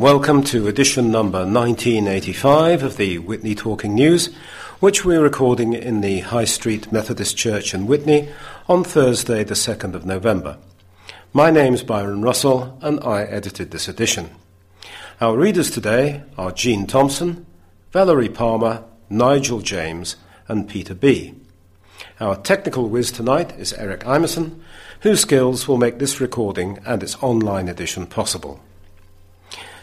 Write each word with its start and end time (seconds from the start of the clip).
Welcome 0.00 0.42
to 0.44 0.68
edition 0.68 1.10
number 1.10 1.38
1985 1.38 2.82
of 2.82 2.96
the 2.98 3.18
Witney 3.18 3.54
Talking 3.54 3.94
News, 3.94 4.26
which 4.78 5.06
we're 5.06 5.22
recording 5.22 5.72
in 5.72 6.02
the 6.02 6.20
High 6.20 6.44
Street 6.44 6.92
Methodist 6.92 7.34
Church 7.38 7.72
in 7.72 7.86
Witney 7.86 8.28
on 8.68 8.84
Thursday, 8.84 9.42
the 9.42 9.54
2nd 9.54 9.94
of 9.94 10.04
November. 10.04 10.58
My 11.32 11.50
name's 11.50 11.82
Byron 11.82 12.20
Russell 12.20 12.78
and 12.82 13.00
I 13.00 13.22
edited 13.22 13.70
this 13.70 13.88
edition. 13.88 14.32
Our 15.18 15.34
readers 15.34 15.70
today 15.70 16.24
are 16.36 16.52
Jean 16.52 16.86
Thompson, 16.86 17.46
Valerie 17.90 18.28
Palmer, 18.28 18.84
Nigel 19.08 19.62
James, 19.62 20.16
and 20.46 20.68
Peter 20.68 20.94
B. 20.94 21.34
Our 22.20 22.36
technical 22.36 22.90
whiz 22.90 23.10
tonight 23.10 23.58
is 23.58 23.72
Eric 23.72 24.00
Imeson, 24.00 24.60
whose 25.00 25.20
skills 25.20 25.66
will 25.66 25.78
make 25.78 25.98
this 25.98 26.20
recording 26.20 26.80
and 26.84 27.02
its 27.02 27.16
online 27.22 27.68
edition 27.68 28.06
possible. 28.06 28.60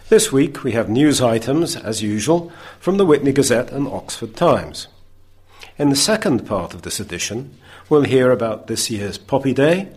This 0.10 0.34
week 0.34 0.66
we 0.66 0.74
have 0.74 0.90
news 0.90 1.22
items, 1.22 1.78
as 1.78 2.04
usual, 2.04 2.52
from 2.78 2.98
the 2.98 3.06
Witney 3.06 3.32
Gazette 3.32 3.72
and 3.72 3.88
Oxford 3.88 4.36
Times. 4.36 4.88
In 5.78 5.90
the 5.90 5.96
second 5.96 6.46
part 6.46 6.74
of 6.74 6.82
this 6.82 7.00
edition, 7.00 7.58
we'll 7.90 8.04
hear 8.04 8.30
about 8.30 8.68
this 8.68 8.92
year's 8.92 9.18
Poppy 9.18 9.54
Day 9.54 9.88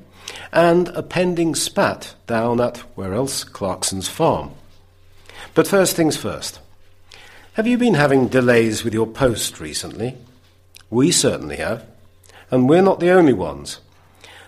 and 0.52 0.88
a 0.88 1.02
pending 1.02 1.57
spat 1.57 2.15
down 2.29 2.60
at 2.60 2.79
where 2.95 3.15
else 3.15 3.43
Clarkson's 3.43 4.09
farm. 4.09 4.52
But 5.54 5.66
first 5.66 5.96
things 5.96 6.16
first. 6.16 6.60
Have 7.54 7.66
you 7.66 7.76
been 7.76 7.95
having 7.95 8.29
delays 8.29 8.85
with 8.85 8.95
your 8.95 9.09
post 9.09 9.59
recently? 9.59 10.16
We 10.88 11.10
certainly 11.10 11.57
have, 11.57 11.85
and 12.48 12.68
we're 12.68 12.80
not 12.80 13.01
the 13.01 13.10
only 13.10 13.32
ones. 13.32 13.80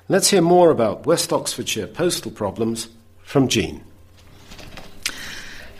Let's 0.08 0.30
hear 0.30 0.40
more 0.40 0.70
about 0.70 1.04
West 1.04 1.32
Oxfordshire 1.32 1.88
postal 1.88 2.30
problems 2.30 2.88
from 3.24 3.48
Jean. 3.48 3.82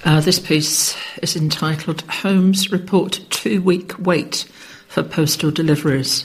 Uh, 0.05 0.21
this 0.21 0.39
piece 0.39 0.97
is 1.23 1.35
entitled 1.35 2.03
Homes 2.03 2.71
Report 2.71 3.21
Two 3.31 3.61
Week 3.61 3.99
Wait 3.99 4.47
for 4.87 5.03
Postal 5.03 5.51
Deliveries. 5.51 6.25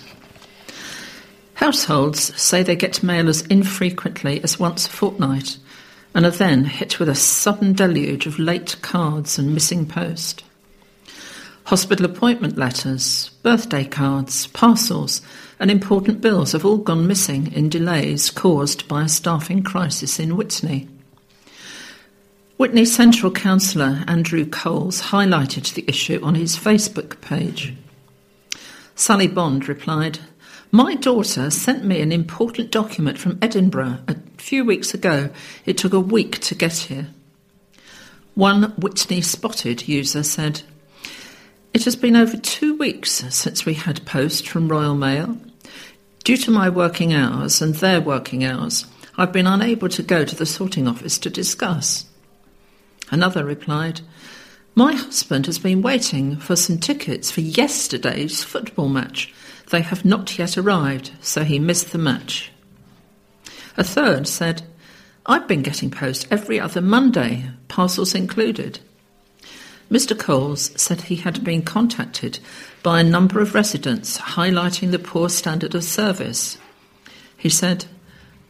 Households 1.56 2.40
say 2.40 2.62
they 2.62 2.76
get 2.76 3.02
mail 3.02 3.28
as 3.28 3.42
infrequently 3.48 4.44
as 4.44 4.60
once 4.60 4.86
a 4.86 4.92
fortnight 4.92 5.58
and 6.14 6.24
are 6.24 6.32
then 6.32 6.66
hit 6.66 7.00
with 7.00 7.10
a 7.10 7.16
sudden 7.16 7.74
deluge 7.74 8.28
of 8.28 8.38
late 8.38 8.76
cards 8.84 9.40
and 9.40 9.56
missing 9.56 9.88
post. 9.88 10.44
Hospital 11.66 12.06
appointment 12.06 12.58
letters, 12.58 13.32
birthday 13.42 13.86
cards, 13.86 14.48
parcels, 14.48 15.22
and 15.60 15.72
important 15.72 16.22
bills 16.22 16.52
have 16.52 16.66
all 16.66 16.78
gone 16.78 17.08
missing 17.08 17.52
in 17.54 17.70
delays 17.70 18.30
caused 18.30 18.88
by 18.88 19.04
a 19.04 19.10
staffing 19.10 19.64
crisis 19.64 20.20
in 20.20 20.38
Witney. 20.38 20.88
Witney 22.64 22.86
Central 22.86 23.30
Councillor 23.30 24.06
Andrew 24.08 24.46
Coles 24.46 25.02
highlighted 25.02 25.74
the 25.74 25.84
issue 25.86 26.22
on 26.24 26.36
his 26.36 26.56
Facebook 26.56 27.20
page. 27.20 27.74
Sally 28.96 29.28
Bond 29.28 29.68
replied, 29.68 30.20
My 30.72 30.96
daughter 30.96 31.50
sent 31.50 31.84
me 31.84 32.00
an 32.00 32.14
important 32.14 32.72
document 32.72 33.18
from 33.18 33.38
Edinburgh 33.42 34.00
a 34.08 34.16
few 34.38 34.64
weeks 34.64 34.94
ago. 34.94 35.30
It 35.66 35.78
took 35.78 35.92
a 35.92 36.00
week 36.00 36.40
to 36.40 36.56
get 36.56 36.78
here. 36.78 37.08
One 38.34 38.74
Witney 38.78 39.20
Spotted 39.20 39.90
user 39.90 40.24
said, 40.24 40.62
It 41.74 41.84
has 41.84 41.98
been 41.98 42.16
over 42.16 42.38
two 42.38 42.78
weeks 42.78 43.12
since 43.12 43.66
we 43.66 43.74
had 43.74 44.06
post 44.06 44.48
from 44.48 44.70
Royal 44.70 44.96
Mail. 44.96 45.38
Due 46.24 46.38
to 46.38 46.50
my 46.50 46.70
working 46.70 47.14
hours 47.14 47.62
and 47.62 47.76
their 47.76 48.00
working 48.00 48.46
hours, 48.46 48.86
I've 49.18 49.34
been 49.34 49.48
unable 49.48 49.90
to 49.90 50.02
go 50.02 50.24
to 50.24 50.36
the 50.36 50.46
sorting 50.46 50.88
office 50.88 51.18
to 51.18 51.30
discuss. 51.30 52.06
Another 53.12 53.46
replied, 53.46 54.02
My 54.76 54.94
husband 54.94 55.46
has 55.46 55.60
been 55.60 55.82
waiting 55.82 56.38
for 56.38 56.56
some 56.56 56.78
tickets 56.78 57.32
for 57.32 57.42
yesterday's 57.42 58.44
football 58.44 58.90
match. 58.90 59.34
They 59.70 59.82
have 59.82 60.06
not 60.06 60.38
yet 60.38 60.58
arrived, 60.58 61.12
so 61.22 61.44
he 61.44 61.60
missed 61.60 61.92
the 61.92 61.98
match. 61.98 62.52
A 63.78 63.84
third 63.84 64.28
said, 64.28 64.64
I've 65.26 65.48
been 65.48 65.64
getting 65.64 65.90
post 65.90 66.28
every 66.30 66.60
other 66.60 66.82
Monday, 66.82 67.50
parcels 67.68 68.14
included. 68.14 68.80
Mr. 69.90 70.18
Coles 70.18 70.72
said 70.82 71.02
he 71.02 71.18
had 71.18 71.44
been 71.44 71.62
contacted 71.62 72.40
by 72.82 73.00
a 73.00 73.04
number 73.04 73.40
of 73.40 73.54
residents 73.54 74.18
highlighting 74.18 74.92
the 74.92 75.00
poor 75.00 75.30
standard 75.30 75.76
of 75.76 75.84
service. 75.84 76.58
He 77.38 77.50
said, 77.50 77.86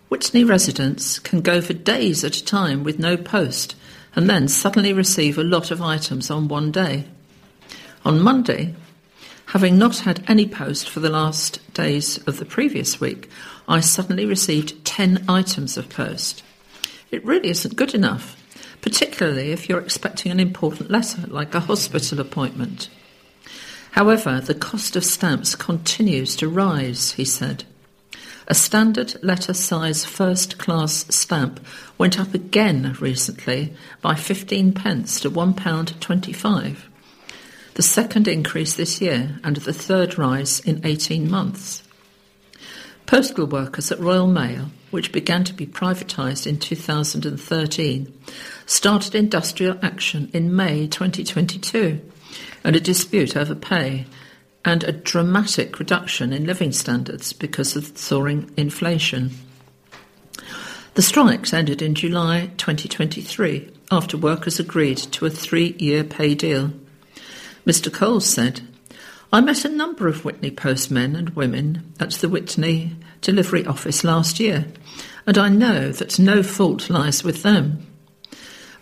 Witney 0.10 0.44
residents 0.44 1.20
can 1.20 1.42
go 1.42 1.60
for 1.60 1.74
days 1.74 2.24
at 2.24 2.38
a 2.38 2.46
time 2.46 2.84
with 2.84 3.00
no 3.00 3.18
post 3.18 3.76
and 4.16 4.30
then 4.30 4.48
suddenly 4.48 4.94
receive 4.94 5.38
a 5.38 5.44
lot 5.44 5.72
of 5.72 5.82
items 5.82 6.30
on 6.30 6.48
one 6.48 6.72
day. 6.72 7.06
On 8.06 8.22
Monday, 8.22 8.76
having 9.48 9.78
not 9.78 10.00
had 10.00 10.24
any 10.28 10.48
post 10.48 10.90
for 10.90 11.00
the 11.00 11.10
last 11.10 11.60
days 11.74 12.18
of 12.28 12.38
the 12.38 12.46
previous 12.46 13.00
week, 13.00 13.30
I 13.68 13.80
suddenly 13.80 14.26
received 14.26 14.84
10 14.86 15.26
items 15.30 15.78
of 15.78 15.90
post. 15.90 16.44
It 17.12 17.26
really 17.26 17.50
isn't 17.50 17.76
good 17.76 17.94
enough, 17.94 18.36
particularly 18.82 19.52
if 19.52 19.70
you're 19.70 19.80
expecting 19.80 20.32
an 20.32 20.40
important 20.40 20.92
letter 20.92 21.26
like 21.28 21.56
a 21.56 21.62
hospital 21.62 22.20
appointment. 22.20 22.90
However, 23.92 24.42
the 24.42 24.56
cost 24.56 24.96
of 24.96 25.06
stamps 25.06 25.56
continues 25.56 26.36
to 26.38 26.50
rise, 26.50 27.12
he 27.12 27.26
said. 27.26 27.64
A 28.48 28.54
standard 28.54 29.24
letter 29.24 29.54
size 29.54 30.04
first 30.04 30.58
class 30.58 31.06
stamp 31.14 31.66
went 31.98 32.20
up 32.20 32.34
again 32.34 32.98
recently 33.00 33.74
by 34.02 34.16
15 34.16 34.74
pence 34.74 35.20
to 35.22 35.32
£1.25. 35.32 36.78
The 37.76 37.82
second 37.82 38.28
increase 38.28 38.76
this 38.76 39.02
year 39.02 39.40
and 39.44 39.56
the 39.58 39.74
third 39.74 40.18
rise 40.18 40.60
in 40.60 40.86
18 40.86 41.30
months. 41.30 41.84
Postal 43.06 43.48
workers 43.48 43.92
at 43.92 44.00
Royal 44.00 44.28
Mail, 44.28 44.72
which 44.92 45.12
began 45.12 45.44
to 45.46 45.54
be 45.54 45.66
privatised 45.66 46.46
in 46.46 46.60
2013, 46.60 48.14
started 48.66 49.16
industrial 49.16 49.78
action 49.82 50.30
in 50.34 50.56
May 50.56 50.88
2022 50.88 52.00
and 52.64 52.76
a 52.76 52.80
dispute 52.80 53.36
over 53.36 53.56
pay 53.56 54.06
and 54.66 54.84
a 54.84 54.92
dramatic 54.92 55.80
reduction 55.80 56.32
in 56.32 56.46
living 56.46 56.72
standards 56.72 57.34
because 57.34 57.76
of 57.76 57.98
soaring 57.98 58.52
inflation. 58.56 59.32
The 60.96 61.02
strikes 61.02 61.54
ended 61.54 61.82
in 61.82 61.96
July 61.96 62.52
2023 62.58 63.72
after 63.92 64.18
workers 64.18 64.60
agreed 64.60 64.98
to 64.98 65.26
a 65.26 65.30
three 65.30 65.76
year 65.80 66.04
pay 66.04 66.36
deal. 66.36 66.72
Mr. 67.66 67.92
Coles 67.92 68.26
said, 68.26 68.62
I 69.32 69.42
met 69.42 69.66
a 69.66 69.70
number 69.70 70.08
of 70.08 70.24
Witney 70.24 70.52
postmen 70.52 71.16
and 71.16 71.32
women 71.32 71.94
at 72.00 72.12
the 72.12 72.30
Witney 72.30 72.96
delivery 73.22 73.66
office 73.66 74.04
last 74.04 74.40
year, 74.40 74.68
and 75.26 75.38
I 75.38 75.50
know 75.50 75.92
that 75.92 76.20
no 76.20 76.44
fault 76.44 76.90
lies 76.90 77.24
with 77.24 77.42
them. 77.42 77.88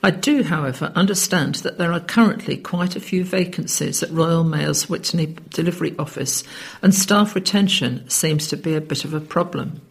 I 0.04 0.10
do, 0.10 0.42
however, 0.44 0.92
understand 0.96 1.56
that 1.56 1.78
there 1.78 1.94
are 1.94 2.00
currently 2.00 2.58
quite 2.58 2.96
a 2.96 3.00
few 3.00 3.24
vacancies 3.24 4.02
at 4.02 4.10
Royal 4.10 4.44
Mail's 4.44 4.90
Witney 4.90 5.38
delivery 5.50 5.96
office, 6.00 6.44
and 6.82 6.94
staff 6.94 7.36
retention 7.36 8.10
seems 8.10 8.48
to 8.48 8.58
be 8.58 8.74
a 8.74 8.82
bit 8.82 9.06
of 9.06 9.14
a 9.14 9.22
problem. 9.22 9.82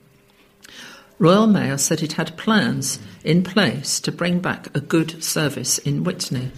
Royal 1.21 1.47
Mail 1.47 1.79
said 1.79 2.03
it 2.03 2.15
had 2.15 2.37
plans 2.37 2.99
in 3.23 3.45
place 3.45 4.01
to 4.01 4.11
bring 4.11 4.41
back 4.41 4.75
a 4.75 4.81
good 4.81 5.23
service 5.23 5.79
in 5.79 6.03
Witney. 6.03 6.51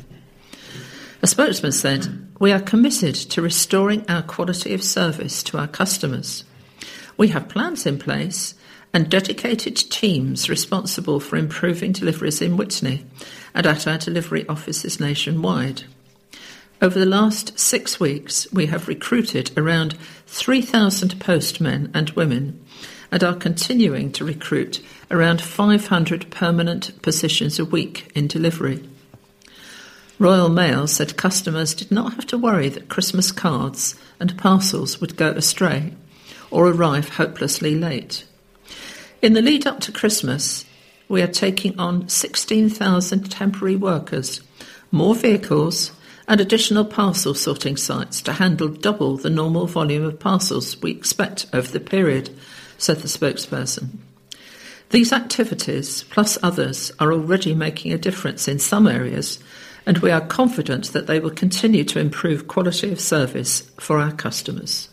A 1.21 1.27
spokesman 1.27 1.73
said, 1.73 2.29
We 2.39 2.53
are 2.53 2.61
committed 2.61 3.15
to 3.15 3.43
restoring 3.43 4.09
our 4.09 4.23
quality 4.23 4.73
of 4.73 4.83
service 4.83 5.43
to 5.45 5.59
our 5.59 5.69
customers. 5.69 6.45
We 7.19 7.29
have 7.29 7.49
plans 7.49 7.87
in 7.87 7.99
place 7.99 8.55
and 8.95 9.11
dedicated 9.11 9.77
teams 9.77 10.49
responsible 10.49 11.21
for 11.21 11.37
improving 11.37 11.93
deliveries 11.93 12.43
in 12.43 12.57
Witney 12.57 13.05
and 13.55 13.67
at 13.67 13.87
our 13.87 13.99
delivery 13.99 14.47
offices 14.49 15.01
nationwide. 15.01 15.85
Over 16.81 16.99
the 16.99 17.07
last 17.07 17.59
six 17.59 18.01
weeks, 18.01 18.53
we 18.53 18.67
have 18.67 18.89
recruited 18.89 19.57
around 19.57 19.97
3,000 20.27 21.21
postmen 21.21 21.91
and 21.95 22.11
women 22.11 22.65
and 23.13 23.23
are 23.23 23.37
continuing 23.37 24.11
to 24.13 24.25
recruit 24.25 24.81
around 25.11 25.41
500 25.41 26.31
permanent 26.31 27.01
positions 27.03 27.59
a 27.59 27.65
week 27.65 28.11
in 28.15 28.27
delivery. 28.27 28.89
Royal 30.19 30.49
Mail 30.49 30.87
said 30.87 31.17
customers 31.17 31.75
did 31.75 31.91
not 31.91 32.15
have 32.15 32.27
to 32.27 32.39
worry 32.39 32.69
that 32.69 32.89
Christmas 32.89 33.33
cards 33.33 33.95
and 34.19 34.39
parcels 34.39 35.01
would 35.01 35.17
go 35.17 35.31
astray 35.31 35.93
or 36.51 36.69
arrive 36.69 37.11
hopelessly 37.11 37.75
late. 37.75 38.25
In 39.23 39.35
the 39.35 39.41
lead 39.41 39.69
up 39.69 39.79
to 39.83 39.93
Christmas, 39.93 40.65
we 41.09 41.23
are 41.23 41.29
taking 41.29 41.79
on 41.79 42.09
16,000 42.09 43.31
temporary 43.31 43.77
workers, 43.77 44.41
more 44.91 45.15
vehicles, 45.15 45.93
and 46.27 46.41
additional 46.41 46.85
parcel 46.85 47.33
sorting 47.33 47.77
sites 47.77 48.21
to 48.23 48.33
handle 48.33 48.67
double 48.67 49.17
the 49.17 49.31
normal 49.31 49.69
volume 49.69 50.03
of 50.03 50.19
parcels 50.19 50.77
we 50.83 50.91
expect 50.91 51.47
over 51.53 51.71
the 51.71 51.79
period, 51.79 52.31
said 52.79 52.97
the 52.97 53.07
spokesperson. 53.07 53.91
These 54.91 55.13
activities, 55.13 56.03
plus 56.11 56.37
others, 56.43 56.91
are 56.99 57.13
already 57.13 57.55
making 57.55 57.93
a 57.93 57.99
difference 57.99 58.49
in 58.49 58.59
some 58.59 58.89
areas, 58.89 59.39
and 59.87 59.99
we 59.99 60.11
are 60.11 60.21
confident 60.21 60.93
that 60.93 61.07
they 61.07 61.21
will 61.21 61.31
continue 61.31 61.85
to 61.85 62.01
improve 62.01 62.49
quality 62.49 62.91
of 62.91 63.01
service 63.01 63.71
for 63.79 64.01
our 64.01 64.11
customers. 64.11 64.89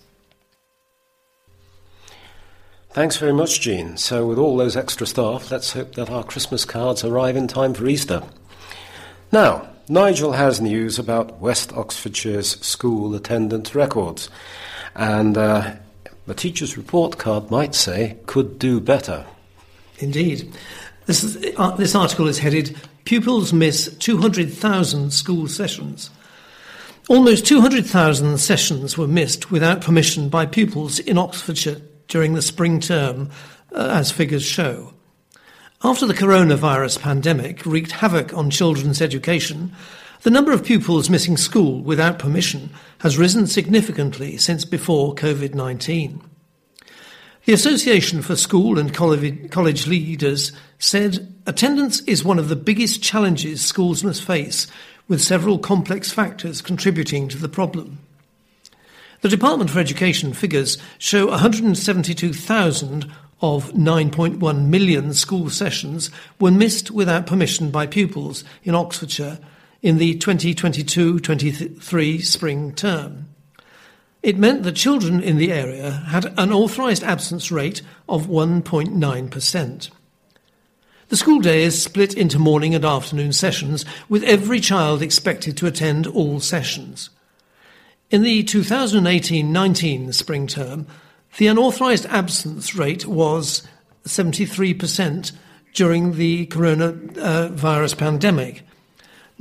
Thanks 2.99 3.15
very 3.15 3.31
much, 3.31 3.61
Jean. 3.61 3.95
So, 3.95 4.27
with 4.27 4.37
all 4.37 4.57
those 4.57 4.75
extra 4.75 5.07
staff, 5.07 5.51
let's 5.51 5.71
hope 5.71 5.95
that 5.95 6.09
our 6.09 6.21
Christmas 6.21 6.65
cards 6.65 7.01
arrive 7.01 7.37
in 7.37 7.47
time 7.47 7.73
for 7.73 7.87
Easter. 7.87 8.23
Now, 9.31 9.69
Nigel 9.87 10.33
has 10.33 10.59
news 10.59 10.99
about 10.99 11.39
West 11.39 11.69
Oxfordshire's 11.69 12.59
school 12.59 13.15
attendance 13.15 13.73
records, 13.73 14.29
and 14.95 15.37
uh, 15.37 15.75
the 16.25 16.33
teacher's 16.33 16.75
report 16.75 17.17
card 17.17 17.49
might 17.49 17.73
say 17.73 18.17
could 18.25 18.59
do 18.59 18.81
better. 18.81 19.25
Indeed. 19.99 20.53
This, 21.05 21.23
is, 21.23 21.53
uh, 21.55 21.77
this 21.77 21.95
article 21.95 22.27
is 22.27 22.39
headed 22.39 22.75
Pupils 23.05 23.53
Miss 23.53 23.95
200,000 23.99 25.13
School 25.13 25.47
Sessions. 25.47 26.09
Almost 27.07 27.45
200,000 27.45 28.37
sessions 28.39 28.97
were 28.97 29.07
missed 29.07 29.51
without 29.51 29.79
permission 29.79 30.27
by 30.27 30.45
pupils 30.45 30.99
in 30.99 31.17
Oxfordshire 31.17 31.79
during 32.09 32.33
the 32.33 32.41
spring 32.41 32.81
term, 32.81 33.29
uh, 33.73 33.89
as 33.93 34.11
figures 34.11 34.43
show. 34.43 34.93
After 35.81 36.05
the 36.05 36.13
coronavirus 36.13 36.99
pandemic 36.99 37.65
wreaked 37.65 37.93
havoc 37.93 38.33
on 38.33 38.49
children's 38.49 39.01
education, 39.01 39.71
the 40.23 40.29
number 40.29 40.51
of 40.51 40.65
pupils 40.65 41.09
missing 41.09 41.37
school 41.37 41.81
without 41.81 42.19
permission 42.19 42.71
has 42.99 43.17
risen 43.17 43.47
significantly 43.47 44.35
since 44.35 44.65
before 44.65 45.15
COVID 45.15 45.53
19. 45.53 46.21
The 47.45 47.53
Association 47.53 48.21
for 48.21 48.35
School 48.35 48.77
and 48.77 48.93
College 48.93 49.87
Leaders 49.87 50.51
said 50.77 51.33
attendance 51.47 52.01
is 52.01 52.23
one 52.23 52.37
of 52.37 52.49
the 52.49 52.55
biggest 52.57 53.01
challenges 53.01 53.63
schools 53.63 54.03
must 54.03 54.21
face, 54.21 54.67
with 55.07 55.21
several 55.21 55.57
complex 55.57 56.11
factors 56.11 56.61
contributing 56.61 57.29
to 57.29 57.37
the 57.37 57.49
problem. 57.49 57.99
The 59.21 59.27
Department 59.27 59.69
for 59.69 59.79
Education 59.79 60.31
figures 60.31 60.77
show 60.97 61.27
172,000 61.27 63.11
of 63.41 63.71
9.1 63.73 64.65
million 64.67 65.13
school 65.13 65.49
sessions 65.49 66.09
were 66.39 66.51
missed 66.51 66.89
without 66.89 67.27
permission 67.27 67.69
by 67.69 67.85
pupils 67.85 68.45
in 68.63 68.75
Oxfordshire 68.75 69.39
in 69.81 69.97
the 69.97 70.17
2022 70.17 71.19
23 71.19 72.21
spring 72.21 72.73
term. 72.73 73.27
It 74.23 74.37
meant 74.37 74.63
that 74.63 74.77
children 74.77 75.21
in 75.21 75.35
the 75.35 75.51
area 75.51 75.91
had 75.91 76.33
an 76.37 76.53
authorised 76.53 77.03
absence 77.03 77.51
rate 77.51 77.81
of 78.07 78.27
1.9%. 78.27 79.89
The 81.09 81.17
school 81.17 81.41
day 81.41 81.63
is 81.63 81.81
split 81.81 82.13
into 82.13 82.39
morning 82.39 82.73
and 82.73 82.85
afternoon 82.85 83.33
sessions, 83.33 83.83
with 84.07 84.23
every 84.23 84.61
child 84.61 85.01
expected 85.01 85.57
to 85.57 85.67
attend 85.67 86.07
all 86.07 86.39
sessions. 86.39 87.09
In 88.11 88.23
the 88.23 88.43
2018 88.43 89.51
19 89.51 90.13
spring 90.13 90.47
term, 90.47 90.87
the 91.37 91.47
unauthorised 91.47 92.05
absence 92.07 92.75
rate 92.75 93.05
was 93.05 93.67
73% 94.05 95.31
during 95.73 96.15
the 96.15 96.47
coronavirus 96.47 97.93
uh, 97.93 97.97
pandemic, 97.97 98.63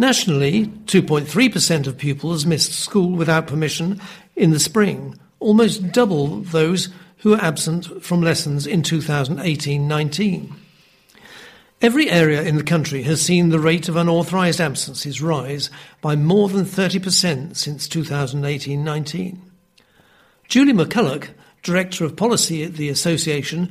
Nationally, 0.00 0.66
2.3% 0.86 1.88
of 1.88 1.98
pupils 1.98 2.46
missed 2.46 2.72
school 2.72 3.10
without 3.10 3.48
permission 3.48 4.00
in 4.36 4.52
the 4.52 4.60
spring, 4.60 5.18
almost 5.40 5.90
double 5.90 6.38
those 6.38 6.88
who 7.18 7.30
were 7.30 7.38
absent 7.38 8.04
from 8.04 8.22
lessons 8.22 8.64
in 8.64 8.84
2018 8.84 9.88
19. 9.88 10.54
Every 11.80 12.10
area 12.10 12.42
in 12.42 12.56
the 12.56 12.64
country 12.64 13.02
has 13.02 13.22
seen 13.22 13.50
the 13.50 13.60
rate 13.60 13.88
of 13.88 13.96
unauthorised 13.96 14.60
absences 14.60 15.22
rise 15.22 15.70
by 16.00 16.16
more 16.16 16.48
than 16.48 16.64
30% 16.64 17.56
since 17.56 17.86
2018 17.86 18.82
19. 18.82 19.42
Julie 20.48 20.72
McCulloch, 20.72 21.28
Director 21.62 22.04
of 22.04 22.16
Policy 22.16 22.64
at 22.64 22.74
the 22.74 22.88
Association, 22.88 23.70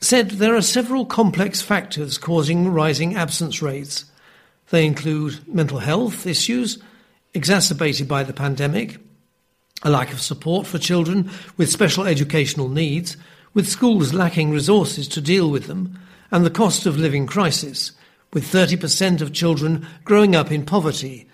said 0.00 0.32
there 0.32 0.54
are 0.54 0.62
several 0.62 1.06
complex 1.06 1.62
factors 1.62 2.18
causing 2.18 2.68
rising 2.68 3.16
absence 3.16 3.62
rates 3.62 4.04
they 4.70 4.84
include 4.84 5.46
mental 5.48 5.78
health 5.78 6.26
issues 6.26 6.78
exacerbated 7.34 8.06
by 8.06 8.22
the 8.22 8.32
pandemic, 8.32 8.98
a 9.82 9.90
lack 9.90 10.12
of 10.12 10.20
support 10.20 10.66
for 10.66 10.78
children 10.78 11.30
with 11.56 11.70
special 11.70 12.06
educational 12.06 12.68
needs, 12.68 13.16
with 13.54 13.68
schools 13.68 14.12
lacking 14.12 14.50
resources 14.50 15.08
to 15.08 15.20
deal 15.20 15.50
with 15.50 15.66
them, 15.66 15.98
and 16.30 16.44
the 16.44 16.50
cost 16.50 16.86
of 16.86 16.96
living 16.96 17.26
crisis, 17.26 17.92
with 18.32 18.44
30% 18.44 19.20
of 19.20 19.32
children 19.32 19.86
growing 20.04 20.36
up 20.36 20.52
in 20.52 20.64
poverty. 20.64 21.26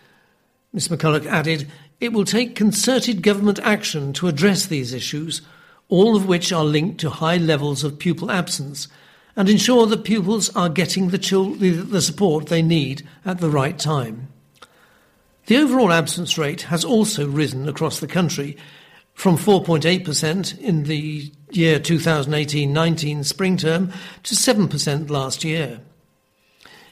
Ms 0.72 0.88
McCulloch 0.88 1.26
added, 1.26 1.68
it 2.00 2.12
will 2.12 2.24
take 2.24 2.54
concerted 2.54 3.22
government 3.22 3.58
action 3.62 4.12
to 4.14 4.28
address 4.28 4.66
these 4.66 4.92
issues, 4.92 5.42
all 5.88 6.16
of 6.16 6.26
which 6.26 6.52
are 6.52 6.64
linked 6.64 7.00
to 7.00 7.10
high 7.10 7.36
levels 7.36 7.84
of 7.84 7.98
pupil 7.98 8.30
absence 8.30 8.88
and 9.36 9.48
ensure 9.48 9.86
that 9.86 10.04
pupils 10.04 10.54
are 10.54 10.68
getting 10.68 11.08
the, 11.08 11.18
the 11.88 12.02
support 12.02 12.46
they 12.46 12.62
need 12.62 13.06
at 13.24 13.38
the 13.38 13.50
right 13.50 13.78
time. 13.78 14.28
The 15.46 15.56
overall 15.58 15.92
absence 15.92 16.38
rate 16.38 16.62
has 16.62 16.84
also 16.84 17.28
risen 17.28 17.68
across 17.68 18.00
the 18.00 18.06
country 18.06 18.56
from 19.14 19.36
4.8% 19.36 20.58
in 20.58 20.84
the 20.84 21.32
year 21.50 21.78
2018 21.78 22.72
19 22.72 23.24
spring 23.24 23.56
term 23.56 23.92
to 24.24 24.34
7% 24.34 25.08
last 25.08 25.44
year. 25.44 25.80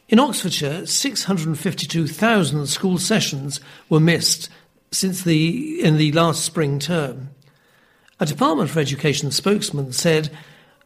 In 0.09 0.19
Oxfordshire, 0.19 0.87
652,000 0.87 2.67
school 2.67 2.99
sessions 2.99 3.61
were 3.89 4.01
missed 4.01 4.49
since 4.91 5.23
the, 5.23 5.83
in 5.83 5.97
the 5.97 6.13
last 6.13 6.45
spring 6.45 6.79
term. 6.79 7.31
A 8.21 8.27
Department 8.27 8.71
for 8.71 8.79
Education 8.79 9.31
spokesman 9.31 9.93
said 9.93 10.31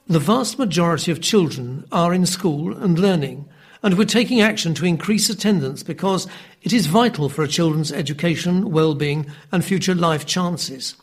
the 0.07 0.21
vast 0.21 0.59
majority 0.59 1.11
of 1.11 1.21
children 1.21 1.85
are 1.91 2.15
in 2.15 2.25
school 2.25 2.77
and 2.77 2.99
learning, 2.99 3.49
and 3.83 3.99
we're 3.99 4.05
taking 4.05 4.41
action 4.41 4.75
to 4.75 4.87
increase 4.87 5.29
attendance 5.29 5.83
because 5.83 6.29
it 6.63 6.73
is 6.73 6.87
vital 6.87 7.29
for 7.29 7.43
a 7.43 7.49
children's 7.49 7.91
education, 7.91 8.71
well-being, 8.71 9.27
and 9.51 9.65
future 9.65 9.95
life 9.95 10.25
chances. 10.25 10.95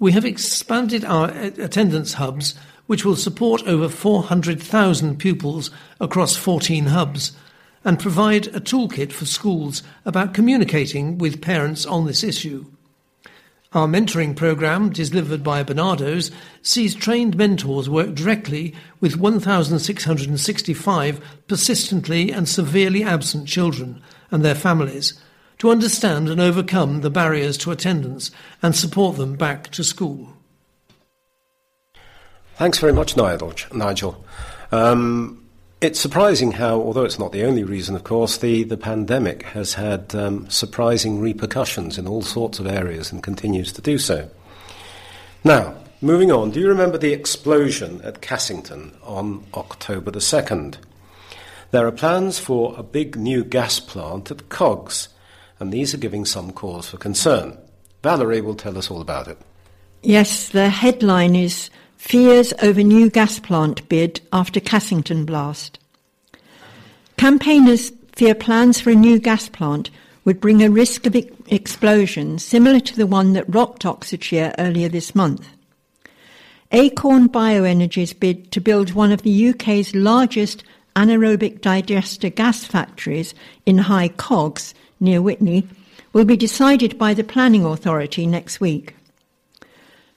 We 0.00 0.12
have 0.12 0.24
expanded 0.24 1.04
our 1.04 1.30
attendance 1.30 2.14
hubs, 2.14 2.54
which 2.86 3.04
will 3.04 3.16
support 3.16 3.66
over 3.66 3.88
400,000 3.88 5.18
pupils 5.18 5.72
across 6.00 6.36
14 6.36 6.86
hubs, 6.86 7.32
and 7.84 7.98
provide 7.98 8.46
a 8.48 8.60
toolkit 8.60 9.10
for 9.10 9.26
schools 9.26 9.82
about 10.04 10.34
communicating 10.34 11.18
with 11.18 11.40
parents 11.40 11.84
on 11.84 12.06
this 12.06 12.22
issue. 12.22 12.66
Our 13.72 13.88
mentoring 13.88 14.36
program, 14.36 14.90
delivered 14.90 15.42
by 15.42 15.64
Barnardo's, 15.64 16.30
sees 16.62 16.94
trained 16.94 17.36
mentors 17.36 17.90
work 17.90 18.14
directly 18.14 18.76
with 19.00 19.16
1,665 19.16 21.20
persistently 21.48 22.32
and 22.32 22.48
severely 22.48 23.02
absent 23.02 23.48
children 23.48 24.00
and 24.30 24.44
their 24.44 24.54
families 24.54 25.20
to 25.58 25.70
understand 25.70 26.28
and 26.28 26.40
overcome 26.40 27.00
the 27.00 27.10
barriers 27.10 27.58
to 27.58 27.70
attendance 27.70 28.30
and 28.62 28.74
support 28.74 29.16
them 29.16 29.36
back 29.36 29.70
to 29.70 29.82
school. 29.82 30.28
Thanks 32.56 32.78
very 32.78 32.92
much, 32.92 33.16
Nigel. 33.16 34.24
Um, 34.72 35.44
it's 35.80 36.00
surprising 36.00 36.52
how, 36.52 36.80
although 36.80 37.04
it's 37.04 37.18
not 37.18 37.30
the 37.30 37.44
only 37.44 37.62
reason, 37.62 37.94
of 37.94 38.02
course, 38.02 38.38
the, 38.38 38.64
the 38.64 38.76
pandemic 38.76 39.44
has 39.44 39.74
had 39.74 40.12
um, 40.14 40.50
surprising 40.50 41.20
repercussions 41.20 41.98
in 41.98 42.08
all 42.08 42.22
sorts 42.22 42.58
of 42.58 42.66
areas 42.66 43.12
and 43.12 43.22
continues 43.22 43.72
to 43.74 43.80
do 43.80 43.96
so. 43.96 44.28
Now, 45.44 45.76
moving 46.00 46.32
on, 46.32 46.50
do 46.50 46.58
you 46.58 46.68
remember 46.68 46.98
the 46.98 47.12
explosion 47.12 48.00
at 48.02 48.22
Cassington 48.22 48.92
on 49.04 49.46
October 49.54 50.10
the 50.10 50.18
2nd? 50.18 50.78
There 51.70 51.86
are 51.86 51.92
plans 51.92 52.40
for 52.40 52.74
a 52.76 52.82
big 52.82 53.14
new 53.14 53.44
gas 53.44 53.78
plant 53.78 54.32
at 54.32 54.48
Cogges, 54.48 55.08
and 55.60 55.72
these 55.72 55.94
are 55.94 55.98
giving 55.98 56.24
some 56.24 56.52
cause 56.52 56.88
for 56.88 56.96
concern. 56.96 57.58
Valerie 58.02 58.40
will 58.40 58.54
tell 58.54 58.78
us 58.78 58.90
all 58.90 59.00
about 59.00 59.28
it. 59.28 59.38
Yes, 60.02 60.48
the 60.48 60.68
headline 60.68 61.34
is 61.34 61.70
Fears 61.98 62.54
over 62.62 62.82
new 62.82 63.10
gas 63.10 63.40
plant 63.40 63.86
bid 63.88 64.20
after 64.32 64.60
Cassington 64.60 65.26
blast. 65.26 65.80
Campaigners 67.16 67.90
fear 68.14 68.36
plans 68.36 68.80
for 68.80 68.90
a 68.90 68.94
new 68.94 69.18
gas 69.18 69.48
plant 69.48 69.90
would 70.24 70.40
bring 70.40 70.62
a 70.62 70.70
risk 70.70 71.06
of 71.06 71.16
explosion 71.48 72.38
similar 72.38 72.78
to 72.78 72.96
the 72.96 73.06
one 73.06 73.32
that 73.32 73.52
rocked 73.52 73.84
Oxfordshire 73.84 74.54
earlier 74.58 74.88
this 74.88 75.14
month. 75.14 75.48
Acorn 76.70 77.28
Bioenergy's 77.28 78.12
bid 78.12 78.52
to 78.52 78.60
build 78.60 78.92
one 78.92 79.10
of 79.10 79.22
the 79.22 79.48
UK's 79.48 79.92
largest 79.94 80.62
anaerobic 80.94 81.60
digester 81.60 82.30
gas 82.30 82.64
factories 82.64 83.34
in 83.66 83.78
High 83.78 84.08
Cogges 84.10 84.72
near 85.00 85.20
Witney, 85.20 85.66
will 86.12 86.24
be 86.24 86.36
decided 86.36 86.98
by 86.98 87.14
the 87.14 87.24
planning 87.24 87.64
authority 87.64 88.26
next 88.26 88.60
week. 88.60 88.94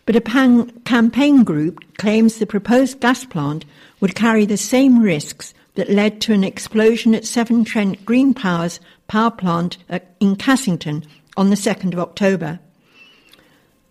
But 0.06 0.16
a 0.16 0.22
pan- 0.22 0.72
campaign 0.82 1.44
group 1.44 1.98
claims 1.98 2.38
the 2.38 2.46
proposed 2.46 3.00
gas 3.00 3.26
plant 3.26 3.66
would 4.00 4.16
carry 4.16 4.46
the 4.46 4.58
same 4.58 5.02
risks 5.02 5.54
that 5.76 5.90
led 5.90 6.20
to 6.22 6.34
an 6.34 6.44
explosion 6.44 7.16
at 7.16 7.26
Severn 7.26 7.64
Trent 7.64 8.06
Green 8.06 8.34
Power's 8.34 8.80
power 9.08 9.32
plant 9.32 9.78
in 10.20 10.36
Cassington 10.36 11.06
on 11.38 11.50
the 11.50 11.56
2nd 11.56 11.94
of 11.94 12.00
October. 12.00 12.60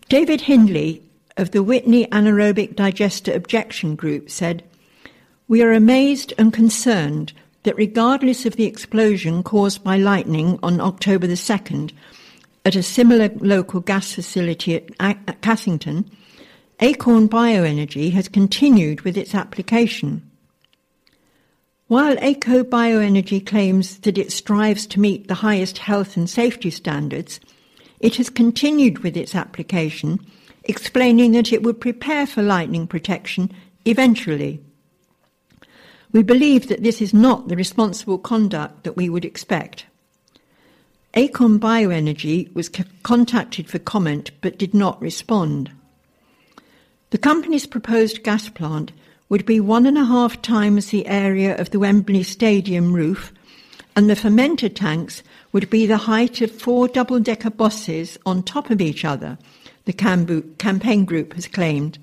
David 0.09 0.41
Hindley 0.41 1.01
of 1.37 1.51
the 1.51 1.63
Witney 1.63 2.05
Anaerobic 2.07 2.75
Digester 2.75 3.33
Objection 3.33 3.95
Group 3.95 4.29
said, 4.29 4.63
We 5.47 5.63
are 5.63 5.71
amazed 5.71 6.33
and 6.37 6.53
concerned 6.53 7.33
that 7.63 7.75
regardless 7.75 8.45
of 8.45 8.55
the 8.55 8.65
explosion 8.65 9.43
caused 9.43 9.83
by 9.83 9.97
lightning 9.97 10.59
on 10.63 10.81
October 10.81 11.27
the 11.27 11.33
2nd 11.33 11.91
at 12.65 12.75
a 12.75 12.83
similar 12.83 13.29
local 13.35 13.79
gas 13.79 14.13
facility 14.13 14.75
at, 14.75 14.89
at 14.99 15.41
Cassington, 15.41 16.09
Acorn 16.79 17.29
Bioenergy 17.29 18.11
has 18.11 18.27
continued 18.27 19.01
with 19.01 19.17
its 19.17 19.35
application. 19.35 20.27
While 21.87 22.17
Acorn 22.21 22.63
Bioenergy 22.65 23.45
claims 23.45 23.99
that 23.99 24.17
it 24.17 24.31
strives 24.31 24.87
to 24.87 24.99
meet 24.99 25.27
the 25.27 25.35
highest 25.35 25.77
health 25.77 26.17
and 26.17 26.29
safety 26.29 26.71
standards, 26.71 27.39
it 27.99 28.15
has 28.15 28.29
continued 28.29 28.99
with 28.99 29.15
its 29.15 29.35
application, 29.35 30.25
explaining 30.63 31.33
that 31.33 31.53
it 31.53 31.63
would 31.63 31.79
prepare 31.79 32.25
for 32.25 32.41
lightning 32.41 32.87
protection 32.87 33.51
eventually. 33.85 34.59
We 36.11 36.23
believe 36.23 36.67
that 36.67 36.83
this 36.83 37.01
is 37.01 37.13
not 37.13 37.47
the 37.47 37.55
responsible 37.55 38.17
conduct 38.17 38.83
that 38.83 38.97
we 38.97 39.09
would 39.09 39.23
expect. 39.23 39.85
Acorn 41.13 41.59
Bioenergy 41.59 42.53
was 42.53 42.67
c- 42.67 42.83
contacted 43.03 43.69
for 43.69 43.79
comment 43.79 44.31
but 44.41 44.57
did 44.57 44.73
not 44.73 45.01
respond. 45.01 45.71
The 47.11 47.17
company's 47.17 47.65
proposed 47.65 48.23
gas 48.23 48.49
plant 48.49 48.91
would 49.27 49.45
be 49.45 49.59
one 49.59 49.85
and 49.85 49.97
a 49.97 50.05
half 50.05 50.41
times 50.41 50.87
the 50.87 51.07
area 51.07 51.57
of 51.57 51.69
the 51.71 51.79
Wembley 51.79 52.23
Stadium 52.23 52.93
roof, 52.93 53.33
and 53.95 54.09
the 54.09 54.15
fermenter 54.15 54.73
tanks 54.73 55.23
would 55.51 55.69
be 55.69 55.85
the 55.85 55.97
height 55.97 56.41
of 56.41 56.51
four 56.51 56.87
double 56.87 57.19
decker 57.19 57.49
buses 57.49 58.17
on 58.25 58.43
top 58.43 58.69
of 58.69 58.81
each 58.81 59.03
other, 59.03 59.37
the 59.85 59.93
campaign 60.57 61.05
group 61.05 61.33
has 61.33 61.47
claimed. 61.47 61.97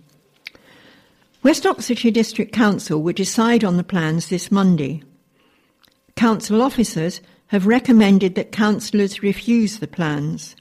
West 1.43 1.65
Oxfordshire 1.65 2.11
District 2.11 2.53
Council 2.53 3.01
will 3.01 3.13
decide 3.13 3.63
on 3.63 3.77
the 3.77 3.85
plans 3.85 4.29
this 4.29 4.51
Monday. 4.51 5.03
Council 6.17 6.61
officers 6.61 7.21
have 7.49 7.67
recommended 7.67 8.35
that 8.35 8.51
councillors 8.51 9.23
refuse 9.23 9.79
the 9.79 9.87
plans. 9.87 10.57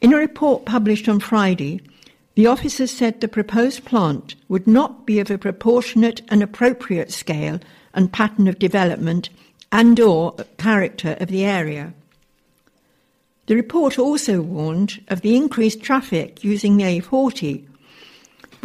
In 0.00 0.12
a 0.12 0.16
report 0.16 0.64
published 0.64 1.08
on 1.08 1.20
Friday, 1.20 1.80
the 2.34 2.48
officers 2.48 2.90
said 2.90 3.20
the 3.20 3.28
proposed 3.28 3.84
plant 3.84 4.34
would 4.48 4.66
not 4.66 5.06
be 5.06 5.20
of 5.20 5.30
a 5.30 5.38
proportionate 5.38 6.22
and 6.28 6.42
appropriate 6.42 7.12
scale 7.12 7.60
and 7.94 8.12
pattern 8.12 8.48
of 8.48 8.58
development 8.58 9.30
and 9.70 9.98
or 10.00 10.32
character 10.58 11.16
of 11.20 11.28
the 11.28 11.44
area. 11.44 11.94
The 13.46 13.54
report 13.54 13.96
also 13.96 14.42
warned 14.42 15.04
of 15.06 15.20
the 15.20 15.36
increased 15.36 15.82
traffic 15.82 16.42
using 16.42 16.76
the 16.76 17.00
A40, 17.00 17.64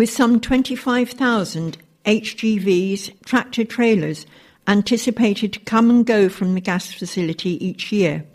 with 0.02 0.10
some 0.10 0.40
25,000 0.40 1.78
HGVs, 2.06 3.24
tractor 3.24 3.64
trailers, 3.64 4.26
anticipated 4.66 5.54
to 5.54 5.60
come 5.60 5.92
and 5.92 6.08
go 6.08 6.28
from 6.28 6.56
the 6.56 6.60
gas 6.60 6.92
facility 6.92 7.64
each 7.64 7.92
year. 7.92 8.26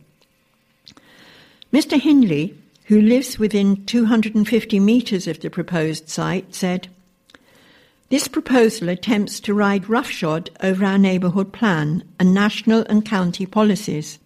Mr. 1.73 2.00
Hindley, 2.00 2.56
who 2.85 3.00
lives 3.00 3.40
within 3.40 3.85
250 3.85 4.78
metres 4.78 5.26
of 5.26 5.40
the 5.40 5.50
proposed 5.50 6.08
site, 6.08 6.54
said, 6.54 6.87
This 8.11 8.28
proposal 8.28 8.88
attempts 8.88 9.40
to 9.40 9.52
ride 9.52 9.88
roughshod 9.88 10.50
over 10.62 10.85
our 10.85 10.99
neighbourhood 10.99 11.52
plan 11.52 12.04
and 12.20 12.32
national 12.32 12.87
and 12.88 13.04
county 13.04 13.44
policies. 13.44 14.20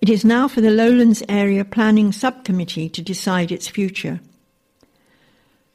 It 0.00 0.08
is 0.08 0.24
now 0.24 0.46
for 0.46 0.60
the 0.60 0.70
Lowlands 0.70 1.24
Area 1.28 1.64
Planning 1.64 2.12
Subcommittee 2.12 2.88
to 2.90 3.02
decide 3.02 3.50
its 3.50 3.66
future. 3.66 4.20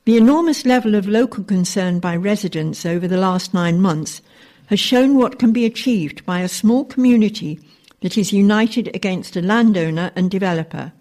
The 0.05 0.17
enormous 0.17 0.65
level 0.65 0.95
of 0.95 1.07
local 1.07 1.43
concern 1.43 1.99
by 1.99 2.15
residents 2.15 2.87
over 2.87 3.07
the 3.07 3.17
last 3.17 3.53
nine 3.53 3.79
months 3.79 4.21
has 4.65 4.79
shown 4.79 5.15
what 5.15 5.37
can 5.37 5.51
be 5.51 5.63
achieved 5.63 6.25
by 6.25 6.39
a 6.39 6.47
small 6.47 6.85
community 6.85 7.59
that 7.99 8.17
is 8.17 8.33
united 8.33 8.89
against 8.95 9.35
a 9.35 9.41
landowner 9.43 10.11
and 10.15 10.31
developer. 10.31 10.91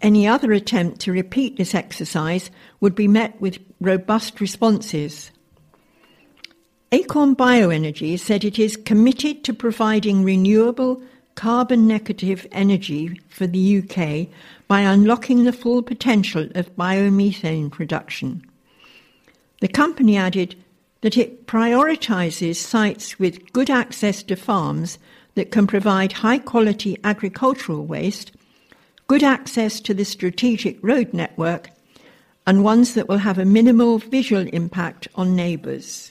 Any 0.00 0.26
other 0.26 0.52
attempt 0.52 1.00
to 1.00 1.12
repeat 1.12 1.58
this 1.58 1.74
exercise 1.74 2.50
would 2.80 2.94
be 2.94 3.06
met 3.06 3.38
with 3.38 3.58
robust 3.80 4.40
responses. 4.40 5.30
Acorn 6.90 7.36
Bioenergy 7.36 8.18
said 8.18 8.44
it 8.44 8.58
is 8.58 8.78
committed 8.78 9.44
to 9.44 9.52
providing 9.52 10.24
renewable, 10.24 11.02
carbon 11.34 11.86
negative 11.86 12.46
energy 12.52 13.20
for 13.28 13.46
the 13.46 13.78
UK 13.78 14.28
by 14.68 14.80
unlocking 14.80 15.44
the 15.44 15.52
full 15.52 15.82
potential 15.82 16.48
of 16.54 16.76
biomethane 16.76 17.70
production. 17.70 18.42
The 19.60 19.68
company 19.68 20.16
added 20.16 20.56
that 21.00 21.16
it 21.16 21.46
prioritises 21.46 22.56
sites 22.56 23.18
with 23.18 23.52
good 23.52 23.70
access 23.70 24.22
to 24.24 24.36
farms 24.36 24.98
that 25.34 25.50
can 25.50 25.66
provide 25.66 26.12
high 26.12 26.38
quality 26.38 26.98
agricultural 27.04 27.84
waste 27.84 28.32
good 29.12 29.22
access 29.22 29.78
to 29.78 29.92
the 29.92 30.06
strategic 30.06 30.78
road 30.82 31.12
network, 31.12 31.68
and 32.46 32.64
ones 32.64 32.94
that 32.94 33.08
will 33.10 33.18
have 33.18 33.38
a 33.38 33.44
minimal 33.44 33.98
visual 33.98 34.46
impact 34.54 35.06
on 35.16 35.36
neighbours. 35.36 36.10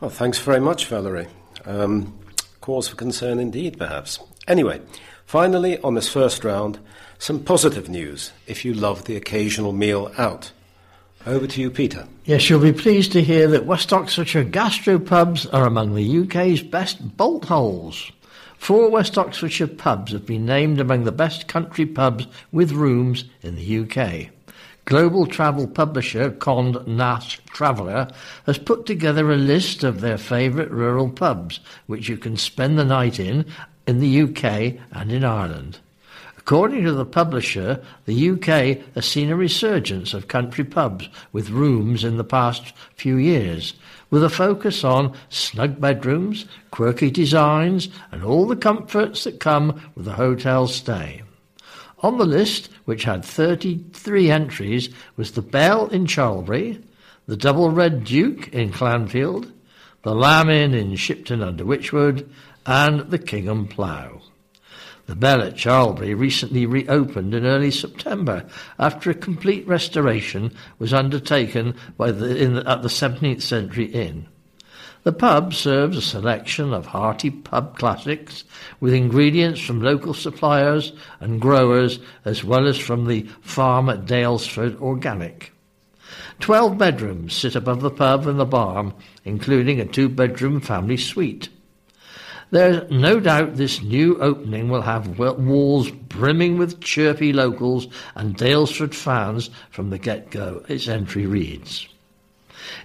Well, 0.00 0.10
thanks 0.10 0.40
very 0.40 0.58
much, 0.58 0.86
Valerie. 0.86 1.28
Um, 1.66 2.18
cause 2.62 2.88
for 2.88 2.96
concern 2.96 3.38
indeed, 3.38 3.76
perhaps. 3.76 4.18
Anyway, 4.48 4.80
finally, 5.26 5.78
on 5.80 5.94
this 5.94 6.08
first 6.08 6.44
round, 6.44 6.78
some 7.18 7.44
positive 7.44 7.90
news 7.90 8.32
if 8.46 8.64
you 8.64 8.72
love 8.72 9.04
the 9.04 9.16
occasional 9.16 9.72
meal 9.72 10.10
out. 10.16 10.52
Over 11.26 11.46
to 11.46 11.60
you, 11.60 11.70
Peter. 11.70 12.08
Yes, 12.24 12.48
you'll 12.48 12.60
be 12.60 12.72
pleased 12.72 13.12
to 13.12 13.22
hear 13.22 13.46
that 13.48 13.66
West 13.66 13.92
Oxfordshire 13.92 14.44
gastropubs 14.44 15.52
are 15.52 15.66
among 15.66 15.94
the 15.94 16.18
UK's 16.20 16.62
best 16.62 17.16
bolt 17.16 17.44
holes. 17.44 18.10
Four 18.58 18.90
West 18.90 19.18
Oxfordshire 19.18 19.66
pubs 19.66 20.12
have 20.12 20.24
been 20.24 20.46
named 20.46 20.80
among 20.80 21.04
the 21.04 21.12
best 21.12 21.48
country 21.48 21.84
pubs 21.84 22.26
with 22.52 22.72
rooms 22.72 23.24
in 23.42 23.56
the 23.56 23.80
UK. 23.80 24.30
Global 24.84 25.26
travel 25.26 25.68
publisher 25.68 26.30
Condé 26.30 26.84
Nast 26.86 27.46
Traveller 27.46 28.10
has 28.46 28.58
put 28.58 28.84
together 28.84 29.30
a 29.30 29.36
list 29.36 29.84
of 29.84 30.00
their 30.00 30.18
favourite 30.18 30.70
rural 30.70 31.08
pubs 31.08 31.60
which 31.86 32.08
you 32.08 32.16
can 32.16 32.36
spend 32.36 32.76
the 32.76 32.84
night 32.84 33.20
in 33.20 33.46
in 33.86 34.00
the 34.00 34.22
UK 34.22 34.80
and 34.90 35.12
in 35.12 35.24
Ireland. 35.24 35.78
According 36.36 36.84
to 36.84 36.92
the 36.92 37.06
publisher, 37.06 37.80
the 38.06 38.30
UK 38.30 38.94
has 38.96 39.06
seen 39.06 39.30
a 39.30 39.36
resurgence 39.36 40.12
of 40.12 40.26
country 40.26 40.64
pubs 40.64 41.08
with 41.30 41.50
rooms 41.50 42.02
in 42.02 42.16
the 42.16 42.24
past 42.24 42.72
few 42.96 43.16
years, 43.16 43.74
with 44.10 44.24
a 44.24 44.28
focus 44.28 44.82
on 44.82 45.14
snug 45.28 45.80
bedrooms, 45.80 46.46
quirky 46.72 47.12
designs, 47.12 47.88
and 48.10 48.24
all 48.24 48.48
the 48.48 48.56
comforts 48.56 49.22
that 49.22 49.38
come 49.38 49.80
with 49.94 50.08
a 50.08 50.14
hotel 50.14 50.66
stay. 50.66 51.22
On 52.02 52.18
the 52.18 52.26
list, 52.26 52.68
which 52.84 53.04
had 53.04 53.24
33 53.24 54.30
entries, 54.30 54.88
was 55.16 55.32
the 55.32 55.42
Bell 55.42 55.86
in 55.88 56.06
Charlbury, 56.06 56.82
the 57.26 57.36
Double 57.36 57.70
Red 57.70 58.04
Duke 58.04 58.48
in 58.48 58.72
Clanfield, 58.72 59.52
the 60.02 60.14
Lamb 60.14 60.50
Inn 60.50 60.74
in 60.74 60.96
Shipton 60.96 61.42
under 61.42 61.64
Wychwood, 61.64 62.28
and 62.66 63.10
the 63.10 63.18
Kingham 63.18 63.68
Plough. 63.68 64.20
The 65.06 65.14
Bell 65.14 65.42
at 65.42 65.56
Charlbury 65.56 66.14
recently 66.14 66.66
reopened 66.66 67.34
in 67.34 67.46
early 67.46 67.70
September 67.70 68.46
after 68.78 69.10
a 69.10 69.14
complete 69.14 69.66
restoration 69.68 70.52
was 70.80 70.92
undertaken 70.92 71.76
the, 71.98 72.12
the, 72.12 72.64
at 72.66 72.82
the 72.82 72.88
17th 72.88 73.42
Century 73.42 73.86
Inn. 73.86 74.26
The 75.04 75.12
pub 75.12 75.52
serves 75.52 75.96
a 75.96 76.02
selection 76.02 76.72
of 76.72 76.86
hearty 76.86 77.30
pub 77.30 77.76
classics 77.76 78.44
with 78.78 78.94
ingredients 78.94 79.60
from 79.60 79.82
local 79.82 80.14
suppliers 80.14 80.92
and 81.18 81.40
growers 81.40 81.98
as 82.24 82.44
well 82.44 82.68
as 82.68 82.78
from 82.78 83.06
the 83.06 83.22
farm 83.40 83.88
at 83.88 84.04
Daylesford 84.06 84.80
Organic. 84.80 85.52
Twelve 86.38 86.78
bedrooms 86.78 87.34
sit 87.34 87.56
above 87.56 87.80
the 87.80 87.90
pub 87.90 88.28
and 88.28 88.38
the 88.38 88.44
barn, 88.44 88.94
including 89.24 89.80
a 89.80 89.86
two 89.86 90.08
bedroom 90.08 90.60
family 90.60 90.96
suite. 90.96 91.48
There's 92.52 92.88
no 92.90 93.18
doubt 93.18 93.56
this 93.56 93.82
new 93.82 94.20
opening 94.20 94.68
will 94.68 94.82
have 94.82 95.18
walls 95.18 95.90
brimming 95.90 96.58
with 96.58 96.80
chirpy 96.80 97.32
locals 97.32 97.88
and 98.14 98.36
Dalesford 98.36 98.94
fans 98.94 99.50
from 99.70 99.90
the 99.90 99.98
get-go, 99.98 100.64
its 100.68 100.86
entry 100.86 101.26
reads. 101.26 101.88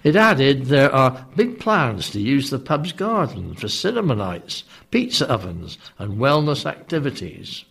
It 0.04 0.16
added 0.16 0.66
there 0.66 0.94
are 0.94 1.26
big 1.36 1.58
plans 1.60 2.10
to 2.10 2.20
use 2.20 2.50
the 2.50 2.58
pub's 2.58 2.92
garden 2.92 3.54
for 3.54 3.68
cinema 3.68 4.14
nights, 4.14 4.64
pizza 4.90 5.28
ovens 5.28 5.78
and 5.98 6.18
wellness 6.18 6.66
activities. 6.66 7.64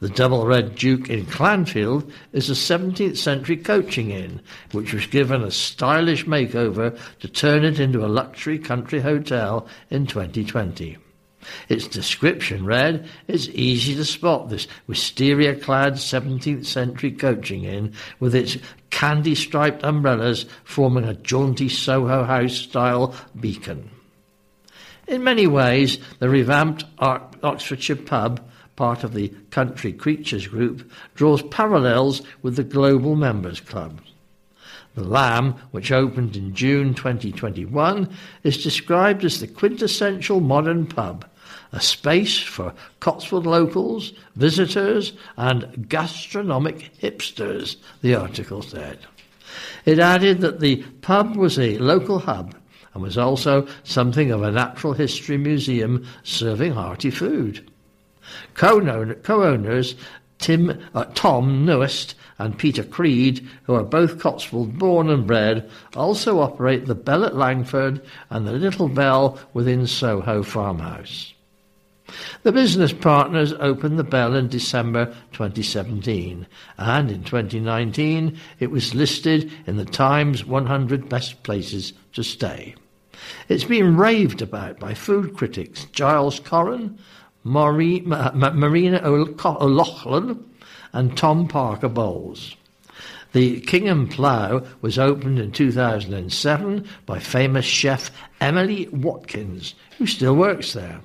The 0.00 0.08
Double 0.08 0.46
Red 0.46 0.76
Duke 0.76 1.10
in 1.10 1.26
Clanfield 1.26 2.10
is 2.32 2.48
a 2.48 2.54
17th 2.54 3.16
century 3.16 3.56
coaching 3.56 4.10
inn, 4.10 4.40
which 4.72 4.94
was 4.94 5.06
given 5.06 5.42
a 5.42 5.50
stylish 5.50 6.24
makeover 6.24 6.98
to 7.20 7.28
turn 7.28 7.64
it 7.64 7.78
into 7.78 8.04
a 8.04 8.08
luxury 8.08 8.58
country 8.58 9.00
hotel 9.00 9.66
in 9.90 10.06
2020. 10.06 10.96
Its 11.68 11.86
description 11.86 12.64
read, 12.64 13.08
It's 13.26 13.48
easy 13.48 13.94
to 13.94 14.04
spot 14.04 14.48
this 14.48 14.66
wisteria 14.86 15.54
clad 15.54 15.94
17th 15.94 16.66
century 16.66 17.12
coaching 17.12 17.64
inn 17.64 17.92
with 18.20 18.34
its 18.34 18.58
candy 18.90 19.34
striped 19.34 19.84
umbrellas 19.84 20.46
forming 20.64 21.04
a 21.04 21.14
jaunty 21.14 21.68
Soho 21.68 22.24
House 22.24 22.54
style 22.54 23.14
beacon. 23.38 23.90
In 25.06 25.24
many 25.24 25.46
ways, 25.46 25.98
the 26.18 26.28
revamped 26.28 26.84
Oxfordshire 26.98 27.96
pub 27.96 28.40
part 28.78 29.02
of 29.02 29.12
the 29.12 29.28
Country 29.50 29.92
Creatures 29.92 30.46
group, 30.46 30.88
draws 31.16 31.42
parallels 31.42 32.22
with 32.42 32.54
the 32.54 32.62
Global 32.62 33.16
Members 33.16 33.58
Club. 33.58 34.00
The 34.94 35.02
Lamb, 35.02 35.54
which 35.72 35.90
opened 35.90 36.36
in 36.36 36.54
June 36.54 36.94
2021, 36.94 38.08
is 38.44 38.62
described 38.62 39.24
as 39.24 39.40
the 39.40 39.48
quintessential 39.48 40.40
modern 40.40 40.86
pub, 40.86 41.28
a 41.72 41.80
space 41.80 42.38
for 42.38 42.72
Cotswold 43.00 43.46
locals, 43.46 44.12
visitors, 44.36 45.12
and 45.36 45.88
gastronomic 45.88 46.90
hipsters, 47.00 47.76
the 48.02 48.14
article 48.14 48.62
said. 48.62 48.98
It 49.84 49.98
added 49.98 50.40
that 50.40 50.60
the 50.60 50.82
pub 51.02 51.36
was 51.36 51.58
a 51.58 51.78
local 51.78 52.20
hub 52.20 52.54
and 52.94 53.02
was 53.02 53.18
also 53.18 53.66
something 53.84 54.30
of 54.30 54.42
a 54.42 54.50
natural 54.50 54.92
history 54.92 55.36
museum 55.36 56.06
serving 56.22 56.72
hearty 56.72 57.10
food. 57.10 57.70
Co-owners 58.54 59.94
Tim, 60.38 60.80
uh, 60.94 61.04
Tom 61.14 61.66
Noest 61.66 62.14
and 62.38 62.56
Peter 62.56 62.84
Creed, 62.84 63.46
who 63.64 63.74
are 63.74 63.82
both 63.82 64.20
Cotswold 64.20 64.78
born 64.78 65.10
and 65.10 65.26
bred, 65.26 65.68
also 65.96 66.40
operate 66.40 66.86
the 66.86 66.94
Bell 66.94 67.24
at 67.24 67.36
Langford 67.36 68.00
and 68.30 68.46
the 68.46 68.52
Little 68.52 68.88
Bell 68.88 69.38
within 69.52 69.86
Soho 69.86 70.42
Farmhouse. 70.42 71.34
The 72.42 72.52
business 72.52 72.92
partners 72.92 73.52
opened 73.54 73.98
the 73.98 74.04
Bell 74.04 74.34
in 74.34 74.48
December 74.48 75.06
2017, 75.32 76.46
and 76.78 77.10
in 77.10 77.24
2019 77.24 78.38
it 78.60 78.70
was 78.70 78.94
listed 78.94 79.52
in 79.66 79.76
the 79.76 79.84
Times 79.84 80.44
100 80.44 81.08
Best 81.08 81.42
Places 81.42 81.92
to 82.14 82.22
Stay. 82.22 82.74
It's 83.48 83.64
been 83.64 83.96
raved 83.96 84.42
about 84.42 84.78
by 84.78 84.94
food 84.94 85.36
critics 85.36 85.84
Giles 85.86 86.40
Coren, 86.40 86.98
Marie, 87.44 88.00
Marina 88.02 89.00
O'Loughlin 89.04 90.44
and 90.92 91.16
Tom 91.16 91.48
Parker 91.48 91.88
Bowles. 91.88 92.56
The 93.32 93.60
Kingham 93.60 94.08
Plough 94.08 94.66
was 94.80 94.98
opened 94.98 95.38
in 95.38 95.52
2007 95.52 96.88
by 97.04 97.18
famous 97.18 97.64
chef 97.66 98.10
Emily 98.40 98.88
Watkins, 98.88 99.74
who 99.98 100.06
still 100.06 100.34
works 100.34 100.72
there. 100.72 101.00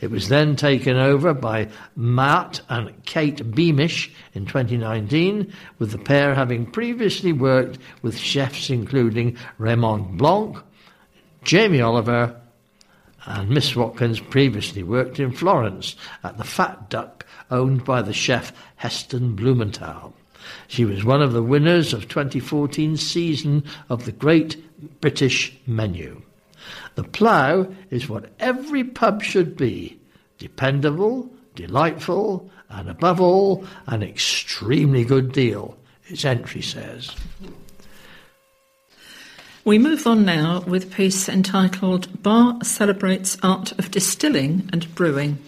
It 0.00 0.10
was 0.10 0.28
then 0.28 0.54
taken 0.54 0.96
over 0.96 1.34
by 1.34 1.68
Matt 1.96 2.60
and 2.68 3.04
Kate 3.04 3.50
Beamish 3.50 4.12
in 4.32 4.46
2019, 4.46 5.52
with 5.78 5.90
the 5.90 5.98
pair 5.98 6.34
having 6.34 6.66
previously 6.66 7.32
worked 7.32 7.78
with 8.02 8.16
chefs 8.16 8.70
including 8.70 9.36
Raymond 9.58 10.16
Blanc, 10.16 10.58
Jamie 11.42 11.80
Oliver, 11.80 12.40
and 13.26 13.50
Miss 13.50 13.74
Watkins 13.74 14.20
previously 14.20 14.82
worked 14.82 15.18
in 15.18 15.32
Florence 15.32 15.96
at 16.22 16.38
the 16.38 16.44
Fat 16.44 16.88
Duck 16.88 17.26
owned 17.50 17.84
by 17.84 18.00
the 18.00 18.12
chef 18.12 18.52
Heston 18.76 19.34
Blumenthal. 19.34 20.14
She 20.68 20.84
was 20.84 21.04
one 21.04 21.20
of 21.20 21.32
the 21.32 21.42
winners 21.42 21.92
of 21.92 22.08
2014's 22.08 23.04
season 23.06 23.64
of 23.88 24.04
the 24.04 24.12
Great 24.12 24.62
British 25.00 25.58
Menu. 25.66 26.22
The 26.98 27.04
Plough 27.04 27.72
is 27.90 28.08
what 28.08 28.32
every 28.40 28.82
pub 28.82 29.22
should 29.22 29.56
be 29.56 30.00
dependable, 30.36 31.30
delightful, 31.54 32.50
and 32.70 32.90
above 32.90 33.20
all, 33.20 33.64
an 33.86 34.02
extremely 34.02 35.04
good 35.04 35.30
deal, 35.30 35.78
its 36.08 36.24
entry 36.24 36.60
says. 36.60 37.14
We 39.64 39.78
move 39.78 40.08
on 40.08 40.24
now 40.24 40.62
with 40.62 40.86
a 40.86 40.94
piece 40.96 41.28
entitled 41.28 42.20
Bar 42.20 42.64
Celebrates 42.64 43.38
Art 43.44 43.70
of 43.78 43.92
Distilling 43.92 44.68
and 44.72 44.92
Brewing. 44.96 45.38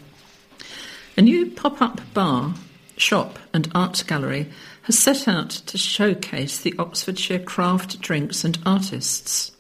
A 1.17 1.23
new 1.23 1.51
pop 1.51 1.83
up 1.83 2.01
bar, 2.15 2.55
shop, 2.97 3.41
and 3.53 3.69
art 3.75 4.05
gallery 4.07 4.49
has 4.83 4.97
set 4.97 5.27
out 5.27 5.51
to 5.51 5.77
showcase 5.77 6.61
the 6.61 6.77
Oxfordshire 6.79 7.41
craft 7.41 8.01
drinks 8.01 8.45
and 8.45 8.57
artists. 8.65 9.51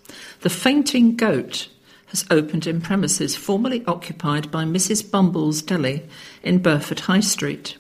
The 0.43 0.51
Fainting 0.51 1.17
Goat 1.17 1.67
has 2.11 2.25
opened 2.31 2.67
in 2.67 2.81
premises 2.81 3.37
formerly 3.37 3.85
occupied 3.87 4.51
by 4.51 4.65
Mrs. 4.65 5.09
Bumble's 5.09 5.63
Deli 5.63 6.09
in 6.43 6.59
Burford 6.59 7.01
High 7.01 7.21
Street. 7.21 7.77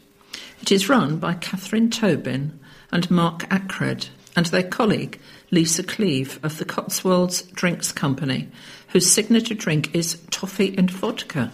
It 0.62 0.72
is 0.72 0.88
run 0.88 1.18
by 1.18 1.34
Catherine 1.34 1.90
Tobin 1.90 2.58
and 2.92 3.10
Mark 3.10 3.48
Ackred 3.50 4.08
and 4.36 4.46
their 4.46 4.62
colleague 4.62 5.20
Lisa 5.50 5.82
Cleave 5.82 6.38
of 6.42 6.58
the 6.58 6.64
Cotswolds 6.64 7.42
Drinks 7.42 7.92
Company, 7.92 8.48
whose 8.88 9.10
signature 9.10 9.54
drink 9.54 9.94
is 9.94 10.20
toffee 10.30 10.74
and 10.78 10.90
vodka. 10.90 11.50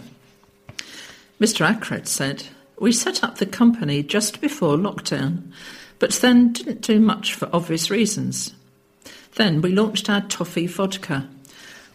Mr. 1.39 1.65
Ackred 1.65 2.07
said, 2.07 2.43
We 2.79 2.91
set 2.91 3.23
up 3.23 3.37
the 3.37 3.45
company 3.45 4.03
just 4.03 4.39
before 4.39 4.77
lockdown, 4.77 5.51
but 5.99 6.11
then 6.13 6.53
didn't 6.53 6.81
do 6.81 6.99
much 6.99 7.33
for 7.33 7.49
obvious 7.51 7.89
reasons. 7.89 8.53
Then 9.35 9.61
we 9.61 9.71
launched 9.71 10.09
our 10.09 10.21
toffee 10.21 10.67
vodka. 10.67 11.27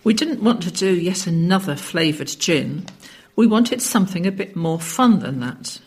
We 0.04 0.14
didn't 0.14 0.42
want 0.42 0.62
to 0.64 0.70
do 0.70 0.92
yet 0.92 1.26
another 1.26 1.76
flavoured 1.76 2.34
gin. 2.38 2.86
We 3.36 3.46
wanted 3.46 3.80
something 3.80 4.26
a 4.26 4.32
bit 4.32 4.56
more 4.56 4.80
fun 4.80 5.20
than 5.20 5.40
that. 5.40 5.80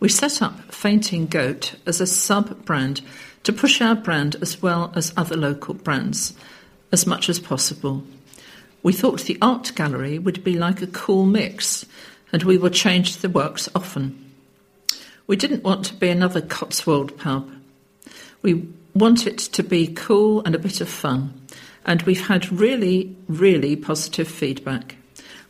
We 0.00 0.08
set 0.08 0.40
up 0.40 0.72
Fainting 0.72 1.26
Goat 1.26 1.74
as 1.86 2.00
a 2.00 2.06
sub 2.06 2.64
brand 2.64 3.02
to 3.42 3.52
push 3.52 3.80
our 3.80 3.94
brand 3.94 4.36
as 4.40 4.62
well 4.62 4.92
as 4.94 5.12
other 5.16 5.36
local 5.36 5.74
brands 5.74 6.34
as 6.90 7.06
much 7.06 7.28
as 7.28 7.38
possible. 7.38 8.02
We 8.82 8.92
thought 8.92 9.22
the 9.22 9.38
art 9.42 9.72
gallery 9.74 10.18
would 10.18 10.42
be 10.42 10.56
like 10.56 10.80
a 10.80 10.86
cool 10.86 11.26
mix, 11.26 11.84
and 12.32 12.42
we 12.44 12.56
would 12.56 12.72
change 12.72 13.16
the 13.16 13.28
works 13.28 13.68
often. 13.74 14.32
We 15.26 15.36
didn't 15.36 15.64
want 15.64 15.84
to 15.86 15.94
be 15.94 16.08
another 16.08 16.40
Cotswold 16.40 17.18
pub. 17.18 17.50
We 18.40 18.68
want 18.94 19.26
it 19.26 19.38
to 19.38 19.62
be 19.62 19.88
cool 19.88 20.42
and 20.44 20.54
a 20.54 20.58
bit 20.58 20.80
of 20.80 20.88
fun, 20.88 21.46
and 21.88 22.02
we've 22.02 22.26
had 22.26 22.52
really, 22.52 23.16
really 23.28 23.74
positive 23.74 24.28
feedback. 24.28 24.96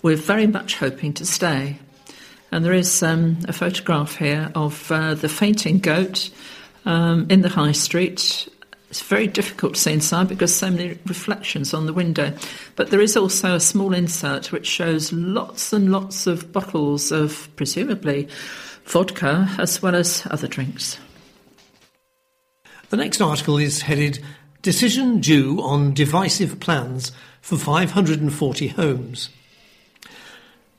We're 0.03 0.15
very 0.15 0.47
much 0.47 0.77
hoping 0.77 1.13
to 1.15 1.27
stay. 1.27 1.81
And 2.53 2.65
there 2.65 2.73
is 2.73 3.03
um, 3.03 3.39
a 3.49 3.53
photograph 3.53 4.15
here 4.15 4.53
of 4.55 4.91
uh, 4.93 5.15
the 5.15 5.29
fainting 5.29 5.81
goat 5.81 6.31
um, 6.85 7.27
in 7.29 7.43
the 7.43 7.49
high 7.49 7.73
street. 7.73 8.49
It's 8.89 9.03
very 9.03 9.27
difficult 9.27 9.75
to 9.75 9.81
see 9.81 9.93
inside 9.93 10.29
because 10.29 10.55
so 10.55 10.71
many 10.71 10.97
reflections 11.07 11.75
on 11.75 11.87
the 11.87 11.93
window. 11.93 12.33
But 12.77 12.91
there 12.91 13.01
is 13.01 13.17
also 13.17 13.57
a 13.57 13.61
small 13.61 13.93
insert 13.93 14.53
which 14.53 14.67
shows 14.67 15.13
lots 15.13 15.73
and 15.73 15.91
lots 15.91 16.29
of 16.29 16.53
bottles 16.53 17.11
of 17.11 17.49
presumably 17.57 18.29
vodka 18.85 19.51
as 19.59 19.83
well 19.83 19.97
as 19.97 20.23
other 20.31 20.47
drinks. 20.47 20.99
The 22.91 22.97
next 22.97 23.21
article 23.21 23.59
is 23.59 23.83
headed 23.83 24.21
Decision 24.61 25.21
Due 25.21 25.61
on 25.63 25.95
Divisive 25.95 26.59
Plans 26.59 27.13
for 27.41 27.57
540 27.57 28.69
Homes. 28.69 29.31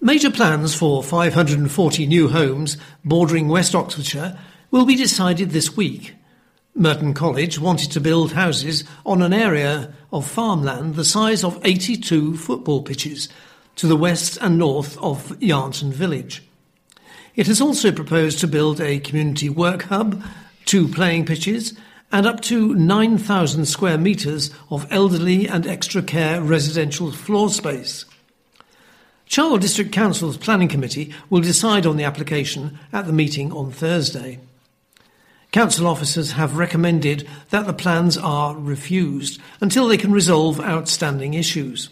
Major 0.01 0.29
plans 0.29 0.75
for 0.75 1.01
540 1.01 2.05
new 2.05 2.27
homes 2.27 2.75
bordering 3.05 3.47
West 3.47 3.73
Oxfordshire 3.73 4.37
will 4.69 4.85
be 4.85 4.95
decided 4.95 5.51
this 5.51 5.77
week. 5.77 6.13
Merton 6.75 7.13
College 7.13 7.57
wanted 7.57 7.89
to 7.93 8.01
build 8.01 8.33
houses 8.33 8.83
on 9.05 9.21
an 9.21 9.31
area 9.31 9.93
of 10.11 10.27
farmland 10.27 10.95
the 10.95 11.05
size 11.05 11.45
of 11.45 11.59
82 11.63 12.35
football 12.35 12.83
pitches 12.83 13.29
to 13.77 13.87
the 13.87 13.95
west 13.95 14.37
and 14.41 14.57
north 14.57 14.97
of 14.97 15.29
Yarnton 15.39 15.91
Village. 15.91 16.43
It 17.37 17.47
has 17.47 17.61
also 17.61 17.93
proposed 17.93 18.39
to 18.39 18.47
build 18.47 18.81
a 18.81 18.99
community 18.99 19.47
work 19.47 19.83
hub, 19.83 20.21
two 20.65 20.89
playing 20.89 21.25
pitches, 21.25 21.77
and 22.11 22.25
up 22.25 22.41
to 22.41 22.73
9,000 22.73 23.65
square 23.65 23.97
metres 23.97 24.51
of 24.69 24.87
elderly 24.89 25.47
and 25.47 25.67
extra 25.67 26.01
care 26.01 26.41
residential 26.41 27.11
floor 27.11 27.49
space. 27.49 28.05
Cherwell 29.25 29.59
District 29.59 29.91
Council's 29.91 30.37
Planning 30.37 30.69
Committee 30.69 31.13
will 31.29 31.41
decide 31.41 31.85
on 31.85 31.97
the 31.97 32.03
application 32.03 32.79
at 32.91 33.05
the 33.05 33.13
meeting 33.13 33.51
on 33.51 33.71
Thursday. 33.71 34.39
Council 35.51 35.85
officers 35.87 36.31
have 36.33 36.57
recommended 36.57 37.27
that 37.49 37.67
the 37.67 37.73
plans 37.73 38.17
are 38.17 38.55
refused 38.55 39.39
until 39.61 39.87
they 39.87 39.97
can 39.97 40.11
resolve 40.11 40.59
outstanding 40.59 41.35
issues. 41.35 41.89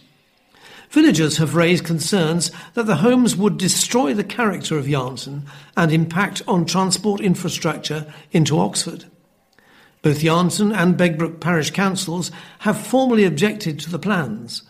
Villagers 0.90 1.38
have 1.38 1.56
raised 1.56 1.84
concerns 1.84 2.52
that 2.74 2.86
the 2.86 2.98
homes 2.98 3.36
would 3.36 3.58
destroy 3.58 4.14
the 4.14 4.24
character 4.24 4.78
of 4.78 4.86
Yarnton 4.86 5.42
and 5.76 5.92
impact 5.92 6.42
on 6.48 6.66
transport 6.66 7.20
infrastructure 7.20 8.12
into 8.32 8.60
Oxford. 8.60 9.06
Both 10.02 10.22
Yarnton 10.22 10.76
and 10.76 10.98
Begbroke 10.98 11.40
parish 11.40 11.72
councils 11.72 12.32
have 12.60 12.86
formally 12.86 13.24
objected 13.24 13.80
to 13.80 13.90
the 13.90 14.00
plans. 14.00 14.64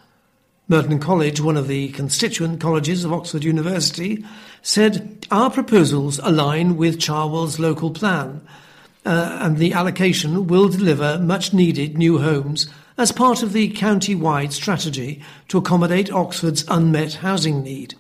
Merton 0.70 1.00
College, 1.00 1.40
one 1.40 1.56
of 1.56 1.68
the 1.68 1.90
constituent 1.90 2.60
colleges 2.60 3.06
of 3.06 3.14
Oxford 3.14 3.44
University, 3.44 4.26
said 4.62 5.26
our 5.32 5.50
proposals 5.50 6.20
align 6.20 6.76
with 6.76 7.00
Cherwell's 7.00 7.58
local 7.58 7.92
plan, 7.92 8.42
uh, 9.06 9.40
and 9.42 9.58
the 9.58 9.72
allocation 9.72 10.48
will 10.48 10.68
deliver 10.68 11.20
much 11.20 11.54
needed 11.54 11.98
new 11.98 12.20
homes 12.20 12.68
as 12.98 13.12
part 13.12 13.44
of 13.44 13.54
the 13.54 13.70
county 13.70 14.16
wide 14.16 14.52
strategy 14.52 15.22
to 15.48 15.58
accommodate 15.58 16.12
Oxford's 16.12 16.66
unmet 16.68 17.14
housing 17.16 17.64
need. 17.64 17.96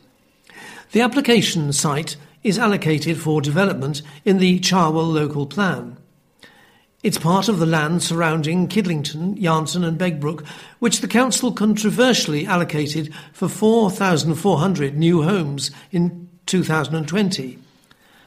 The 0.91 1.01
application 1.01 1.71
site 1.71 2.17
is 2.43 2.59
allocated 2.59 3.17
for 3.17 3.41
development 3.41 4.01
in 4.25 4.39
the 4.39 4.59
Cherwell 4.59 5.05
local 5.05 5.45
plan. 5.45 5.97
It's 7.03 7.19
part 7.19 7.47
of 7.47 7.59
the 7.59 7.67
land 7.67 8.01
surrounding 8.01 8.67
Kidlington, 8.67 9.39
Yarnton, 9.39 9.85
and 9.85 9.99
Begbroke, 9.99 10.43
which 10.79 11.01
the 11.01 11.07
council 11.07 11.51
controversially 11.51 12.47
allocated 12.47 13.13
for 13.33 13.47
4,400 13.47 14.97
new 14.97 15.21
homes 15.21 15.69
in 15.91 16.27
2020 16.47 17.59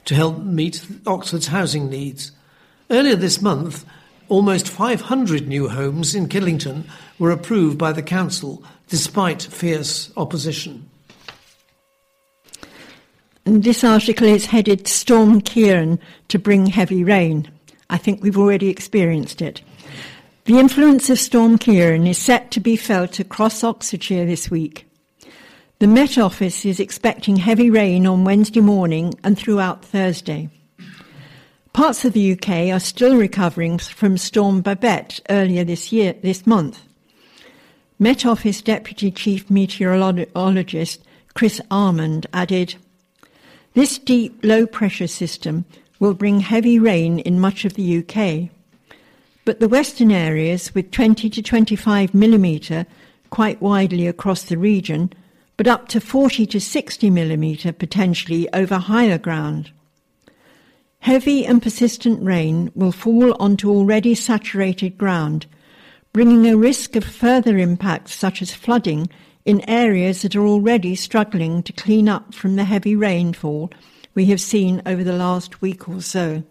to 0.05 0.15
help 0.15 0.39
meet 0.39 0.87
Oxford's 1.05 1.49
housing 1.49 1.91
needs. 1.91 2.31
Earlier 2.91 3.17
this 3.17 3.43
month, 3.43 3.85
almost 4.29 4.69
500 4.69 5.49
new 5.49 5.69
homes 5.69 6.15
in 6.15 6.29
Kidlington 6.29 6.85
were 7.19 7.33
approved 7.33 7.77
by 7.77 7.93
the 7.93 8.03
council 8.03 8.63
despite 8.89 9.43
fierce 9.43 10.13
opposition. 10.17 10.89
This 13.45 13.83
article 13.83 14.29
is 14.29 14.47
headed 14.47 14.87
Storm 14.87 15.41
Ciarán 15.41 15.99
to 16.29 16.39
bring 16.39 16.67
heavy 16.67 17.03
rain. 17.03 17.51
I 17.91 17.99
think 17.99 18.23
we've 18.23 18.39
already 18.39 18.69
experienced 18.69 19.43
it. 19.43 19.61
The 20.45 20.59
influence 20.59 21.11
of 21.11 21.19
Storm 21.19 21.59
Ciarán 21.59 22.09
is 22.09 22.17
set 22.17 22.51
to 22.53 22.61
be 22.61 22.77
felt 22.77 23.19
across 23.19 23.63
Oxfordshire 23.63 24.25
this 24.25 24.51
week. 24.51 24.87
The 25.81 25.87
Met 25.87 26.17
Office 26.17 26.65
is 26.65 26.79
expecting 26.79 27.37
heavy 27.37 27.69
rain 27.69 28.07
on 28.07 28.25
Wednesday 28.25 28.61
morning 28.61 29.15
and 29.25 29.37
throughout 29.37 29.85
Thursday. 29.85 30.49
Parts 31.73 32.05
of 32.05 32.13
the 32.13 32.33
UK 32.33 32.73
are 32.75 32.81
still 32.81 33.17
recovering 33.17 33.79
from 33.79 34.19
Storm 34.19 34.61
Babette 34.61 35.21
earlier 35.29 35.65
this 35.65 35.93
year, 35.93 36.15
this 36.23 36.47
month. 36.47 36.81
Met 37.99 38.25
Office 38.25 38.63
Deputy 38.63 39.11
Chief 39.11 39.51
Meteorologist 39.51 41.03
Chris 41.35 41.61
Almond 41.71 42.27
added, 42.33 42.77
This 43.75 43.99
deep 43.99 44.41
low 44.43 44.67
pressure 44.67 45.07
system 45.07 45.65
will 46.01 46.15
bring 46.15 46.41
heavy 46.41 46.79
rain 46.79 47.21
in 47.21 47.39
much 47.39 47.65
of 47.65 47.75
the 47.75 47.99
UK. 47.99 48.51
But 49.45 49.61
the 49.61 49.69
western 49.69 50.11
areas, 50.11 50.75
with 50.75 50.91
20 50.91 51.31
to 51.31 51.43
25 51.43 52.15
millimetre 52.15 52.87
quite 53.29 53.63
widely 53.63 54.09
across 54.09 54.43
the 54.43 54.59
region, 54.59 55.13
but 55.57 55.69
up 55.69 55.89
to 55.89 56.01
40 56.01 56.47
to 56.47 56.61
60 56.61 57.11
millimetre 57.11 57.73
potentially 57.73 58.53
over 58.53 58.79
higher 58.79 59.19
ground. 59.19 59.71
Heavy 61.01 61.47
and 61.47 61.63
persistent 61.63 62.23
rain 62.23 62.71
will 62.75 62.93
fall 62.93 63.35
onto 63.41 63.71
already 63.71 64.15
saturated 64.15 64.99
ground, 64.99 65.47
bringing 66.13 66.47
a 66.47 66.57
risk 66.57 66.97
of 66.97 67.05
further 67.05 67.57
impacts 67.59 68.15
such 68.15 68.43
as 68.43 68.55
flooding 68.55 69.09
in 69.45 69.69
areas 69.69 70.23
that 70.23 70.37
are 70.37 70.47
already 70.47 70.95
struggling 70.95 71.63
to 71.63 71.73
clean 71.73 72.09
up 72.09 72.35
from 72.35 72.57
the 72.57 72.65
heavy 72.65 72.97
rainfall 72.97 73.71
we 74.15 74.27
have 74.27 74.41
seen 74.41 74.83
over 74.87 75.05
the 75.05 75.13
last 75.13 75.61
week 75.61 75.89
or 75.89 76.01
so. 76.01 76.43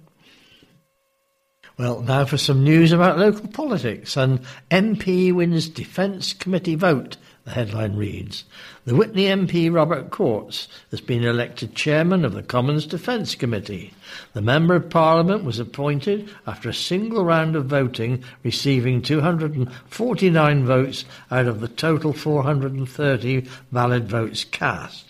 Well, 1.79 2.01
now 2.01 2.25
for 2.25 2.37
some 2.37 2.61
news 2.61 2.91
about 2.91 3.19
local 3.19 3.47
politics. 3.47 4.17
An 4.17 4.41
MP 4.69 5.31
wins 5.31 5.69
Defence 5.69 6.33
Committee 6.33 6.75
vote, 6.75 7.15
the 7.45 7.51
headline 7.51 7.95
reads. 7.95 8.43
The 8.83 8.95
Witney 8.95 9.27
MP 9.27 9.73
Robert 9.73 10.09
Courts 10.09 10.67
has 10.91 10.99
been 10.99 11.23
elected 11.23 11.75
chairman 11.75 12.25
of 12.25 12.33
the 12.33 12.43
Commons 12.43 12.85
Defence 12.85 13.33
Committee. 13.33 13.93
The 14.33 14.41
Member 14.41 14.75
of 14.75 14.89
Parliament 14.89 15.45
was 15.45 15.57
appointed 15.57 16.29
after 16.45 16.67
a 16.67 16.73
single 16.73 17.23
round 17.23 17.55
of 17.55 17.67
voting, 17.67 18.25
receiving 18.43 19.01
249 19.01 20.65
votes 20.65 21.05
out 21.31 21.47
of 21.47 21.61
the 21.61 21.69
total 21.69 22.11
430 22.11 23.47
valid 23.71 24.09
votes 24.09 24.43
cast. 24.43 25.08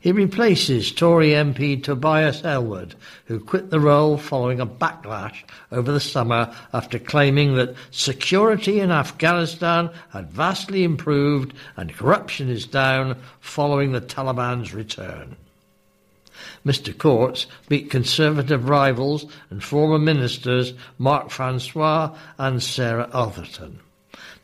He 0.00 0.12
replaces 0.12 0.92
Tory 0.92 1.30
MP 1.30 1.82
Tobias 1.82 2.42
Ellwood, 2.42 2.94
who 3.26 3.38
quit 3.38 3.68
the 3.68 3.80
role 3.80 4.16
following 4.16 4.58
a 4.58 4.66
backlash 4.66 5.44
over 5.70 5.92
the 5.92 6.00
summer 6.00 6.54
after 6.72 6.98
claiming 6.98 7.54
that 7.56 7.74
security 7.90 8.80
in 8.80 8.90
Afghanistan 8.90 9.90
had 10.08 10.30
vastly 10.30 10.84
improved 10.84 11.52
and 11.76 11.94
corruption 11.94 12.48
is 12.48 12.64
down 12.64 13.20
following 13.40 13.92
the 13.92 14.00
Taliban's 14.00 14.72
return. 14.72 15.36
Mr. 16.64 16.96
Courts 16.96 17.46
beat 17.68 17.90
Conservative 17.90 18.70
rivals 18.70 19.26
and 19.50 19.62
former 19.62 19.98
ministers 19.98 20.72
Mark 20.96 21.28
Francois 21.28 22.16
and 22.38 22.62
Sarah 22.62 23.10
Atherton 23.12 23.80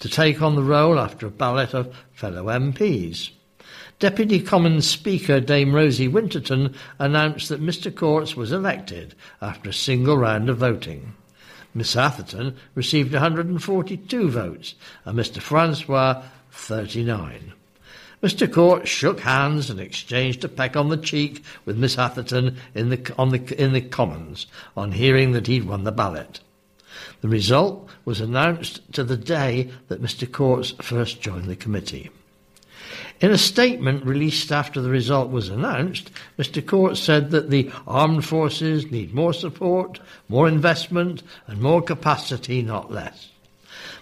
to 0.01 0.09
take 0.11 0.43
on 0.43 0.55
the 0.55 0.63
role 0.63 0.99
after 0.99 1.27
a 1.27 1.31
ballot 1.31 1.73
of 1.73 1.97
fellow 2.13 2.45
MPs. 2.45 3.31
Deputy 3.99 4.41
Commons 4.41 4.87
Speaker 4.87 5.41
Dame 5.41 5.75
Rosie 5.75 6.07
Winterton 6.07 6.75
announced 6.99 7.49
that 7.49 7.63
Mr 7.63 7.95
Courts 7.95 8.37
was 8.37 8.53
elected 8.53 9.15
after 9.41 9.71
a 9.71 9.73
single 9.73 10.19
round 10.19 10.51
of 10.51 10.59
voting. 10.59 11.15
Miss 11.73 11.97
Atherton 11.97 12.55
received 12.75 13.15
142 13.15 14.29
votes 14.29 14.75
and 15.07 15.19
Mr 15.19 15.41
Francois 15.41 16.23
39. 16.51 17.55
Mr. 18.23 18.53
Court 18.53 18.87
shook 18.87 19.21
hands 19.21 19.71
and 19.71 19.81
exchanged 19.81 20.45
a 20.45 20.49
peck 20.49 20.77
on 20.77 20.91
the 20.91 20.99
cheek 20.99 21.43
with 21.65 21.79
Miss 21.79 21.97
Atherton 21.97 22.59
in 22.75 22.91
the, 22.91 22.97
the, 22.97 23.55
in 23.59 23.73
the 23.73 23.81
Commons 23.81 24.47
on 24.77 24.93
hearing 24.93 25.33
that 25.33 25.47
he'd 25.47 25.65
won 25.65 25.85
the 25.85 25.93
ballot. 25.93 26.41
The 27.23 27.29
result 27.29 27.89
was 28.05 28.21
announced 28.21 28.93
to 28.93 29.05
the 29.05 29.17
day 29.17 29.71
that 29.89 30.03
Mr. 30.03 30.31
Courts 30.31 30.75
first 30.83 31.23
joined 31.23 31.45
the 31.45 31.57
committee. 31.57 32.11
In 33.21 33.31
a 33.31 33.39
statement 33.39 34.05
released 34.05 34.53
after 34.53 34.81
the 34.81 34.91
result 34.91 35.31
was 35.31 35.49
announced, 35.49 36.11
Mr. 36.39 36.65
Court 36.65 36.97
said 36.97 37.31
that 37.31 37.51
the 37.51 37.71
armed 37.87 38.25
forces 38.25 38.91
need 38.91 39.15
more 39.15 39.33
support, 39.33 40.01
more 40.29 40.49
investment, 40.49 41.23
and 41.47 41.61
more 41.61 41.83
capacity, 41.83 42.63
not 42.63 42.93
less. 42.93 43.31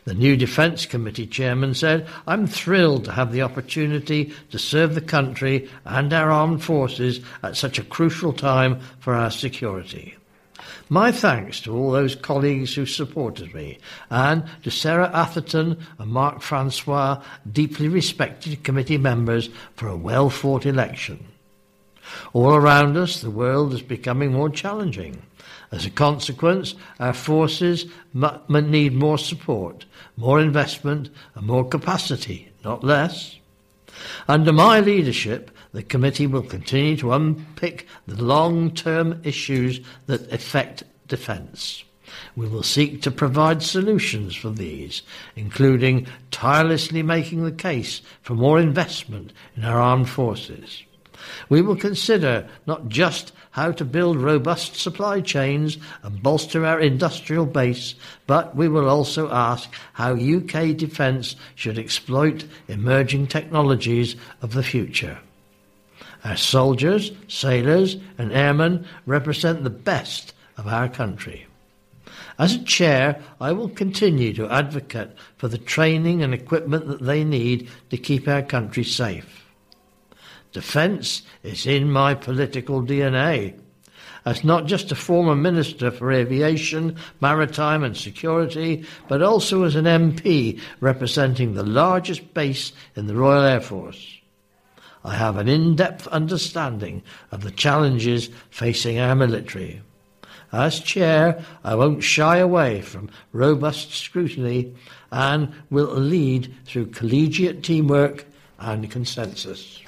The 0.04 0.14
new 0.14 0.36
Defence 0.36 0.84
Committee 0.84 1.26
chairman 1.26 1.74
said, 1.74 2.06
I'm 2.26 2.46
thrilled 2.46 3.06
to 3.06 3.12
have 3.12 3.32
the 3.32 3.42
opportunity 3.42 4.34
to 4.50 4.58
serve 4.58 4.94
the 4.94 5.00
country 5.00 5.68
and 5.84 6.12
our 6.12 6.30
armed 6.30 6.62
forces 6.62 7.20
at 7.42 7.56
such 7.56 7.78
a 7.78 7.84
crucial 7.84 8.32
time 8.32 8.80
for 9.00 9.14
our 9.14 9.30
security. 9.30 10.16
My 10.88 11.12
thanks 11.12 11.60
to 11.60 11.74
all 11.74 11.90
those 11.92 12.14
colleagues 12.14 12.74
who 12.74 12.86
supported 12.86 13.54
me, 13.54 13.78
and 14.10 14.44
to 14.62 14.70
Sarah 14.70 15.10
Atherton 15.14 15.78
and 15.98 16.10
Mark 16.10 16.42
Francois, 16.42 17.22
deeply 17.50 17.88
respected 17.88 18.62
committee 18.64 18.98
members, 18.98 19.48
for 19.74 19.88
a 19.88 19.96
well 19.96 20.28
fought 20.28 20.66
election. 20.66 21.26
All 22.34 22.54
around 22.54 22.96
us, 22.96 23.20
the 23.20 23.30
world 23.30 23.72
is 23.72 23.82
becoming 23.82 24.32
more 24.32 24.50
challenging. 24.50 25.22
As 25.72 25.86
a 25.86 25.90
consequence, 25.90 26.74
our 27.00 27.14
forces 27.14 27.86
need 28.12 28.92
more 28.92 29.18
support, 29.18 29.86
more 30.16 30.40
investment, 30.40 31.08
and 31.34 31.46
more 31.46 31.64
capacity, 31.64 32.52
not 32.62 32.84
less. 32.84 33.38
Under 34.28 34.52
my 34.52 34.80
leadership, 34.80 35.50
the 35.74 35.82
committee 35.82 36.28
will 36.28 36.42
continue 36.42 36.96
to 36.96 37.12
unpick 37.12 37.88
the 38.06 38.22
long-term 38.22 39.20
issues 39.24 39.80
that 40.06 40.32
affect 40.32 40.84
defence. 41.08 41.82
We 42.36 42.48
will 42.48 42.62
seek 42.62 43.02
to 43.02 43.10
provide 43.10 43.60
solutions 43.60 44.36
for 44.36 44.50
these, 44.50 45.02
including 45.34 46.06
tirelessly 46.30 47.02
making 47.02 47.42
the 47.42 47.50
case 47.50 48.02
for 48.22 48.34
more 48.34 48.60
investment 48.60 49.32
in 49.56 49.64
our 49.64 49.80
armed 49.80 50.08
forces. 50.08 50.84
We 51.48 51.60
will 51.60 51.76
consider 51.76 52.48
not 52.68 52.88
just 52.88 53.32
how 53.50 53.72
to 53.72 53.84
build 53.84 54.18
robust 54.18 54.76
supply 54.76 55.22
chains 55.22 55.76
and 56.04 56.22
bolster 56.22 56.64
our 56.64 56.78
industrial 56.78 57.46
base, 57.46 57.96
but 58.28 58.54
we 58.54 58.68
will 58.68 58.88
also 58.88 59.28
ask 59.30 59.72
how 59.94 60.14
UK 60.14 60.76
defence 60.76 61.34
should 61.56 61.78
exploit 61.80 62.44
emerging 62.68 63.26
technologies 63.26 64.14
of 64.40 64.52
the 64.52 64.62
future. 64.62 65.18
Our 66.24 66.36
soldiers, 66.36 67.12
sailors, 67.28 67.96
and 68.16 68.32
airmen 68.32 68.86
represent 69.04 69.62
the 69.62 69.70
best 69.70 70.32
of 70.56 70.66
our 70.66 70.88
country. 70.88 71.46
As 72.38 72.54
a 72.54 72.64
chair, 72.64 73.20
I 73.40 73.52
will 73.52 73.68
continue 73.68 74.32
to 74.34 74.50
advocate 74.50 75.10
for 75.36 75.48
the 75.48 75.58
training 75.58 76.22
and 76.22 76.32
equipment 76.32 76.88
that 76.88 77.02
they 77.02 77.24
need 77.24 77.68
to 77.90 77.96
keep 77.96 78.26
our 78.26 78.42
country 78.42 78.84
safe. 78.84 79.44
Defence 80.52 81.22
is 81.42 81.66
in 81.66 81.92
my 81.92 82.14
political 82.14 82.82
DNA. 82.82 83.60
As 84.24 84.42
not 84.42 84.64
just 84.64 84.90
a 84.90 84.96
former 84.96 85.34
Minister 85.34 85.90
for 85.90 86.10
Aviation, 86.10 86.96
Maritime 87.20 87.84
and 87.84 87.96
Security, 87.96 88.84
but 89.06 89.20
also 89.20 89.64
as 89.64 89.74
an 89.74 89.84
MP 89.84 90.58
representing 90.80 91.52
the 91.52 91.62
largest 91.62 92.32
base 92.32 92.72
in 92.96 93.06
the 93.06 93.14
Royal 93.14 93.42
Air 93.42 93.60
Force. 93.60 94.18
I 95.04 95.14
have 95.14 95.36
an 95.36 95.48
in 95.48 95.76
depth 95.76 96.06
understanding 96.08 97.02
of 97.30 97.42
the 97.42 97.50
challenges 97.50 98.30
facing 98.50 98.98
our 98.98 99.14
military. 99.14 99.82
As 100.50 100.80
chair, 100.80 101.44
I 101.62 101.74
won't 101.74 102.02
shy 102.02 102.38
away 102.38 102.80
from 102.80 103.10
robust 103.32 103.92
scrutiny 103.92 104.74
and 105.10 105.52
will 105.68 105.92
lead 105.94 106.54
through 106.64 106.86
collegiate 106.86 107.62
teamwork 107.62 108.24
and 108.58 108.90
consensus. 108.90 109.80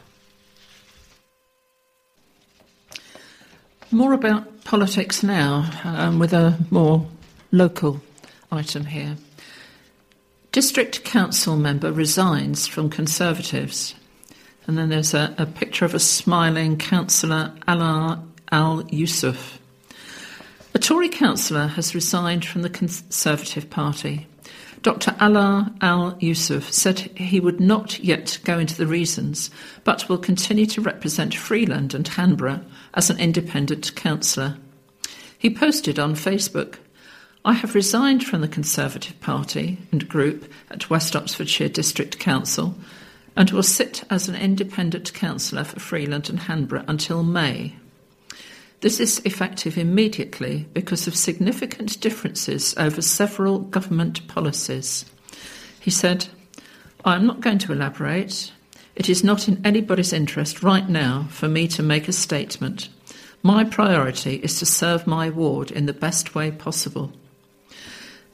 More 3.92 4.12
about 4.12 4.64
politics 4.64 5.22
now, 5.22 5.70
um, 5.84 6.18
with 6.18 6.32
a 6.32 6.58
more 6.70 7.06
local 7.52 8.02
item 8.50 8.86
here. 8.86 9.16
District 10.50 11.04
Council 11.04 11.56
member 11.56 11.92
resigns 11.92 12.66
from 12.66 12.90
Conservatives. 12.90 13.94
And 14.66 14.76
then 14.76 14.88
there's 14.88 15.14
a, 15.14 15.34
a 15.38 15.46
picture 15.46 15.84
of 15.84 15.94
a 15.94 16.00
smiling 16.00 16.76
councillor, 16.76 17.52
Alain 17.68 18.32
Al 18.50 18.86
Yusuf. 18.88 19.58
A 20.74 20.78
Tory 20.78 21.08
councillor 21.08 21.68
has 21.68 21.94
resigned 21.94 22.44
from 22.44 22.62
the 22.62 22.70
Conservative 22.70 23.70
Party. 23.70 24.26
Dr. 24.82 25.16
Alain 25.20 25.76
Al 25.80 26.16
Yusuf 26.20 26.70
said 26.72 26.98
he 27.16 27.40
would 27.40 27.60
not 27.60 27.98
yet 28.00 28.38
go 28.44 28.58
into 28.58 28.76
the 28.76 28.86
reasons, 28.86 29.50
but 29.84 30.08
will 30.08 30.18
continue 30.18 30.66
to 30.66 30.80
represent 30.80 31.34
Freeland 31.34 31.94
and 31.94 32.06
Hanborough 32.06 32.64
as 32.94 33.10
an 33.10 33.18
independent 33.18 33.94
councillor. 33.96 34.56
He 35.38 35.50
posted 35.50 35.98
on 35.98 36.14
Facebook 36.14 36.76
I 37.46 37.52
have 37.52 37.76
resigned 37.76 38.24
from 38.24 38.40
the 38.40 38.48
Conservative 38.48 39.20
Party 39.20 39.78
and 39.92 40.08
group 40.08 40.52
at 40.68 40.90
West 40.90 41.14
Oxfordshire 41.14 41.68
District 41.68 42.18
Council 42.18 42.74
and 43.36 43.50
will 43.50 43.62
sit 43.62 44.02
as 44.10 44.28
an 44.28 44.34
independent 44.34 45.12
councillor 45.12 45.64
for 45.64 45.78
Freeland 45.78 46.30
and 46.30 46.40
Hanborough 46.40 46.84
until 46.88 47.22
May. 47.22 47.76
This 48.80 49.00
is 49.00 49.20
effective 49.24 49.78
immediately 49.78 50.66
because 50.72 51.06
of 51.06 51.16
significant 51.16 52.00
differences 52.00 52.74
over 52.76 53.02
several 53.02 53.58
government 53.58 54.26
policies. 54.28 55.04
He 55.80 55.90
said, 55.90 56.26
I 57.04 57.14
am 57.14 57.26
not 57.26 57.40
going 57.40 57.58
to 57.58 57.72
elaborate. 57.72 58.52
It 58.94 59.08
is 59.08 59.24
not 59.24 59.48
in 59.48 59.64
anybody's 59.64 60.12
interest 60.12 60.62
right 60.62 60.88
now 60.88 61.26
for 61.30 61.48
me 61.48 61.68
to 61.68 61.82
make 61.82 62.08
a 62.08 62.12
statement. 62.12 62.88
My 63.42 63.64
priority 63.64 64.36
is 64.36 64.58
to 64.58 64.66
serve 64.66 65.06
my 65.06 65.30
ward 65.30 65.70
in 65.70 65.86
the 65.86 65.92
best 65.92 66.34
way 66.34 66.50
possible. 66.50 67.12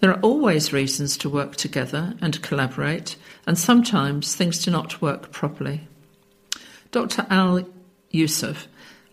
There 0.02 0.10
are 0.10 0.20
always 0.20 0.72
reasons 0.72 1.16
to 1.18 1.30
work 1.30 1.54
together 1.54 2.14
and 2.20 2.42
collaborate, 2.42 3.14
and 3.46 3.56
sometimes 3.56 4.34
things 4.34 4.64
do 4.64 4.72
not 4.72 5.00
work 5.00 5.30
properly. 5.30 5.86
Dr. 6.90 7.24
Al 7.30 7.68
Yusuf, 8.10 8.66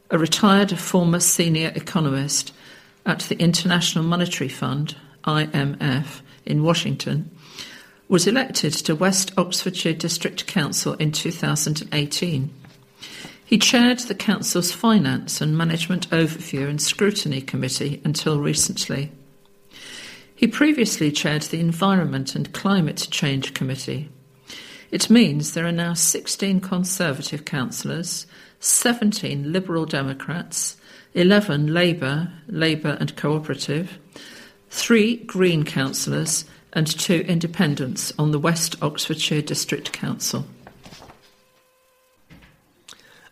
a 0.09 0.17
retired 0.17 0.75
former 0.79 1.19
senior 1.19 1.71
economist 1.75 2.53
at 3.05 3.19
the 3.19 3.37
International 3.37 4.03
Monetary 4.03 4.49
Fund, 4.49 4.95
IMF, 5.25 6.21
in 6.47 6.63
Washington, 6.63 7.29
was 8.07 8.25
elected 8.25 8.73
to 8.73 8.95
West 8.95 9.31
Oxfordshire 9.37 9.93
District 9.93 10.47
Council 10.47 10.95
in 10.95 11.11
2018. 11.11 12.49
He 13.45 13.59
chaired 13.59 13.99
the 13.99 14.15
Council's 14.15 14.71
Finance 14.71 15.39
and 15.39 15.55
Management 15.55 16.09
Overview 16.09 16.67
and 16.67 16.81
Scrutiny 16.81 17.41
Committee 17.41 18.01
until 18.03 18.39
recently. 18.39 19.11
He 20.39 20.47
previously 20.47 21.11
chaired 21.11 21.41
the 21.41 21.59
Environment 21.59 22.33
and 22.33 22.53
Climate 22.53 23.09
Change 23.11 23.53
Committee. 23.53 24.07
It 24.89 25.09
means 25.09 25.53
there 25.53 25.67
are 25.67 25.71
now 25.73 25.93
16 25.93 26.61
Conservative 26.61 27.43
councillors, 27.43 28.25
17 28.61 29.51
Liberal 29.51 29.85
Democrats, 29.85 30.77
11 31.13 31.73
Labour, 31.73 32.31
Labour 32.47 32.95
and 33.01 33.17
Cooperative, 33.17 33.99
3 34.69 35.17
Green 35.25 35.65
councillors, 35.65 36.45
and 36.71 36.87
two 36.87 37.19
independents 37.27 38.13
on 38.17 38.31
the 38.31 38.39
West 38.39 38.81
Oxfordshire 38.81 39.41
District 39.41 39.91
Council. 39.91 40.45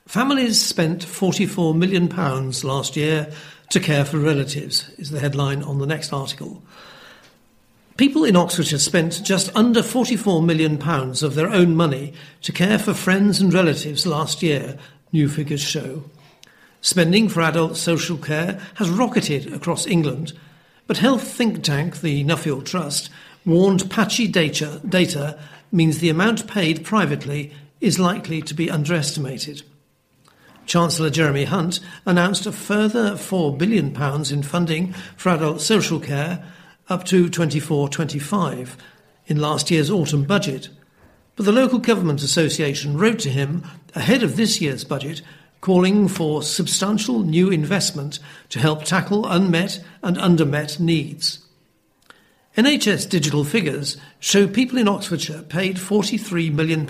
Families 0.06 0.62
spent 0.62 1.06
£44 1.06 1.74
million 1.74 2.10
last 2.10 2.98
year 2.98 3.32
to 3.70 3.80
care 3.80 4.04
for 4.04 4.18
relatives, 4.18 4.90
is 4.98 5.12
the 5.12 5.22
headline 5.22 5.64
on 5.64 5.78
the 5.78 5.88
next 5.88 6.12
article. 6.12 6.62
People 7.98 8.26
in 8.26 8.36
Oxfordshire 8.36 8.78
spent 8.78 9.24
just 9.24 9.50
under 9.56 9.82
£44 9.82 10.46
million 10.46 10.80
of 10.80 11.34
their 11.34 11.50
own 11.50 11.76
money 11.76 12.14
to 12.44 12.52
care 12.52 12.78
for 12.78 12.94
friends 12.94 13.42
and 13.42 13.52
relatives 13.52 14.06
last 14.06 14.44
year, 14.44 14.78
new 15.12 15.28
figures 15.28 15.62
show. 15.62 16.04
Spending 16.80 17.28
for 17.28 17.42
adult 17.42 17.76
social 17.76 18.18
care 18.18 18.62
has 18.76 18.88
rocketed 18.88 19.52
across 19.52 19.88
England, 19.88 20.34
but 20.86 21.00
health 21.00 21.28
think 21.28 21.64
tank 21.64 22.02
the 22.02 22.24
Nuffield 22.24 22.66
Trust 22.66 23.10
warned 23.46 23.90
patchy 23.90 24.28
data, 24.28 24.80
data 24.88 25.40
means 25.72 25.98
the 25.98 26.10
amount 26.10 26.48
paid 26.48 26.86
privately 26.86 27.52
is 27.82 27.98
likely 27.98 28.44
to 28.44 28.54
be 28.54 28.70
underestimated. 28.70 29.64
Chancellor 30.68 31.10
Jeremy 31.10 31.46
Hunt 31.46 31.80
announced 32.06 32.46
a 32.46 32.52
further 32.52 33.14
£4 33.14 33.58
billion 33.58 33.88
in 34.32 34.44
funding 34.44 34.94
for 35.16 35.30
adult 35.30 35.62
social 35.62 36.00
care 36.00 36.44
up 36.90 37.04
to 37.06 37.30
24 37.30 37.90
25 37.90 38.78
in 39.28 39.38
last 39.38 39.70
year's 39.70 39.90
autumn 39.90 40.24
budget. 40.24 40.70
But 41.36 41.46
the 41.46 41.52
Local 41.52 41.80
Government 41.80 42.24
Association 42.24 42.98
wrote 42.98 43.20
to 43.20 43.30
him 43.30 43.64
ahead 43.94 44.24
of 44.24 44.38
this 44.38 44.62
year's 44.62 44.84
budget 44.84 45.22
calling 45.62 46.08
for 46.08 46.42
substantial 46.44 47.20
new 47.20 47.50
investment 47.50 48.20
to 48.50 48.60
help 48.60 48.84
tackle 48.84 49.26
unmet 49.26 49.84
and 50.02 50.18
undermet 50.18 50.80
needs. 50.80 51.40
NHS 52.56 53.08
digital 53.10 53.44
figures 53.44 53.98
show 54.20 54.48
people 54.48 54.80
in 54.80 54.88
Oxfordshire 54.88 55.44
paid 55.44 55.78
£43 55.78 56.52
million 56.54 56.88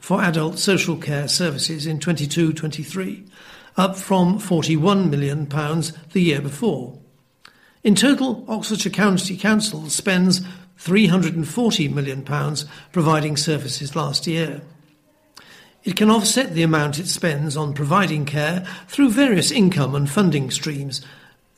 for 0.00 0.20
adult 0.20 0.58
social 0.58 0.96
care 0.96 1.28
services 1.28 1.86
in 1.86 2.00
22 2.00 2.52
23, 2.52 3.24
up 3.76 3.96
from 3.96 4.40
£41 4.40 5.08
million 5.08 5.48
the 5.48 6.20
year 6.20 6.40
before. 6.40 6.99
In 7.82 7.94
total, 7.94 8.44
Oxfordshire 8.46 8.92
County 8.92 9.36
Council 9.36 9.88
spends 9.88 10.42
£340 10.78 11.92
million 11.92 12.24
providing 12.92 13.36
services 13.36 13.96
last 13.96 14.26
year. 14.26 14.60
It 15.82 15.96
can 15.96 16.10
offset 16.10 16.54
the 16.54 16.62
amount 16.62 16.98
it 16.98 17.06
spends 17.06 17.56
on 17.56 17.72
providing 17.72 18.26
care 18.26 18.66
through 18.86 19.10
various 19.10 19.50
income 19.50 19.94
and 19.94 20.10
funding 20.10 20.50
streams, 20.50 21.00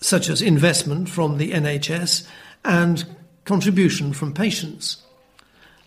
such 0.00 0.28
as 0.28 0.40
investment 0.40 1.08
from 1.08 1.38
the 1.38 1.50
NHS 1.52 2.26
and 2.64 3.04
contribution 3.44 4.12
from 4.12 4.32
patients. 4.32 5.02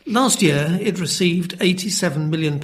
Last 0.06 0.42
year, 0.42 0.78
it 0.82 1.00
received 1.00 1.58
£87 1.60 2.30
million. 2.30 2.60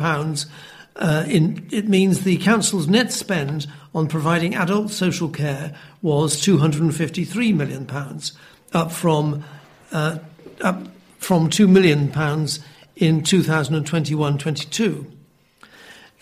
Uh, 0.95 1.25
in, 1.27 1.67
it 1.71 1.88
means 1.88 2.21
the 2.21 2.38
Council's 2.38 2.88
net 2.88 3.12
spend 3.12 3.67
on 3.95 4.08
providing 4.08 4.56
adult 4.56 4.91
social 4.91 5.30
care 5.30 5.73
was 6.01 6.36
£253 6.41 7.56
million, 7.56 7.89
up 8.73 8.91
from, 8.91 9.43
uh, 9.91 10.17
up 10.62 10.88
from 11.17 11.49
£2 11.49 11.69
million 11.69 12.12
in 12.95 13.23
2021 13.23 14.38
22. 14.38 15.12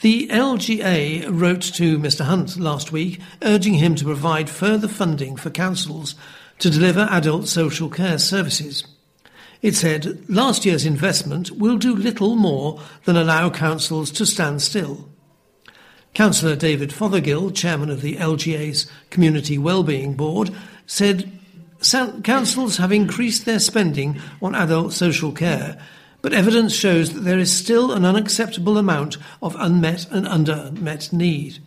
The 0.01 0.29
LGA 0.29 1.27
wrote 1.29 1.61
to 1.61 1.99
Mr 1.99 2.23
Hunt 2.23 2.57
last 2.57 2.93
week 2.93 3.19
urging 3.41 3.73
him 3.73 3.95
to 3.95 4.05
provide 4.05 4.49
further 4.49 4.87
funding 4.87 5.35
for 5.35 5.49
councils 5.49 6.15
to 6.59 6.69
deliver 6.69 7.07
adult 7.11 7.47
social 7.47 7.89
care 7.89 8.17
services. 8.17 8.85
It 9.61 9.75
said 9.75 10.29
last 10.29 10.65
year's 10.65 10.85
investment 10.85 11.51
will 11.51 11.77
do 11.77 11.95
little 11.95 12.35
more 12.35 12.81
than 13.03 13.17
allow 13.17 13.49
councils 13.49 14.09
to 14.11 14.25
stand 14.25 14.61
still. 14.61 15.09
Councillor 16.13 16.55
David 16.55 16.91
Fothergill, 16.91 17.53
chairman 17.53 17.89
of 17.89 18.01
the 18.01 18.15
LGA's 18.15 18.89
Community 19.09 19.57
Wellbeing 19.57 20.13
Board, 20.13 20.51
said 20.87 21.31
councils 22.23 22.77
have 22.77 22.91
increased 22.91 23.45
their 23.45 23.59
spending 23.59 24.19
on 24.41 24.55
adult 24.55 24.93
social 24.93 25.31
care, 25.31 25.79
but 26.21 26.33
evidence 26.33 26.73
shows 26.73 27.13
that 27.13 27.21
there 27.21 27.37
is 27.37 27.55
still 27.55 27.91
an 27.91 28.05
unacceptable 28.05 28.77
amount 28.77 29.17
of 29.41 29.55
unmet 29.59 30.05
and 30.09 30.25
undermet 30.25 31.13
need. 31.13 31.59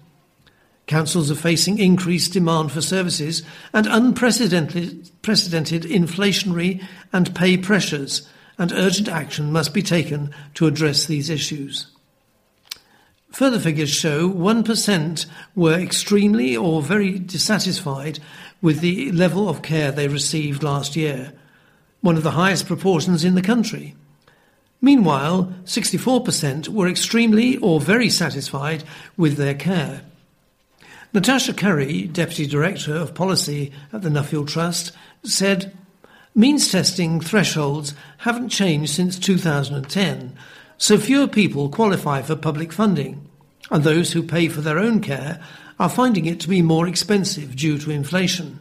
Councils 0.87 1.31
are 1.31 1.37
facing 1.37 1.79
increased 1.79 2.33
demand 2.33 2.73
for 2.73 2.81
services 2.81 3.43
and 3.73 3.87
unprecedented 3.87 5.11
precedented 5.23 5.85
inflationary 5.85 6.85
and 7.13 7.35
pay 7.35 7.57
pressures, 7.57 8.29
and 8.59 8.73
urgent 8.73 9.09
action 9.09 9.53
must 9.53 9.73
be 9.73 9.83
taken 9.83 10.35
to 10.55 10.67
address 10.67 11.07
these 11.07 11.31
issues. 11.31 11.87
Further 13.31 13.59
figures 13.59 13.89
show 13.89 14.29
1% 14.29 15.27
were 15.55 15.79
extremely 15.79 16.55
or 16.55 16.83
very 16.83 17.19
dissatisfied 17.19 18.19
with 18.61 18.81
the 18.81 19.11
level 19.13 19.49
of 19.49 19.63
care 19.63 19.91
they 19.91 20.07
received 20.07 20.63
last 20.63 20.97
year, 20.97 21.33
one 22.03 22.17
of 22.17 22.25
the 22.25 22.33
highest 22.33 22.67
proportions 22.67 23.25
in 23.25 23.35
the 23.35 23.41
country. 23.41 23.95
Meanwhile, 24.83 25.55
64% 25.65 26.69
were 26.69 26.89
extremely 26.89 27.57
or 27.59 27.81
very 27.81 28.11
satisfied 28.11 28.85
with 29.17 29.37
their 29.37 29.55
care. 29.55 30.03
Natasha 31.15 31.53
Curry, 31.53 32.05
Deputy 32.05 32.47
Director 32.47 32.95
of 32.97 33.15
Policy 33.15 33.71
at 33.93 34.01
the 34.01 34.09
Nuffield 34.09 34.49
Trust, 34.49 34.93
said 35.23 35.77
means 36.35 36.73
testing 36.73 37.21
thresholds 37.21 37.93
haven't 38.19 38.49
changed 38.49 38.95
since 38.95 39.19
2010, 39.19 40.35
so 40.79 40.97
fewer 40.97 41.29
people 41.29 41.69
qualify 41.69 42.23
for 42.23 42.35
public 42.35 42.73
funding, 42.73 43.29
and 43.71 43.85
those 43.85 44.13
who 44.13 44.23
pay 44.23 44.49
for 44.49 44.63
their 44.63 44.79
own 44.79 45.03
care 45.03 45.43
are 45.79 45.91
finding 45.91 46.25
it 46.25 46.41
to 46.41 46.49
be 46.49 46.63
more 46.63 46.89
expensive 46.89 47.57
due 47.57 47.77
to 47.77 47.91
inflation. 47.91 48.59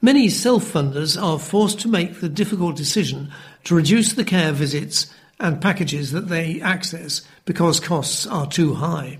Many 0.00 0.30
self 0.30 0.64
funders 0.64 1.20
are 1.20 1.38
forced 1.38 1.78
to 1.80 1.88
make 1.88 2.20
the 2.20 2.28
difficult 2.30 2.74
decision 2.74 3.30
to 3.64 3.74
reduce 3.74 4.14
the 4.14 4.24
care 4.24 4.52
visits 4.52 5.12
and 5.38 5.60
packages 5.60 6.12
that 6.12 6.28
they 6.28 6.58
access 6.62 7.20
because 7.44 7.80
costs 7.80 8.26
are 8.26 8.46
too 8.46 8.74
high. 8.74 9.18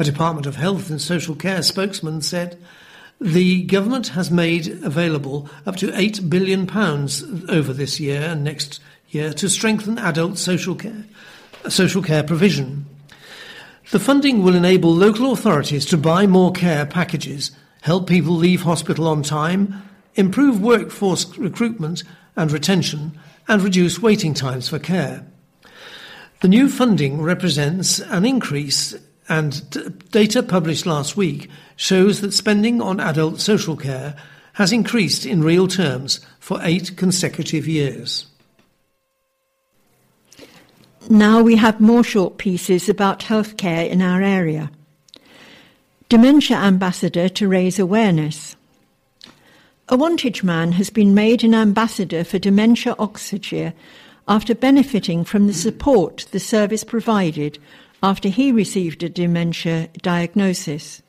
A 0.00 0.04
Department 0.04 0.46
of 0.46 0.56
Health 0.56 0.88
and 0.88 0.98
Social 0.98 1.34
Care 1.34 1.62
spokesman 1.62 2.22
said 2.22 2.58
the 3.20 3.64
government 3.64 4.08
has 4.08 4.30
made 4.30 4.82
available 4.82 5.46
up 5.66 5.76
to 5.76 5.88
£8 5.88 6.30
billion 6.30 6.66
over 7.50 7.74
this 7.74 8.00
year 8.00 8.22
and 8.22 8.42
next 8.42 8.80
year 9.10 9.34
to 9.34 9.50
strengthen 9.50 9.98
adult 9.98 10.38
social 10.38 10.74
care, 10.74 11.04
social 11.68 12.02
care 12.02 12.22
provision. 12.22 12.86
The 13.90 14.00
funding 14.00 14.42
will 14.42 14.54
enable 14.54 14.90
local 14.90 15.32
authorities 15.32 15.84
to 15.84 15.98
buy 15.98 16.26
more 16.26 16.52
care 16.52 16.86
packages 16.86 17.50
help 17.82 18.08
people 18.08 18.32
leave 18.32 18.62
hospital 18.62 19.06
on 19.06 19.22
time, 19.22 19.82
improve 20.14 20.62
workforce 20.62 21.36
recruitment 21.36 22.04
and 22.36 22.50
retention, 22.50 23.20
and 23.48 23.60
reduce 23.60 24.00
waiting 24.00 24.32
times 24.32 24.66
for 24.66 24.78
care. 24.78 25.26
The 26.40 26.48
new 26.48 26.70
funding 26.70 27.20
represents 27.20 27.98
an 27.98 28.24
increase, 28.24 28.96
and 29.30 30.10
data 30.10 30.42
published 30.42 30.84
last 30.84 31.16
week 31.16 31.48
shows 31.76 32.20
that 32.20 32.32
spending 32.32 32.82
on 32.82 33.00
adult 33.00 33.40
social 33.40 33.76
care 33.76 34.16
has 34.54 34.72
increased 34.72 35.24
in 35.24 35.42
real 35.42 35.68
terms 35.68 36.20
for 36.40 36.58
eight 36.62 36.96
consecutive 36.96 37.66
years. 37.68 38.26
Now 41.08 41.40
we 41.40 41.56
have 41.56 41.80
more 41.80 42.04
short 42.04 42.38
pieces 42.38 42.88
about 42.88 43.20
healthcare 43.20 43.88
in 43.88 44.02
our 44.02 44.20
area. 44.20 44.70
Dementia 46.08 46.56
Ambassador 46.56 47.28
to 47.28 47.48
raise 47.48 47.78
awareness. 47.78 48.56
A 49.88 49.96
Wantage 49.96 50.42
man 50.42 50.72
has 50.72 50.90
been 50.90 51.14
made 51.14 51.44
an 51.44 51.54
ambassador 51.54 52.24
for 52.24 52.38
Dementia 52.38 52.96
Oxfordshire 52.98 53.74
after 54.26 54.54
benefiting 54.54 55.24
from 55.24 55.46
the 55.46 55.54
support 55.54 56.26
the 56.32 56.40
service 56.40 56.84
provided 56.84 57.58
after 58.02 58.28
he 58.28 58.50
received 58.50 59.02
a 59.02 59.08
dementia 59.08 59.88
diagnosis. 60.02 61.02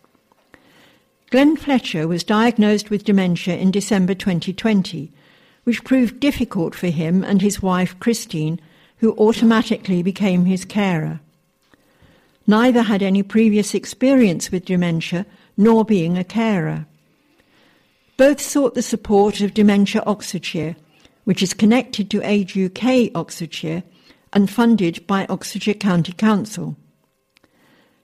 Glenn 1.30 1.56
Fletcher 1.56 2.08
was 2.08 2.24
diagnosed 2.24 2.90
with 2.90 3.06
dementia 3.06 3.56
in 3.56 3.72
December 3.72 4.14
2020, 4.14 5.12
which 5.64 5.84
proved 5.86 6.20
difficult 6.20 6.76
for 6.76 6.88
him 6.88 7.24
and 7.24 7.42
his 7.42 7.62
wife 7.62 7.98
Christine, 8.00 8.60
who 8.98 9.14
automatically 9.18 10.04
became 10.04 10.46
his 10.46 10.66
carer. 10.66 11.22
Neither 12.46 12.82
had 12.82 13.02
any 13.02 13.24
previous 13.24 13.74
experience 13.74 14.52
with 14.52 14.66
dementia 14.66 15.26
nor 15.56 15.86
being 15.86 16.18
a 16.18 16.24
carer. 16.24 16.86
Both 18.18 18.42
sought 18.42 18.76
the 18.76 18.82
support 18.82 19.42
of 19.42 19.54
Dementia 19.54 20.04
Oxfordshire, 20.06 20.76
which 21.24 21.42
is 21.42 21.54
connected 21.54 22.12
to 22.12 22.28
Age 22.28 22.58
UK 22.58 23.10
Oxfordshire 23.16 23.84
and 24.34 24.50
funded 24.50 25.06
by 25.08 25.26
Oxfordshire 25.28 25.76
County 25.76 26.12
Council. 26.14 26.76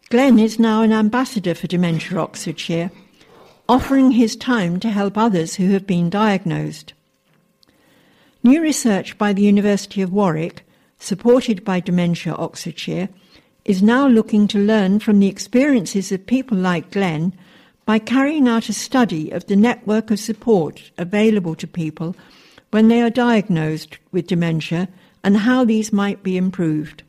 Glenn 0.10 0.40
is 0.40 0.58
now 0.58 0.84
an 0.84 0.94
ambassador 0.94 1.54
for 1.54 1.68
Dementia 1.68 2.18
Oxfordshire, 2.18 2.92
offering 3.68 4.12
his 4.12 4.38
time 4.38 4.80
to 4.80 4.90
help 4.90 5.18
others 5.18 5.56
who 5.56 5.72
have 5.72 5.86
been 5.86 6.10
diagnosed. 6.10 6.94
New 8.42 8.62
research 8.62 9.18
by 9.18 9.34
the 9.34 9.42
University 9.42 10.02
of 10.02 10.14
Warwick, 10.14 10.66
supported 10.98 11.66
by 11.66 11.82
Dementia 11.82 12.34
Oxfordshire, 12.36 13.10
is 13.66 13.84
now 13.84 14.08
looking 14.08 14.48
to 14.48 14.58
learn 14.58 15.02
from 15.02 15.20
the 15.20 15.28
experiences 15.28 16.10
of 16.14 16.26
people 16.26 16.58
like 16.58 16.92
Glenn 16.92 17.34
by 17.86 18.00
carrying 18.00 18.48
out 18.48 18.70
a 18.70 18.74
study 18.74 19.30
of 19.32 19.48
the 19.48 19.58
network 19.58 20.10
of 20.10 20.22
support 20.22 20.90
available 20.98 21.56
to 21.56 21.68
people 21.68 22.16
when 22.72 22.88
they 22.88 23.02
are 23.02 23.10
diagnosed 23.10 23.98
with 24.14 24.28
dementia 24.28 24.88
and 25.22 25.36
how 25.36 25.66
these 25.66 25.92
might 25.92 26.24
be 26.24 26.38
improved. 26.38 27.04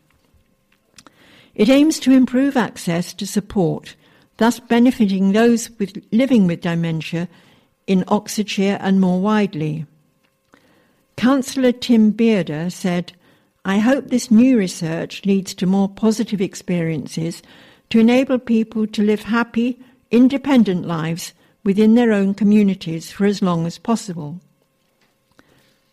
It 1.59 1.69
aims 1.69 1.99
to 2.01 2.13
improve 2.13 2.57
access 2.57 3.13
to 3.15 3.27
support, 3.27 3.97
thus 4.37 4.61
benefiting 4.61 5.33
those 5.33 5.69
with, 5.79 6.01
living 6.13 6.47
with 6.47 6.61
dementia 6.61 7.29
in 7.89 8.05
Oxfordshire 8.07 8.79
and 8.81 9.01
more 9.01 9.21
widely. 9.21 9.85
Councillor 11.17 11.73
Tim 11.73 12.13
Bearder 12.13 12.71
said, 12.71 13.13
I 13.65 13.79
hope 13.79 14.07
this 14.07 14.31
new 14.31 14.57
research 14.57 15.27
leads 15.27 15.53
to 15.55 15.67
more 15.67 15.89
positive 15.89 16.41
experiences 16.41 17.43
to 17.91 17.99
enable 17.99 18.39
people 18.39 18.87
to 18.87 19.03
live 19.03 19.25
happy, 19.25 19.81
independent 20.13 20.87
lives 20.87 21.35
within 21.65 21.97
their 21.97 22.13
own 22.13 22.35
communities 22.35 23.11
for 23.11 23.27
as 23.27 23.43
long 23.43 23.67
as 23.67 23.79
possible. 23.79 24.41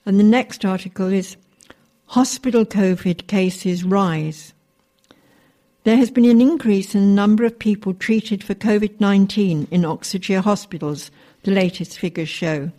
And 0.05 0.19
the 0.19 0.23
next 0.23 0.63
article 0.63 1.11
is 1.11 1.37
Hospital 2.09 2.65
COVID 2.65 3.25
cases 3.25 3.83
rise. 3.83 4.53
There 5.85 5.97
has 5.97 6.09
been 6.09 6.25
an 6.25 6.41
increase 6.41 6.95
in 6.95 7.01
the 7.01 7.13
number 7.13 7.45
of 7.45 7.59
people 7.59 7.93
treated 7.93 8.43
for 8.43 8.55
COVID 8.55 8.99
19 8.99 9.67
in 9.69 9.85
Oxfordshire 9.85 10.41
hospitals, 10.41 11.11
the 11.43 11.51
latest 11.51 11.99
figures 11.99 12.27
show. 12.27 12.71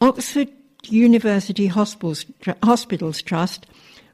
Oxford 0.00 0.48
University 0.84 1.66
Hospitals, 1.66 2.24
Hospitals 2.62 3.20
Trust 3.20 3.66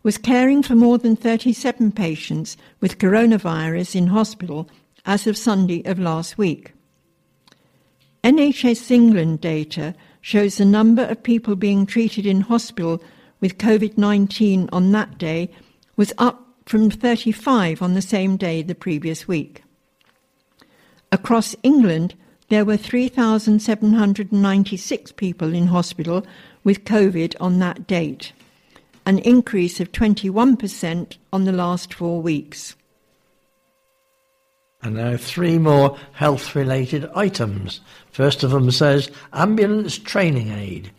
was 0.03 0.19
caring 0.19 0.65
for 0.65 0.75
more 0.75 0.99
than 0.99 1.15
37 1.15 1.93
patients 1.93 2.57
with 2.81 2.99
coronavirus 2.99 3.95
in 3.95 4.09
hospital 4.09 4.69
as 5.05 5.29
of 5.29 5.37
Sunday 5.37 5.85
of 5.85 6.01
last 6.01 6.37
week. 6.37 6.73
NHS 8.25 8.91
England 8.91 9.41
data 9.41 9.95
shows 10.21 10.57
the 10.57 10.65
number 10.65 11.05
of 11.05 11.23
people 11.23 11.55
being 11.55 11.87
treated 11.87 12.27
in 12.27 12.41
hospital 12.41 13.01
with 13.41 13.59
COVID 13.59 13.97
19 13.97 14.69
on 14.73 14.91
that 14.91 15.17
day 15.17 15.49
was 15.97 16.13
up 16.19 16.46
from 16.67 16.91
35 16.91 17.81
on 17.81 17.95
the 17.95 18.03
same 18.03 18.37
day 18.37 18.61
the 18.61 18.75
previous 18.75 19.27
week. 19.29 19.63
Across 21.13 21.55
England, 21.63 22.17
there 22.49 22.65
were 22.65 22.77
3,796 22.77 25.13
people 25.13 25.55
in 25.55 25.69
hospital 25.69 26.27
with 26.65 26.83
COVID 26.85 27.37
on 27.41 27.61
that 27.61 27.87
date, 27.87 28.33
an 29.05 29.21
increase 29.21 29.79
of 29.81 29.93
21% 29.93 31.17
on 31.33 31.45
the 31.45 31.53
last 31.53 31.95
four 31.95 32.21
weeks. 32.21 32.75
And 34.83 34.97
now 34.97 35.17
three 35.17 35.59
more 35.59 35.97
health 36.13 36.55
related 36.55 37.09
items. 37.15 37.81
First 38.11 38.43
of 38.43 38.51
them 38.51 38.71
says 38.71 39.11
ambulance 39.33 39.97
training 39.99 40.51
aid. 40.51 40.91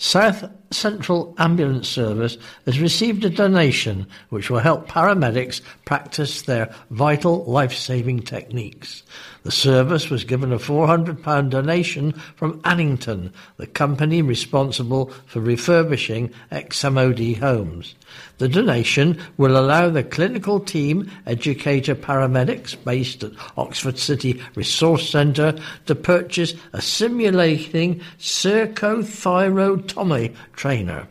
South 0.00 0.50
Central 0.70 1.34
Ambulance 1.36 1.86
Service 1.86 2.38
has 2.64 2.80
received 2.80 3.22
a 3.22 3.28
donation 3.28 4.06
which 4.30 4.48
will 4.48 4.58
help 4.58 4.88
paramedics 4.88 5.60
practice 5.84 6.40
their 6.40 6.74
vital 6.88 7.44
life 7.44 7.74
saving 7.74 8.22
techniques. 8.22 9.02
The 9.42 9.50
service 9.50 10.10
was 10.10 10.24
given 10.24 10.52
a 10.52 10.58
£400 10.58 11.48
donation 11.48 12.12
from 12.36 12.60
Annington, 12.60 13.32
the 13.56 13.66
company 13.66 14.20
responsible 14.20 15.06
for 15.26 15.40
refurbishing 15.40 16.30
ex-MOD 16.50 17.36
homes. 17.36 17.94
The 18.36 18.48
donation 18.48 19.18
will 19.38 19.56
allow 19.56 19.88
the 19.88 20.04
clinical 20.04 20.60
team, 20.60 21.10
educator 21.26 21.94
paramedics 21.94 22.76
based 22.84 23.24
at 23.24 23.32
Oxford 23.56 23.98
City 23.98 24.42
Resource 24.54 25.08
Centre, 25.08 25.58
to 25.86 25.94
purchase 25.94 26.52
a 26.74 26.82
simulating 26.82 28.02
cricothyrotomy 28.18 30.34
trainer 30.52 31.08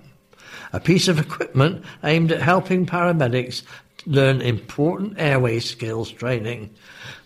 a 0.72 0.80
piece 0.80 1.08
of 1.08 1.20
equipment 1.20 1.84
aimed 2.04 2.32
at 2.32 2.42
helping 2.42 2.86
paramedics 2.86 3.64
learn 4.10 4.42
important 4.42 5.14
airway 5.18 5.60
skills 5.60 6.12
training. 6.12 6.70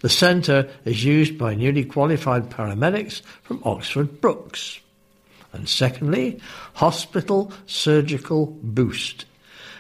The 0.01 0.09
centre 0.09 0.69
is 0.86 1.03
used 1.03 1.38
by 1.38 1.55
newly 1.55 1.86
qualified 1.86 2.49
paramedics 2.49 3.21
from 3.41 3.63
Oxford 3.63 4.19
Brookes. 4.21 4.79
And 5.53 5.69
secondly, 5.69 6.41
hospital 6.73 7.53
surgical 7.65 8.47
boost. 8.61 9.25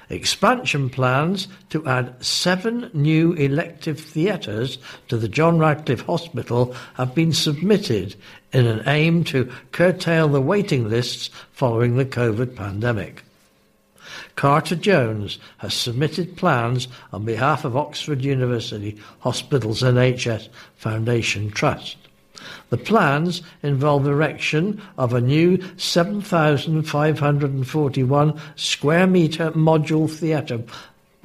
Expansion 0.09 0.89
plans 0.89 1.47
to 1.69 1.85
add 1.87 2.23
seven 2.23 2.89
new 2.93 3.33
elective 3.33 3.99
theatres 3.99 4.77
to 5.07 5.17
the 5.17 5.27
John 5.27 5.57
Radcliffe 5.57 6.01
Hospital 6.01 6.75
have 6.93 7.15
been 7.15 7.33
submitted 7.33 8.15
in 8.53 8.65
an 8.65 8.87
aim 8.87 9.23
to 9.25 9.51
curtail 9.71 10.27
the 10.27 10.41
waiting 10.41 10.87
lists 10.87 11.29
following 11.51 11.97
the 11.97 12.05
COVID 12.05 12.55
pandemic. 12.55 13.23
Carter 14.35 14.75
Jonas 14.75 15.39
has 15.57 15.73
submitted 15.73 16.37
plans 16.37 16.87
on 17.11 17.25
behalf 17.25 17.65
of 17.65 17.75
Oxford 17.77 18.23
University 18.23 18.97
Hospitals 19.19 19.81
NHS 19.81 20.49
Foundation 20.75 21.49
Trust. 21.51 21.97
The 22.69 22.77
plans 22.77 23.41
involve 23.61 24.07
erection 24.07 24.81
of 24.97 25.13
a 25.13 25.21
new 25.21 25.59
7,541 25.77 28.41
square 28.55 29.07
metre 29.07 29.51
module 29.51 30.09
theatre 30.09 30.63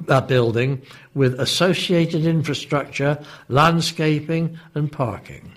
uh, 0.07 0.21
building 0.21 0.81
with 1.13 1.37
associated 1.39 2.25
infrastructure, 2.25 3.21
landscaping 3.49 4.57
and 4.75 4.89
parking. 4.91 5.51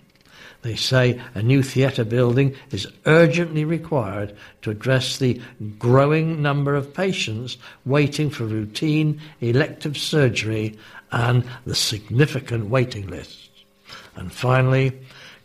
They 0.62 0.76
say 0.76 1.20
a 1.34 1.42
new 1.42 1.62
theatre 1.62 2.04
building 2.04 2.54
is 2.70 2.86
urgently 3.04 3.64
required 3.64 4.34
to 4.62 4.70
address 4.70 5.18
the 5.18 5.40
growing 5.78 6.40
number 6.40 6.76
of 6.76 6.94
patients 6.94 7.58
waiting 7.84 8.30
for 8.30 8.44
routine 8.44 9.20
elective 9.40 9.98
surgery 9.98 10.78
and 11.10 11.44
the 11.66 11.74
significant 11.74 12.70
waiting 12.70 13.08
lists. 13.08 13.48
And 14.14 14.32
finally, 14.32 15.00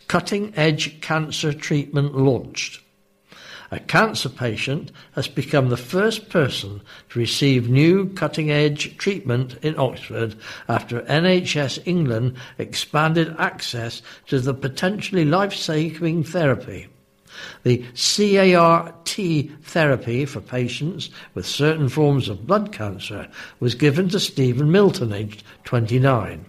cutting 0.06 0.52
edge 0.56 1.00
cancer 1.00 1.52
treatment 1.52 2.16
launched. 2.16 2.80
A 3.70 3.78
cancer 3.78 4.28
patient 4.28 4.92
has 5.12 5.28
become 5.28 5.68
the 5.68 5.76
first 5.76 6.30
person 6.30 6.80
to 7.10 7.18
receive 7.18 7.68
new 7.68 8.08
cutting 8.14 8.50
edge 8.50 8.96
treatment 8.96 9.56
in 9.62 9.78
Oxford 9.78 10.36
after 10.68 11.02
NHS 11.02 11.80
England 11.84 12.36
expanded 12.56 13.34
access 13.38 14.00
to 14.28 14.40
the 14.40 14.54
potentially 14.54 15.24
life 15.24 15.54
saving 15.54 16.24
therapy. 16.24 16.86
The 17.62 17.84
CART 17.94 19.06
therapy 19.62 20.24
for 20.24 20.40
patients 20.40 21.10
with 21.34 21.46
certain 21.46 21.88
forms 21.88 22.28
of 22.28 22.46
blood 22.46 22.72
cancer 22.72 23.28
was 23.60 23.74
given 23.74 24.08
to 24.08 24.20
Stephen 24.20 24.72
Milton, 24.72 25.12
aged 25.12 25.44
29 25.64 26.46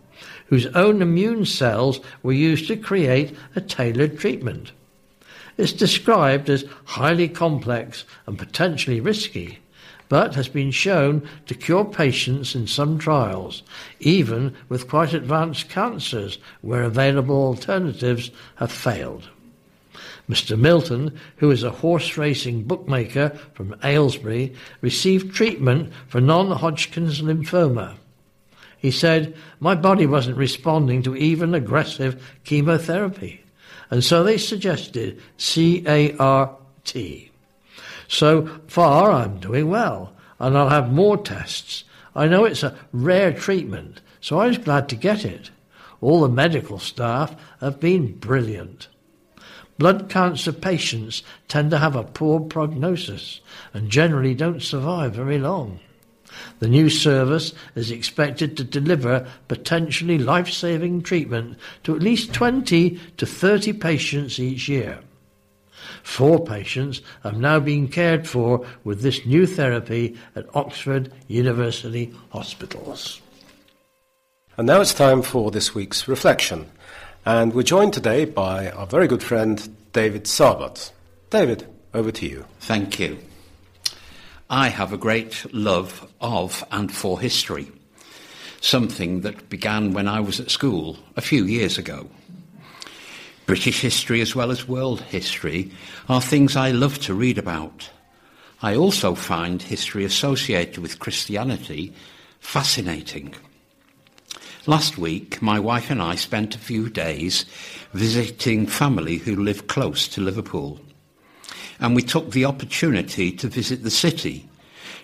whose 0.47 0.65
own 0.67 1.01
immune 1.01 1.45
cells 1.45 1.99
were 2.23 2.33
used 2.33 2.67
to 2.67 2.75
create 2.75 3.35
a 3.55 3.61
tailored 3.61 4.17
treatment. 4.17 4.71
It's 5.59 5.73
described 5.73 6.49
as 6.49 6.63
highly 6.85 7.27
complex 7.27 8.05
and 8.25 8.39
potentially 8.39 9.01
risky, 9.01 9.59
but 10.07 10.33
has 10.35 10.47
been 10.47 10.71
shown 10.71 11.27
to 11.47 11.53
cure 11.53 11.83
patients 11.83 12.55
in 12.55 12.65
some 12.65 12.97
trials, 12.97 13.61
even 13.99 14.55
with 14.69 14.87
quite 14.87 15.13
advanced 15.13 15.67
cancers 15.67 16.37
where 16.61 16.83
available 16.83 17.35
alternatives 17.35 18.31
have 18.55 18.71
failed. 18.71 19.27
Mr. 20.29 20.57
Milton, 20.57 21.19
who 21.35 21.51
is 21.51 21.63
a 21.63 21.71
horse 21.71 22.15
racing 22.15 22.63
bookmaker 22.63 23.37
from 23.53 23.75
Aylesbury, 23.83 24.53
received 24.79 25.35
treatment 25.35 25.91
for 26.07 26.21
non 26.21 26.51
Hodgkin's 26.51 27.21
lymphoma. 27.21 27.97
He 28.77 28.91
said, 28.91 29.35
My 29.59 29.75
body 29.75 30.05
wasn't 30.05 30.37
responding 30.37 31.03
to 31.03 31.17
even 31.17 31.53
aggressive 31.53 32.39
chemotherapy. 32.45 33.43
And 33.91 34.03
so 34.03 34.23
they 34.23 34.37
suggested 34.37 35.21
CART. 35.37 36.95
So 38.07 38.47
far, 38.67 39.11
I'm 39.11 39.39
doing 39.39 39.69
well, 39.69 40.13
and 40.39 40.57
I'll 40.57 40.69
have 40.69 40.91
more 40.91 41.17
tests. 41.17 41.83
I 42.15 42.27
know 42.27 42.45
it's 42.45 42.63
a 42.63 42.75
rare 42.91 43.31
treatment, 43.33 44.01
so 44.21 44.39
I 44.39 44.47
was 44.47 44.57
glad 44.57 44.89
to 44.89 44.95
get 44.95 45.25
it. 45.25 45.51
All 46.01 46.21
the 46.21 46.29
medical 46.29 46.79
staff 46.79 47.35
have 47.61 47.79
been 47.79 48.17
brilliant. 48.17 48.87
Blood 49.77 50.09
cancer 50.09 50.51
patients 50.51 51.23
tend 51.47 51.71
to 51.71 51.77
have 51.77 51.95
a 51.95 52.03
poor 52.03 52.39
prognosis 52.39 53.41
and 53.73 53.89
generally 53.89 54.33
don't 54.33 54.61
survive 54.61 55.13
very 55.13 55.37
long. 55.37 55.79
The 56.59 56.67
new 56.67 56.89
service 56.89 57.53
is 57.75 57.89
expected 57.89 58.57
to 58.57 58.63
deliver 58.63 59.27
potentially 59.47 60.17
life 60.17 60.49
saving 60.49 61.01
treatment 61.01 61.57
to 61.83 61.95
at 61.95 62.03
least 62.03 62.33
20 62.33 62.99
to 63.17 63.25
30 63.25 63.73
patients 63.73 64.39
each 64.39 64.67
year. 64.67 64.99
Four 66.03 66.43
patients 66.43 67.01
have 67.23 67.37
now 67.37 67.59
been 67.59 67.87
cared 67.87 68.27
for 68.27 68.65
with 68.83 69.01
this 69.01 69.25
new 69.25 69.45
therapy 69.47 70.17
at 70.35 70.53
Oxford 70.55 71.11
University 71.27 72.13
Hospitals. 72.31 73.21
And 74.57 74.67
now 74.67 74.81
it's 74.81 74.93
time 74.93 75.21
for 75.21 75.51
this 75.51 75.73
week's 75.73 76.07
reflection. 76.07 76.69
And 77.25 77.53
we're 77.53 77.63
joined 77.63 77.93
today 77.93 78.25
by 78.25 78.71
our 78.71 78.85
very 78.85 79.07
good 79.07 79.23
friend, 79.23 79.69
David 79.93 80.23
Sarbot. 80.23 80.91
David, 81.29 81.67
over 81.93 82.11
to 82.11 82.25
you. 82.27 82.45
Thank 82.59 82.99
you. 82.99 83.19
I 84.51 84.69
have 84.69 84.91
a 84.91 84.97
great 84.97 85.45
love 85.53 86.11
of 86.19 86.63
and 86.71 86.91
for 86.91 87.19
history, 87.19 87.71
something 88.61 89.21
that 89.21 89.47
began 89.47 89.93
when 89.93 90.07
I 90.07 90.21
was 90.21 90.39
at 90.39 90.49
school 90.49 90.97
a 91.15 91.21
few 91.21 91.45
years 91.45 91.77
ago. 91.77 92.09
British 93.45 93.81
history 93.81 94.21
as 94.21 94.35
well 94.35 94.49
as 94.49 94.67
world 94.67 95.01
history 95.01 95.71
are 96.07 96.19
things 96.19 96.55
I 96.55 96.71
love 96.71 96.97
to 97.01 97.13
read 97.13 97.37
about. 97.37 97.91
I 98.63 98.75
also 98.75 99.13
find 99.13 99.61
history 99.61 100.03
associated 100.03 100.79
with 100.79 100.97
Christianity 100.97 101.93
fascinating. 102.39 103.35
Last 104.65 104.97
week, 104.97 105.43
my 105.43 105.59
wife 105.59 105.91
and 105.91 106.01
I 106.01 106.15
spent 106.15 106.55
a 106.55 106.59
few 106.59 106.89
days 106.89 107.45
visiting 107.93 108.65
family 108.65 109.17
who 109.17 109.35
live 109.35 109.67
close 109.67 110.07
to 110.07 110.21
Liverpool 110.21 110.79
and 111.79 111.95
we 111.95 112.01
took 112.01 112.31
the 112.31 112.45
opportunity 112.45 113.31
to 113.31 113.47
visit 113.47 113.83
the 113.83 113.91
city 113.91 114.49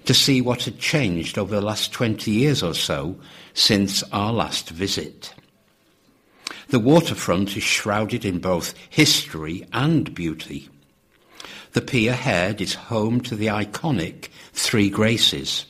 to 0.06 0.14
see 0.14 0.42
what 0.42 0.64
had 0.64 0.80
changed 0.80 1.38
over 1.38 1.56
the 1.56 1.62
last 1.62 1.92
20 1.92 2.30
years 2.30 2.62
or 2.62 2.74
so 2.74 3.18
since 3.54 4.04
our 4.12 4.32
last 4.32 4.70
visit. 4.70 5.34
The 6.70 6.80
waterfront 6.80 7.56
is 7.56 7.64
shrouded 7.64 8.26
in 8.26 8.40
both 8.40 8.74
history 8.90 9.68
and 9.72 10.14
beauty. 10.14 10.70
The 11.74 11.82
pier 11.82 12.14
head 12.14 12.62
is 12.62 12.74
home 12.74 13.22
to 13.22 13.36
the 13.36 13.48
iconic 13.48 14.30
Three 14.54 14.90
Graces, 14.90 15.66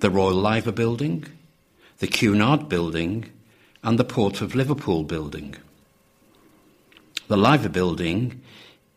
the 0.00 0.10
Royal 0.10 0.34
Liver 0.34 0.72
Building, 0.72 1.26
the 1.98 2.06
Cunard 2.06 2.68
Building, 2.68 3.30
and 3.82 3.98
the 3.98 4.04
Port 4.04 4.40
of 4.40 4.54
Liverpool 4.54 5.04
Building. 5.04 5.54
The 7.28 7.36
Liver 7.36 7.68
Building 7.68 8.42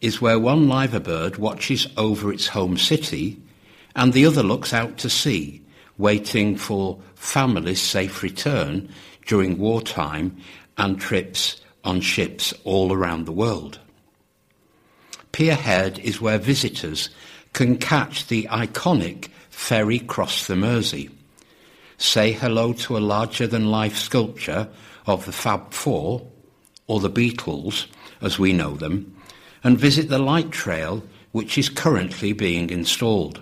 is 0.04 0.20
where 0.20 0.38
one 0.38 0.68
liver 0.68 0.99
bird 0.99 1.38
watches 1.38 1.88
over 1.95 2.32
its 2.32 2.47
home 2.47 2.78
city 2.78 3.41
and 3.95 4.12
the 4.12 4.26
other 4.26 4.43
looks 4.43 4.74
out 4.74 4.97
to 4.97 5.10
sea, 5.10 5.62
waiting 5.97 6.58
for 6.58 6.99
families' 7.16 7.82
safe 7.82 8.22
return 8.22 8.89
during 9.26 9.58
wartime 9.58 10.36
and 10.78 10.99
trips 10.99 11.62
on 11.86 12.01
ships 12.01 12.54
all 12.66 12.91
around 12.91 13.26
the 13.26 13.32
world. 13.32 13.80
Pier 15.32 15.56
Head 15.56 15.99
is 15.99 16.20
where 16.20 16.38
visitors 16.38 17.10
can 17.54 17.78
catch 17.78 18.28
the 18.28 18.43
iconic 18.51 19.30
ferry 19.49 19.99
cross 19.99 20.47
the 20.47 20.58
Mersey, 20.58 21.12
say 21.97 22.34
hello 22.34 22.74
to 22.74 22.97
a 22.97 22.99
larger-than-life 22.99 23.97
sculpture 23.97 24.68
of 25.08 25.26
the 25.26 25.32
Fab 25.32 25.72
Four, 25.72 26.28
or 26.88 26.99
the 26.99 27.10
Beatles, 27.10 27.86
as 28.22 28.38
we 28.38 28.51
know 28.51 28.76
them, 28.76 29.16
and 29.64 29.78
visit 29.78 30.09
the 30.09 30.20
light 30.20 30.51
trail 30.51 31.03
which 31.32 31.57
is 31.57 31.70
currently 31.70 32.34
being 32.34 32.70
installed. 32.70 33.41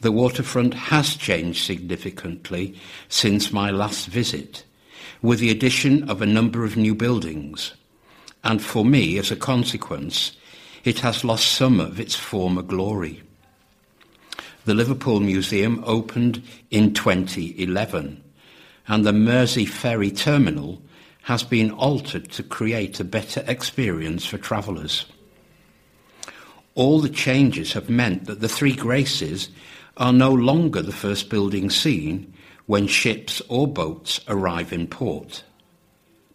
The 0.00 0.12
waterfront 0.12 0.74
has 0.74 1.16
changed 1.16 1.64
significantly 1.64 2.74
since 3.08 3.52
my 3.52 3.70
last 3.70 4.08
visit, 4.08 4.64
with 5.22 5.38
the 5.38 5.50
addition 5.50 6.08
of 6.10 6.20
a 6.20 6.26
number 6.26 6.64
of 6.64 6.76
new 6.76 6.94
buildings, 6.94 7.74
and 8.44 8.62
for 8.62 8.84
me, 8.84 9.18
as 9.18 9.30
a 9.30 9.36
consequence, 9.36 10.36
it 10.84 11.00
has 11.00 11.24
lost 11.24 11.48
some 11.48 11.80
of 11.80 11.98
its 11.98 12.14
former 12.14 12.62
glory. 12.62 13.22
The 14.66 14.74
Liverpool 14.74 15.20
Museum 15.20 15.82
opened 15.86 16.42
in 16.70 16.92
2011, 16.92 18.22
and 18.88 19.04
the 19.04 19.12
Mersey 19.12 19.66
Ferry 19.66 20.10
Terminal 20.10 20.82
has 21.26 21.42
been 21.42 21.72
altered 21.72 22.30
to 22.30 22.40
create 22.40 23.00
a 23.00 23.04
better 23.04 23.42
experience 23.48 24.24
for 24.24 24.38
travellers. 24.38 25.06
All 26.76 27.00
the 27.00 27.08
changes 27.08 27.72
have 27.72 27.90
meant 27.90 28.26
that 28.26 28.40
the 28.40 28.48
Three 28.48 28.76
Graces 28.76 29.48
are 29.96 30.12
no 30.12 30.30
longer 30.32 30.82
the 30.82 30.92
first 30.92 31.28
building 31.28 31.68
seen 31.68 32.32
when 32.66 32.86
ships 32.86 33.42
or 33.48 33.66
boats 33.66 34.20
arrive 34.28 34.72
in 34.72 34.86
port, 34.86 35.42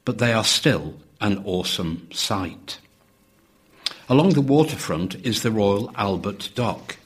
but 0.04 0.18
they 0.18 0.34
are 0.34 0.44
still 0.44 0.96
an 1.22 1.42
awesome 1.46 2.10
sight. 2.12 2.78
Along 4.10 4.32
the 4.32 4.42
waterfront 4.42 5.16
is 5.26 5.42
the 5.42 5.52
Royal 5.52 5.90
Albert 5.96 6.50
Dock, 6.54 6.98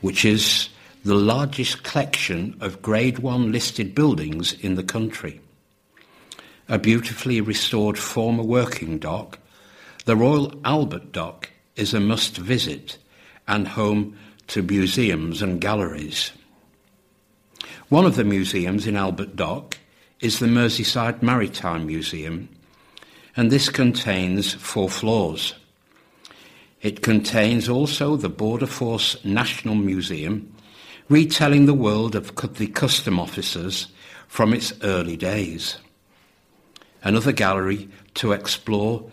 which 0.00 0.24
is 0.24 0.68
the 1.04 1.16
largest 1.16 1.82
collection 1.82 2.56
of 2.60 2.82
Grade 2.82 3.18
1 3.18 3.50
listed 3.50 3.96
buildings 3.96 4.52
in 4.52 4.76
the 4.76 4.84
country. 4.84 5.40
A 6.66 6.78
beautifully 6.78 7.42
restored 7.42 7.98
former 7.98 8.42
working 8.42 8.98
dock, 8.98 9.38
the 10.06 10.16
Royal 10.16 10.58
Albert 10.64 11.12
Dock 11.12 11.50
is 11.76 11.92
a 11.92 12.00
must 12.00 12.38
visit 12.38 12.96
and 13.46 13.68
home 13.68 14.16
to 14.46 14.62
museums 14.62 15.42
and 15.42 15.60
galleries. 15.60 16.32
One 17.90 18.06
of 18.06 18.16
the 18.16 18.24
museums 18.24 18.86
in 18.86 18.96
Albert 18.96 19.36
Dock 19.36 19.76
is 20.20 20.38
the 20.38 20.46
Merseyside 20.46 21.20
Maritime 21.20 21.86
Museum, 21.86 22.48
and 23.36 23.50
this 23.50 23.68
contains 23.68 24.54
four 24.54 24.88
floors. 24.88 25.54
It 26.80 27.02
contains 27.02 27.68
also 27.68 28.16
the 28.16 28.30
Border 28.30 28.66
Force 28.66 29.22
National 29.22 29.74
Museum, 29.74 30.50
retelling 31.10 31.66
the 31.66 31.74
world 31.74 32.14
of 32.14 32.34
the 32.54 32.68
custom 32.68 33.20
officers 33.20 33.88
from 34.28 34.54
its 34.54 34.72
early 34.82 35.18
days. 35.18 35.76
Another 37.04 37.32
gallery 37.32 37.88
to 38.14 38.32
explore 38.32 39.08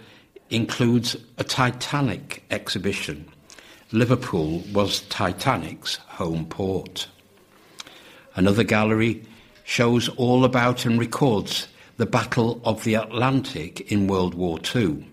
includes 0.50 1.16
a 1.38 1.44
Titanic 1.44 2.44
exhibition. 2.50 3.26
Liverpool 3.92 4.64
was 4.74 5.02
Titanic's 5.02 5.98
home 6.08 6.46
port. 6.46 7.08
Another 8.36 8.64
gallery 8.64 9.24
shows 9.64 10.10
all 10.10 10.44
about 10.44 10.86
and 10.86 10.98
records 10.98 11.68
the 11.98 12.06
Battle 12.06 12.60
of 12.66 12.84
the 12.84 12.96
Atlantic 12.96 13.92
in 13.92 14.08
World 14.08 14.34
War 14.34 14.60
II 14.74 15.06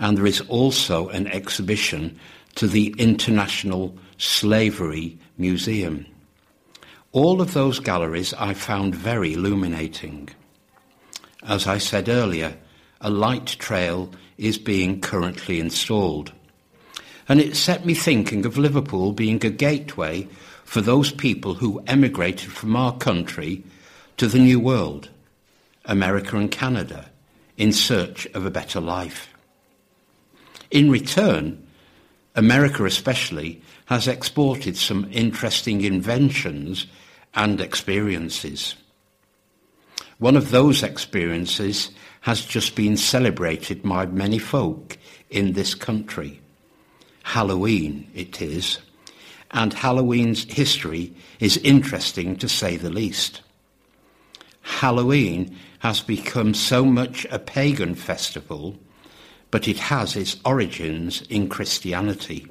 and 0.00 0.16
there 0.16 0.26
is 0.26 0.40
also 0.48 1.08
an 1.10 1.26
exhibition 1.28 2.18
to 2.56 2.66
the 2.66 2.92
International 2.98 3.94
Slavery 4.16 5.18
Museum. 5.36 6.06
All 7.12 7.40
of 7.40 7.52
those 7.52 7.78
galleries 7.78 8.32
I 8.34 8.54
found 8.54 8.94
very 8.94 9.34
illuminating. 9.34 10.30
As 11.42 11.66
I 11.66 11.78
said 11.78 12.08
earlier, 12.08 12.56
a 13.00 13.10
light 13.10 13.46
trail 13.58 14.12
is 14.36 14.58
being 14.58 15.00
currently 15.00 15.58
installed. 15.58 16.32
And 17.28 17.40
it 17.40 17.56
set 17.56 17.86
me 17.86 17.94
thinking 17.94 18.44
of 18.44 18.58
Liverpool 18.58 19.12
being 19.12 19.44
a 19.44 19.50
gateway 19.50 20.28
for 20.64 20.80
those 20.80 21.10
people 21.12 21.54
who 21.54 21.82
emigrated 21.86 22.50
from 22.50 22.76
our 22.76 22.96
country 22.96 23.62
to 24.16 24.26
the 24.26 24.38
New 24.38 24.60
World, 24.60 25.08
America 25.84 26.36
and 26.36 26.50
Canada, 26.50 27.10
in 27.56 27.72
search 27.72 28.26
of 28.34 28.44
a 28.44 28.50
better 28.50 28.80
life. 28.80 29.28
In 30.70 30.90
return, 30.90 31.66
America 32.34 32.84
especially 32.84 33.60
has 33.86 34.06
exported 34.06 34.76
some 34.76 35.08
interesting 35.10 35.80
inventions 35.82 36.86
and 37.34 37.60
experiences. 37.60 38.76
One 40.20 40.36
of 40.36 40.52
those 40.52 40.84
experiences 40.84 41.90
has 42.20 42.44
just 42.44 42.76
been 42.76 42.96
celebrated 42.96 43.82
by 43.82 44.06
many 44.06 44.38
folk 44.38 44.96
in 45.28 45.54
this 45.54 45.74
country. 45.74 46.40
Halloween 47.24 48.08
it 48.14 48.40
is, 48.40 48.78
and 49.50 49.74
Halloween's 49.74 50.44
history 50.44 51.12
is 51.40 51.56
interesting 51.58 52.36
to 52.36 52.48
say 52.48 52.76
the 52.76 52.90
least. 52.90 53.40
Halloween 54.62 55.58
has 55.80 56.00
become 56.00 56.54
so 56.54 56.84
much 56.84 57.26
a 57.32 57.40
pagan 57.40 57.96
festival 57.96 58.78
but 59.50 59.66
it 59.66 59.78
has 59.78 60.16
its 60.16 60.36
origins 60.44 61.22
in 61.22 61.48
Christianity. 61.48 62.46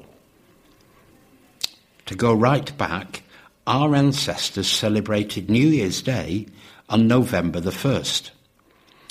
To 2.07 2.15
go 2.15 2.33
right 2.33 2.75
back, 2.77 3.23
our 3.65 3.95
ancestors 3.95 4.67
celebrated 4.67 5.49
New 5.49 5.67
Year's 5.67 6.01
Day 6.01 6.47
on 6.89 7.07
November 7.07 7.59
the 7.59 7.71
1st, 7.71 8.31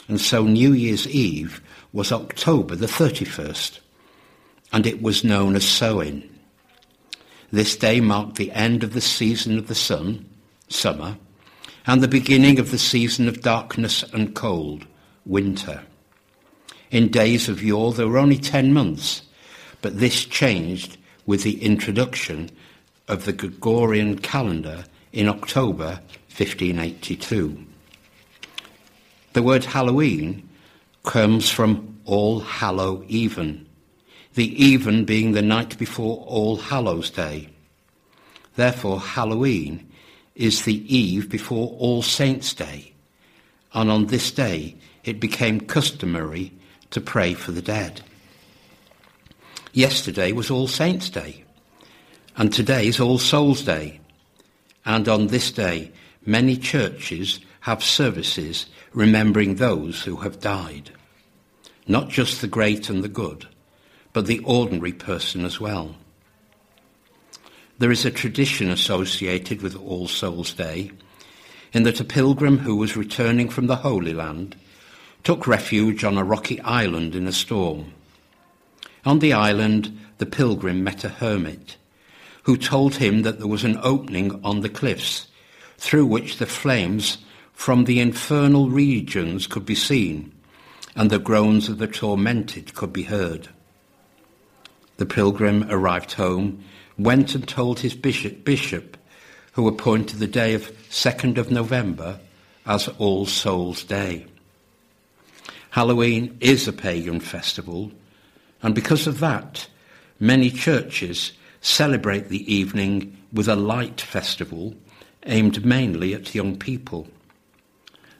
and 0.08 0.20
so 0.20 0.44
New 0.44 0.72
Year's 0.72 1.06
Eve 1.06 1.62
was 1.92 2.12
October 2.12 2.74
the 2.74 2.86
31st, 2.86 3.78
and 4.72 4.86
it 4.86 5.00
was 5.00 5.24
known 5.24 5.54
as 5.56 5.66
Samhain. 5.66 6.28
This 7.50 7.76
day 7.76 8.00
marked 8.00 8.36
the 8.36 8.52
end 8.52 8.82
of 8.82 8.92
the 8.92 9.00
season 9.00 9.56
of 9.56 9.68
the 9.68 9.74
sun, 9.74 10.28
summer, 10.68 11.16
and 11.86 12.02
the 12.02 12.08
beginning 12.08 12.58
of 12.58 12.70
the 12.70 12.78
season 12.78 13.28
of 13.28 13.40
darkness 13.40 14.02
and 14.12 14.34
cold, 14.34 14.86
winter. 15.24 15.82
In 16.90 17.08
days 17.08 17.48
of 17.48 17.62
yore, 17.62 17.92
there 17.92 18.08
were 18.08 18.18
only 18.18 18.36
10 18.36 18.72
months, 18.72 19.22
but 19.80 19.98
this 19.98 20.24
changed 20.24 20.98
with 21.24 21.42
the 21.42 21.62
introduction 21.62 22.50
of 23.06 23.24
the 23.24 23.32
Gregorian 23.32 24.18
calendar 24.18 24.84
in 25.12 25.28
October 25.28 26.00
1582. 26.38 27.64
The 29.32 29.42
word 29.42 29.64
Halloween 29.64 30.48
comes 31.02 31.50
from 31.50 31.98
All 32.04 32.38
Hallow 32.40 33.04
Even, 33.08 33.66
the 34.34 34.64
even 34.64 35.04
being 35.04 35.32
the 35.32 35.42
night 35.42 35.76
before 35.78 36.24
All 36.26 36.56
Hallows 36.56 37.10
Day. 37.10 37.48
Therefore, 38.54 39.00
Halloween 39.00 39.90
is 40.36 40.62
the 40.62 40.94
eve 40.94 41.28
before 41.28 41.74
All 41.78 42.02
Saints' 42.02 42.54
Day, 42.54 42.92
and 43.74 43.90
on 43.90 44.06
this 44.06 44.30
day 44.30 44.76
it 45.02 45.18
became 45.18 45.60
customary 45.60 46.52
to 46.90 47.00
pray 47.00 47.34
for 47.34 47.50
the 47.50 47.62
dead. 47.62 48.02
Yesterday 49.72 50.30
was 50.30 50.52
All 50.52 50.68
Saints' 50.68 51.10
Day, 51.10 51.42
and 52.36 52.52
today 52.52 52.86
is 52.86 53.00
All 53.00 53.18
Souls' 53.18 53.62
Day. 53.62 54.00
And 54.84 55.08
on 55.08 55.26
this 55.26 55.50
day, 55.50 55.92
many 56.24 56.56
churches 56.56 57.40
have 57.60 57.82
services 57.82 58.66
remembering 58.92 59.54
those 59.54 60.02
who 60.02 60.16
have 60.16 60.40
died. 60.40 60.90
Not 61.86 62.08
just 62.08 62.40
the 62.40 62.46
great 62.46 62.88
and 62.90 63.02
the 63.02 63.08
good, 63.08 63.46
but 64.12 64.26
the 64.26 64.40
ordinary 64.40 64.92
person 64.92 65.44
as 65.44 65.60
well. 65.60 65.96
There 67.78 67.90
is 67.90 68.04
a 68.04 68.10
tradition 68.10 68.70
associated 68.70 69.62
with 69.62 69.76
All 69.76 70.08
Souls' 70.08 70.52
Day 70.52 70.90
in 71.72 71.84
that 71.84 72.00
a 72.00 72.04
pilgrim 72.04 72.58
who 72.58 72.76
was 72.76 72.96
returning 72.96 73.48
from 73.48 73.66
the 73.66 73.76
Holy 73.76 74.12
Land 74.12 74.56
took 75.22 75.46
refuge 75.46 76.04
on 76.04 76.16
a 76.16 76.24
rocky 76.24 76.60
island 76.62 77.14
in 77.14 77.26
a 77.26 77.32
storm. 77.32 77.92
On 79.04 79.18
the 79.18 79.32
island, 79.32 79.98
the 80.18 80.26
pilgrim 80.26 80.82
met 80.82 81.04
a 81.04 81.08
hermit 81.08 81.76
who 82.44 82.56
told 82.56 82.96
him 82.96 83.22
that 83.22 83.38
there 83.38 83.46
was 83.46 83.64
an 83.64 83.78
opening 83.82 84.40
on 84.42 84.60
the 84.60 84.68
cliffs 84.68 85.28
through 85.78 86.06
which 86.06 86.36
the 86.38 86.46
flames 86.46 87.18
from 87.52 87.84
the 87.84 88.00
infernal 88.00 88.68
regions 88.68 89.46
could 89.46 89.64
be 89.64 89.74
seen 89.74 90.32
and 90.94 91.10
the 91.10 91.18
groans 91.18 91.68
of 91.68 91.78
the 91.78 91.86
tormented 91.86 92.74
could 92.74 92.92
be 92.92 93.04
heard. 93.04 93.48
The 94.96 95.06
pilgrim 95.06 95.64
arrived 95.70 96.12
home, 96.12 96.64
went 96.98 97.36
and 97.36 97.46
told 97.46 97.80
his 97.80 97.94
bishop, 97.94 98.44
bishop 98.44 98.96
who 99.52 99.68
appointed 99.68 100.18
the 100.18 100.26
day 100.26 100.54
of 100.54 100.72
2nd 100.90 101.38
of 101.38 101.50
November 101.50 102.18
as 102.66 102.88
All 102.98 103.26
Souls' 103.26 103.84
Day. 103.84 104.26
Halloween 105.70 106.36
is 106.40 106.66
a 106.66 106.72
pagan 106.72 107.20
festival, 107.20 107.92
and 108.62 108.74
because 108.74 109.06
of 109.06 109.20
that, 109.20 109.68
many 110.18 110.50
churches 110.50 111.32
celebrate 111.60 112.28
the 112.28 112.52
evening 112.52 113.16
with 113.32 113.48
a 113.48 113.56
light 113.56 114.00
festival 114.00 114.74
aimed 115.28 115.64
mainly 115.64 116.14
at 116.14 116.34
young 116.34 116.58
people. 116.58 117.06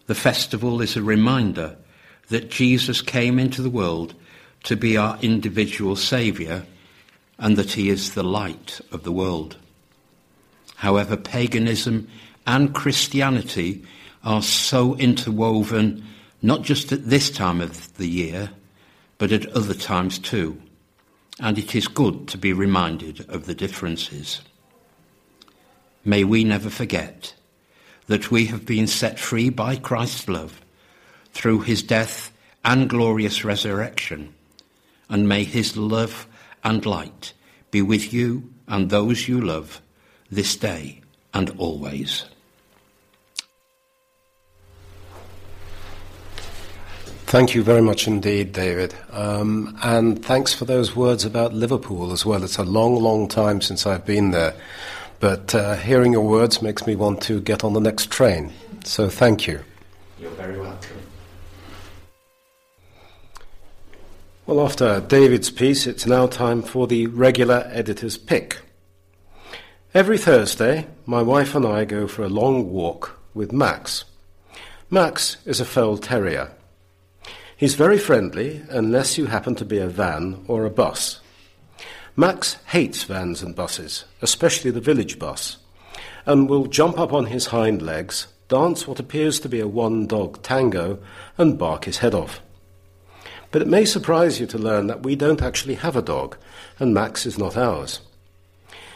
The 0.07 0.15
festival 0.15 0.81
is 0.81 0.97
a 0.97 1.03
reminder 1.03 1.77
that 2.29 2.51
Jesus 2.51 3.03
came 3.03 3.39
into 3.39 3.63
the 3.63 3.71
world 3.71 4.15
to 4.65 4.77
be 4.77 4.97
our 4.97 5.19
individual 5.21 5.97
Saviour 5.97 6.65
and 7.39 7.57
that 7.57 7.73
he 7.73 7.89
is 7.89 8.15
the 8.15 8.23
light 8.23 8.81
of 8.93 9.03
the 9.03 9.13
world. 9.13 9.57
However, 10.77 11.17
paganism 11.17 12.09
and 12.47 12.75
Christianity 12.75 13.85
are 14.25 14.43
so 14.43 14.97
interwoven 14.97 16.05
not 16.43 16.63
just 16.63 16.93
at 16.93 17.09
this 17.09 17.31
time 17.31 17.61
of 17.61 17.93
the 17.97 18.09
year, 18.09 18.51
but 19.19 19.33
at 19.33 19.47
other 19.53 19.75
times 19.75 20.19
too. 20.19 20.61
And 21.41 21.59
it 21.59 21.75
is 21.75 21.89
good 21.89 22.29
to 22.29 22.39
be 22.39 22.53
reminded 22.53 23.29
of 23.29 23.47
the 23.47 23.55
differences. 23.55 24.41
May 26.05 26.25
we 26.25 26.45
never 26.45 26.71
forget 26.71 27.35
that 28.07 28.31
we 28.31 28.47
have 28.47 28.65
been 28.65 28.87
set 28.87 29.19
free 29.19 29.51
by 29.51 29.77
Christ's 29.77 30.29
love 30.29 30.61
through 31.33 31.61
his 31.61 31.83
death 31.83 32.33
and 32.65 32.89
glorious 32.89 33.45
resurrection, 33.45 34.35
and 35.09 35.29
may 35.29 35.45
his 35.45 35.77
love 35.77 36.27
and 36.65 36.85
light 36.85 37.33
be 37.71 37.83
with 37.83 38.13
you 38.13 38.53
and 38.67 38.91
those 38.91 39.29
you 39.29 39.41
love 39.41 39.81
this 40.31 40.57
day 40.57 41.01
and 41.33 41.51
always. 41.59 42.25
Thank 47.29 47.55
you 47.55 47.63
very 47.63 47.83
much 47.83 48.07
indeed, 48.07 48.53
David. 48.53 48.95
Um, 49.13 49.79
and 49.83 50.25
thanks 50.25 50.55
for 50.55 50.65
those 50.65 50.97
words 50.97 51.27
about 51.27 51.53
Liverpool 51.53 52.11
as 52.11 52.25
well. 52.25 52.43
It's 52.43 52.57
a 52.57 52.65
long, 52.65 52.95
long 52.97 53.29
time 53.29 53.61
since 53.61 53.87
I've 53.87 54.07
been 54.07 54.31
there. 54.31 54.55
But 55.21 55.55
uh, 55.55 55.77
hearing 55.77 56.13
your 56.13 56.27
words 56.27 56.63
makes 56.63 56.87
me 56.87 56.95
want 56.95 57.21
to 57.23 57.41
get 57.41 57.65
on 57.65 57.73
the 57.73 57.81
next 57.81 58.11
train. 58.11 58.53
So 58.85 59.09
thank 59.09 59.47
you. 59.47 59.61
You're 60.19 60.31
very 60.31 60.59
welcome. 60.59 60.97
Well, 64.47 64.65
after 64.65 65.01
David's 65.01 65.51
piece, 65.51 65.87
it's 65.87 66.07
now 66.07 66.27
time 66.27 66.63
for 66.63 66.87
the 66.87 67.07
regular 67.09 67.69
editor's 67.71 68.17
pick. 68.17 68.59
Every 69.93 70.19
Thursday, 70.19 70.87
my 71.05 71.21
wife 71.21 71.55
and 71.55 71.67
I 71.67 71.85
go 71.85 72.07
for 72.07 72.23
a 72.23 72.29
long 72.29 72.71
walk 72.71 73.19
with 73.35 73.53
Max. 73.53 74.05
Max 74.91 75.37
is 75.45 75.61
a 75.61 75.65
Fell 75.65 75.99
Terrier. 75.99 76.51
He's 77.57 77.75
very 77.75 77.99
friendly 77.99 78.63
unless 78.71 79.19
you 79.19 79.27
happen 79.27 79.55
to 79.57 79.65
be 79.65 79.79
a 79.79 79.89
van 79.89 80.45
or 80.47 80.65
a 80.65 80.71
bus. 80.71 81.21
Max 82.19 82.55
hates 82.67 83.05
vans 83.05 83.45
and 83.45 83.55
buses, 83.55 84.05
especially 84.23 84.73
the 84.73 84.81
village 84.81 85.21
bus, 85.21 85.59
and 86.27 86.51
will 86.51 86.67
jump 86.67 86.99
up 86.99 87.13
on 87.13 87.27
his 87.27 87.47
hind 87.47 87.81
legs, 87.81 88.27
dance 88.49 88.89
what 88.89 88.99
appears 88.99 89.39
to 89.39 89.49
be 89.49 89.61
a 89.61 89.69
one 89.69 90.05
dog 90.09 90.43
tango, 90.43 90.99
and 91.39 91.57
bark 91.57 91.85
his 91.85 91.99
head 91.99 92.17
off. 92.17 92.41
But 93.53 93.63
it 93.63 93.69
may 93.69 93.85
surprise 93.85 94.41
you 94.41 94.49
to 94.49 94.59
learn 94.59 94.89
that 94.89 95.05
we 95.05 95.15
don't 95.15 95.41
actually 95.41 95.77
have 95.77 95.95
a 95.95 96.03
dog, 96.03 96.37
and 96.81 96.93
Max 96.93 97.25
is 97.25 97.39
not 97.39 97.57
ours. 97.57 98.01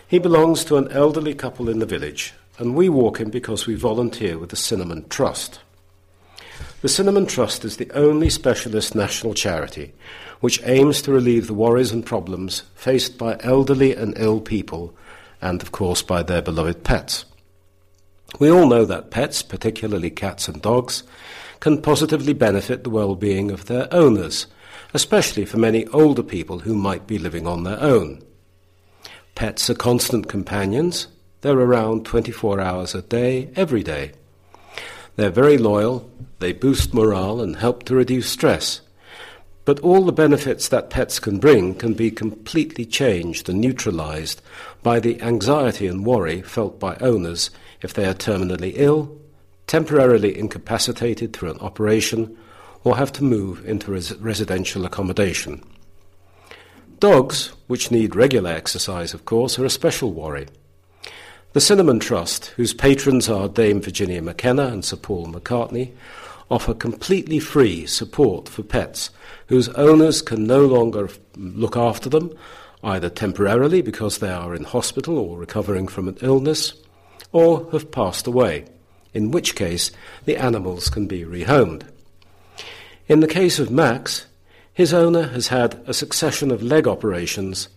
He 0.09 0.19
belongs 0.19 0.65
to 0.65 0.77
an 0.77 0.91
elderly 0.91 1.33
couple 1.33 1.69
in 1.69 1.79
the 1.79 1.87
village, 1.87 2.35
and 2.59 2.75
we 2.75 2.89
walk 2.89 3.21
him 3.21 3.31
because 3.31 3.69
we 3.69 3.77
volunteer 3.77 4.37
with 4.37 4.51
the 4.51 4.57
Cinnamon 4.57 5.09
Trust. 5.09 5.61
The 6.81 6.89
Cinnamon 6.89 7.27
Trust 7.27 7.65
is 7.65 7.77
the 7.77 7.91
only 7.93 8.29
specialist 8.29 8.95
national 8.95 9.35
charity 9.35 9.93
which 10.43 10.61
aims 10.65 11.01
to 11.01 11.13
relieve 11.13 11.47
the 11.47 11.55
worries 11.55 11.93
and 11.93 12.05
problems 12.05 12.65
faced 12.75 13.17
by 13.17 13.37
elderly 13.41 13.95
and 13.95 14.13
ill 14.17 14.41
people, 14.41 14.93
and 15.41 15.63
of 15.63 15.71
course 15.71 16.03
by 16.03 16.21
their 16.21 16.43
beloved 16.43 16.83
pets. 16.83 17.25
We 18.41 18.51
all 18.51 18.67
know 18.67 18.85
that 18.85 19.13
pets, 19.13 19.41
particularly 19.41 20.11
cats 20.11 20.49
and 20.49 20.61
dogs, 20.61 21.05
can 21.61 21.81
positively 21.81 22.33
benefit 22.33 22.83
the 22.83 22.91
well 22.91 23.15
being 23.15 23.53
of 23.53 23.67
their 23.67 23.87
owners, 23.95 24.49
especially 24.93 25.45
for 25.45 25.59
many 25.59 25.87
older 25.87 26.25
people 26.25 26.59
who 26.59 26.75
might 26.75 27.07
be 27.07 27.19
living 27.19 27.47
on 27.47 27.63
their 27.63 27.81
own. 27.81 28.21
Pets 29.37 29.71
are 29.71 29.75
constant 29.75 30.29
companions. 30.29 31.07
They're 31.43 31.57
around 31.57 32.05
24 32.05 32.61
hours 32.61 32.97
a 32.97 33.03
day, 33.03 33.51
every 33.55 33.85
day. 33.85 34.11
They're 35.17 35.31
very 35.31 35.59
loyal, 35.59 36.11
they 36.39 36.53
boost 36.53 36.95
morale 36.95 37.41
and 37.41 37.57
help 37.57 37.85
to 37.85 37.95
reduce 37.95 38.29
stress. 38.29 38.81
But 39.65 39.79
all 39.81 40.05
the 40.05 40.13
benefits 40.13 40.69
that 40.69 40.91
pets 40.91 41.21
can 41.21 41.39
bring 41.39 41.75
can 41.75 41.95
be 41.95 42.11
completely 42.11 42.85
changed 42.85 43.49
and 43.49 43.61
neutralized 43.61 44.43
by 44.83 44.99
the 44.99 45.21
anxiety 45.23 45.87
and 45.87 46.05
worry 46.05 46.43
felt 46.43 46.81
by 46.81 46.97
owners 46.97 47.51
if 47.81 47.95
they 47.95 48.05
are 48.05 48.15
terminally 48.15 48.73
ill, 48.75 49.17
temporarily 49.67 50.37
incapacitated 50.37 51.33
through 51.33 51.53
an 51.53 51.59
operation, 51.61 52.37
or 52.83 52.97
have 52.97 53.13
to 53.13 53.25
move 53.25 53.65
into 53.65 53.93
res- 53.93 54.17
residential 54.17 54.85
accommodation. 54.85 55.63
Dogs, 56.99 57.53
which 57.69 57.91
need 57.91 58.17
regular 58.17 58.51
exercise, 58.51 59.15
of 59.15 59.25
course, 59.25 59.59
are 59.59 59.65
a 59.65 59.71
special 59.71 60.13
worry. 60.13 60.47
The 61.53 61.61
Cinnamon 61.61 62.01
Trust, 62.01 62.47
whose 62.57 62.73
patrons 62.73 63.29
are 63.29 63.47
Dame 63.47 63.83
Virginia 63.83 64.23
McKenna 64.23 64.69
and 64.69 64.83
Sir 64.83 64.97
Paul 64.97 65.27
McCartney, 65.27 65.93
offer 66.51 66.73
completely 66.73 67.41
free 67.41 67.85
support 67.85 68.49
for 68.49 68.63
pets 68.63 69.11
whose 69.49 69.69
owners 69.71 70.23
can 70.23 70.47
no 70.47 70.65
longer 70.65 71.11
look 71.37 71.77
after 71.77 72.09
them, 72.09 72.35
either 72.83 73.11
temporarily 73.11 73.83
because 73.83 74.17
they 74.17 74.31
are 74.31 74.55
in 74.55 74.65
hospital 74.65 75.19
or 75.19 75.37
recovering 75.37 75.89
from 75.89 76.09
an 76.09 76.17
illness, 76.23 76.73
or 77.33 77.69
have 77.73 77.91
passed 77.91 78.27
away, 78.27 78.65
in 79.13 79.31
which 79.31 79.55
case 79.55 79.91
the 80.25 80.39
animals 80.39 80.89
can 80.89 81.07
be 81.07 81.23
rehomed. 81.23 81.83
In 83.09 83.21
the 83.21 83.29
case 83.29 83.59
of 83.59 83.71
Max, 83.71 84.25
his 84.73 84.95
owner 84.95 85.25
has 85.29 85.49
had 85.49 85.83
a 85.87 85.93
succession 85.93 86.51
of 86.51 86.63
leg 86.63 86.89
operations 86.89 87.69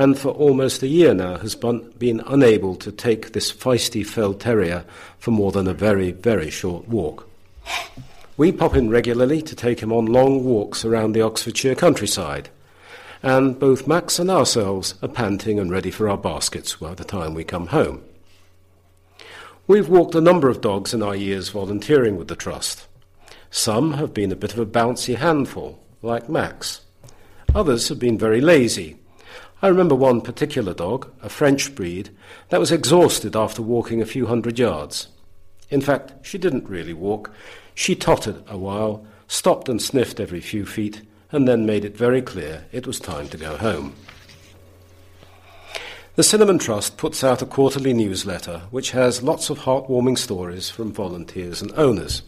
and 0.00 0.18
for 0.18 0.30
almost 0.30 0.82
a 0.82 0.86
year 0.86 1.12
now 1.12 1.36
has 1.36 1.54
been 1.54 2.22
unable 2.26 2.74
to 2.74 2.90
take 2.90 3.32
this 3.32 3.52
feisty 3.52 4.04
fell 4.04 4.32
terrier 4.32 4.82
for 5.18 5.30
more 5.30 5.52
than 5.52 5.68
a 5.68 5.74
very, 5.74 6.10
very 6.10 6.48
short 6.48 6.88
walk. 6.88 7.28
We 8.38 8.50
pop 8.50 8.74
in 8.74 8.88
regularly 8.88 9.42
to 9.42 9.54
take 9.54 9.80
him 9.80 9.92
on 9.92 10.06
long 10.06 10.42
walks 10.42 10.86
around 10.86 11.12
the 11.12 11.20
Oxfordshire 11.20 11.74
countryside, 11.74 12.48
and 13.22 13.58
both 13.58 13.86
Max 13.86 14.18
and 14.18 14.30
ourselves 14.30 14.94
are 15.02 15.08
panting 15.08 15.58
and 15.58 15.70
ready 15.70 15.90
for 15.90 16.08
our 16.08 16.16
baskets 16.16 16.76
by 16.76 16.94
the 16.94 17.04
time 17.04 17.34
we 17.34 17.44
come 17.44 17.66
home. 17.66 18.02
We've 19.66 19.90
walked 19.90 20.14
a 20.14 20.22
number 20.22 20.48
of 20.48 20.62
dogs 20.62 20.94
in 20.94 21.02
our 21.02 21.14
years 21.14 21.50
volunteering 21.50 22.16
with 22.16 22.28
the 22.28 22.36
Trust. 22.36 22.86
Some 23.50 23.92
have 23.92 24.14
been 24.14 24.32
a 24.32 24.36
bit 24.36 24.54
of 24.54 24.60
a 24.60 24.64
bouncy 24.64 25.16
handful, 25.16 25.78
like 26.00 26.30
Max. 26.30 26.80
Others 27.54 27.90
have 27.90 27.98
been 27.98 28.16
very 28.16 28.40
lazy 28.40 28.96
I 29.62 29.68
remember 29.68 29.94
one 29.94 30.22
particular 30.22 30.72
dog, 30.72 31.10
a 31.22 31.28
French 31.28 31.74
breed, 31.74 32.10
that 32.48 32.60
was 32.60 32.72
exhausted 32.72 33.36
after 33.36 33.60
walking 33.60 34.00
a 34.00 34.06
few 34.06 34.26
hundred 34.26 34.58
yards. 34.58 35.08
In 35.68 35.80
fact, 35.80 36.14
she 36.22 36.38
didn't 36.38 36.68
really 36.68 36.94
walk. 36.94 37.30
She 37.74 37.94
tottered 37.94 38.42
a 38.48 38.56
while, 38.56 39.06
stopped 39.28 39.68
and 39.68 39.80
sniffed 39.80 40.18
every 40.18 40.40
few 40.40 40.64
feet, 40.64 41.02
and 41.30 41.46
then 41.46 41.66
made 41.66 41.84
it 41.84 41.96
very 41.96 42.22
clear 42.22 42.64
it 42.72 42.86
was 42.86 42.98
time 42.98 43.28
to 43.28 43.36
go 43.36 43.56
home. 43.56 43.94
The 46.16 46.24
Cinnamon 46.24 46.58
Trust 46.58 46.96
puts 46.96 47.22
out 47.22 47.40
a 47.40 47.46
quarterly 47.46 47.92
newsletter 47.92 48.62
which 48.70 48.90
has 48.90 49.22
lots 49.22 49.48
of 49.48 49.60
heartwarming 49.60 50.18
stories 50.18 50.68
from 50.68 50.92
volunteers 50.92 51.62
and 51.62 51.72
owners. 51.76 52.22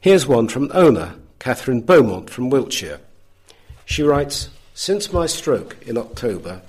Here's 0.00 0.26
one 0.26 0.48
from 0.48 0.64
an 0.64 0.72
owner, 0.74 1.14
Catherine 1.38 1.82
Beaumont 1.82 2.28
from 2.28 2.50
Wiltshire. 2.50 3.00
She 3.84 4.02
writes, 4.02 4.48
since 4.76 5.12
my 5.12 5.24
stroke 5.24 5.76
in 5.86 5.96
October, 5.96 6.60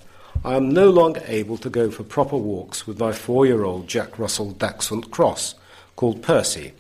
I 0.43 0.53
am 0.55 0.69
no 0.69 0.91
longer 0.91 1.23
able 1.25 1.57
to 1.57 1.71
go 1.71 1.89
for 1.89 2.03
proper 2.03 2.37
walks 2.37 2.85
with 2.85 2.99
my 2.99 3.11
four 3.11 3.47
year 3.47 3.63
old 3.63 3.87
Jack 3.87 4.19
Russell 4.19 4.51
Dachshund 4.51 5.09
cross 5.09 5.55
called 5.95 6.21
Percy. 6.21 6.73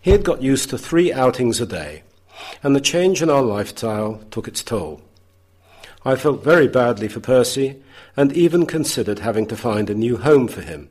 He 0.00 0.12
had 0.12 0.24
got 0.24 0.40
used 0.40 0.70
to 0.70 0.78
three 0.78 1.12
outings 1.12 1.60
a 1.60 1.66
day, 1.66 2.02
and 2.62 2.74
the 2.74 2.80
change 2.80 3.20
in 3.20 3.28
our 3.28 3.42
lifestyle 3.42 4.22
took 4.30 4.48
its 4.48 4.62
toll. 4.62 5.02
I 6.02 6.16
felt 6.16 6.42
very 6.42 6.66
badly 6.66 7.08
for 7.08 7.20
Percy 7.20 7.82
and 8.16 8.32
even 8.32 8.64
considered 8.64 9.18
having 9.18 9.46
to 9.48 9.56
find 9.56 9.90
a 9.90 9.94
new 9.94 10.16
home 10.16 10.48
for 10.48 10.62
him, 10.62 10.88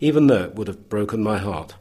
even 0.00 0.26
though 0.26 0.44
it 0.44 0.54
would 0.54 0.68
have 0.68 0.88
broken 0.88 1.22
my 1.22 1.36
heart. 1.36 1.74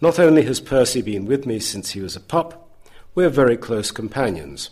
Not 0.00 0.18
only 0.18 0.44
has 0.44 0.58
Percy 0.58 1.02
been 1.02 1.26
with 1.26 1.44
me 1.44 1.58
since 1.58 1.90
he 1.90 2.00
was 2.00 2.16
a 2.16 2.20
pup, 2.20 2.66
we 3.14 3.26
are 3.26 3.30
very 3.30 3.58
close 3.58 3.90
companions. 3.90 4.70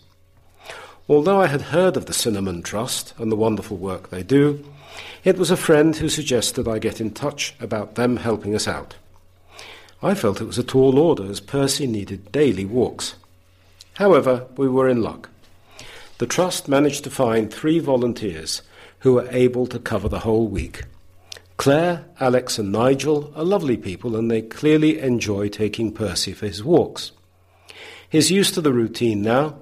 Although 1.08 1.40
I 1.40 1.48
had 1.48 1.60
heard 1.60 1.98
of 1.98 2.06
the 2.06 2.14
Cinnamon 2.14 2.62
Trust 2.62 3.12
and 3.18 3.30
the 3.30 3.36
wonderful 3.36 3.76
work 3.76 4.08
they 4.08 4.22
do, 4.22 4.64
it 5.22 5.36
was 5.36 5.50
a 5.50 5.56
friend 5.56 5.94
who 5.94 6.08
suggested 6.08 6.66
I 6.66 6.78
get 6.78 7.00
in 7.00 7.10
touch 7.10 7.54
about 7.60 7.94
them 7.94 8.16
helping 8.16 8.54
us 8.54 8.66
out. 8.66 8.96
I 10.02 10.14
felt 10.14 10.40
it 10.40 10.46
was 10.46 10.58
a 10.58 10.64
tall 10.64 10.98
order 10.98 11.24
as 11.24 11.40
Percy 11.40 11.86
needed 11.86 12.32
daily 12.32 12.64
walks. 12.64 13.16
However, 13.94 14.46
we 14.56 14.68
were 14.68 14.88
in 14.88 15.02
luck. 15.02 15.28
The 16.18 16.26
Trust 16.26 16.68
managed 16.68 17.04
to 17.04 17.10
find 17.10 17.52
three 17.52 17.80
volunteers 17.80 18.62
who 19.00 19.14
were 19.14 19.28
able 19.30 19.66
to 19.66 19.78
cover 19.78 20.08
the 20.08 20.20
whole 20.20 20.48
week. 20.48 20.84
Claire, 21.58 22.06
Alex, 22.18 22.58
and 22.58 22.72
Nigel 22.72 23.30
are 23.36 23.44
lovely 23.44 23.76
people 23.76 24.16
and 24.16 24.30
they 24.30 24.40
clearly 24.40 24.98
enjoy 25.00 25.48
taking 25.48 25.92
Percy 25.92 26.32
for 26.32 26.46
his 26.46 26.64
walks. 26.64 27.12
He's 28.08 28.30
used 28.30 28.54
to 28.54 28.60
the 28.60 28.72
routine 28.72 29.20
now 29.22 29.58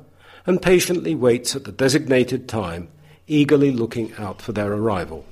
and 0.47 0.63
patiently 0.63 1.15
waits 1.15 1.55
at 1.55 1.65
the 1.65 1.73
designated 1.73 2.49
time, 2.49 2.89
eagerly 3.27 3.71
looking 3.71 4.13
out 4.15 4.43
for 4.43 4.53
their 4.53 4.73
arrival. 4.73 5.25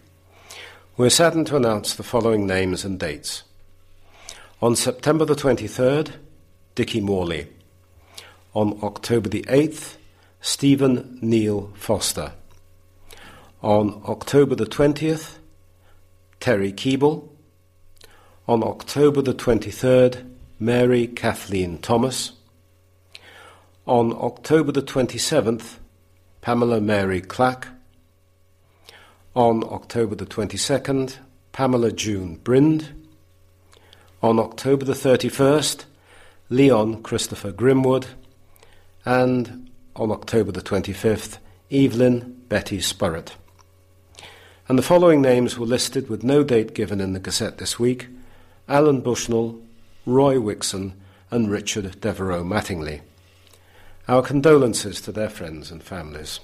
We're 0.98 1.10
saddened 1.10 1.48
to 1.48 1.56
announce 1.56 1.96
the 1.96 2.04
following 2.04 2.46
names 2.46 2.84
and 2.84 3.00
dates. 3.00 3.44
On 4.62 4.76
September 4.76 5.24
the 5.24 5.36
23rd, 5.36 6.16
Dickie 6.76 7.00
Morley. 7.00 7.48
On 8.54 8.78
October 8.84 9.30
the 9.30 9.44
8th, 9.44 9.96
Stephen 10.42 11.18
Neil 11.22 11.72
Foster. 11.76 12.34
On 13.64 14.02
October 14.06 14.56
the 14.56 14.66
20th, 14.66 15.38
Terry 16.42 16.74
Keeble. 16.74 17.30
On 18.50 18.62
October 18.62 19.22
the 19.22 19.34
23rd, 19.34 20.30
Mary 20.60 21.08
Kathleen 21.08 21.78
Thomas. 21.78 22.35
On 23.88 24.14
October 24.14 24.72
the 24.72 24.82
27th, 24.82 25.76
Pamela 26.42 26.82
Mary 26.82 27.22
Clack. 27.22 27.68
On 29.36 29.64
October 29.64 30.16
the 30.16 30.26
22nd, 30.26 31.18
Pamela 31.52 31.92
June 31.92 32.38
Brind. 32.38 33.06
On 34.24 34.40
October 34.40 34.86
the 34.86 34.94
31st, 34.94 35.86
Leon 36.50 37.04
Christopher 37.04 37.52
Grimwood. 37.52 38.08
And 39.06 39.70
on 39.96 40.10
October 40.10 40.52
the 40.52 40.64
25th, 40.64 41.38
Evelyn 41.72 42.42
Betty 42.50 42.80
Spurrett. 42.80 43.34
And 44.68 44.80
the 44.80 44.84
following 44.84 45.22
names 45.22 45.60
were 45.60 45.68
listed 45.68 46.10
with 46.10 46.24
no 46.24 46.44
date 46.44 46.74
given 46.74 47.00
in 47.00 47.14
the 47.14 47.20
Gazette 47.20 47.60
this 47.60 47.78
week 47.78 48.08
Alan 48.68 49.02
Bushnell, 49.02 49.62
Roy 50.08 50.38
Wixon, 50.38 50.94
and 51.30 51.52
Richard 51.52 52.02
Devereux 52.02 52.44
Mattingly. 52.44 53.02
Our 54.08 54.22
condolences 54.22 55.02
to 55.02 55.12
their 55.12 55.30
friends 55.30 55.72
and 55.72 55.82
families. 55.82 56.40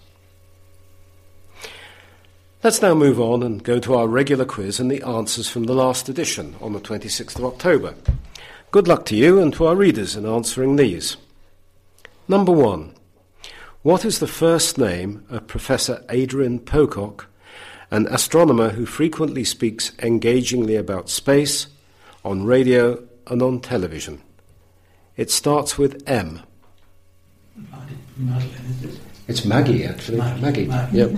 Let's 2.64 2.82
now 2.82 2.94
move 2.94 3.20
on 3.20 3.44
and 3.44 3.64
go 3.64 3.80
to 3.80 3.96
our 3.96 4.08
regular 4.08 4.46
quiz 4.46 4.80
and 4.80 4.90
the 4.90 5.04
answers 5.04 5.48
from 5.48 5.64
the 5.64 5.74
last 5.74 6.10
edition 6.10 6.56
on 6.62 6.74
the 6.74 6.80
26th 6.80 7.38
of 7.38 7.46
October. 7.46 7.96
Good 8.72 8.88
luck 8.88 9.06
to 9.06 9.16
you 9.16 9.40
and 9.40 9.54
to 9.54 9.66
our 9.68 9.76
readers 9.76 10.16
in 10.16 10.26
answering 10.26 10.76
these. 10.76 11.18
Number 12.28 12.52
one 12.52 12.96
What 13.84 14.06
is 14.06 14.20
the 14.20 14.28
first 14.28 14.78
name 14.78 15.26
of 15.30 15.48
Professor 15.48 16.04
Aderin-Pocock, 16.10 17.28
an 17.92 18.08
astronomer 18.08 18.70
who 18.70 18.86
frequently 18.86 19.44
speaks 19.44 19.92
engagingly 20.00 20.76
about 20.76 21.10
space 21.10 21.68
on 22.24 22.44
radio 22.44 23.04
and 23.28 23.42
on 23.42 23.60
television? 23.60 24.22
It 25.16 25.30
starts 25.30 25.78
with 25.78 26.02
M. 26.08 26.42
It's 29.28 29.46
Maggie, 29.46 29.86
actually. 29.86 30.18
Maggie. 30.18 30.66
Maggie. 30.68 30.98
Yep. 30.98 31.12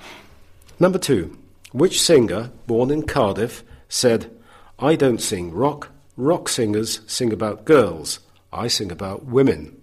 Number 0.80 0.98
two. 0.98 1.36
Which 1.72 2.00
singer, 2.00 2.50
born 2.66 2.90
in 2.90 3.02
Cardiff, 3.06 3.62
said, 3.88 4.30
I 4.78 4.94
don't 4.96 5.20
sing 5.20 5.52
rock, 5.52 5.90
rock 6.16 6.48
singers 6.48 7.00
sing 7.06 7.32
about 7.32 7.64
girls, 7.64 8.20
I 8.52 8.68
sing 8.68 8.90
about 8.90 9.24
women? 9.26 9.80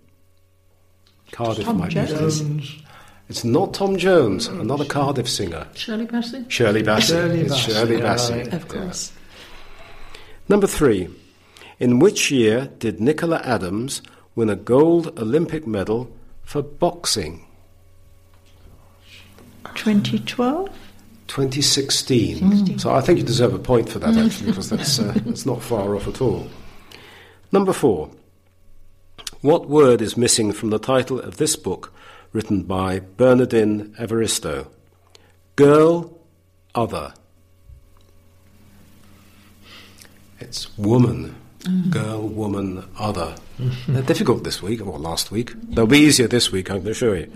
Cardiff 1.31 1.65
Tom 1.65 1.77
might 1.79 1.89
be 1.89 1.95
Jones. 1.95 2.41
this. 2.43 2.71
It's 3.29 3.43
not 3.43 3.73
Tom 3.73 3.97
Jones, 3.97 4.47
another 4.47 4.85
Cardiff 4.85 5.29
singer. 5.29 5.67
Shirley 5.73 6.05
Bassey? 6.07 6.49
Shirley 6.49 6.83
Bassey. 6.83 7.07
Shirley 7.09 7.41
it's 7.41 7.53
Bassey, 7.53 7.73
Shirley 7.73 7.97
yeah, 7.97 8.03
Bassey. 8.15 8.37
right. 8.43 8.53
Of 8.53 8.67
course. 8.67 9.11
Number 10.49 10.67
three. 10.67 11.09
In 11.79 11.99
which 11.99 12.31
year 12.31 12.69
did 12.79 13.01
Nicola 13.01 13.41
Adams 13.43 14.01
win 14.35 14.49
a 14.49 14.55
gold 14.55 15.17
Olympic 15.19 15.67
medal 15.67 16.11
for 16.43 16.61
boxing? 16.61 17.45
2012? 19.75 20.69
2016. 21.27 22.77
So 22.79 22.93
I 22.93 23.01
think 23.01 23.19
you 23.19 23.25
deserve 23.25 23.53
a 23.53 23.59
point 23.59 23.89
for 23.89 23.99
that, 23.99 24.15
actually, 24.15 24.51
because 24.51 24.69
that's, 24.69 24.99
uh, 24.99 25.13
that's 25.25 25.45
not 25.45 25.61
far 25.61 25.95
off 25.95 26.07
at 26.07 26.21
all. 26.21 26.47
Number 27.51 27.73
four. 27.73 28.09
What 29.41 29.67
word 29.67 30.01
is 30.01 30.15
missing 30.15 30.53
from 30.53 30.69
the 30.69 30.79
title 30.79 31.19
of 31.19 31.37
this 31.37 31.55
book 31.55 31.93
written 32.31 32.63
by 32.63 32.99
Bernardine 32.99 33.93
Evaristo? 33.99 34.67
Girl, 35.55 36.17
other. 36.73 37.13
It's 40.39 40.77
woman. 40.77 41.35
Girl, 41.89 42.27
woman, 42.27 42.85
other. 42.99 43.35
They're 43.87 44.01
difficult 44.01 44.43
this 44.43 44.61
week, 44.61 44.85
or 44.85 44.99
last 44.99 45.31
week. 45.31 45.53
They'll 45.55 45.87
be 45.87 45.99
easier 45.99 46.27
this 46.27 46.51
week, 46.51 46.69
I 46.69 46.79
can 46.79 46.87
assure 46.89 47.15
you. 47.15 47.31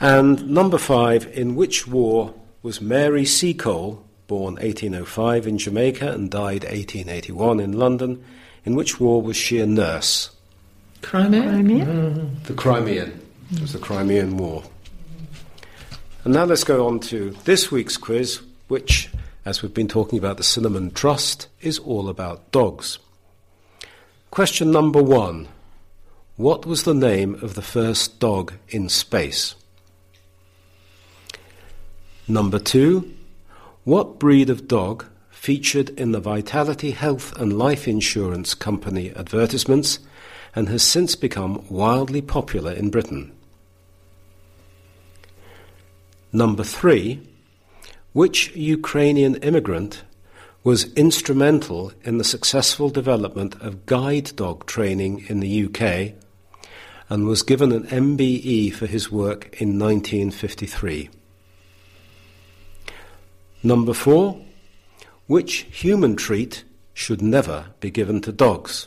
And 0.00 0.48
number 0.50 0.78
five, 0.78 1.26
in 1.36 1.54
which 1.54 1.86
war 1.86 2.34
was 2.62 2.80
Mary 2.80 3.24
Seacole, 3.24 4.04
born 4.26 4.54
1805 4.54 5.46
in 5.46 5.58
Jamaica 5.58 6.10
and 6.12 6.30
died 6.30 6.64
1881 6.64 7.60
in 7.60 7.72
London, 7.72 8.24
in 8.64 8.74
which 8.74 8.98
war 8.98 9.22
was 9.22 9.36
she 9.36 9.60
a 9.60 9.66
nurse? 9.66 10.30
Crimea? 11.02 11.42
Crimea? 11.42 11.84
The 12.44 12.54
Crimean. 12.54 13.20
It 13.52 13.60
was 13.60 13.72
the 13.72 13.78
Crimean 13.78 14.36
War. 14.36 14.64
And 16.24 16.34
now 16.34 16.44
let's 16.44 16.64
go 16.64 16.88
on 16.88 16.98
to 17.00 17.30
this 17.44 17.70
week's 17.70 17.96
quiz, 17.96 18.40
which, 18.66 19.08
as 19.46 19.62
we've 19.62 19.72
been 19.72 19.86
talking 19.86 20.18
about 20.18 20.38
the 20.38 20.42
Cinnamon 20.42 20.90
Trust, 20.90 21.46
is 21.60 21.78
all 21.78 22.08
about 22.08 22.50
dogs. 22.50 22.98
Question 24.32 24.72
number 24.72 25.00
one 25.00 25.46
What 26.36 26.66
was 26.66 26.82
the 26.82 26.94
name 26.94 27.36
of 27.36 27.54
the 27.54 27.62
first 27.62 28.18
dog 28.18 28.54
in 28.68 28.88
space? 28.88 29.54
Number 32.26 32.58
two, 32.58 33.14
what 33.84 34.18
breed 34.18 34.50
of 34.50 34.66
dog 34.66 35.06
featured 35.30 35.90
in 35.90 36.10
the 36.10 36.18
Vitality 36.18 36.90
Health 36.90 37.32
and 37.38 37.56
Life 37.56 37.86
Insurance 37.86 38.52
Company 38.52 39.12
advertisements 39.14 40.00
and 40.56 40.68
has 40.68 40.82
since 40.82 41.14
become 41.14 41.64
wildly 41.70 42.20
popular 42.20 42.72
in 42.72 42.90
Britain? 42.90 43.30
Number 46.32 46.64
three, 46.64 47.20
which 48.16 48.50
Ukrainian 48.56 49.34
immigrant 49.42 50.02
was 50.64 50.90
instrumental 50.94 51.92
in 52.02 52.16
the 52.16 52.24
successful 52.24 52.88
development 52.88 53.54
of 53.60 53.84
guide 53.84 54.34
dog 54.36 54.64
training 54.64 55.26
in 55.28 55.40
the 55.40 55.66
UK 55.66 56.14
and 57.10 57.26
was 57.26 57.42
given 57.42 57.72
an 57.72 57.82
MBE 57.88 58.72
for 58.72 58.86
his 58.86 59.12
work 59.12 59.60
in 59.60 59.78
1953? 59.78 61.10
Number 63.62 63.92
four, 63.92 64.40
which 65.26 65.66
human 65.70 66.16
treat 66.16 66.64
should 66.94 67.20
never 67.20 67.66
be 67.80 67.90
given 67.90 68.22
to 68.22 68.32
dogs? 68.32 68.86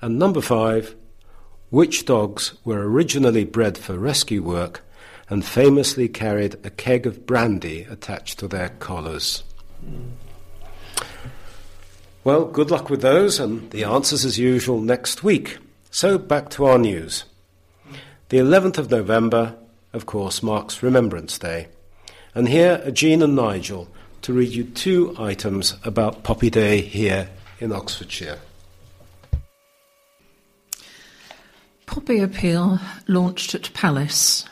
And 0.00 0.18
number 0.18 0.40
five, 0.40 0.96
which 1.70 2.06
dogs 2.06 2.54
were 2.64 2.90
originally 2.90 3.44
bred 3.44 3.78
for 3.78 3.96
rescue 3.96 4.42
work 4.42 4.82
and 5.28 5.44
famously 5.44 6.08
carried 6.08 6.54
a 6.64 6.70
keg 6.70 7.06
of 7.06 7.26
brandy 7.26 7.82
attached 7.90 8.38
to 8.38 8.48
their 8.48 8.70
collars? 8.70 9.44
Well, 12.24 12.44
good 12.44 12.70
luck 12.70 12.90
with 12.90 13.00
those, 13.00 13.38
and 13.40 13.70
the 13.70 13.84
answers 13.84 14.24
as 14.24 14.38
usual 14.38 14.80
next 14.80 15.22
week. 15.22 15.58
So 15.90 16.18
back 16.18 16.50
to 16.50 16.66
our 16.66 16.78
news. 16.78 17.24
The 18.28 18.38
11th 18.38 18.76
of 18.78 18.90
November, 18.90 19.54
of 19.92 20.04
course, 20.04 20.42
marks 20.42 20.82
Remembrance 20.82 21.38
Day. 21.38 21.68
And 22.34 22.48
here 22.48 22.82
are 22.84 22.90
Jean 22.90 23.22
and 23.22 23.34
Nigel 23.34 23.88
to 24.22 24.32
read 24.32 24.50
you 24.50 24.64
two 24.64 25.14
items 25.18 25.76
about 25.84 26.22
Poppy 26.24 26.50
Day 26.50 26.80
here 26.82 27.30
in 27.60 27.72
Oxfordshire. 27.72 28.38
Poppy 31.86 32.20
Appeal 32.20 32.78
launched 33.06 33.54
at 33.54 33.72
Palace. 33.72 34.44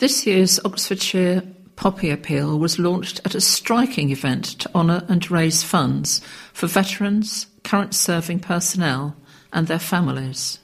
This 0.00 0.26
year's 0.26 0.58
Oxfordshire 0.64 1.42
Poppy 1.76 2.08
Appeal 2.08 2.58
was 2.58 2.78
launched 2.78 3.20
at 3.26 3.34
a 3.34 3.40
striking 3.42 4.08
event 4.08 4.46
to 4.60 4.74
honour 4.74 5.04
and 5.10 5.30
raise 5.30 5.62
funds 5.62 6.22
for 6.54 6.66
veterans, 6.68 7.48
current 7.64 7.94
serving 7.94 8.40
personnel, 8.40 9.14
and 9.52 9.66
their 9.66 9.78
families. 9.78 10.58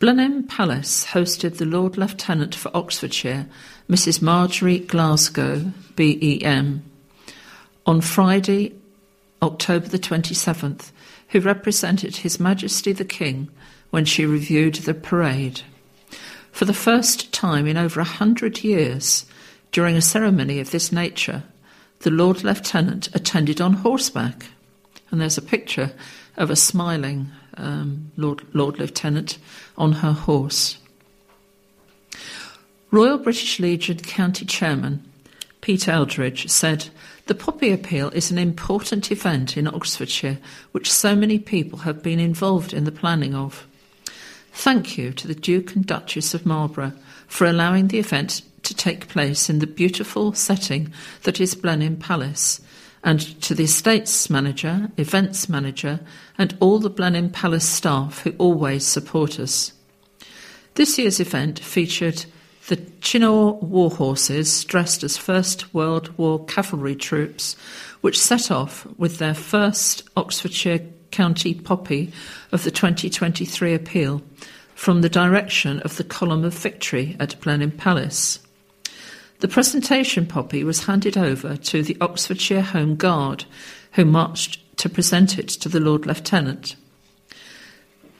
Blenheim 0.00 0.42
Palace 0.42 1.06
hosted 1.06 1.58
the 1.58 1.66
Lord 1.66 1.96
Lieutenant 1.96 2.52
for 2.56 2.76
Oxfordshire, 2.76 3.46
Mrs. 3.88 4.20
Marjorie 4.20 4.80
Glasgow, 4.80 5.72
BEM, 5.94 6.82
on 7.86 8.00
Friday, 8.00 8.74
October 9.40 9.86
the 9.86 10.00
27th, 10.00 10.90
who 11.28 11.38
represented 11.38 12.16
His 12.16 12.40
Majesty 12.40 12.92
the 12.92 13.04
King 13.04 13.50
when 13.90 14.04
she 14.04 14.26
reviewed 14.26 14.74
the 14.74 14.94
parade. 14.94 15.60
For 16.56 16.64
the 16.64 16.72
first 16.72 17.34
time 17.34 17.66
in 17.66 17.76
over 17.76 18.00
a 18.00 18.04
hundred 18.04 18.64
years, 18.64 19.26
during 19.72 19.94
a 19.94 20.00
ceremony 20.00 20.58
of 20.58 20.70
this 20.70 20.90
nature, 20.90 21.42
the 21.98 22.10
Lord 22.10 22.44
Lieutenant 22.44 23.14
attended 23.14 23.60
on 23.60 23.74
horseback. 23.74 24.46
And 25.10 25.20
there's 25.20 25.36
a 25.36 25.42
picture 25.42 25.92
of 26.38 26.48
a 26.48 26.56
smiling 26.56 27.30
um, 27.58 28.10
Lord, 28.16 28.40
Lord 28.54 28.78
Lieutenant 28.78 29.36
on 29.76 29.92
her 30.00 30.12
horse. 30.12 30.78
Royal 32.90 33.18
British 33.18 33.60
Legion 33.60 33.98
County 33.98 34.46
Chairman 34.46 35.04
Pete 35.60 35.88
Eldridge 35.88 36.48
said, 36.48 36.88
The 37.26 37.34
Poppy 37.34 37.70
Appeal 37.70 38.08
is 38.12 38.30
an 38.30 38.38
important 38.38 39.12
event 39.12 39.58
in 39.58 39.68
Oxfordshire 39.68 40.38
which 40.72 40.90
so 40.90 41.14
many 41.14 41.38
people 41.38 41.80
have 41.80 42.02
been 42.02 42.18
involved 42.18 42.72
in 42.72 42.84
the 42.84 42.90
planning 42.90 43.34
of. 43.34 43.66
Thank 44.58 44.96
you 44.96 45.12
to 45.12 45.28
the 45.28 45.34
Duke 45.34 45.76
and 45.76 45.84
Duchess 45.84 46.32
of 46.32 46.46
Marlborough 46.46 46.94
for 47.28 47.46
allowing 47.46 47.88
the 47.88 47.98
event 47.98 48.40
to 48.62 48.74
take 48.74 49.06
place 49.06 49.50
in 49.50 49.58
the 49.58 49.66
beautiful 49.66 50.32
setting 50.32 50.92
that 51.22 51.40
is 51.40 51.54
Blenheim 51.54 51.98
Palace, 51.98 52.62
and 53.04 53.20
to 53.42 53.54
the 53.54 53.64
estates 53.64 54.30
manager, 54.30 54.90
events 54.96 55.50
manager, 55.50 56.00
and 56.38 56.56
all 56.58 56.78
the 56.78 56.90
Blenheim 56.90 57.28
Palace 57.28 57.68
staff 57.68 58.22
who 58.22 58.32
always 58.38 58.84
support 58.84 59.38
us. 59.38 59.74
This 60.74 60.98
year's 60.98 61.20
event 61.20 61.60
featured 61.60 62.24
the 62.68 62.78
Chinnor 62.78 63.62
war 63.62 63.90
horses, 63.90 64.64
dressed 64.64 65.04
as 65.04 65.18
First 65.18 65.72
World 65.74 66.16
War 66.18 66.44
cavalry 66.46 66.96
troops, 66.96 67.56
which 68.00 68.18
set 68.18 68.50
off 68.50 68.86
with 68.96 69.18
their 69.18 69.34
first 69.34 70.08
Oxfordshire 70.16 70.80
County 71.10 71.54
poppy 71.54 72.12
of 72.52 72.64
the 72.64 72.70
2023 72.70 73.74
appeal 73.74 74.22
from 74.74 75.00
the 75.00 75.08
direction 75.08 75.80
of 75.80 75.96
the 75.96 76.04
Column 76.04 76.44
of 76.44 76.54
Victory 76.54 77.16
at 77.18 77.40
Blenheim 77.40 77.70
Palace. 77.70 78.38
The 79.40 79.48
presentation 79.48 80.26
poppy 80.26 80.64
was 80.64 80.84
handed 80.84 81.16
over 81.16 81.56
to 81.56 81.82
the 81.82 81.96
Oxfordshire 82.00 82.62
Home 82.62 82.96
Guard, 82.96 83.44
who 83.92 84.04
marched 84.04 84.60
to 84.78 84.88
present 84.88 85.38
it 85.38 85.48
to 85.48 85.68
the 85.68 85.80
Lord 85.80 86.06
Lieutenant. 86.06 86.76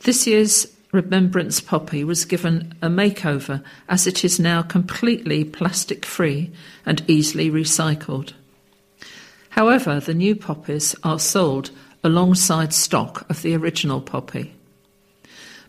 This 0.02 0.26
year's 0.26 0.66
Remembrance 0.92 1.60
Poppy 1.60 2.04
was 2.04 2.24
given 2.24 2.74
a 2.80 2.88
makeover 2.88 3.62
as 3.88 4.06
it 4.06 4.24
is 4.24 4.40
now 4.40 4.62
completely 4.62 5.44
plastic 5.44 6.06
free 6.06 6.50
and 6.86 7.02
easily 7.06 7.50
recycled. 7.50 8.32
However, 9.50 10.00
the 10.00 10.14
new 10.14 10.36
poppies 10.36 10.94
are 11.02 11.18
sold 11.18 11.70
alongside 12.06 12.72
stock 12.72 13.28
of 13.28 13.42
the 13.42 13.54
original 13.54 14.00
poppy. 14.00 14.54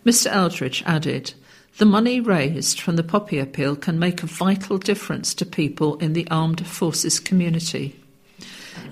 Mr. 0.05 0.27
Eldridge 0.27 0.83
added, 0.85 1.33
The 1.77 1.85
money 1.85 2.21
raised 2.21 2.79
from 2.79 2.95
the 2.95 3.03
poppy 3.03 3.39
appeal 3.39 3.75
can 3.75 3.99
make 3.99 4.23
a 4.23 4.27
vital 4.27 4.77
difference 4.77 5.33
to 5.35 5.45
people 5.45 5.97
in 5.97 6.13
the 6.13 6.27
armed 6.29 6.65
forces 6.65 7.19
community. 7.19 7.99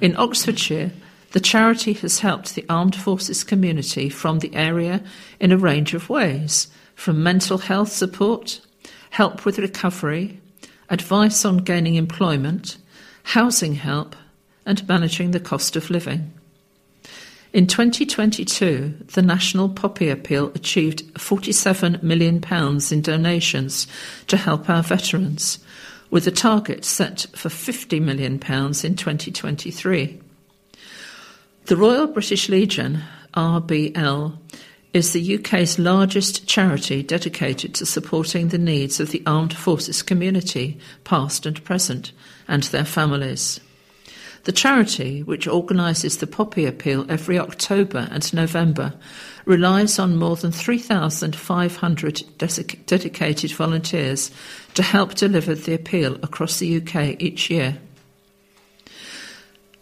In 0.02 0.18
Oxfordshire, 0.18 0.92
the 1.32 1.40
charity 1.40 1.94
has 1.94 2.20
helped 2.20 2.56
the 2.56 2.66
armed 2.70 2.96
forces 2.96 3.44
community 3.44 4.10
from 4.10 4.40
the 4.40 4.54
area 4.56 5.04
in 5.40 5.52
a 5.52 5.58
range 5.58 5.94
of 5.94 6.10
ways, 6.10 6.68
from 6.96 7.24
mental 7.24 7.58
health 7.58 7.92
support, 7.92 8.62
help 9.12 9.46
with 9.46 9.60
recovery, 9.60 10.40
advice 10.90 11.46
on 11.46 11.58
gaining 11.58 11.96
employment, 11.96 12.78
housing 13.24 13.76
help, 13.76 14.16
and 14.66 14.88
managing 14.88 15.32
the 15.32 15.40
cost 15.40 15.76
of 15.76 15.90
living. 15.90 16.34
In 17.56 17.68
2022, 17.68 19.06
the 19.14 19.22
National 19.22 19.70
Poppy 19.70 20.10
Appeal 20.10 20.52
achieved 20.56 21.06
£47 21.14 22.04
million 22.04 22.44
in 22.92 23.02
donations 23.02 23.88
to 24.28 24.36
help 24.36 24.70
our 24.70 24.84
veterans, 24.84 25.60
with 26.10 26.28
a 26.28 26.32
target 26.32 26.84
set 26.84 27.28
for 27.32 27.48
£50 27.48 28.02
million 28.02 28.34
in 28.34 28.40
2023. 28.42 30.20
The 31.68 31.78
Royal 31.78 32.08
British 32.08 32.50
Legion, 32.50 33.02
RBL, 33.36 34.38
is 34.92 35.14
the 35.14 35.36
UK's 35.36 35.80
largest 35.80 36.46
charity 36.50 37.04
dedicated 37.04 37.74
to 37.76 37.86
supporting 37.86 38.50
the 38.50 38.58
needs 38.58 39.00
of 39.00 39.12
the 39.12 39.24
armed 39.26 39.56
forces 39.56 40.02
community, 40.02 40.78
past 41.06 41.46
and 41.46 41.64
present, 41.64 42.12
and 42.50 42.64
their 42.64 42.84
families. 42.84 43.62
The 44.46 44.52
charity, 44.52 45.24
which 45.24 45.48
organises 45.48 46.18
the 46.18 46.28
Poppy 46.28 46.66
Appeal 46.66 47.08
every 47.10 47.40
October 47.40 48.08
and 48.12 48.32
November, 48.32 48.94
relies 49.44 49.98
on 49.98 50.18
more 50.18 50.36
than 50.36 50.52
3,500 50.52 52.24
dedicated 52.38 53.52
volunteers 53.52 54.30
to 54.76 54.84
help 54.84 55.16
deliver 55.16 55.56
the 55.56 55.74
appeal 55.74 56.16
across 56.22 56.60
the 56.60 56.78
UK 56.78 57.20
each 57.20 57.50
year. 57.50 57.80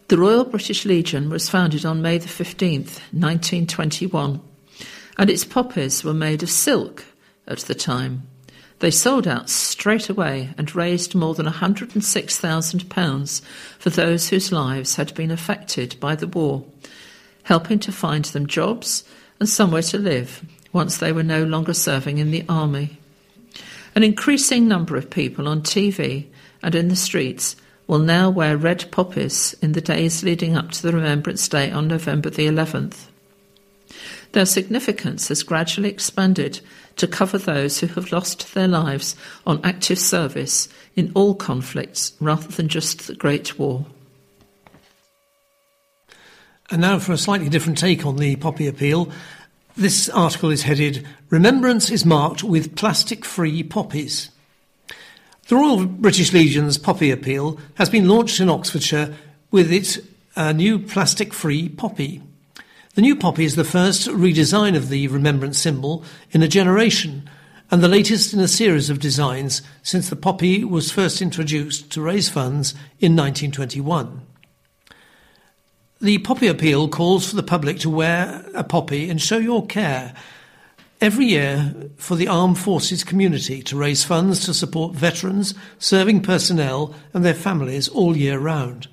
The 0.07 0.17
Royal 0.17 0.45
British 0.45 0.85
Legion 0.85 1.29
was 1.29 1.49
founded 1.49 1.85
on 1.85 2.01
May 2.01 2.17
the 2.17 2.29
15th, 2.29 3.01
1921, 3.11 4.39
and 5.17 5.29
its 5.29 5.43
poppies 5.43 6.05
were 6.05 6.13
made 6.13 6.41
of 6.41 6.49
silk 6.49 7.03
at 7.47 7.59
the 7.59 7.75
time. 7.75 8.29
They 8.79 8.91
sold 8.91 9.27
out 9.27 9.49
straight 9.49 10.09
away 10.09 10.53
and 10.57 10.75
raised 10.75 11.15
more 11.15 11.33
than 11.33 11.45
£106,000 11.45 13.41
for 13.79 13.89
those 13.89 14.29
whose 14.29 14.51
lives 14.51 14.95
had 14.95 15.15
been 15.15 15.31
affected 15.31 15.95
by 15.99 16.15
the 16.15 16.27
war, 16.27 16.65
helping 17.43 17.79
to 17.79 17.91
find 17.91 18.25
them 18.25 18.47
jobs 18.47 19.03
and 19.39 19.47
somewhere 19.47 19.81
to 19.83 19.97
live 19.97 20.43
once 20.73 20.97
they 20.97 21.11
were 21.11 21.23
no 21.23 21.43
longer 21.43 21.73
serving 21.73 22.17
in 22.17 22.31
the 22.31 22.43
army. 22.49 22.97
An 23.95 24.03
increasing 24.03 24.67
number 24.67 24.97
of 24.97 25.09
people 25.09 25.47
on 25.47 25.61
TV 25.61 26.25
and 26.61 26.73
in 26.73 26.87
the 26.87 26.95
streets 26.95 27.55
will 27.85 27.99
now 27.99 28.29
wear 28.29 28.57
red 28.57 28.89
poppies 28.91 29.53
in 29.61 29.73
the 29.73 29.81
days 29.81 30.23
leading 30.23 30.55
up 30.55 30.71
to 30.71 30.81
the 30.81 30.93
Remembrance 30.93 31.47
Day 31.47 31.69
on 31.69 31.87
November 31.87 32.29
the 32.29 32.47
11th. 32.47 33.05
Their 34.31 34.45
significance 34.45 35.27
has 35.27 35.43
gradually 35.43 35.89
expanded 35.89 36.61
to 36.97 37.07
cover 37.07 37.37
those 37.37 37.79
who 37.79 37.87
have 37.87 38.11
lost 38.11 38.53
their 38.53 38.67
lives 38.67 39.15
on 39.45 39.63
active 39.63 39.99
service 39.99 40.69
in 40.95 41.11
all 41.15 41.35
conflicts 41.35 42.13
rather 42.19 42.47
than 42.49 42.67
just 42.67 43.07
the 43.07 43.15
Great 43.15 43.57
War. 43.57 43.85
And 46.69 46.81
now 46.81 46.99
for 46.99 47.11
a 47.11 47.17
slightly 47.17 47.49
different 47.49 47.77
take 47.77 48.05
on 48.05 48.17
the 48.17 48.35
Poppy 48.35 48.67
Appeal. 48.67 49.11
This 49.75 50.09
article 50.09 50.49
is 50.49 50.63
headed 50.63 51.05
Remembrance 51.29 51.89
is 51.89 52.05
marked 52.05 52.43
with 52.43 52.75
plastic 52.75 53.25
free 53.25 53.63
poppies. 53.63 54.29
The 55.47 55.55
Royal 55.55 55.85
British 55.85 56.31
Legion's 56.31 56.77
Poppy 56.77 57.11
Appeal 57.11 57.59
has 57.75 57.89
been 57.89 58.07
launched 58.07 58.39
in 58.39 58.49
Oxfordshire 58.49 59.15
with 59.51 59.71
its 59.71 59.99
uh, 60.35 60.51
new 60.51 60.79
plastic 60.79 61.33
free 61.33 61.69
poppy. 61.69 62.21
The 62.95 63.01
new 63.01 63.15
poppy 63.15 63.43
is 63.43 63.55
the 63.55 63.63
first 63.63 64.07
redesign 64.07 64.75
of 64.75 64.89
the 64.89 65.07
remembrance 65.07 65.57
symbol 65.57 66.03
in 66.31 66.43
a 66.43 66.47
generation 66.47 67.27
and 67.71 67.81
the 67.81 67.87
latest 67.87 68.35
in 68.35 68.39
a 68.39 68.47
series 68.47 68.91
of 68.91 68.99
designs 68.99 69.63
since 69.81 70.09
the 70.09 70.15
poppy 70.15 70.63
was 70.63 70.91
first 70.91 71.19
introduced 71.19 71.91
to 71.91 72.01
raise 72.03 72.29
funds 72.29 72.73
in 72.99 73.15
1921. 73.15 74.21
The 76.01 76.19
Poppy 76.19 76.45
Appeal 76.45 76.87
calls 76.87 77.27
for 77.27 77.35
the 77.35 77.41
public 77.41 77.79
to 77.79 77.89
wear 77.89 78.45
a 78.53 78.63
poppy 78.63 79.09
and 79.09 79.19
show 79.19 79.39
your 79.39 79.65
care 79.65 80.13
every 81.01 81.25
year 81.25 81.73
for 81.97 82.15
the 82.15 82.27
armed 82.27 82.59
forces 82.59 83.03
community 83.03 83.63
to 83.63 83.75
raise 83.75 84.03
funds 84.03 84.45
to 84.45 84.53
support 84.53 84.93
veterans, 84.93 85.55
serving 85.79 86.21
personnel, 86.21 86.93
and 87.11 87.25
their 87.25 87.33
families 87.33 87.87
all 87.87 88.15
year 88.15 88.37
round. 88.37 88.87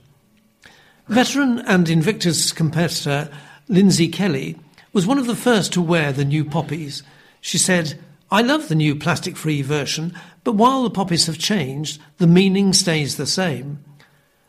Veteran 1.09 1.59
and 1.67 1.91
Invictus 1.91 2.51
competitor 2.51 3.29
Lindsay 3.71 4.09
Kelly 4.09 4.57
was 4.93 5.07
one 5.07 5.17
of 5.17 5.29
the 5.29 5.37
first 5.37 5.73
to 5.75 5.81
wear 5.81 6.13
the 6.13 6.25
new 6.25 6.45
poppies. 6.45 7.05
She 7.41 7.57
said, 7.57 8.01
I 8.29 8.43
love 8.43 8.67
the 8.67 8.75
new 8.75 8.97
plastic 8.97 9.37
free 9.37 9.63
version, 9.63 10.13
but 10.43 10.57
while 10.57 10.83
the 10.83 10.91
poppies 10.91 11.27
have 11.27 11.39
changed, 11.39 12.01
the 12.19 12.27
meaning 12.27 12.73
stays 12.73 13.17
the 13.17 13.29
same. 13.29 13.79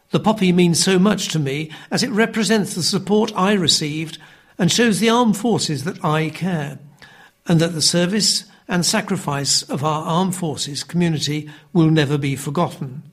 The 0.10 0.20
poppy 0.20 0.52
means 0.52 0.84
so 0.84 0.98
much 0.98 1.28
to 1.30 1.40
me 1.40 1.70
as 1.92 2.02
it 2.02 2.10
represents 2.10 2.74
the 2.74 2.82
support 2.82 3.32
I 3.36 3.54
received 3.54 4.18
and 4.58 4.72
shows 4.72 5.00
the 5.00 5.12
armed 5.12 5.38
forces 5.38 5.84
that 5.84 6.04
I 6.04 6.30
care 6.32 6.80
and 7.48 7.60
that 7.60 7.74
the 7.76 7.82
service 7.84 8.46
and 8.68 8.84
sacrifice 8.84 9.62
of 9.62 9.84
our 9.84 10.04
armed 10.04 10.36
forces 10.36 10.84
community 10.84 11.48
will 11.74 11.92
never 11.92 12.18
be 12.18 12.36
forgotten. 12.36 13.04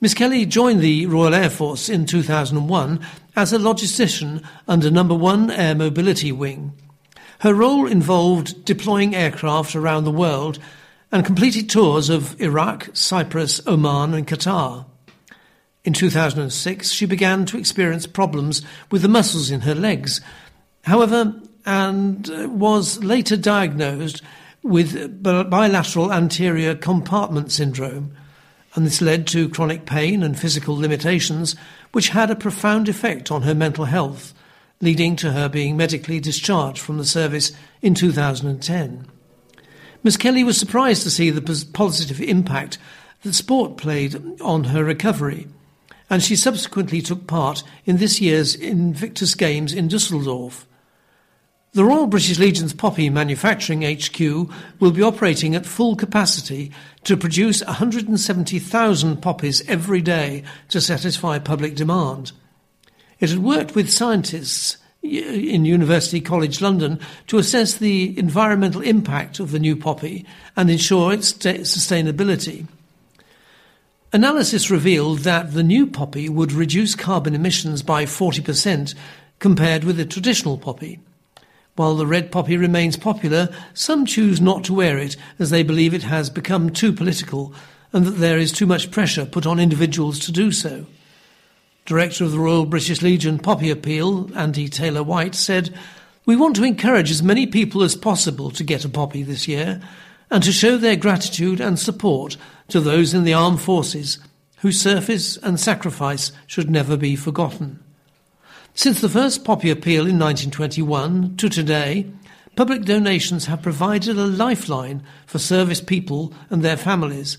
Miss 0.00 0.14
Kelly 0.14 0.46
joined 0.46 0.80
the 0.80 1.06
Royal 1.06 1.34
Air 1.34 1.50
Force 1.50 1.88
in 1.88 2.06
2001 2.06 3.00
as 3.36 3.52
a 3.52 3.58
logistician 3.58 4.44
under 4.66 4.90
Number 4.90 5.14
1 5.14 5.50
Air 5.50 5.74
Mobility 5.74 6.32
Wing. 6.32 6.72
Her 7.40 7.54
role 7.54 7.86
involved 7.86 8.64
deploying 8.64 9.14
aircraft 9.14 9.74
around 9.74 10.04
the 10.04 10.10
world 10.10 10.58
and 11.10 11.24
completed 11.24 11.68
tours 11.68 12.08
of 12.08 12.40
Iraq, 12.40 12.90
Cyprus, 12.92 13.60
Oman, 13.66 14.14
and 14.14 14.26
Qatar. 14.26 14.86
In 15.84 15.92
2006, 15.92 16.90
she 16.90 17.06
began 17.06 17.46
to 17.46 17.58
experience 17.58 18.06
problems 18.06 18.62
with 18.90 19.02
the 19.02 19.08
muscles 19.08 19.50
in 19.50 19.62
her 19.62 19.74
legs. 19.74 20.20
However, 20.84 21.34
and 21.64 22.30
uh, 22.30 22.48
was 22.48 23.02
later 23.02 23.36
diagnosed 23.36 24.22
with 24.62 25.22
bilateral 25.22 26.12
anterior 26.12 26.74
compartment 26.74 27.50
syndrome, 27.50 28.14
and 28.74 28.86
this 28.86 29.00
led 29.00 29.26
to 29.28 29.48
chronic 29.48 29.84
pain 29.86 30.22
and 30.22 30.38
physical 30.38 30.76
limitations, 30.76 31.56
which 31.92 32.10
had 32.10 32.30
a 32.30 32.36
profound 32.36 32.88
effect 32.88 33.30
on 33.30 33.42
her 33.42 33.54
mental 33.54 33.86
health, 33.86 34.32
leading 34.80 35.16
to 35.16 35.32
her 35.32 35.48
being 35.48 35.76
medically 35.76 36.20
discharged 36.20 36.78
from 36.78 36.98
the 36.98 37.04
service 37.04 37.52
in 37.82 37.94
2010. 37.94 39.06
Miss 40.02 40.16
Kelly 40.16 40.44
was 40.44 40.56
surprised 40.56 41.02
to 41.02 41.10
see 41.10 41.30
the 41.30 41.66
positive 41.72 42.20
impact 42.20 42.78
that 43.22 43.34
sport 43.34 43.76
played 43.76 44.40
on 44.40 44.64
her 44.64 44.82
recovery, 44.82 45.46
and 46.08 46.22
she 46.22 46.36
subsequently 46.36 47.02
took 47.02 47.26
part 47.26 47.62
in 47.84 47.98
this 47.98 48.20
year's 48.20 48.54
Invictus 48.54 49.34
Games 49.34 49.72
in 49.72 49.88
Dusseldorf. 49.88 50.66
The 51.72 51.84
Royal 51.84 52.08
British 52.08 52.36
Legion's 52.40 52.72
poppy 52.72 53.08
manufacturing 53.10 53.82
HQ 53.82 54.18
will 54.80 54.90
be 54.90 55.02
operating 55.02 55.54
at 55.54 55.64
full 55.64 55.94
capacity 55.94 56.72
to 57.04 57.16
produce 57.16 57.64
170,000 57.64 59.22
poppies 59.22 59.62
every 59.68 60.02
day 60.02 60.42
to 60.70 60.80
satisfy 60.80 61.38
public 61.38 61.76
demand. 61.76 62.32
It 63.20 63.30
had 63.30 63.38
worked 63.38 63.76
with 63.76 63.88
scientists 63.88 64.78
in 65.00 65.64
University 65.64 66.20
College 66.20 66.60
London 66.60 66.98
to 67.28 67.38
assess 67.38 67.76
the 67.76 68.18
environmental 68.18 68.80
impact 68.80 69.38
of 69.38 69.52
the 69.52 69.60
new 69.60 69.76
poppy 69.76 70.26
and 70.56 70.70
ensure 70.70 71.12
its 71.12 71.32
sustainability. 71.32 72.66
Analysis 74.12 74.72
revealed 74.72 75.20
that 75.20 75.52
the 75.52 75.62
new 75.62 75.86
poppy 75.86 76.28
would 76.28 76.50
reduce 76.50 76.96
carbon 76.96 77.32
emissions 77.32 77.84
by 77.84 78.06
40% 78.06 78.96
compared 79.38 79.84
with 79.84 79.98
the 79.98 80.04
traditional 80.04 80.58
poppy. 80.58 80.98
While 81.76 81.96
the 81.96 82.06
red 82.06 82.30
poppy 82.30 82.56
remains 82.56 82.96
popular, 82.96 83.48
some 83.74 84.04
choose 84.04 84.40
not 84.40 84.64
to 84.64 84.74
wear 84.74 84.98
it 84.98 85.16
as 85.38 85.50
they 85.50 85.62
believe 85.62 85.94
it 85.94 86.02
has 86.02 86.28
become 86.28 86.70
too 86.70 86.92
political 86.92 87.54
and 87.92 88.04
that 88.06 88.18
there 88.18 88.38
is 88.38 88.52
too 88.52 88.66
much 88.66 88.90
pressure 88.90 89.24
put 89.24 89.46
on 89.46 89.58
individuals 89.58 90.18
to 90.20 90.32
do 90.32 90.52
so. 90.52 90.86
Director 91.86 92.24
of 92.24 92.32
the 92.32 92.38
Royal 92.38 92.66
British 92.66 93.02
Legion 93.02 93.38
Poppy 93.38 93.70
Appeal, 93.70 94.30
Andy 94.36 94.68
Taylor 94.68 95.02
White, 95.02 95.34
said, 95.34 95.74
We 96.26 96.36
want 96.36 96.54
to 96.56 96.64
encourage 96.64 97.10
as 97.10 97.22
many 97.22 97.46
people 97.46 97.82
as 97.82 97.96
possible 97.96 98.50
to 98.50 98.62
get 98.62 98.84
a 98.84 98.88
poppy 98.88 99.22
this 99.22 99.48
year 99.48 99.80
and 100.30 100.42
to 100.44 100.52
show 100.52 100.76
their 100.76 100.96
gratitude 100.96 101.60
and 101.60 101.78
support 101.78 102.36
to 102.68 102.80
those 102.80 103.14
in 103.14 103.24
the 103.24 103.34
armed 103.34 103.60
forces 103.60 104.18
whose 104.58 104.80
service 104.80 105.36
and 105.38 105.58
sacrifice 105.58 106.32
should 106.46 106.70
never 106.70 106.96
be 106.96 107.16
forgotten. 107.16 107.82
Since 108.82 109.02
the 109.02 109.10
first 109.10 109.44
Poppy 109.44 109.68
Appeal 109.68 110.06
in 110.06 110.18
1921 110.18 111.36
to 111.36 111.50
today, 111.50 112.10
public 112.56 112.86
donations 112.86 113.44
have 113.44 113.60
provided 113.60 114.16
a 114.16 114.24
lifeline 114.24 115.02
for 115.26 115.38
service 115.38 115.82
people 115.82 116.32
and 116.48 116.62
their 116.62 116.78
families, 116.78 117.36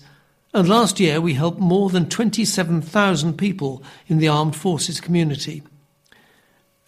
and 0.54 0.68
last 0.68 1.00
year 1.00 1.20
we 1.20 1.34
helped 1.34 1.58
more 1.58 1.90
than 1.90 2.08
27,000 2.08 3.36
people 3.36 3.82
in 4.06 4.18
the 4.18 4.28
armed 4.28 4.54
forces 4.54 5.00
community. 5.00 5.64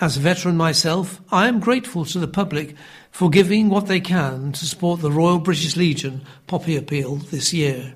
As 0.01 0.17
a 0.17 0.21
veteran 0.21 0.57
myself, 0.57 1.21
I 1.33 1.49
am 1.49 1.59
grateful 1.59 2.05
to 2.05 2.21
the 2.21 2.29
public 2.29 2.77
for 3.11 3.31
giving 3.31 3.71
what 3.71 3.89
they 3.89 3.99
can 3.99 4.53
to 4.53 4.67
support 4.67 5.01
the 5.01 5.11
Royal 5.11 5.41
British 5.41 5.77
Legion 5.77 6.25
Poppy 6.47 6.77
Appeal 6.77 7.17
this 7.17 7.53
year. 7.53 7.95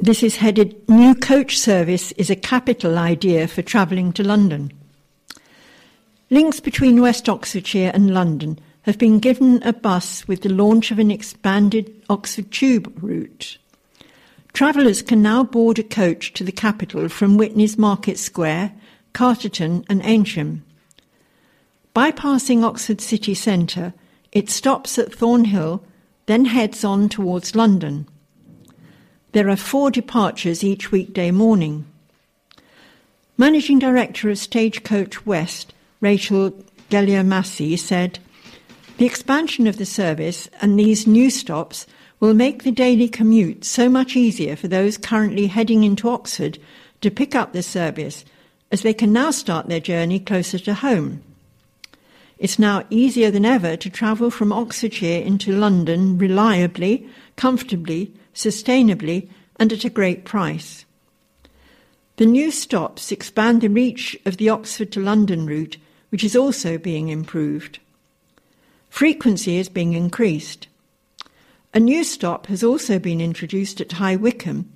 This 0.00 0.24
is 0.24 0.36
headed 0.36 0.88
New 0.88 1.14
Coach 1.14 1.56
Service 1.56 2.10
is 2.12 2.28
a 2.28 2.36
capital 2.36 2.98
idea 2.98 3.46
for 3.46 3.62
travelling 3.62 4.12
to 4.14 4.24
London. 4.24 4.72
Links 6.30 6.58
between 6.58 7.00
West 7.00 7.28
Oxfordshire 7.28 7.92
and 7.94 8.12
London 8.12 8.58
have 8.82 8.98
been 8.98 9.20
given 9.20 9.62
a 9.62 9.72
bus 9.72 10.26
with 10.26 10.42
the 10.42 10.52
launch 10.52 10.90
of 10.90 10.98
an 10.98 11.12
expanded 11.12 11.94
Oxford 12.10 12.50
Tube 12.50 12.92
route. 13.00 13.56
Travellers 14.52 15.00
can 15.00 15.22
now 15.22 15.44
board 15.44 15.78
a 15.78 15.84
coach 15.84 16.32
to 16.34 16.42
the 16.44 16.52
capital 16.52 17.08
from 17.08 17.38
Witney's 17.38 17.78
Market 17.78 18.18
Square, 18.18 18.72
Carterton, 19.12 19.84
and 19.88 20.02
Eynsham. 20.02 20.62
Bypassing 21.94 22.64
Oxford 22.64 23.00
city 23.00 23.32
centre, 23.32 23.94
it 24.32 24.50
stops 24.50 24.98
at 24.98 25.14
Thornhill, 25.14 25.84
then 26.26 26.46
heads 26.46 26.84
on 26.84 27.08
towards 27.08 27.54
London. 27.54 28.08
There 29.34 29.48
are 29.48 29.56
four 29.56 29.90
departures 29.90 30.62
each 30.62 30.92
weekday 30.92 31.32
morning. 31.32 31.86
Managing 33.36 33.80
Director 33.80 34.30
of 34.30 34.38
Stagecoach 34.38 35.26
West, 35.26 35.74
Rachel 36.00 36.54
Massey, 36.92 37.76
said, 37.76 38.20
The 38.98 39.06
expansion 39.06 39.66
of 39.66 39.76
the 39.76 39.86
service 39.86 40.48
and 40.62 40.78
these 40.78 41.08
new 41.08 41.30
stops 41.30 41.84
will 42.20 42.32
make 42.32 42.62
the 42.62 42.70
daily 42.70 43.08
commute 43.08 43.64
so 43.64 43.88
much 43.88 44.14
easier 44.14 44.54
for 44.54 44.68
those 44.68 44.96
currently 44.96 45.48
heading 45.48 45.82
into 45.82 46.08
Oxford 46.08 46.60
to 47.00 47.10
pick 47.10 47.34
up 47.34 47.52
the 47.52 47.62
service, 47.64 48.24
as 48.70 48.82
they 48.82 48.94
can 48.94 49.12
now 49.12 49.32
start 49.32 49.66
their 49.66 49.80
journey 49.80 50.20
closer 50.20 50.60
to 50.60 50.74
home. 50.74 51.24
It's 52.38 52.60
now 52.60 52.84
easier 52.88 53.32
than 53.32 53.44
ever 53.44 53.76
to 53.78 53.90
travel 53.90 54.30
from 54.30 54.52
Oxfordshire 54.52 55.22
into 55.22 55.50
London 55.50 56.18
reliably, 56.18 57.08
comfortably, 57.34 58.12
sustainably, 58.34 59.28
and 59.56 59.72
at 59.72 59.84
a 59.84 59.90
great 59.90 60.24
price. 60.24 60.84
The 62.16 62.26
new 62.26 62.50
stops 62.50 63.10
expand 63.10 63.60
the 63.60 63.68
reach 63.68 64.16
of 64.24 64.36
the 64.36 64.48
Oxford 64.48 64.92
to 64.92 65.00
London 65.00 65.46
route, 65.46 65.78
which 66.10 66.22
is 66.22 66.36
also 66.36 66.78
being 66.78 67.08
improved. 67.08 67.78
Frequency 68.88 69.56
is 69.56 69.68
being 69.68 69.94
increased. 69.94 70.68
A 71.72 71.80
new 71.80 72.04
stop 72.04 72.46
has 72.46 72.62
also 72.62 73.00
been 73.00 73.20
introduced 73.20 73.80
at 73.80 73.92
High 73.92 74.14
Wycombe, 74.14 74.70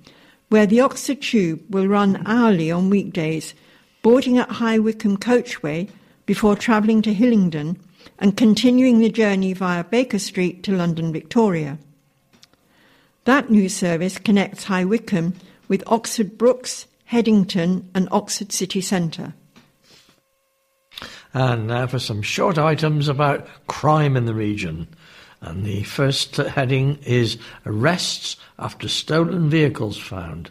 where 0.49 0.65
the 0.65 0.81
Oxford 0.81 1.21
Tube 1.21 1.63
will 1.69 1.87
run 1.87 2.21
hourly 2.25 2.69
on 2.69 2.89
weekdays, 2.89 3.53
boarding 4.01 4.37
at 4.37 4.49
High 4.49 4.79
Wycombe 4.79 5.17
Coachway 5.17 5.89
before 6.25 6.57
travelling 6.57 7.01
to 7.03 7.13
Hillingdon 7.13 7.79
and 8.19 8.35
continuing 8.35 8.99
the 8.99 9.09
journey 9.09 9.53
via 9.53 9.83
Baker 9.85 10.19
Street 10.19 10.61
to 10.63 10.75
London 10.75 11.13
Victoria. 11.13 11.77
That 13.29 13.51
new 13.51 13.69
service 13.69 14.17
connects 14.17 14.63
High 14.63 14.85
Wycombe 14.85 15.35
with 15.67 15.83
Oxford 15.85 16.35
Brookes, 16.35 16.87
Headington, 17.05 17.87
and 17.93 18.07
Oxford 18.11 18.51
City 18.51 18.81
Centre. 18.81 19.35
And 21.31 21.67
now 21.67 21.85
for 21.85 21.99
some 21.99 22.23
short 22.23 22.57
items 22.57 23.07
about 23.07 23.45
crime 23.67 24.17
in 24.17 24.25
the 24.25 24.33
region. 24.33 24.87
And 25.41 25.63
the 25.63 25.83
first 25.83 26.37
heading 26.37 26.97
is 27.03 27.37
Arrests 27.67 28.35
after 28.57 28.89
stolen 28.89 29.47
vehicles 29.47 29.99
found. 29.99 30.49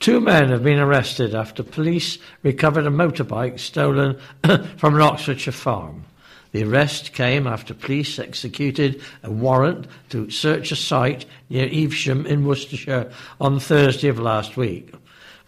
Two 0.00 0.22
men 0.22 0.48
have 0.48 0.62
been 0.62 0.78
arrested 0.78 1.34
after 1.34 1.62
police 1.62 2.16
recovered 2.42 2.86
a 2.86 2.90
motorbike 2.90 3.60
stolen 3.60 4.18
from 4.78 4.94
an 4.94 5.02
Oxfordshire 5.02 5.52
farm. 5.52 6.06
The 6.54 6.62
arrest 6.62 7.14
came 7.14 7.48
after 7.48 7.74
police 7.74 8.16
executed 8.20 9.02
a 9.24 9.30
warrant 9.32 9.88
to 10.10 10.30
search 10.30 10.70
a 10.70 10.76
site 10.76 11.26
near 11.50 11.68
Evesham 11.68 12.26
in 12.26 12.46
Worcestershire 12.46 13.10
on 13.40 13.58
Thursday 13.58 14.06
of 14.06 14.20
last 14.20 14.56
week. 14.56 14.94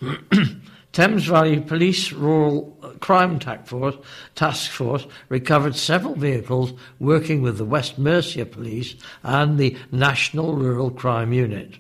Thames 0.93 1.27
Valley 1.27 1.61
Police 1.61 2.11
Rural 2.11 2.77
Crime 2.99 3.39
Task 3.39 3.67
Force, 3.67 3.95
Task 4.35 4.69
Force 4.73 5.07
recovered 5.29 5.77
several 5.77 6.17
vehicles 6.17 6.73
working 6.99 7.41
with 7.41 7.57
the 7.57 7.65
West 7.65 8.01
Mercia 8.01 8.45
Police 8.45 8.97
and 9.23 9.59
the 9.59 9.77
National 9.93 10.57
Rural 10.57 10.91
Crime 10.91 11.33
Unit. 11.33 11.77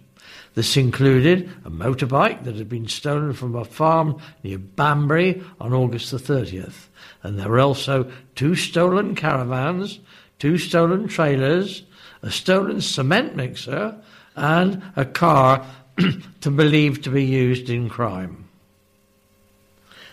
This 0.55 0.77
included 0.77 1.51
a 1.64 1.70
motorbike 1.70 2.45
that 2.45 2.55
had 2.55 2.68
been 2.68 2.87
stolen 2.87 3.33
from 3.33 3.57
a 3.57 3.64
farm 3.64 4.20
near 4.45 4.59
Banbury 4.59 5.43
on 5.61 5.72
August 5.72 6.12
the 6.12 6.18
30th 6.18 6.87
and 7.27 7.41
there 7.41 7.49
were 7.49 7.59
also 7.59 8.09
two 8.37 8.55
stolen 8.55 9.16
caravans, 9.16 9.99
two 10.39 10.57
stolen 10.59 11.09
trailers, 11.09 11.83
a 12.22 12.31
stolen 12.31 12.81
cement 12.81 13.35
mixer, 13.35 13.97
and 14.37 14.81
a 14.95 15.05
car 15.05 15.66
to 16.41 16.51
believed 16.53 17.03
to 17.03 17.11
be 17.11 17.24
used 17.24 17.68
in 17.68 17.89
crime. 17.89 18.49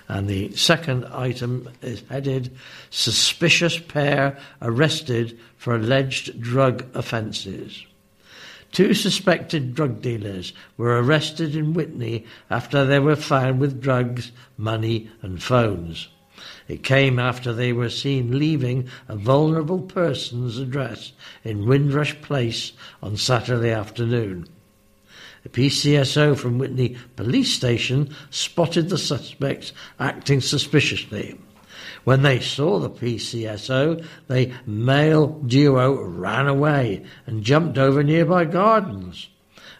And 0.08 0.28
the 0.28 0.56
second 0.56 1.06
item 1.06 1.70
is 1.84 2.02
headed 2.10 2.58
Suspicious 2.90 3.78
Pair 3.78 4.40
Arrested 4.60 5.38
for 5.56 5.76
Alleged 5.76 6.42
Drug 6.42 6.84
Offences. 6.96 7.86
Two 8.72 8.96
suspected 8.96 9.76
drug 9.76 10.02
dealers 10.02 10.52
were 10.78 11.00
arrested 11.00 11.56
in 11.56 11.76
Witney 11.76 12.26
after 12.50 12.84
they 12.86 12.98
were 12.98 13.16
found 13.16 13.60
with 13.60 13.84
drugs, 13.84 14.32
money, 14.58 15.12
and 15.22 15.44
phones. 15.44 16.08
It 16.68 16.84
came 16.84 17.20
after 17.20 17.52
they 17.52 17.74
were 17.74 17.90
seen 17.90 18.40
leaving 18.40 18.88
a 19.08 19.16
vulnerable 19.16 19.82
person's 19.82 20.58
address 20.58 21.12
in 21.44 21.68
Windrush 21.68 22.20
Place 22.22 22.72
on 23.02 23.18
Saturday 23.18 23.72
afternoon. 23.72 24.48
A 25.46 25.50
PCSO 25.50 26.38
from 26.38 26.58
Witney 26.58 26.96
Police 27.18 27.54
Station 27.54 28.16
spotted 28.30 28.90
the 28.90 28.98
suspects 28.98 29.74
acting 30.00 30.40
suspiciously. 30.40 31.38
When 32.06 32.22
they 32.22 32.40
saw 32.40 32.80
the 32.80 32.90
PCSO, 32.90 34.06
the 34.28 34.52
male 34.66 35.28
duo 35.46 36.02
ran 36.02 36.48
away 36.48 37.04
and 37.26 37.44
jumped 37.44 37.78
over 37.78 38.04
nearby 38.04 38.46
gardens. 38.46 39.28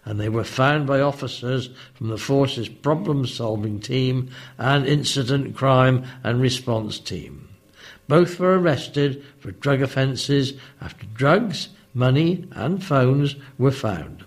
And 0.06 0.20
they 0.20 0.30
were 0.30 0.44
found 0.44 0.86
by 0.86 1.00
officers 1.00 1.70
from 1.94 2.10
the 2.10 2.18
force's 2.18 2.68
problem 2.68 3.26
solving 3.26 3.80
team 3.80 4.30
and 4.58 4.86
incident 4.86 5.56
crime 5.56 6.04
and 6.24 6.42
response 6.42 7.00
team. 7.00 7.50
Both 8.08 8.40
were 8.40 8.60
arrested 8.60 9.24
for 9.40 9.52
drug 9.52 9.82
offences 9.82 10.54
after 10.82 11.06
drugs, 11.08 11.70
money, 11.94 12.48
and 12.52 12.84
phones 12.84 13.36
were 13.58 13.72
found. 13.72 14.26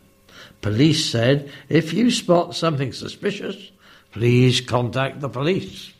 Police 0.62 1.04
said 1.04 1.50
if 1.68 1.92
you 1.92 2.10
spot 2.10 2.54
something 2.54 2.92
suspicious, 2.92 3.70
please 4.12 4.60
contact 4.60 5.20
the 5.20 5.28
police. 5.28 5.92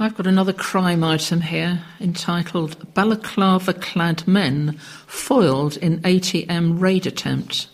I've 0.00 0.16
got 0.16 0.28
another 0.28 0.52
crime 0.52 1.02
item 1.02 1.40
here 1.40 1.82
entitled 2.00 2.94
Balaclava 2.94 3.74
clad 3.74 4.28
men 4.28 4.78
foiled 5.08 5.76
in 5.76 6.00
ATM 6.02 6.80
raid 6.80 7.04
attempt. 7.04 7.66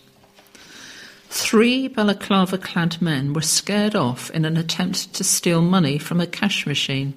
Three 1.29 1.87
balaclava 1.87 2.57
clad 2.57 2.99
men 2.99 3.33
were 3.33 3.43
scared 3.43 3.95
off 3.95 4.31
in 4.31 4.43
an 4.43 4.57
attempt 4.57 5.13
to 5.13 5.23
steal 5.23 5.61
money 5.61 5.99
from 5.99 6.19
a 6.19 6.25
cash 6.25 6.65
machine. 6.65 7.13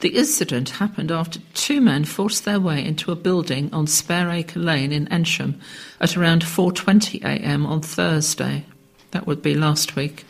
The 0.00 0.10
incident 0.10 0.68
happened 0.68 1.10
after 1.10 1.40
two 1.54 1.80
men 1.80 2.04
forced 2.04 2.44
their 2.44 2.60
way 2.60 2.84
into 2.84 3.12
a 3.12 3.16
building 3.16 3.72
on 3.72 3.86
Spareacre 3.86 4.62
Lane 4.62 4.92
in 4.92 5.06
Eynsham 5.06 5.54
at 5.98 6.18
around 6.18 6.42
4:20 6.42 7.22
a.m. 7.22 7.64
on 7.64 7.80
Thursday. 7.80 8.66
That 9.12 9.26
would 9.26 9.40
be 9.40 9.54
last 9.54 9.96
week. 9.96 10.26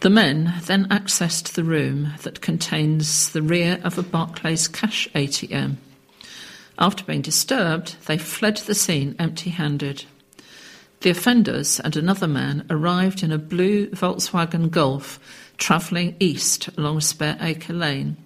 The 0.00 0.08
men 0.08 0.54
then 0.62 0.88
accessed 0.88 1.52
the 1.52 1.64
room 1.64 2.14
that 2.22 2.40
contains 2.40 3.30
the 3.32 3.42
rear 3.42 3.78
of 3.84 3.98
a 3.98 4.02
Barclays 4.02 4.66
cash 4.66 5.06
ATM. 5.14 5.76
After 6.78 7.04
being 7.04 7.20
disturbed, 7.20 7.96
they 8.06 8.16
fled 8.16 8.56
the 8.56 8.74
scene 8.74 9.14
empty 9.18 9.50
handed. 9.50 10.06
The 11.02 11.10
offenders 11.10 11.80
and 11.80 11.96
another 11.96 12.26
man 12.26 12.64
arrived 12.70 13.22
in 13.22 13.30
a 13.30 13.36
blue 13.36 13.88
Volkswagen 13.88 14.70
Golf 14.70 15.20
travelling 15.58 16.16
east 16.18 16.68
along 16.78 17.00
Spareacre 17.00 17.78
Lane 17.78 18.16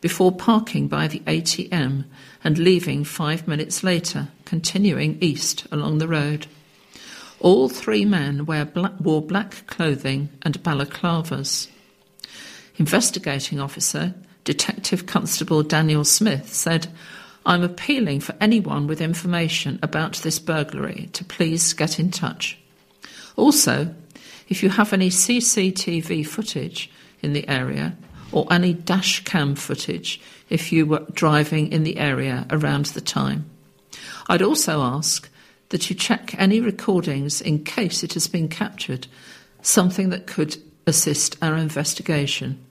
before 0.00 0.32
parking 0.32 0.88
by 0.88 1.06
the 1.06 1.20
ATM 1.20 2.06
and 2.42 2.58
leaving 2.58 3.04
five 3.04 3.46
minutes 3.46 3.84
later, 3.84 4.28
continuing 4.44 5.16
east 5.20 5.64
along 5.70 5.98
the 5.98 6.08
road. 6.08 6.48
All 7.40 7.70
three 7.70 8.04
men 8.04 8.44
black, 8.44 8.92
wore 9.00 9.22
black 9.22 9.66
clothing 9.66 10.28
and 10.42 10.62
balaclavas. 10.62 11.68
Investigating 12.76 13.58
officer, 13.58 14.14
Detective 14.44 15.06
Constable 15.06 15.62
Daniel 15.62 16.04
Smith, 16.04 16.52
said, 16.52 16.88
I'm 17.46 17.62
appealing 17.62 18.20
for 18.20 18.34
anyone 18.42 18.86
with 18.86 19.00
information 19.00 19.78
about 19.82 20.16
this 20.16 20.38
burglary 20.38 21.08
to 21.14 21.24
please 21.24 21.72
get 21.72 21.98
in 21.98 22.10
touch. 22.10 22.58
Also, 23.36 23.94
if 24.50 24.62
you 24.62 24.68
have 24.68 24.92
any 24.92 25.08
CCTV 25.08 26.26
footage 26.26 26.90
in 27.22 27.32
the 27.32 27.48
area 27.48 27.96
or 28.32 28.46
any 28.52 28.74
dash 28.74 29.24
cam 29.24 29.54
footage 29.54 30.20
if 30.50 30.72
you 30.72 30.84
were 30.84 31.06
driving 31.14 31.72
in 31.72 31.84
the 31.84 31.96
area 31.96 32.46
around 32.50 32.86
the 32.86 33.00
time. 33.00 33.48
I'd 34.28 34.42
also 34.42 34.82
ask 34.82 35.29
that 35.70 35.88
you 35.88 35.96
check 35.96 36.34
any 36.38 36.60
recordings 36.60 37.40
in 37.40 37.64
case 37.64 38.04
it 38.04 38.12
has 38.14 38.28
been 38.28 38.48
captured, 38.48 39.06
something 39.62 40.10
that 40.10 40.26
could 40.26 40.58
assist 40.86 41.36
our 41.42 41.56
investigation. 41.56 42.62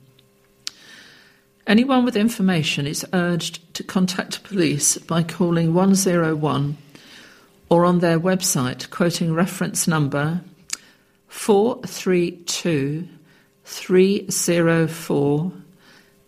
Anyone 1.66 2.06
with 2.06 2.16
information 2.16 2.86
is 2.88 3.06
urged 3.14 3.74
to 3.76 3.84
contact 3.84 4.43
police 4.43 4.97
by 4.97 5.24
calling 5.24 5.74
101 5.74 6.78
or 7.70 7.86
on 7.86 8.00
their 8.00 8.20
website 8.20 8.89
quoting 8.89 9.34
reference 9.34 9.88
number 9.88 10.41
432 11.28 13.08
304 13.64 15.52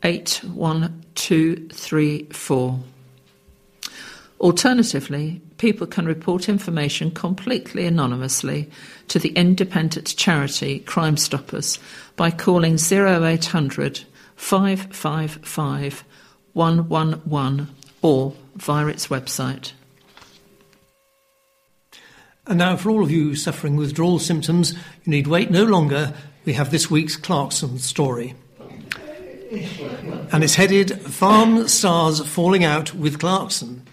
81234. 0.03 2.79
Alternatively, 4.39 5.41
people 5.61 5.85
can 5.85 6.07
report 6.07 6.49
information 6.49 7.11
completely 7.11 7.85
anonymously 7.85 8.67
to 9.07 9.19
the 9.19 9.29
independent 9.33 10.07
charity 10.17 10.79
Crime 10.79 11.15
Stoppers 11.15 11.77
by 12.15 12.31
calling 12.31 12.79
0800 12.91 14.01
555 14.35 16.03
111 16.53 17.75
or 18.01 18.33
via 18.55 18.87
its 18.87 19.07
website. 19.07 19.73
And 22.47 22.57
now, 22.57 22.75
for 22.75 22.89
all 22.89 23.03
of 23.03 23.11
you 23.11 23.35
suffering 23.35 23.75
withdrawal 23.75 24.17
symptoms, 24.17 24.73
you 24.73 25.11
need 25.11 25.27
wait 25.27 25.51
no 25.51 25.63
longer. 25.63 26.15
We 26.43 26.53
have 26.53 26.71
this 26.71 26.89
week's 26.89 27.15
Clarkson 27.15 27.77
story. 27.77 28.33
And 30.31 30.43
it's 30.43 30.55
headed 30.55 30.99
Farm 31.01 31.67
Stars 31.67 32.19
Falling 32.27 32.63
Out 32.63 32.95
with 32.95 33.19
Clarkson. 33.19 33.85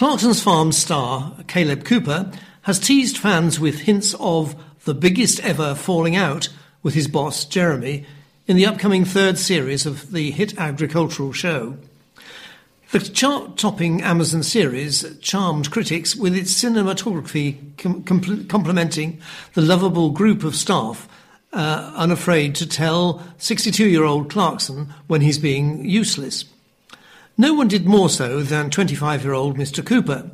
Clarkson's 0.00 0.42
Farm 0.42 0.72
star, 0.72 1.34
Caleb 1.46 1.84
Cooper, 1.84 2.32
has 2.62 2.78
teased 2.78 3.18
fans 3.18 3.60
with 3.60 3.80
hints 3.80 4.14
of 4.18 4.56
the 4.86 4.94
biggest 4.94 5.40
ever 5.40 5.74
falling 5.74 6.16
out 6.16 6.48
with 6.82 6.94
his 6.94 7.06
boss, 7.06 7.44
Jeremy, 7.44 8.06
in 8.46 8.56
the 8.56 8.64
upcoming 8.64 9.04
third 9.04 9.36
series 9.36 9.84
of 9.84 10.10
the 10.10 10.30
hit 10.30 10.58
agricultural 10.58 11.34
show. 11.34 11.76
The 12.92 13.00
chart 13.00 13.58
topping 13.58 14.00
Amazon 14.00 14.42
series 14.42 15.18
charmed 15.18 15.70
critics 15.70 16.16
with 16.16 16.34
its 16.34 16.54
cinematography 16.54 17.76
com- 17.76 18.02
complementing 18.46 19.20
the 19.52 19.60
lovable 19.60 20.12
group 20.12 20.44
of 20.44 20.56
staff 20.56 21.10
uh, 21.52 21.92
unafraid 21.94 22.54
to 22.54 22.66
tell 22.66 23.22
62 23.36 23.86
year 23.86 24.04
old 24.04 24.30
Clarkson 24.30 24.94
when 25.08 25.20
he's 25.20 25.36
being 25.36 25.84
useless. 25.84 26.46
No 27.40 27.54
one 27.54 27.68
did 27.68 27.86
more 27.86 28.10
so 28.10 28.42
than 28.42 28.68
25 28.68 29.24
year 29.24 29.32
old 29.32 29.56
Mr. 29.56 29.82
Cooper. 29.82 30.30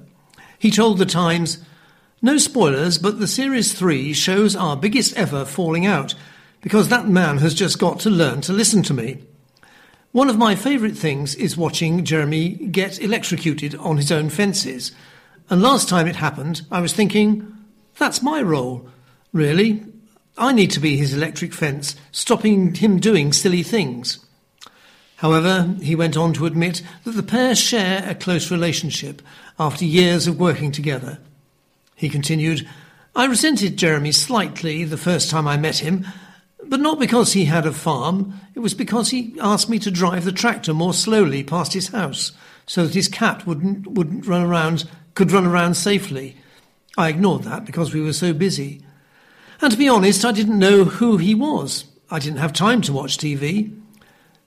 He 0.58 0.72
told 0.72 0.98
The 0.98 1.06
Times, 1.06 1.64
No 2.20 2.36
spoilers, 2.36 2.98
but 2.98 3.20
the 3.20 3.28
Series 3.28 3.72
3 3.72 4.12
shows 4.12 4.56
our 4.56 4.76
biggest 4.76 5.16
ever 5.16 5.44
falling 5.44 5.86
out, 5.86 6.16
because 6.62 6.88
that 6.88 7.06
man 7.06 7.38
has 7.38 7.54
just 7.54 7.78
got 7.78 8.00
to 8.00 8.10
learn 8.10 8.40
to 8.40 8.52
listen 8.52 8.82
to 8.82 8.92
me. 8.92 9.22
One 10.10 10.28
of 10.28 10.36
my 10.36 10.56
favourite 10.56 10.96
things 10.96 11.36
is 11.36 11.56
watching 11.56 12.04
Jeremy 12.04 12.48
get 12.54 13.00
electrocuted 13.00 13.76
on 13.76 13.98
his 13.98 14.10
own 14.10 14.28
fences. 14.28 14.90
And 15.48 15.62
last 15.62 15.88
time 15.88 16.08
it 16.08 16.16
happened, 16.16 16.62
I 16.72 16.80
was 16.80 16.92
thinking, 16.92 17.56
that's 18.00 18.20
my 18.20 18.42
role. 18.42 18.90
Really? 19.32 19.84
I 20.36 20.52
need 20.52 20.72
to 20.72 20.80
be 20.80 20.96
his 20.96 21.14
electric 21.14 21.54
fence, 21.54 21.94
stopping 22.10 22.74
him 22.74 22.98
doing 22.98 23.32
silly 23.32 23.62
things. 23.62 24.25
However, 25.16 25.74
he 25.80 25.96
went 25.96 26.16
on 26.16 26.34
to 26.34 26.46
admit 26.46 26.82
that 27.04 27.12
the 27.12 27.22
pair 27.22 27.54
share 27.54 28.08
a 28.08 28.14
close 28.14 28.50
relationship 28.50 29.22
after 29.58 29.84
years 29.84 30.26
of 30.26 30.38
working 30.38 30.72
together. 30.72 31.18
He 31.94 32.08
continued, 32.10 32.68
I 33.14 33.24
resented 33.24 33.78
Jeremy 33.78 34.12
slightly 34.12 34.84
the 34.84 34.98
first 34.98 35.30
time 35.30 35.48
I 35.48 35.56
met 35.56 35.78
him, 35.78 36.06
but 36.62 36.80
not 36.80 36.98
because 36.98 37.32
he 37.32 37.46
had 37.46 37.64
a 37.64 37.72
farm, 37.72 38.34
it 38.54 38.60
was 38.60 38.74
because 38.74 39.10
he 39.10 39.34
asked 39.40 39.70
me 39.70 39.78
to 39.78 39.90
drive 39.90 40.24
the 40.24 40.32
tractor 40.32 40.74
more 40.74 40.92
slowly 40.92 41.42
past 41.42 41.72
his 41.72 41.88
house 41.88 42.32
so 42.66 42.84
that 42.84 42.94
his 42.94 43.08
cat 43.08 43.46
wouldn't, 43.46 43.86
wouldn't 43.86 44.26
run 44.26 44.42
around, 44.42 44.84
could 45.14 45.32
run 45.32 45.46
around 45.46 45.74
safely. 45.74 46.36
I 46.98 47.08
ignored 47.08 47.44
that 47.44 47.64
because 47.64 47.94
we 47.94 48.02
were 48.02 48.12
so 48.12 48.34
busy. 48.34 48.82
And 49.62 49.72
to 49.72 49.78
be 49.78 49.88
honest, 49.88 50.24
I 50.24 50.32
didn't 50.32 50.58
know 50.58 50.84
who 50.84 51.16
he 51.16 51.34
was. 51.34 51.84
I 52.10 52.18
didn't 52.18 52.38
have 52.38 52.52
time 52.52 52.82
to 52.82 52.92
watch 52.92 53.16
TV. 53.16 53.74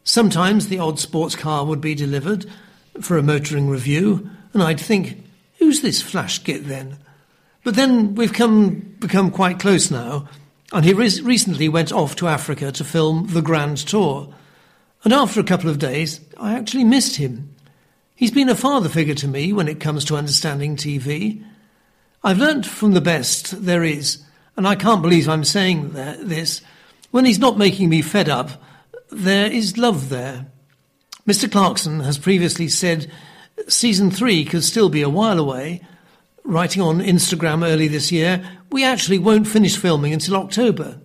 Sometimes 0.09 0.69
the 0.69 0.79
odd 0.79 0.97
sports 0.97 1.35
car 1.35 1.63
would 1.63 1.81
be 1.81 1.93
delivered 1.93 2.47
for 2.99 3.19
a 3.19 3.21
motoring 3.21 3.69
review, 3.69 4.27
and 4.53 4.63
I'd 4.63 4.79
think, 4.79 5.23
who's 5.59 5.81
this 5.81 6.01
flash 6.01 6.43
git 6.43 6.67
then? 6.67 6.97
But 7.63 7.75
then 7.75 8.15
we've 8.15 8.33
come, 8.33 8.95
become 8.97 9.29
quite 9.29 9.59
close 9.59 9.91
now, 9.91 10.27
and 10.73 10.83
he 10.83 10.93
re- 10.93 11.21
recently 11.21 11.69
went 11.69 11.91
off 11.91 12.15
to 12.15 12.27
Africa 12.27 12.71
to 12.71 12.83
film 12.83 13.27
the 13.27 13.43
Grand 13.43 13.77
Tour. 13.77 14.33
And 15.03 15.13
after 15.13 15.39
a 15.39 15.43
couple 15.43 15.69
of 15.69 15.77
days, 15.77 16.21
I 16.39 16.55
actually 16.55 16.85
missed 16.85 17.17
him. 17.17 17.53
He's 18.15 18.31
been 18.31 18.49
a 18.49 18.55
father 18.55 18.89
figure 18.89 19.13
to 19.13 19.27
me 19.27 19.53
when 19.53 19.67
it 19.67 19.79
comes 19.79 20.03
to 20.05 20.17
understanding 20.17 20.75
TV. 20.75 21.45
I've 22.23 22.39
learnt 22.39 22.65
from 22.65 22.93
the 22.93 22.99
best 22.99 23.63
there 23.63 23.83
is, 23.83 24.23
and 24.57 24.67
I 24.67 24.73
can't 24.73 25.03
believe 25.03 25.29
I'm 25.29 25.43
saying 25.43 25.91
that, 25.91 26.27
this, 26.27 26.61
when 27.11 27.25
he's 27.25 27.37
not 27.37 27.59
making 27.59 27.89
me 27.89 28.01
fed 28.01 28.27
up 28.27 28.63
there 29.11 29.51
is 29.51 29.77
love 29.77 30.09
there. 30.09 30.47
Mr. 31.27 31.51
Clarkson 31.51 31.99
has 32.01 32.17
previously 32.17 32.67
said 32.67 33.11
season 33.67 34.09
three 34.09 34.45
could 34.45 34.63
still 34.63 34.89
be 34.89 35.01
a 35.01 35.09
while 35.09 35.39
away. 35.39 35.81
Writing 36.43 36.81
on 36.81 36.99
Instagram 36.99 37.67
early 37.67 37.87
this 37.87 38.11
year, 38.11 38.43
we 38.71 38.83
actually 38.83 39.19
won't 39.19 39.47
finish 39.47 39.77
filming 39.77 40.13
until 40.13 40.37
October. 40.37 40.99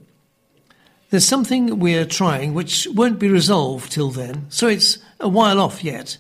There's 1.11 1.27
something 1.27 1.79
we're 1.79 2.07
trying 2.07 2.55
which 2.55 2.89
won't 2.93 3.19
be 3.19 3.29
resolved 3.29 3.93
till 3.93 4.11
then, 4.11 4.47
so 4.49 4.67
it's 4.67 4.99
a 5.21 5.29
while 5.29 5.61
off 5.61 5.85
yet. 5.85 6.17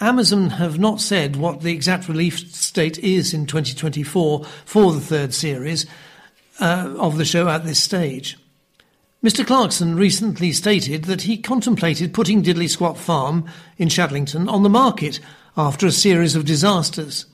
Amazon 0.00 0.50
have 0.50 0.78
not 0.78 1.00
said 1.00 1.36
what 1.36 1.60
the 1.60 1.72
exact 1.72 2.08
release 2.08 2.70
date 2.70 2.98
is 3.00 3.34
in 3.34 3.44
2024 3.44 4.44
for 4.64 4.92
the 4.92 5.00
third 5.00 5.34
series 5.34 5.84
uh, 6.58 6.94
of 6.96 7.18
the 7.18 7.24
show 7.24 7.48
at 7.48 7.64
this 7.64 7.82
stage. 7.82 8.38
Mr. 9.22 9.46
Clarkson 9.46 9.96
recently 9.96 10.50
stated 10.50 11.04
that 11.04 11.22
he 11.22 11.36
contemplated 11.36 12.14
putting 12.14 12.42
Diddly 12.42 12.70
Squat 12.70 12.96
Farm 12.96 13.44
in 13.76 13.88
Chadlington 13.88 14.50
on 14.50 14.62
the 14.62 14.70
market 14.70 15.20
after 15.58 15.86
a 15.86 15.92
series 15.92 16.34
of 16.34 16.46
disasters. 16.46 17.26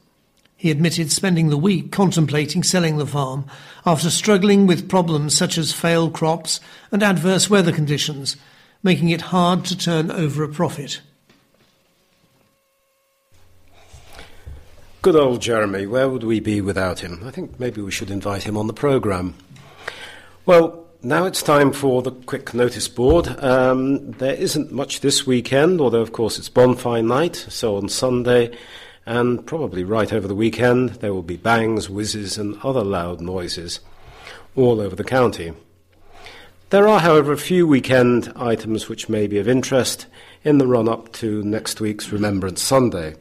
He 0.56 0.72
admitted 0.72 1.12
spending 1.12 1.48
the 1.48 1.56
week 1.56 1.92
contemplating 1.92 2.64
selling 2.64 2.96
the 2.96 3.06
farm 3.06 3.44
after 3.84 4.10
struggling 4.10 4.66
with 4.66 4.88
problems 4.88 5.36
such 5.36 5.56
as 5.56 5.72
failed 5.72 6.12
crops 6.12 6.58
and 6.90 7.04
adverse 7.04 7.48
weather 7.48 7.70
conditions, 7.70 8.36
making 8.82 9.10
it 9.10 9.20
hard 9.20 9.64
to 9.66 9.78
turn 9.78 10.10
over 10.10 10.42
a 10.42 10.48
profit. 10.48 11.00
Good 15.02 15.14
old 15.14 15.40
Jeremy, 15.40 15.86
where 15.86 16.08
would 16.08 16.24
we 16.24 16.40
be 16.40 16.60
without 16.60 16.98
him? 16.98 17.22
I 17.24 17.30
think 17.30 17.60
maybe 17.60 17.80
we 17.80 17.92
should 17.92 18.10
invite 18.10 18.42
him 18.42 18.56
on 18.56 18.66
the 18.66 18.72
programme. 18.72 19.34
Well, 20.46 20.85
now 21.02 21.24
it's 21.24 21.42
time 21.42 21.72
for 21.72 22.02
the 22.02 22.10
quick 22.10 22.54
notice 22.54 22.88
board. 22.88 23.28
Um, 23.42 24.12
there 24.12 24.34
isn't 24.34 24.72
much 24.72 25.00
this 25.00 25.26
weekend, 25.26 25.80
although, 25.80 26.00
of 26.00 26.12
course, 26.12 26.38
it's 26.38 26.48
bonfire 26.48 27.02
night, 27.02 27.36
so 27.36 27.76
on 27.76 27.88
Sunday 27.88 28.56
and 29.06 29.46
probably 29.46 29.84
right 29.84 30.12
over 30.12 30.26
the 30.26 30.34
weekend 30.34 30.90
there 30.90 31.14
will 31.14 31.22
be 31.22 31.36
bangs, 31.36 31.88
whizzes, 31.88 32.36
and 32.36 32.60
other 32.62 32.82
loud 32.82 33.20
noises 33.20 33.80
all 34.56 34.80
over 34.80 34.96
the 34.96 35.04
county. 35.04 35.52
There 36.70 36.88
are, 36.88 36.98
however, 36.98 37.32
a 37.32 37.38
few 37.38 37.66
weekend 37.68 38.32
items 38.34 38.88
which 38.88 39.08
may 39.08 39.28
be 39.28 39.38
of 39.38 39.48
interest 39.48 40.06
in 40.42 40.58
the 40.58 40.66
run 40.66 40.88
up 40.88 41.12
to 41.14 41.42
next 41.44 41.80
week's 41.80 42.10
Remembrance 42.10 42.60
Sunday. 42.60 43.14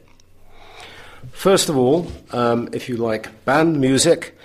First 1.30 1.68
of 1.68 1.76
all, 1.76 2.10
um, 2.32 2.68
if 2.72 2.88
you 2.88 2.96
like 2.96 3.44
band 3.44 3.80
music, 3.80 4.35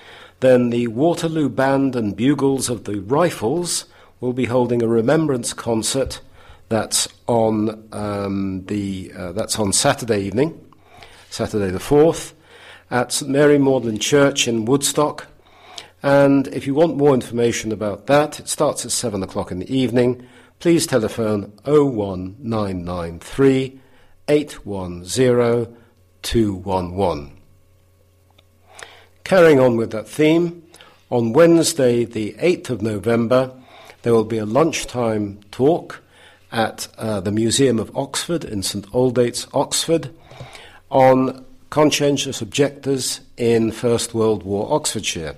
then 0.42 0.72
the 0.72 0.88
Waterloo 0.88 1.50
Band 1.50 1.96
and 1.96 2.16
Bugles 2.16 2.70
of 2.70 2.84
the 2.84 3.00
Rifles 3.00 3.86
will 4.20 4.34
be 4.34 4.46
holding 4.46 4.84
a 4.84 4.88
remembrance 4.88 5.54
concert. 5.54 6.22
That's 6.70 7.08
on 7.28 7.88
um, 7.92 8.66
the 8.66 9.12
uh, 9.16 9.32
that's 9.34 9.60
on 9.60 9.74
Saturday 9.74 10.22
evening, 10.22 10.60
Saturday 11.30 11.70
the 11.70 11.80
fourth, 11.80 12.34
at 12.90 13.12
St 13.12 13.32
Mary 13.32 13.58
Magdalene 13.58 14.00
Church 14.00 14.48
in 14.48 14.66
Woodstock. 14.66 15.28
And 16.02 16.48
if 16.48 16.66
you 16.66 16.74
want 16.74 16.98
more 16.98 17.14
information 17.14 17.72
about 17.72 18.08
that, 18.08 18.40
it 18.40 18.48
starts 18.48 18.86
at 18.86 18.92
seven 18.92 19.22
o'clock 19.22 19.52
in 19.52 19.60
the 19.60 19.72
evening. 19.72 20.28
Please 20.60 20.88
telephone 20.88 21.54
01993 21.66 23.80
810 24.28 25.78
211. 26.22 27.41
Carrying 29.24 29.60
on 29.60 29.78
with 29.78 29.92
that 29.92 30.08
theme, 30.08 30.64
on 31.10 31.34
Wednesday, 31.34 32.06
the 32.06 32.34
8th 32.34 32.70
of 32.70 32.82
November, 32.82 33.52
there 34.02 34.14
will 34.14 34.26
be 34.26 34.38
a 34.38 34.46
lunchtime 34.46 35.40
talk 35.52 36.02
at 36.52 36.88
uh, 36.98 37.22
the 37.22 37.32
Museum 37.32 37.80
of 37.80 37.96
Oxford 37.96 38.44
in 38.44 38.64
St 38.64 38.86
Aldate's, 38.92 39.48
Oxford, 39.54 40.14
on 40.90 41.46
conscientious 41.70 42.42
objectors 42.42 43.22
in 43.38 43.72
First 43.72 44.14
World 44.14 44.44
War 44.44 44.74
Oxfordshire. 44.74 45.36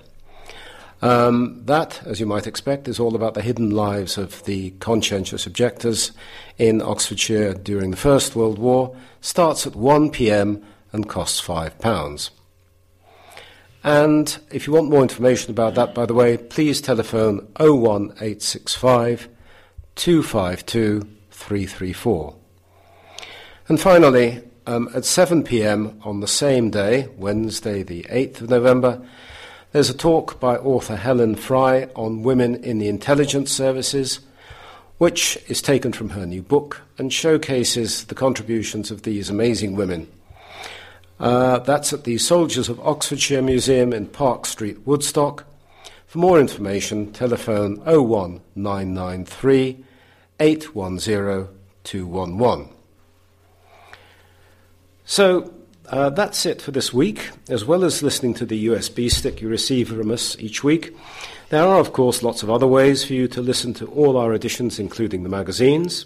Um, 1.02 1.62
that, 1.66 2.02
as 2.06 2.20
you 2.20 2.26
might 2.26 2.48
expect, 2.48 2.88
is 2.88 3.00
all 3.00 3.14
about 3.14 3.34
the 3.34 3.42
hidden 3.42 3.72
lives 3.72 4.18
of 4.18 4.44
the 4.46 4.72
conscientious 4.80 5.46
objectors 5.46 6.14
in 6.58 6.82
Oxfordshire 6.82 7.54
during 7.54 7.92
the 7.92 7.98
First 7.98 8.36
World 8.36 8.58
War. 8.58 8.96
Starts 9.20 9.68
at 9.68 9.76
1 9.76 10.12
pm 10.12 10.64
and 10.94 11.10
costs 11.10 11.42
£5. 11.42 12.30
And 13.84 14.38
if 14.50 14.66
you 14.66 14.74
want 14.74 14.90
more 14.90 15.02
information 15.02 15.52
about 15.52 15.76
that, 15.76 15.94
by 15.94 16.06
the 16.06 16.14
way, 16.14 16.38
please 16.38 16.80
telephone 16.80 17.48
01865 17.60 19.28
252 19.96 21.08
334. 21.32 22.36
And 23.68 23.80
finally, 23.80 24.42
um, 24.66 24.90
at 24.96 25.04
7 25.04 25.44
pm 25.44 26.00
on 26.04 26.22
the 26.22 26.28
same 26.28 26.70
day, 26.70 27.10
Wednesday, 27.18 27.84
the 27.84 28.04
8th 28.04 28.42
of 28.42 28.50
November, 28.50 29.06
there's 29.74 29.90
a 29.90 29.98
talk 29.98 30.40
by 30.40 30.56
author 30.58 30.96
Helen 30.96 31.36
Fry 31.36 31.90
on 31.96 32.24
women 32.24 32.64
in 32.64 32.78
the 32.78 32.88
intelligence 32.88 33.52
services, 33.52 34.22
which 34.98 35.38
is 35.48 35.62
taken 35.62 35.92
from 35.92 36.10
her 36.10 36.26
new 36.26 36.42
book 36.42 36.82
and 36.98 37.12
showcases 37.12 38.06
the 38.06 38.16
contributions 38.16 38.92
of 38.92 39.02
these 39.02 39.30
amazing 39.30 39.76
women. 39.76 40.08
Uh, 41.24 41.58
that's 41.60 41.94
at 41.94 42.04
the 42.04 42.18
Soldiers 42.18 42.68
of 42.68 42.82
Oxfordshire 42.82 43.42
Museum 43.42 43.94
in 43.94 44.08
Park 44.08 44.46
Street, 44.46 44.86
Woodstock. 44.86 45.46
For 46.06 46.18
more 46.18 46.38
information, 46.38 47.14
telephone 47.14 47.78
01993 47.86 49.86
810 50.42 51.48
211. 51.86 52.68
So 55.06 55.54
uh, 55.88 56.10
that's 56.10 56.46
it 56.46 56.62
for 56.62 56.72
this 56.72 56.94
week. 56.94 57.30
As 57.48 57.64
well 57.64 57.86
as 57.86 58.04
listening 58.04 58.34
to 58.34 58.46
the 58.46 58.68
USB 58.68 59.10
stick 59.10 59.40
you 59.40 59.48
receive 59.48 59.88
from 59.88 60.12
us 60.12 60.38
each 60.40 60.62
week, 60.62 60.94
there 61.48 61.64
are, 61.64 61.80
of 61.80 61.94
course, 61.94 62.22
lots 62.22 62.44
of 62.44 62.50
other 62.50 62.68
ways 62.68 63.06
for 63.06 63.14
you 63.14 63.30
to 63.30 63.42
listen 63.42 63.74
to 63.76 63.88
all 63.88 64.18
our 64.18 64.34
editions, 64.34 64.78
including 64.78 65.24
the 65.24 65.30
magazines. 65.30 66.06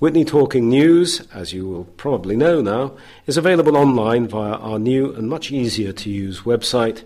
Witney 0.00 0.24
Talking 0.24 0.68
News, 0.68 1.26
as 1.34 1.52
you 1.52 1.66
will 1.66 1.82
probably 1.82 2.36
know 2.36 2.60
now, 2.60 2.96
is 3.26 3.36
available 3.36 3.76
online 3.76 4.28
via 4.28 4.52
our 4.52 4.78
new 4.78 5.12
and 5.12 5.28
much 5.28 5.50
easier 5.50 5.90
to 5.90 6.08
use 6.08 6.42
website, 6.42 7.02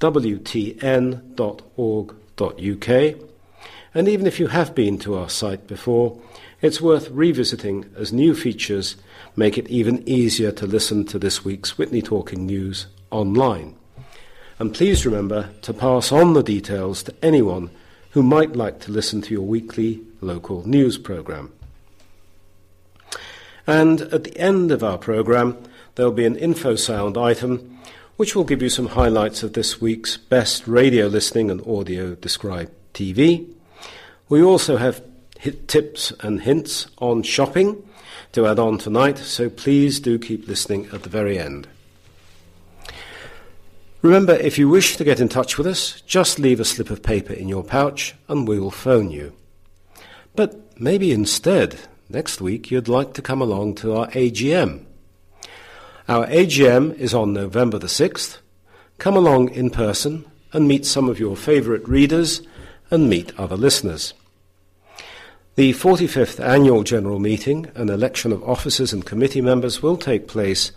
wtn.org.uk. 0.00 0.76
And 3.94 4.08
even 4.08 4.26
if 4.26 4.38
you 4.38 4.48
have 4.48 4.74
been 4.74 4.98
to 4.98 5.14
our 5.16 5.30
site 5.30 5.66
before, 5.66 6.20
it's 6.60 6.78
worth 6.78 7.08
revisiting 7.08 7.86
as 7.96 8.12
new 8.12 8.34
features 8.34 8.96
make 9.34 9.56
it 9.56 9.70
even 9.70 10.06
easier 10.06 10.52
to 10.52 10.66
listen 10.66 11.06
to 11.06 11.18
this 11.18 11.42
week's 11.42 11.78
Witney 11.78 12.02
Talking 12.02 12.44
News 12.44 12.86
online. 13.10 13.76
And 14.58 14.74
please 14.74 15.06
remember 15.06 15.48
to 15.62 15.72
pass 15.72 16.12
on 16.12 16.34
the 16.34 16.42
details 16.42 17.02
to 17.04 17.14
anyone 17.22 17.70
who 18.10 18.22
might 18.22 18.54
like 18.54 18.78
to 18.80 18.92
listen 18.92 19.22
to 19.22 19.32
your 19.32 19.46
weekly 19.46 20.02
local 20.20 20.68
news 20.68 20.98
programme. 20.98 21.50
And 23.66 24.02
at 24.02 24.24
the 24.24 24.36
end 24.38 24.70
of 24.70 24.84
our 24.84 24.98
programme, 24.98 25.56
there'll 25.94 26.12
be 26.12 26.26
an 26.26 26.36
info 26.36 26.76
sound 26.76 27.16
item 27.16 27.78
which 28.16 28.34
will 28.34 28.44
give 28.44 28.62
you 28.62 28.68
some 28.70 28.88
highlights 28.88 29.42
of 29.42 29.52
this 29.52 29.80
week's 29.80 30.16
best 30.16 30.66
radio 30.66 31.06
listening 31.06 31.50
and 31.50 31.60
audio 31.66 32.14
described 32.14 32.72
TV. 32.94 33.52
We 34.28 34.42
also 34.42 34.78
have 34.78 35.02
tips 35.66 36.12
and 36.20 36.40
hints 36.40 36.86
on 36.98 37.22
shopping 37.22 37.82
to 38.32 38.46
add 38.46 38.58
on 38.58 38.78
tonight, 38.78 39.18
so 39.18 39.50
please 39.50 40.00
do 40.00 40.18
keep 40.18 40.48
listening 40.48 40.88
at 40.92 41.02
the 41.02 41.10
very 41.10 41.38
end. 41.38 41.68
Remember, 44.00 44.34
if 44.34 44.58
you 44.58 44.68
wish 44.68 44.96
to 44.96 45.04
get 45.04 45.20
in 45.20 45.28
touch 45.28 45.58
with 45.58 45.66
us, 45.66 46.00
just 46.02 46.38
leave 46.38 46.60
a 46.60 46.64
slip 46.64 46.90
of 46.90 47.02
paper 47.02 47.32
in 47.32 47.48
your 47.48 47.64
pouch 47.64 48.14
and 48.28 48.48
we 48.48 48.58
will 48.58 48.70
phone 48.70 49.10
you. 49.10 49.34
But 50.34 50.80
maybe 50.80 51.12
instead 51.12 51.80
next 52.08 52.40
week 52.40 52.70
you'd 52.70 52.88
like 52.88 53.14
to 53.14 53.22
come 53.22 53.40
along 53.40 53.74
to 53.76 53.94
our 53.94 54.08
AGM. 54.08 54.84
Our 56.08 56.26
AGM 56.26 56.94
is 56.96 57.14
on 57.14 57.32
November 57.32 57.78
the 57.78 57.86
6th. 57.86 58.38
Come 58.98 59.16
along 59.16 59.50
in 59.50 59.70
person 59.70 60.24
and 60.52 60.68
meet 60.68 60.86
some 60.86 61.08
of 61.08 61.18
your 61.18 61.36
favourite 61.36 61.88
readers 61.88 62.42
and 62.90 63.10
meet 63.10 63.36
other 63.38 63.56
listeners. 63.56 64.14
The 65.56 65.72
45th 65.72 66.38
Annual 66.38 66.84
General 66.84 67.18
Meeting 67.18 67.70
and 67.74 67.90
election 67.90 68.30
of 68.30 68.42
officers 68.44 68.92
and 68.92 69.04
committee 69.04 69.40
members 69.40 69.82
will 69.82 69.96
take 69.96 70.28
place 70.28 70.70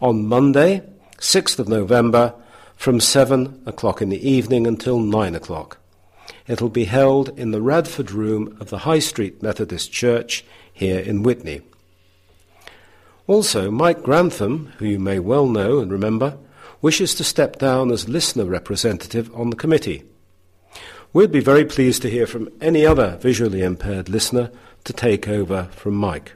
on 0.00 0.26
Monday, 0.26 0.82
6th 1.18 1.58
of 1.58 1.68
November, 1.68 2.34
from 2.76 3.00
7 3.00 3.62
o'clock 3.66 4.00
in 4.00 4.08
the 4.08 4.28
evening 4.28 4.66
until 4.66 4.98
9 5.00 5.34
o'clock. 5.34 5.78
It'll 6.46 6.70
be 6.70 6.84
held 6.84 7.38
in 7.38 7.50
the 7.50 7.60
Radford 7.60 8.10
Room 8.10 8.56
of 8.60 8.70
the 8.70 8.78
High 8.78 9.00
Street 9.00 9.42
Methodist 9.42 9.92
Church 9.92 10.44
here 10.80 10.98
in 10.98 11.22
Witney. 11.22 11.60
Also, 13.26 13.70
Mike 13.70 14.02
Grantham, 14.02 14.72
who 14.78 14.86
you 14.86 14.98
may 14.98 15.18
well 15.18 15.46
know 15.46 15.78
and 15.78 15.92
remember, 15.92 16.38
wishes 16.80 17.14
to 17.14 17.22
step 17.22 17.58
down 17.58 17.92
as 17.92 18.08
listener 18.08 18.46
representative 18.46 19.30
on 19.34 19.50
the 19.50 19.56
committee. 19.56 20.02
We'd 21.12 21.30
be 21.30 21.40
very 21.40 21.66
pleased 21.66 22.00
to 22.02 22.10
hear 22.10 22.26
from 22.26 22.48
any 22.62 22.86
other 22.86 23.18
visually 23.18 23.62
impaired 23.62 24.08
listener 24.08 24.50
to 24.84 24.92
take 24.94 25.28
over 25.28 25.64
from 25.72 25.94
Mike. 25.94 26.32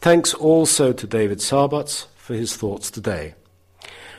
Thanks 0.00 0.32
also 0.34 0.92
to 0.92 1.06
David 1.06 1.38
Sarbatz 1.38 2.06
for 2.16 2.34
his 2.34 2.56
thoughts 2.56 2.90
today. 2.90 3.34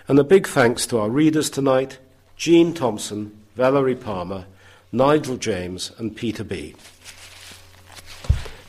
And 0.07 0.17
a 0.19 0.23
big 0.23 0.47
thanks 0.47 0.85
to 0.87 0.99
our 0.99 1.09
readers 1.09 1.49
tonight 1.49 1.97
Jean 2.35 2.73
Thompson, 2.73 3.42
Valerie 3.55 3.95
Palmer, 3.95 4.45
Nigel 4.91 5.37
James, 5.37 5.91
and 5.97 6.15
Peter 6.15 6.43
B. 6.43 6.75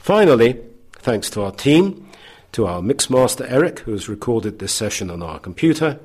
Finally, 0.00 0.60
thanks 0.92 1.30
to 1.30 1.42
our 1.42 1.52
team, 1.52 2.10
to 2.52 2.66
our 2.66 2.80
mixmaster 2.80 3.50
Eric, 3.50 3.80
who 3.80 3.92
has 3.92 4.08
recorded 4.08 4.58
this 4.58 4.72
session 4.72 5.10
on 5.10 5.22
our 5.22 5.38
computer, 5.38 5.98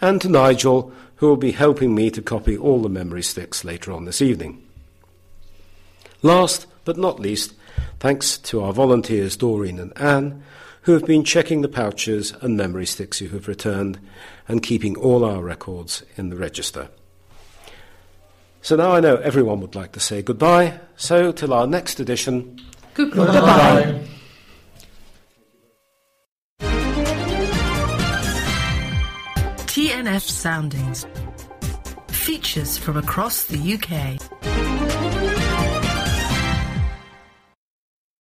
and 0.00 0.20
to 0.20 0.28
Nigel, 0.28 0.92
who 1.16 1.28
will 1.28 1.36
be 1.36 1.52
helping 1.52 1.94
me 1.94 2.10
to 2.10 2.22
copy 2.22 2.56
all 2.56 2.82
the 2.82 2.88
memory 2.88 3.22
sticks 3.22 3.64
later 3.64 3.92
on 3.92 4.04
this 4.04 4.22
evening. 4.22 4.62
Last 6.22 6.66
but 6.84 6.96
not 6.96 7.20
least, 7.20 7.54
thanks 8.00 8.38
to 8.38 8.62
our 8.62 8.72
volunteers 8.72 9.36
Doreen 9.36 9.78
and 9.78 9.92
Anne, 9.96 10.42
who 10.82 10.92
have 10.92 11.06
been 11.06 11.24
checking 11.24 11.62
the 11.62 11.68
pouches 11.68 12.32
and 12.40 12.56
memory 12.56 12.86
sticks 12.86 13.20
you 13.20 13.30
have 13.30 13.48
returned 13.48 13.98
and 14.46 14.62
keeping 14.62 14.96
all 14.96 15.24
our 15.24 15.42
records 15.42 16.02
in 16.16 16.28
the 16.28 16.36
register. 16.36 16.88
So 18.64 18.76
now 18.76 18.92
I 18.92 19.00
know 19.00 19.16
everyone 19.16 19.60
would 19.60 19.74
like 19.74 19.92
to 19.92 20.00
say 20.00 20.22
goodbye, 20.22 20.80
so 20.96 21.32
till 21.32 21.52
our 21.52 21.66
next 21.66 22.00
edition. 22.00 22.58
Goodbye. 22.94 24.00
TNF 29.66 30.22
Soundings. 30.22 31.06
Features 32.08 32.78
from 32.78 32.96
across 32.96 33.44
the 33.44 33.74
UK. 33.74 34.18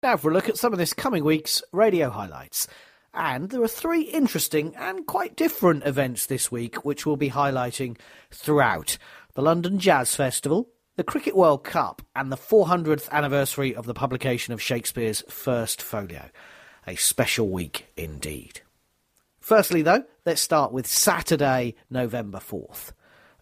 Now 0.03 0.17
for 0.17 0.31
a 0.31 0.33
look 0.33 0.49
at 0.49 0.57
some 0.57 0.73
of 0.73 0.79
this 0.79 0.95
coming 0.95 1.23
week's 1.23 1.63
radio 1.71 2.09
highlights. 2.09 2.67
And 3.13 3.51
there 3.51 3.63
are 3.63 3.69
three 3.69 4.03
interesting 4.03 4.75
and 4.77 5.07
quite 5.07 5.37
different 5.37 5.85
events 5.85 6.27
this 6.27 6.51
week 6.51 6.85
which 6.85 7.05
we'll 7.05 7.17
be 7.17 7.31
highlighting 7.31 7.99
throughout 8.31 8.97
the 9.35 9.43
London 9.43 9.79
Jazz 9.79 10.15
Festival, 10.15 10.69
the 10.97 11.05
Cricket 11.05 11.37
World 11.37 11.65
Cup, 11.65 12.03
and 12.15 12.31
the 12.31 12.37
400th 12.37 13.09
anniversary 13.11 13.75
of 13.75 13.87
the 13.87 13.95
publication 13.95 14.53
of 14.53 14.61
Shakespeare's 14.61 15.23
first 15.29 15.81
folio. 15.81 16.31
A 16.87 16.97
special 16.97 17.49
week 17.49 17.87
indeed. 17.97 18.63
Firstly, 19.41 19.83
though, 19.83 20.05
let's 20.27 20.43
start 20.43 20.73
with 20.73 20.87
Saturday, 20.87 21.75
November 21.89 22.39
4th. 22.39 22.93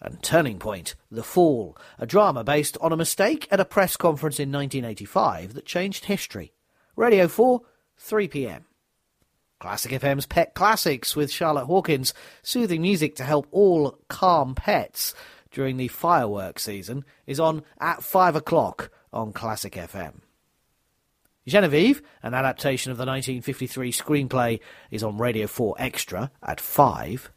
And 0.00 0.22
Turning 0.22 0.58
Point, 0.58 0.94
The 1.10 1.24
Fall, 1.24 1.76
a 1.98 2.06
drama 2.06 2.44
based 2.44 2.78
on 2.80 2.92
a 2.92 2.96
mistake 2.96 3.48
at 3.50 3.58
a 3.58 3.64
press 3.64 3.96
conference 3.96 4.38
in 4.38 4.52
1985 4.52 5.54
that 5.54 5.66
changed 5.66 6.04
history. 6.04 6.52
Radio 6.94 7.26
4, 7.26 7.60
3 7.96 8.28
pm. 8.28 8.64
Classic 9.58 9.90
FM's 9.90 10.26
Pet 10.26 10.54
Classics 10.54 11.16
with 11.16 11.32
Charlotte 11.32 11.66
Hawkins, 11.66 12.14
soothing 12.44 12.80
music 12.80 13.16
to 13.16 13.24
help 13.24 13.48
all 13.50 13.98
calm 14.06 14.54
pets 14.54 15.14
during 15.50 15.76
the 15.76 15.88
fireworks 15.88 16.62
season, 16.62 17.04
is 17.26 17.40
on 17.40 17.62
at 17.80 18.02
5 18.02 18.36
o'clock 18.36 18.90
on 19.12 19.32
Classic 19.32 19.72
FM. 19.72 20.20
Genevieve, 21.46 22.02
an 22.22 22.34
adaptation 22.34 22.92
of 22.92 22.98
the 22.98 23.06
1953 23.06 23.90
screenplay, 23.92 24.60
is 24.90 25.02
on 25.02 25.18
Radio 25.18 25.46
4 25.46 25.76
Extra 25.78 26.30
at 26.42 26.60
5, 26.60 27.32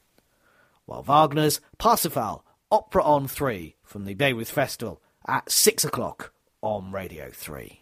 while 0.85 1.03
Wagner's 1.03 1.61
Parsifal, 1.77 2.43
Opera 2.71 3.03
on 3.03 3.27
3 3.27 3.75
from 3.83 4.05
the 4.05 4.13
Bayreuth 4.13 4.51
Festival 4.51 5.01
at 5.27 5.49
6 5.49 5.85
o'clock 5.85 6.33
on 6.61 6.91
Radio 6.91 7.29
3. 7.31 7.81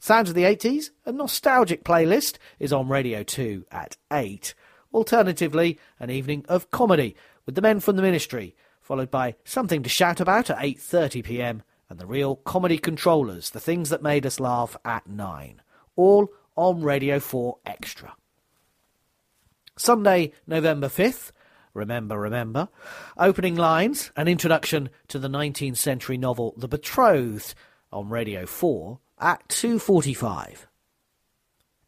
Sounds 0.00 0.28
of 0.28 0.34
the 0.34 0.42
80s, 0.42 0.90
a 1.06 1.12
nostalgic 1.12 1.82
playlist, 1.82 2.36
is 2.58 2.72
on 2.72 2.88
Radio 2.88 3.22
2 3.22 3.64
at 3.72 3.96
8. 4.12 4.54
Alternatively, 4.92 5.78
an 5.98 6.10
evening 6.10 6.44
of 6.48 6.70
comedy 6.70 7.16
with 7.46 7.54
the 7.54 7.62
men 7.62 7.80
from 7.80 7.96
the 7.96 8.02
ministry, 8.02 8.54
followed 8.84 9.10
by 9.10 9.34
Something 9.44 9.82
to 9.82 9.88
Shout 9.88 10.20
About 10.20 10.50
at 10.50 10.58
8.30pm 10.58 11.62
and 11.88 11.98
the 11.98 12.06
real 12.06 12.36
comedy 12.36 12.76
controllers, 12.76 13.50
the 13.50 13.58
things 13.58 13.88
that 13.88 14.02
made 14.02 14.26
us 14.26 14.38
laugh 14.38 14.76
at 14.84 15.06
9. 15.06 15.62
All 15.96 16.28
on 16.54 16.82
Radio 16.82 17.18
4 17.18 17.56
Extra. 17.64 18.14
Sunday, 19.76 20.32
November 20.46 20.88
5th, 20.88 21.32
Remember, 21.72 22.20
Remember. 22.20 22.68
Opening 23.16 23.56
lines, 23.56 24.12
an 24.16 24.28
introduction 24.28 24.90
to 25.08 25.18
the 25.18 25.28
19th 25.28 25.78
century 25.78 26.18
novel 26.18 26.52
The 26.58 26.68
Betrothed 26.68 27.54
on 27.90 28.10
Radio 28.10 28.44
4 28.44 29.00
at 29.18 29.48
2.45. 29.48 30.66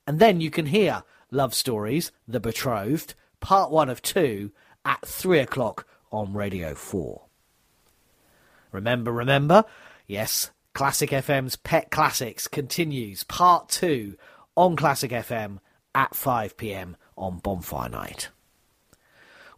And 0.07 0.19
then 0.19 0.41
you 0.41 0.51
can 0.51 0.67
hear 0.67 1.05
Love 1.31 1.53
Stories, 1.53 2.11
The 2.27 2.41
Betrothed, 2.41 3.15
part 3.41 3.71
1 3.71 3.91
of 3.91 4.01
2 4.01 4.51
at 4.87 5.07
3 5.07 5.41
o'clock 5.41 5.87
on 6.11 6.33
Radio 6.33 6.75
4. 6.75 7.23
Remember, 8.73 9.13
remember? 9.13 9.65
Yes, 10.07 10.51
Classic 10.75 11.11
FM's 11.11 11.57
Pet 11.57 11.91
Classics 11.91 12.49
continues, 12.49 13.25
part 13.25 13.69
2 13.69 14.17
on 14.57 14.77
Classic 14.77 15.11
FM 15.11 15.59
at 15.95 16.13
5pm 16.13 16.95
on 17.17 17.39
Bonfire 17.39 17.89
Night. 17.89 18.29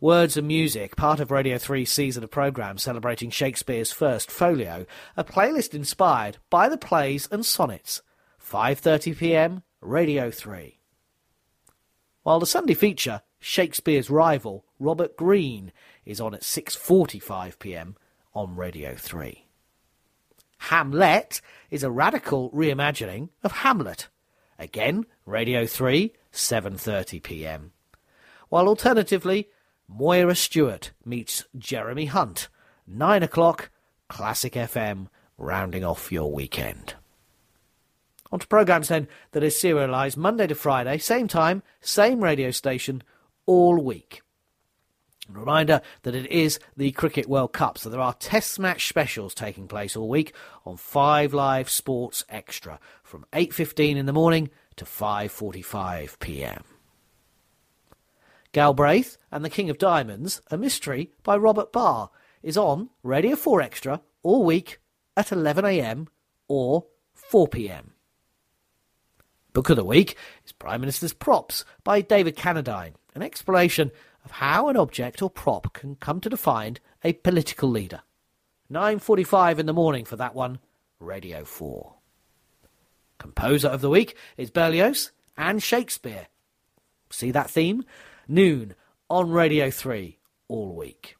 Words 0.00 0.36
and 0.36 0.46
Music, 0.46 0.94
part 0.94 1.18
of 1.18 1.32
Radio 1.32 1.56
3's 1.56 1.90
season 1.90 2.22
of 2.22 2.30
programmes 2.30 2.84
celebrating 2.84 3.30
Shakespeare's 3.30 3.90
first 3.90 4.30
folio, 4.30 4.86
a 5.16 5.24
playlist 5.24 5.74
inspired 5.74 6.38
by 6.50 6.68
the 6.68 6.78
plays 6.78 7.28
and 7.32 7.44
sonnets. 7.44 8.00
5.30pm, 8.40 9.64
Radio 9.80 10.30
3. 10.30 10.78
While 12.22 12.38
the 12.38 12.46
Sunday 12.46 12.74
feature, 12.74 13.22
Shakespeare's 13.40 14.10
rival, 14.10 14.64
Robert 14.78 15.16
Greene, 15.16 15.72
is 16.04 16.20
on 16.20 16.34
at 16.34 16.42
6.45pm 16.42 17.94
on 18.34 18.56
Radio 18.56 18.94
3. 18.94 19.44
Hamlet 20.58 21.40
is 21.70 21.82
a 21.82 21.90
radical 21.90 22.50
reimagining 22.50 23.28
of 23.42 23.52
Hamlet. 23.52 24.08
Again, 24.58 25.06
Radio 25.24 25.66
3, 25.66 26.12
7.30pm. 26.32 27.70
While 28.48 28.68
alternatively, 28.68 29.48
Moira 29.86 30.34
Stewart 30.34 30.92
meets 31.04 31.44
Jeremy 31.56 32.06
Hunt. 32.06 32.48
9 32.86 33.22
o'clock, 33.22 33.70
Classic 34.08 34.54
FM, 34.54 35.08
rounding 35.36 35.84
off 35.84 36.10
your 36.10 36.32
weekend. 36.32 36.94
On 38.32 38.38
to 38.38 38.46
programmes 38.46 38.88
then 38.88 39.08
that 39.32 39.42
is 39.42 39.54
serialised 39.54 40.16
Monday 40.16 40.46
to 40.46 40.54
Friday, 40.54 40.98
same 40.98 41.28
time, 41.28 41.62
same 41.80 42.22
radio 42.22 42.50
station, 42.50 43.02
all 43.48 43.78
week. 43.78 44.20
Reminder 45.28 45.80
that 46.02 46.14
it 46.14 46.30
is 46.30 46.60
the 46.76 46.92
Cricket 46.92 47.28
World 47.28 47.52
Cup, 47.52 47.78
so 47.78 47.88
there 47.88 48.00
are 48.00 48.14
test 48.14 48.58
match 48.58 48.88
specials 48.88 49.34
taking 49.34 49.66
place 49.66 49.96
all 49.96 50.08
week 50.08 50.34
on 50.64 50.76
5 50.76 51.34
Live 51.34 51.68
Sports 51.68 52.24
Extra 52.28 52.78
from 53.02 53.24
8.15 53.32 53.96
in 53.96 54.06
the 54.06 54.12
morning 54.12 54.50
to 54.76 54.84
5.45 54.84 56.18
p.m. 56.18 56.62
Galbraith 58.52 59.18
and 59.32 59.44
the 59.44 59.50
King 59.50 59.70
of 59.70 59.78
Diamonds, 59.78 60.40
a 60.50 60.56
mystery 60.56 61.10
by 61.22 61.36
Robert 61.36 61.72
Barr, 61.72 62.10
is 62.42 62.56
on 62.56 62.90
Radio 63.02 63.34
4 63.34 63.62
Extra 63.62 64.02
all 64.22 64.44
week 64.44 64.78
at 65.16 65.28
11am 65.28 66.06
or 66.48 66.86
4pm. 67.30 67.90
Book 69.54 69.70
of 69.70 69.76
the 69.76 69.84
Week 69.84 70.16
is 70.44 70.52
Prime 70.52 70.80
Minister's 70.80 71.12
Props 71.12 71.64
by 71.82 72.00
David 72.00 72.36
Cannadine, 72.36 72.94
an 73.18 73.24
exploration 73.24 73.90
of 74.24 74.30
how 74.30 74.68
an 74.68 74.76
object 74.76 75.20
or 75.20 75.28
prop 75.28 75.72
can 75.72 75.96
come 75.96 76.20
to 76.20 76.30
define 76.30 76.76
a 77.02 77.12
political 77.14 77.68
leader. 77.68 78.02
9.45 78.70 79.58
in 79.58 79.66
the 79.66 79.72
morning 79.72 80.04
for 80.04 80.14
that 80.14 80.36
one, 80.36 80.60
Radio 81.00 81.44
4. 81.44 81.94
Composer 83.18 83.66
of 83.66 83.80
the 83.80 83.90
week 83.90 84.16
is 84.36 84.50
Berlioz 84.50 85.10
and 85.36 85.60
Shakespeare. 85.60 86.28
See 87.10 87.32
that 87.32 87.50
theme? 87.50 87.84
Noon 88.28 88.74
on 89.10 89.30
Radio 89.30 89.68
3 89.68 90.16
all 90.46 90.76
week. 90.76 91.16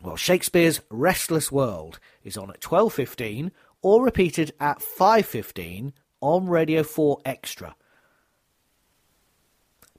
Well, 0.00 0.16
Shakespeare's 0.16 0.80
Restless 0.90 1.50
World 1.50 1.98
is 2.22 2.36
on 2.36 2.50
at 2.50 2.60
12.15 2.60 3.50
or 3.82 4.04
repeated 4.04 4.52
at 4.60 4.78
5.15 4.78 5.92
on 6.20 6.46
Radio 6.46 6.84
4 6.84 7.18
Extra 7.24 7.74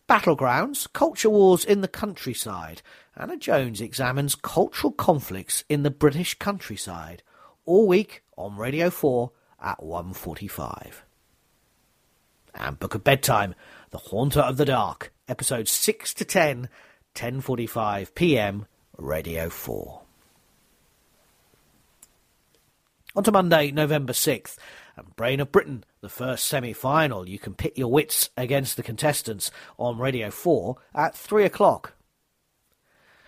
Battlegrounds, 0.07 0.91
Culture 0.91 1.29
Wars 1.29 1.63
in 1.63 1.81
the 1.81 1.87
Countryside. 1.87 2.81
Anna 3.15 3.37
Jones 3.37 3.79
examines 3.79 4.35
cultural 4.35 4.91
conflicts 4.91 5.63
in 5.69 5.83
the 5.83 5.91
British 5.91 6.37
countryside. 6.37 7.23
All 7.65 7.87
week 7.87 8.23
on 8.37 8.57
Radio 8.57 8.89
4 8.89 9.31
at 9.61 9.79
1.45. 9.79 10.93
And 12.55 12.79
Book 12.79 12.95
of 12.95 13.03
Bedtime, 13.03 13.55
The 13.91 13.97
Haunter 13.97 14.41
of 14.41 14.57
the 14.57 14.65
Dark, 14.65 15.13
episodes 15.27 15.71
6 15.71 16.13
to 16.15 16.25
10, 16.25 16.69
10.45 17.15 18.13
p.m, 18.13 18.65
Radio 18.97 19.49
4. 19.49 20.01
On 23.15 23.23
to 23.23 23.31
Monday, 23.31 23.71
November 23.71 24.13
6th, 24.13 24.57
and 24.97 25.15
Brain 25.15 25.39
of 25.39 25.51
Britain, 25.51 25.85
the 26.03 26.09
first 26.09 26.45
semi-final. 26.47 27.29
You 27.29 27.39
can 27.39 27.55
pit 27.55 27.77
your 27.77 27.89
wits 27.89 28.29
against 28.35 28.75
the 28.75 28.83
contestants 28.83 29.49
on 29.79 29.97
Radio 29.97 30.29
4 30.29 30.75
at 30.93 31.15
3 31.15 31.45
o'clock. 31.45 31.93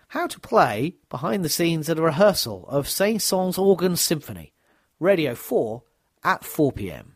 How 0.09 0.27
to 0.27 0.39
play 0.41 0.95
behind 1.09 1.43
the 1.43 1.49
scenes 1.49 1.89
at 1.89 1.97
a 1.97 2.01
rehearsal 2.01 2.65
of 2.67 2.89
Saint-Saëns 2.89 3.57
Organ 3.57 3.95
Symphony. 3.95 4.51
Radio 4.99 5.35
4 5.35 5.83
at 6.25 6.41
4pm. 6.41 7.13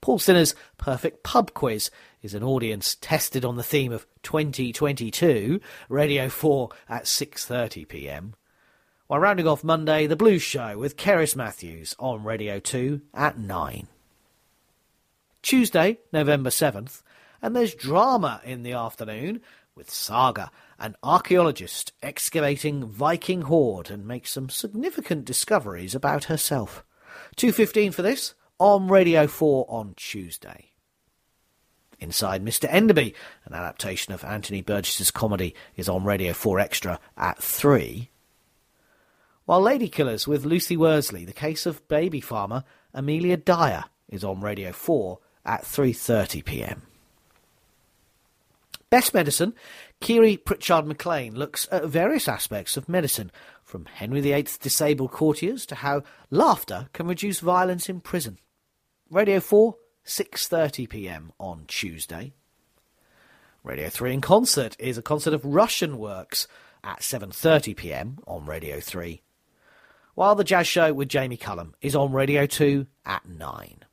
Paul 0.00 0.20
Sinha's 0.20 0.54
Perfect 0.78 1.24
Pub 1.24 1.52
Quiz 1.52 1.90
is 2.22 2.32
an 2.32 2.44
audience 2.44 2.96
tested 3.00 3.44
on 3.44 3.56
the 3.56 3.64
theme 3.64 3.92
of 3.92 4.06
2022, 4.22 5.60
Radio 5.88 6.28
4 6.28 6.68
at 6.88 7.04
6.30pm. 7.04 8.34
While 9.10 9.18
rounding 9.18 9.48
off 9.48 9.64
Monday, 9.64 10.06
The 10.06 10.14
Blues 10.14 10.40
Show 10.40 10.78
with 10.78 10.96
Cerys 10.96 11.34
Matthews 11.34 11.96
on 11.98 12.22
Radio 12.22 12.60
2 12.60 13.00
at 13.12 13.36
9. 13.36 13.88
Tuesday, 15.42 15.98
November 16.12 16.50
7th, 16.50 17.02
and 17.42 17.56
there's 17.56 17.74
drama 17.74 18.40
in 18.44 18.62
the 18.62 18.74
afternoon 18.74 19.40
with 19.74 19.90
Saga, 19.90 20.52
an 20.78 20.94
archaeologist 21.02 21.92
excavating 22.00 22.86
Viking 22.86 23.42
hoard 23.42 23.90
and 23.90 24.06
makes 24.06 24.30
some 24.30 24.48
significant 24.48 25.24
discoveries 25.24 25.96
about 25.96 26.26
herself. 26.26 26.84
2.15 27.36 27.92
for 27.92 28.02
this 28.02 28.34
on 28.60 28.86
Radio 28.86 29.26
4 29.26 29.66
on 29.68 29.94
Tuesday. 29.96 30.70
Inside 31.98 32.44
Mr. 32.44 32.72
Enderby, 32.72 33.14
an 33.44 33.54
adaptation 33.54 34.14
of 34.14 34.22
Anthony 34.22 34.62
Burgess's 34.62 35.10
comedy, 35.10 35.56
is 35.74 35.88
on 35.88 36.04
Radio 36.04 36.32
4 36.32 36.60
Extra 36.60 37.00
at 37.16 37.42
3. 37.42 38.08
While 39.50 39.62
Lady 39.62 39.88
Killers 39.88 40.28
with 40.28 40.44
Lucy 40.44 40.76
Worsley, 40.76 41.24
the 41.24 41.32
case 41.32 41.66
of 41.66 41.88
baby 41.88 42.20
farmer 42.20 42.62
Amelia 42.94 43.36
Dyer, 43.36 43.86
is 44.08 44.22
on 44.22 44.40
Radio 44.40 44.70
4 44.70 45.18
at 45.44 45.62
3:30 45.62 46.44
p.m. 46.44 46.82
Best 48.90 49.12
Medicine, 49.12 49.54
Kiri 50.00 50.36
Pritchard 50.36 50.86
McLean 50.86 51.34
looks 51.34 51.66
at 51.72 51.84
various 51.86 52.28
aspects 52.28 52.76
of 52.76 52.88
medicine, 52.88 53.32
from 53.64 53.86
Henry 53.86 54.20
VIII's 54.20 54.56
disabled 54.56 55.10
courtiers 55.10 55.66
to 55.66 55.74
how 55.74 56.04
laughter 56.30 56.88
can 56.92 57.08
reduce 57.08 57.40
violence 57.40 57.88
in 57.88 58.00
prison. 58.00 58.38
Radio 59.10 59.40
4, 59.40 59.74
6:30 60.06 60.88
p.m. 60.88 61.32
on 61.40 61.64
Tuesday. 61.66 62.34
Radio 63.64 63.88
3 63.88 64.14
in 64.14 64.20
concert 64.20 64.76
is 64.78 64.96
a 64.96 65.02
concert 65.02 65.34
of 65.34 65.44
Russian 65.44 65.98
works 65.98 66.46
at 66.84 67.00
7:30 67.00 67.76
p.m. 67.76 68.18
on 68.28 68.46
Radio 68.46 68.78
3 68.78 69.22
while 70.20 70.34
the 70.34 70.44
jazz 70.44 70.66
show 70.66 70.92
with 70.92 71.08
Jamie 71.08 71.38
Cullum 71.38 71.74
is 71.80 71.96
on 71.96 72.12
Radio 72.12 72.44
2 72.44 72.86
at 73.06 73.26
9. 73.26 73.84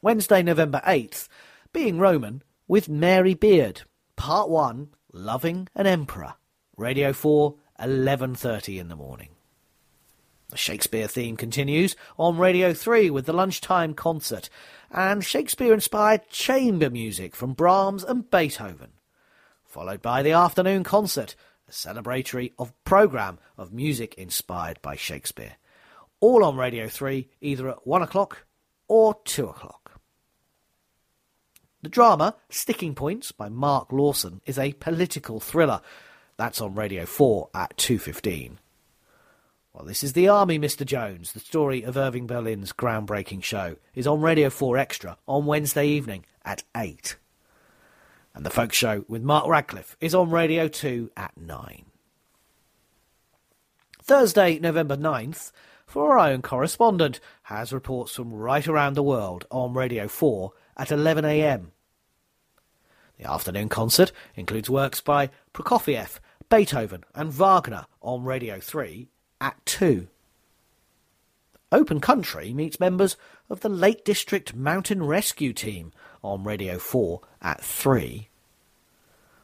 Wednesday, 0.00 0.44
November 0.44 0.80
8th, 0.86 1.26
Being 1.72 1.98
Roman 1.98 2.44
with 2.68 2.88
Mary 2.88 3.34
Beard, 3.34 3.82
Part 4.14 4.48
1, 4.48 4.90
Loving 5.12 5.68
an 5.74 5.88
Emperor, 5.88 6.34
Radio 6.76 7.12
4, 7.12 7.56
11.30 7.80 8.78
in 8.78 8.86
the 8.86 8.94
morning. 8.94 9.30
The 10.50 10.56
Shakespeare 10.56 11.08
theme 11.08 11.36
continues 11.36 11.96
on 12.16 12.38
Radio 12.38 12.74
3 12.74 13.10
with 13.10 13.26
the 13.26 13.32
lunchtime 13.32 13.94
concert 13.94 14.48
and 14.92 15.24
Shakespeare-inspired 15.24 16.30
chamber 16.30 16.90
music 16.90 17.34
from 17.34 17.54
Brahms 17.54 18.04
and 18.04 18.30
Beethoven, 18.30 18.92
followed 19.64 20.00
by 20.00 20.22
the 20.22 20.30
afternoon 20.30 20.84
concert 20.84 21.34
a 21.68 21.72
celebratory 21.72 22.52
of 22.58 22.72
program 22.84 23.38
of 23.56 23.72
music 23.72 24.14
inspired 24.14 24.80
by 24.82 24.96
Shakespeare. 24.96 25.56
All 26.20 26.44
on 26.44 26.56
Radio 26.56 26.88
3, 26.88 27.28
either 27.40 27.68
at 27.68 27.86
1 27.86 28.02
o'clock 28.02 28.46
or 28.88 29.16
2 29.24 29.48
o'clock. 29.48 30.00
The 31.82 31.90
drama 31.90 32.36
Sticking 32.48 32.94
Points 32.94 33.30
by 33.30 33.48
Mark 33.48 33.92
Lawson 33.92 34.40
is 34.46 34.58
a 34.58 34.72
political 34.72 35.38
thriller. 35.38 35.82
That's 36.36 36.60
on 36.60 36.74
Radio 36.74 37.04
4 37.04 37.50
at 37.54 37.76
2.15. 37.76 38.56
Well, 39.74 39.84
this 39.84 40.04
is 40.04 40.12
The 40.12 40.28
Army, 40.28 40.58
Mr. 40.58 40.86
Jones. 40.86 41.32
The 41.32 41.40
story 41.40 41.82
of 41.82 41.96
Irving 41.96 42.26
Berlin's 42.26 42.72
groundbreaking 42.72 43.42
show 43.42 43.76
is 43.94 44.06
on 44.06 44.20
Radio 44.20 44.48
4 44.48 44.78
Extra 44.78 45.18
on 45.26 45.46
Wednesday 45.46 45.88
evening 45.88 46.24
at 46.44 46.62
8. 46.76 47.16
And 48.34 48.44
the 48.44 48.50
Folk 48.50 48.72
Show 48.72 49.04
with 49.06 49.22
Mark 49.22 49.46
Radcliffe 49.46 49.96
is 50.00 50.14
on 50.14 50.30
Radio 50.30 50.66
2 50.66 51.12
at 51.16 51.36
9. 51.36 51.84
Thursday, 54.02 54.58
November 54.58 54.96
9th, 54.96 55.52
for 55.86 56.18
our 56.18 56.30
own 56.30 56.42
correspondent, 56.42 57.20
has 57.44 57.72
reports 57.72 58.16
from 58.16 58.34
right 58.34 58.66
around 58.66 58.94
the 58.94 59.02
world 59.02 59.46
on 59.50 59.72
Radio 59.72 60.08
4 60.08 60.52
at 60.76 60.88
11am. 60.88 61.66
The 63.18 63.30
afternoon 63.30 63.68
concert 63.68 64.10
includes 64.34 64.68
works 64.68 65.00
by 65.00 65.30
Prokofiev, 65.52 66.18
Beethoven 66.50 67.04
and 67.14 67.32
Wagner 67.32 67.86
on 68.02 68.24
Radio 68.24 68.58
3 68.58 69.08
at 69.40 69.64
2. 69.64 70.08
Open 71.70 72.00
Country 72.00 72.52
meets 72.52 72.80
members 72.80 73.16
of 73.48 73.60
the 73.60 73.68
Lake 73.68 74.04
District 74.04 74.54
Mountain 74.54 75.04
Rescue 75.04 75.52
Team 75.52 75.92
on 76.22 76.44
Radio 76.44 76.78
4 76.78 77.20
at 77.42 77.62
3. 77.62 78.28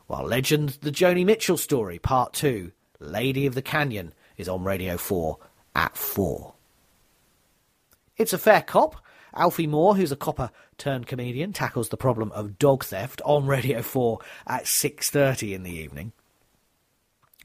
While 0.06 0.24
Legend, 0.24 0.78
the 0.80 0.90
Joni 0.90 1.24
Mitchell 1.24 1.56
story, 1.56 1.98
Part 1.98 2.32
2, 2.32 2.72
Lady 2.98 3.46
of 3.46 3.54
the 3.54 3.62
Canyon, 3.62 4.12
is 4.36 4.48
on 4.48 4.64
Radio 4.64 4.96
4 4.96 5.38
at 5.76 5.96
4. 5.96 6.54
It's 8.16 8.32
a 8.32 8.38
fair 8.38 8.62
cop. 8.62 8.96
Alfie 9.34 9.66
Moore, 9.66 9.94
who's 9.94 10.10
a 10.10 10.16
copper 10.16 10.50
turned 10.76 11.06
comedian, 11.06 11.52
tackles 11.52 11.90
the 11.90 11.96
problem 11.96 12.32
of 12.32 12.58
dog 12.58 12.84
theft 12.84 13.22
on 13.24 13.46
Radio 13.46 13.82
4 13.82 14.18
at 14.46 14.64
6.30 14.64 15.54
in 15.54 15.62
the 15.62 15.70
evening. 15.70 16.12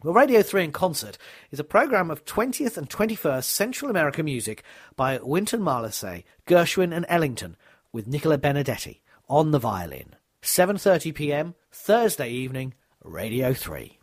Well, 0.06 0.14
Radio 0.14 0.44
3 0.44 0.66
in 0.66 0.72
Concert 0.72 1.18
is 1.50 1.60
a 1.60 1.64
programme 1.64 2.12
of 2.12 2.26
20th 2.26 2.78
and 2.78 2.88
21st 2.88 3.46
Central 3.46 3.90
American 3.90 4.26
music 4.26 4.62
by 4.96 5.18
Wynton 5.18 5.62
Marsalis, 5.62 6.24
Gershwin 6.46 6.96
and 6.96 7.08
Ellington, 7.10 7.58
with 7.92 8.06
Nicola 8.06 8.38
Benedetti 8.38 9.02
on 9.28 9.50
the 9.50 9.58
violin. 9.58 10.16
7.30pm, 10.44 11.56
Thursday 11.72 12.30
evening, 12.30 12.76
Radio 13.04 13.52
3. 13.52 13.98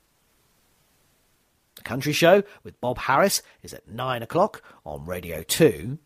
The 1.76 1.82
Country 1.82 2.12
Show 2.12 2.42
with 2.64 2.80
Bob 2.80 2.98
Harris 2.98 3.40
is 3.62 3.72
at 3.72 3.86
9 3.86 4.24
o'clock 4.24 4.60
on 4.84 5.06
Radio 5.06 5.44
2. 5.44 6.00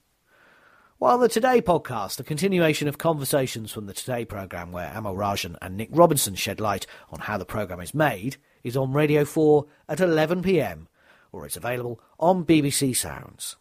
While 0.98 1.16
the 1.16 1.30
Today 1.30 1.62
podcast, 1.62 2.20
a 2.20 2.22
continuation 2.22 2.86
of 2.86 2.98
conversations 2.98 3.72
from 3.72 3.86
the 3.86 3.94
Today 3.94 4.26
programme 4.26 4.72
where 4.72 4.92
Amol 4.92 5.16
Rajan 5.16 5.56
and 5.62 5.74
Nick 5.74 5.88
Robinson 5.90 6.34
shed 6.34 6.60
light 6.60 6.86
on 7.08 7.20
how 7.20 7.38
the 7.38 7.46
programme 7.46 7.80
is 7.80 7.94
made, 7.94 8.36
is 8.66 8.76
on 8.76 8.92
Radio 8.92 9.24
4 9.24 9.64
at 9.88 9.98
11pm, 9.98 10.86
or 11.30 11.46
it's 11.46 11.56
available 11.56 12.00
on 12.18 12.44
BBC 12.44 12.96
Sounds. 12.96 13.54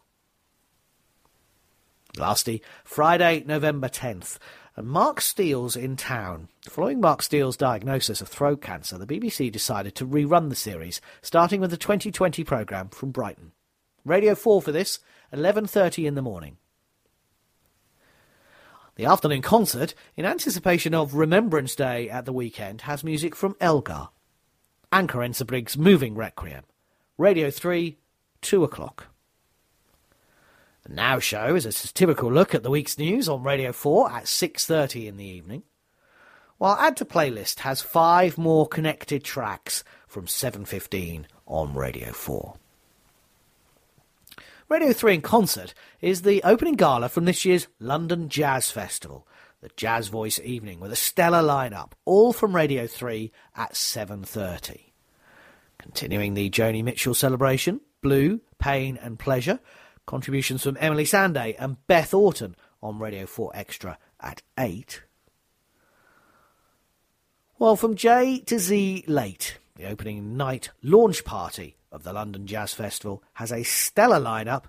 Lastly, 2.18 2.64
Friday, 2.84 3.44
November 3.46 3.88
10th, 3.88 4.40
and 4.76 4.88
uh, 4.88 4.90
Mark 4.90 5.22
Steel's 5.22 5.76
in 5.76 5.96
town. 5.96 6.50
Following 6.68 7.00
Mark 7.00 7.22
Steel's 7.22 7.56
diagnosis 7.56 8.20
of 8.20 8.28
throat 8.28 8.64
cancer, 8.64 8.98
the 8.98 9.06
BBC 9.06 9.52
decided 9.52 9.94
to 9.94 10.08
rerun 10.08 10.50
the 10.50 10.56
series, 10.56 11.02
starting 11.22 11.62
with 11.62 11.70
the 11.70 11.78
2020 11.78 12.44
programme 12.44 12.90
from 12.90 13.12
Brighton. 13.12 13.52
Radio 14.06 14.34
4 14.34 14.60
for 14.60 14.72
this, 14.72 15.00
11.30 15.32 16.06
in 16.06 16.16
the 16.16 16.22
morning. 16.24 16.58
The 18.96 19.06
afternoon 19.06 19.44
concert, 19.44 19.94
in 20.16 20.26
anticipation 20.26 20.96
of 20.96 21.14
Remembrance 21.14 21.76
Day 21.76 22.10
at 22.10 22.26
the 22.26 22.34
weekend, 22.34 22.82
has 22.82 23.04
music 23.04 23.36
from 23.36 23.56
Elgar. 23.62 24.10
Anchor 24.96 25.24
Enterbrig's 25.24 25.78
Moving 25.78 26.16
Requiem. 26.16 26.64
Radio 27.18 27.52
3, 27.52 27.98
2 28.42 28.64
o'clock. 28.64 29.08
The 30.84 30.94
Now 30.94 31.20
Show 31.20 31.54
is 31.54 31.66
a 31.66 31.74
satirical 31.74 32.32
look 32.32 32.56
at 32.56 32.64
the 32.64 32.70
week's 32.70 32.98
news 32.98 33.28
on 33.28 33.44
Radio 33.44 33.74
4 33.74 34.10
at 34.10 34.24
6.30 34.24 35.08
in 35.08 35.18
the 35.18 35.26
evening, 35.26 35.64
while 36.58 36.78
Add 36.80 36.96
to 36.96 37.04
Playlist 37.04 37.60
has 37.60 37.82
five 37.82 38.38
more 38.38 38.66
connected 38.70 39.26
tracks 39.26 39.84
from 40.08 40.28
7.15 40.28 41.26
on 41.46 41.74
Radio 41.74 42.14
4. 42.14 42.56
Radio 44.70 44.94
3 44.94 45.16
in 45.16 45.22
Concert 45.22 45.74
is 46.00 46.22
the 46.22 46.42
opening 46.44 46.76
gala 46.76 47.10
from 47.10 47.26
this 47.26 47.44
year's 47.44 47.68
London 47.82 48.30
Jazz 48.30 48.72
Festival. 48.72 49.28
The 49.66 49.72
Jazz 49.76 50.10
Voice 50.10 50.40
Evening 50.44 50.80
with 50.80 50.92
a 50.92 50.96
stellar 50.96 51.42
lineup, 51.42 51.94
all 52.06 52.34
from 52.34 52.56
Radio 52.56 52.86
3 52.86 53.32
at 53.56 53.74
7.30. 53.74 54.92
Continuing 55.80 56.36
the 56.36 56.52
Joni 56.52 56.84
Mitchell 56.84 57.16
celebration, 57.16 57.82
Blue, 58.00 58.42
Pain 58.60 59.00
and 59.02 59.18
Pleasure, 59.18 59.60
contributions 60.06 60.62
from 60.62 60.78
Emily 60.80 61.04
Sandé 61.04 61.56
and 61.58 61.78
Beth 61.88 62.14
Orton 62.14 62.56
on 62.84 63.00
Radio 63.00 63.26
4 63.26 63.54
Extra 63.56 63.98
at 64.20 64.44
8. 64.56 65.02
While 67.56 67.76
from 67.76 67.96
J 67.96 68.42
to 68.42 68.60
Z 68.60 69.06
late, 69.08 69.58
the 69.78 69.88
opening 69.88 70.38
night 70.38 70.70
launch 70.84 71.26
party 71.26 71.76
of 71.92 72.04
the 72.04 72.14
London 72.14 72.46
Jazz 72.46 72.76
Festival 72.76 73.24
has 73.34 73.52
a 73.52 73.64
stellar 73.64 74.20
lineup 74.20 74.66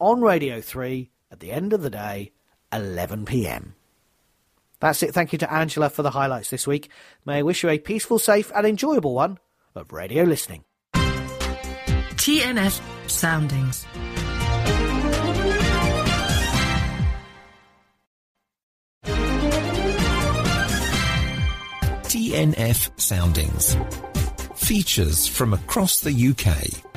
on 0.00 0.20
Radio 0.20 0.60
3 0.60 1.12
at 1.30 1.38
the 1.38 1.52
end 1.52 1.72
of 1.72 1.82
the 1.82 1.90
day, 1.90 2.32
11pm. 2.72 3.74
That's 4.82 5.02
it. 5.04 5.14
Thank 5.14 5.32
you 5.32 5.38
to 5.38 5.50
Angela 5.50 5.88
for 5.88 6.02
the 6.02 6.10
highlights 6.10 6.50
this 6.50 6.66
week. 6.66 6.90
May 7.24 7.38
I 7.38 7.42
wish 7.42 7.62
you 7.62 7.68
a 7.68 7.78
peaceful, 7.78 8.18
safe, 8.18 8.50
and 8.52 8.66
enjoyable 8.66 9.14
one 9.14 9.38
of 9.76 9.92
radio 9.92 10.24
listening. 10.24 10.64
TNS 10.92 12.82
Soundings. 13.08 13.86
TNF 22.02 23.00
Soundings. 23.00 23.76
Features 24.56 25.28
from 25.28 25.54
across 25.54 26.00
the 26.00 26.12
UK. 26.12 26.91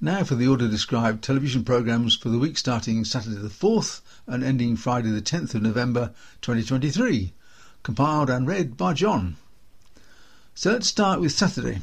Now 0.00 0.22
for 0.22 0.36
the 0.36 0.46
order 0.46 0.68
described 0.68 1.24
television 1.24 1.64
programmes 1.64 2.14
for 2.14 2.28
the 2.28 2.38
week 2.38 2.56
starting 2.56 3.04
Saturday 3.04 3.34
the 3.34 3.48
4th 3.48 4.00
and 4.28 4.44
ending 4.44 4.76
Friday 4.76 5.10
the 5.10 5.20
10th 5.20 5.56
of 5.56 5.62
November 5.62 6.12
2023, 6.40 7.32
compiled 7.82 8.30
and 8.30 8.46
read 8.46 8.76
by 8.76 8.92
John. 8.92 9.38
So 10.54 10.70
let's 10.70 10.86
start 10.86 11.20
with 11.20 11.32
Saturday. 11.32 11.80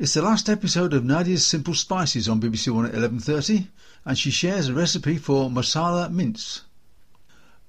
It's 0.00 0.14
the 0.14 0.22
last 0.22 0.48
episode 0.48 0.92
of 0.92 1.04
Nadia's 1.04 1.46
Simple 1.46 1.74
Spices 1.74 2.28
on 2.28 2.40
BBC 2.40 2.74
One 2.74 2.86
at 2.86 2.94
11.30 2.94 3.68
and 4.04 4.18
she 4.18 4.32
shares 4.32 4.68
a 4.68 4.74
recipe 4.74 5.16
for 5.16 5.48
masala 5.48 6.10
mince. 6.10 6.62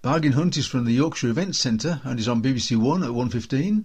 Bargain 0.01 0.33
Hunt 0.33 0.57
is 0.57 0.65
from 0.65 0.85
the 0.85 0.93
Yorkshire 0.93 1.29
Events 1.29 1.59
Centre 1.59 2.01
and 2.03 2.19
is 2.19 2.27
on 2.27 2.41
BBC 2.41 2.75
One 2.75 3.03
at 3.03 3.11
1.15. 3.11 3.83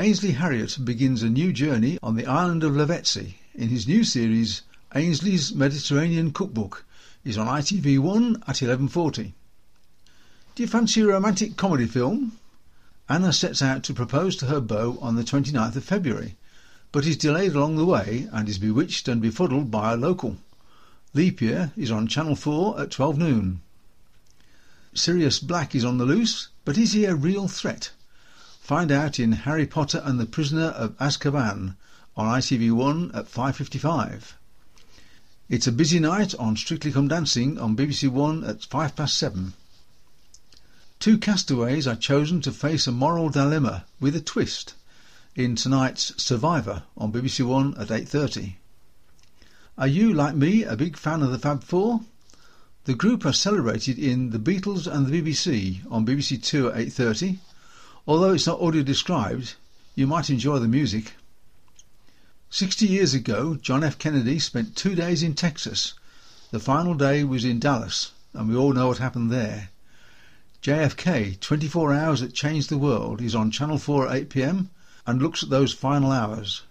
Ainsley 0.00 0.32
Harriott 0.32 0.84
begins 0.84 1.22
a 1.22 1.30
new 1.30 1.52
journey 1.52 1.96
on 2.02 2.16
the 2.16 2.26
island 2.26 2.64
of 2.64 2.72
Lavezzi 2.72 3.34
in 3.58 3.70
his 3.70 3.88
new 3.88 4.04
series 4.04 4.62
Ainsley's 4.94 5.52
Mediterranean 5.52 6.30
Cookbook 6.30 6.84
is 7.24 7.36
on 7.36 7.48
ITV1 7.48 8.40
at 8.46 8.56
11.40. 8.56 9.32
Do 10.54 10.62
you 10.62 10.68
fancy 10.68 11.00
a 11.00 11.06
romantic 11.08 11.56
comedy 11.56 11.86
film? 11.86 12.38
Anna 13.08 13.32
sets 13.32 13.60
out 13.60 13.82
to 13.82 13.92
propose 13.92 14.36
to 14.36 14.46
her 14.46 14.60
beau 14.60 14.96
on 15.00 15.16
the 15.16 15.24
29th 15.24 15.74
of 15.74 15.82
February, 15.82 16.36
but 16.92 17.04
is 17.04 17.16
delayed 17.16 17.56
along 17.56 17.74
the 17.74 17.84
way 17.84 18.28
and 18.30 18.48
is 18.48 18.58
bewitched 18.58 19.08
and 19.08 19.20
befuddled 19.20 19.72
by 19.72 19.92
a 19.92 19.96
local. 19.96 20.36
Leap 21.12 21.40
Year 21.40 21.72
is 21.76 21.90
on 21.90 22.06
Channel 22.06 22.36
4 22.36 22.82
at 22.82 22.92
12 22.92 23.18
noon. 23.18 23.60
Sirius 24.94 25.40
Black 25.40 25.74
is 25.74 25.84
on 25.84 25.98
the 25.98 26.06
loose, 26.06 26.46
but 26.64 26.78
is 26.78 26.92
he 26.92 27.06
a 27.06 27.16
real 27.16 27.48
threat? 27.48 27.90
Find 28.60 28.92
out 28.92 29.18
in 29.18 29.32
Harry 29.32 29.66
Potter 29.66 30.00
and 30.04 30.20
the 30.20 30.26
Prisoner 30.26 30.66
of 30.66 30.96
Azkaban 30.98 31.74
on 32.18 32.26
ITV1 32.26 33.16
at 33.16 33.26
5.55. 33.26 34.32
It's 35.48 35.68
a 35.68 35.72
busy 35.72 36.00
night 36.00 36.34
on 36.34 36.56
Strictly 36.56 36.90
Come 36.90 37.06
Dancing 37.06 37.58
on 37.60 37.76
BBC 37.76 38.08
One 38.08 38.42
at 38.42 38.64
5 38.64 38.96
past 38.96 39.16
7. 39.16 39.54
Two 40.98 41.16
castaways 41.16 41.86
are 41.86 41.94
chosen 41.94 42.40
to 42.40 42.50
face 42.50 42.88
a 42.88 42.92
moral 42.92 43.28
dilemma 43.28 43.84
with 44.00 44.16
a 44.16 44.20
twist 44.20 44.74
in 45.36 45.54
tonight's 45.54 46.12
Survivor 46.20 46.82
on 46.96 47.12
BBC 47.12 47.46
One 47.46 47.74
at 47.78 47.86
8.30. 47.86 48.54
Are 49.78 49.86
you, 49.86 50.12
like 50.12 50.34
me, 50.34 50.64
a 50.64 50.76
big 50.76 50.96
fan 50.96 51.22
of 51.22 51.30
the 51.30 51.38
Fab 51.38 51.62
Four? 51.62 52.00
The 52.84 52.94
group 52.94 53.24
are 53.24 53.32
celebrated 53.32 53.96
in 53.96 54.30
The 54.30 54.40
Beatles 54.40 54.92
and 54.92 55.06
the 55.06 55.22
BBC 55.22 55.82
on 55.88 56.04
BBC 56.04 56.42
Two 56.42 56.68
at 56.72 56.86
8.30. 56.86 57.38
Although 58.08 58.32
it's 58.32 58.48
not 58.48 58.60
audio 58.60 58.82
described, 58.82 59.54
you 59.94 60.08
might 60.08 60.30
enjoy 60.30 60.58
the 60.58 60.66
music. 60.66 61.12
Sixty 62.50 62.86
years 62.86 63.12
ago, 63.12 63.56
John 63.56 63.84
F. 63.84 63.98
Kennedy 63.98 64.38
spent 64.38 64.74
two 64.74 64.94
days 64.94 65.22
in 65.22 65.34
Texas. 65.34 65.92
The 66.50 66.58
final 66.58 66.94
day 66.94 67.22
was 67.22 67.44
in 67.44 67.58
Dallas, 67.58 68.12
and 68.32 68.48
we 68.48 68.56
all 68.56 68.72
know 68.72 68.88
what 68.88 68.96
happened 68.96 69.30
there. 69.30 69.68
JFK, 70.62 71.38
24 71.40 71.92
Hours 71.92 72.20
That 72.20 72.32
Changed 72.32 72.70
the 72.70 72.78
World, 72.78 73.20
is 73.20 73.34
on 73.34 73.50
Channel 73.50 73.76
4 73.76 74.08
at 74.08 74.30
8pm 74.30 74.68
and 75.06 75.20
looks 75.20 75.42
at 75.42 75.50
those 75.50 75.74
final 75.74 76.10
hours. 76.10 76.62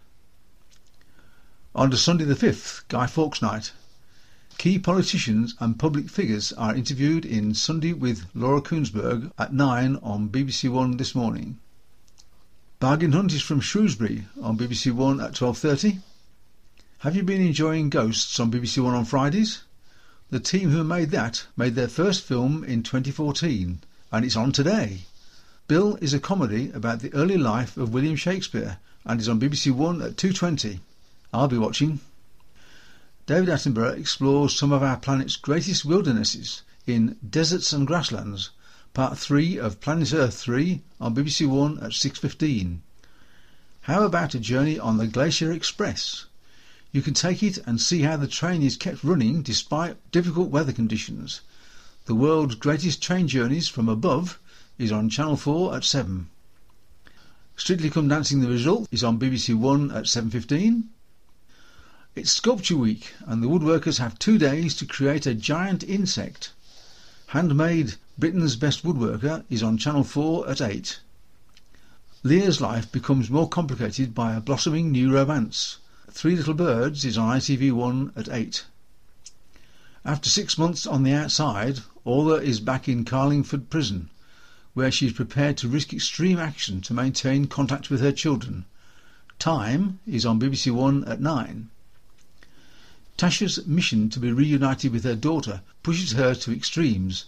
On 1.76 1.92
to 1.92 1.98
Sunday 1.98 2.26
the 2.26 2.34
5th, 2.34 2.88
Guy 2.88 3.06
Fawkes 3.06 3.44
Night. 3.44 3.72
Key 4.58 4.80
politicians 4.80 5.54
and 5.60 5.78
public 5.78 6.10
figures 6.10 6.54
are 6.54 6.74
interviewed 6.74 7.24
in 7.24 7.54
Sunday 7.54 7.94
with 7.94 8.26
Laura 8.34 8.62
Kuenssberg 8.62 9.32
at 9.38 9.54
9 9.54 9.98
on 9.98 10.30
BBC 10.30 10.70
One 10.72 10.98
this 10.98 11.14
morning. 11.14 11.60
Bargain 12.80 13.12
Hunt 13.12 13.34
is 13.34 13.42
from 13.42 13.60
Shrewsbury 13.60 14.26
on 14.40 14.56
BBC 14.56 14.92
One 14.92 15.20
at 15.20 15.32
12.30. 15.32 15.98
Have 17.00 17.16
you 17.16 17.24
been 17.24 17.42
enjoying 17.42 17.90
Ghosts 17.90 18.40
on 18.40 18.52
BBC 18.52 18.84
One 18.84 18.94
on 18.94 19.04
Fridays? 19.04 19.64
The 20.30 20.40
team 20.40 20.70
who 20.70 20.84
made 20.84 21.10
that 21.10 21.48
made 21.58 21.74
their 21.74 21.88
first 21.88 22.24
film 22.24 22.64
in 22.64 22.84
2014 22.84 23.80
and 24.12 24.24
it's 24.24 24.36
on 24.36 24.52
today. 24.52 25.00
Bill 25.68 25.96
is 26.02 26.14
a 26.14 26.20
comedy 26.20 26.70
about 26.70 27.00
the 27.00 27.12
early 27.16 27.36
life 27.36 27.78
of 27.78 27.96
William 27.96 28.16
Shakespeare 28.16 28.78
and 29.06 29.20
is 29.20 29.28
on 29.28 29.40
BBC 29.40 29.72
One 29.72 30.00
at 30.04 30.16
2.20. 30.16 30.80
I'll 31.34 31.48
be 31.48 31.58
watching. 31.58 32.00
David 33.26 33.50
Attenborough 33.50 33.98
explores 33.98 34.56
some 34.56 34.72
of 34.72 34.84
our 34.84 34.98
planet's 34.98 35.36
greatest 35.36 35.84
wildernesses 35.84 36.62
in 36.86 37.18
Deserts 37.28 37.74
and 37.74 37.88
Grasslands 37.88 38.52
part 38.98 39.16
3 39.16 39.60
of 39.60 39.80
Planet 39.80 40.12
Earth 40.12 40.40
3 40.40 40.82
on 41.00 41.14
BBC 41.14 41.46
One 41.46 41.78
at 41.84 41.92
6.15. 41.92 42.80
How 43.82 44.02
about 44.02 44.34
a 44.34 44.40
journey 44.40 44.80
on 44.80 44.98
the 44.98 45.06
Glacier 45.06 45.52
Express? 45.52 46.26
You 46.92 47.04
can 47.04 47.14
take 47.14 47.44
it 47.44 47.60
and 47.68 47.80
see 47.80 48.02
how 48.02 48.18
the 48.18 48.26
train 48.26 48.64
is 48.64 48.76
kept 48.76 49.04
running 49.04 49.44
despite 49.44 49.98
difficult 50.12 50.50
weather 50.50 50.74
conditions. 50.74 51.42
The 52.06 52.16
world's 52.16 52.56
greatest 52.56 53.00
train 53.00 53.28
journeys 53.28 53.68
from 53.68 53.88
above 53.88 54.40
is 54.80 54.92
on 54.92 55.12
Channel 55.12 55.38
4 55.38 55.76
at 55.76 55.84
7. 55.84 56.28
Strictly 57.56 57.92
Come 57.92 58.08
Dancing 58.08 58.42
the 58.42 58.50
Result 58.50 58.88
is 58.92 59.04
on 59.04 59.20
BBC 59.20 59.54
One 59.54 59.92
at 59.92 60.06
7.15. 60.06 60.86
It's 62.16 62.32
Sculpture 62.32 62.78
Week 62.78 63.14
and 63.28 63.44
the 63.44 63.48
woodworkers 63.48 64.00
have 64.00 64.18
two 64.18 64.40
days 64.40 64.74
to 64.74 64.88
create 64.88 65.28
a 65.28 65.36
giant 65.36 65.84
insect. 65.84 66.52
Handmade 67.28 67.94
Britain's 68.20 68.56
Best 68.56 68.84
Woodworker 68.84 69.44
is 69.48 69.62
on 69.62 69.78
Channel 69.78 70.04
4 70.04 70.50
at 70.50 70.60
8. 70.60 71.02
Leah's 72.24 72.60
life 72.60 72.92
becomes 72.92 73.30
more 73.30 73.48
complicated 73.48 74.16
by 74.16 74.34
a 74.34 74.42
blossoming 74.42 74.92
new 74.92 75.14
romance. 75.14 75.78
Three 76.10 76.36
Little 76.36 76.56
Birds 76.56 77.06
is 77.06 77.16
on 77.16 77.38
ITV1 77.38 78.18
at 78.18 78.28
8. 78.28 78.66
After 80.04 80.32
six 80.32 80.58
months 80.58 80.88
on 80.88 81.04
the 81.04 81.14
outside, 81.14 81.82
Orla 82.06 82.42
is 82.42 82.60
back 82.60 82.90
in 82.90 83.06
Carlingford 83.06 83.70
Prison, 83.70 84.10
where 84.74 84.90
she 84.90 85.06
is 85.06 85.14
prepared 85.14 85.56
to 85.58 85.68
risk 85.68 85.94
extreme 85.94 86.40
action 86.40 86.82
to 86.82 86.96
maintain 86.96 87.46
contact 87.46 87.92
with 87.92 88.02
her 88.02 88.12
children. 88.12 88.66
Time 89.38 90.00
is 90.08 90.26
on 90.26 90.40
BBC 90.40 90.72
One 90.72 91.04
at 91.04 91.22
9. 91.22 91.70
Tasha's 93.16 93.68
mission 93.68 94.10
to 94.10 94.20
be 94.20 94.32
reunited 94.32 94.92
with 94.92 95.04
her 95.04 95.16
daughter 95.16 95.62
pushes 95.84 96.14
her 96.14 96.34
to 96.34 96.52
extremes 96.52 97.26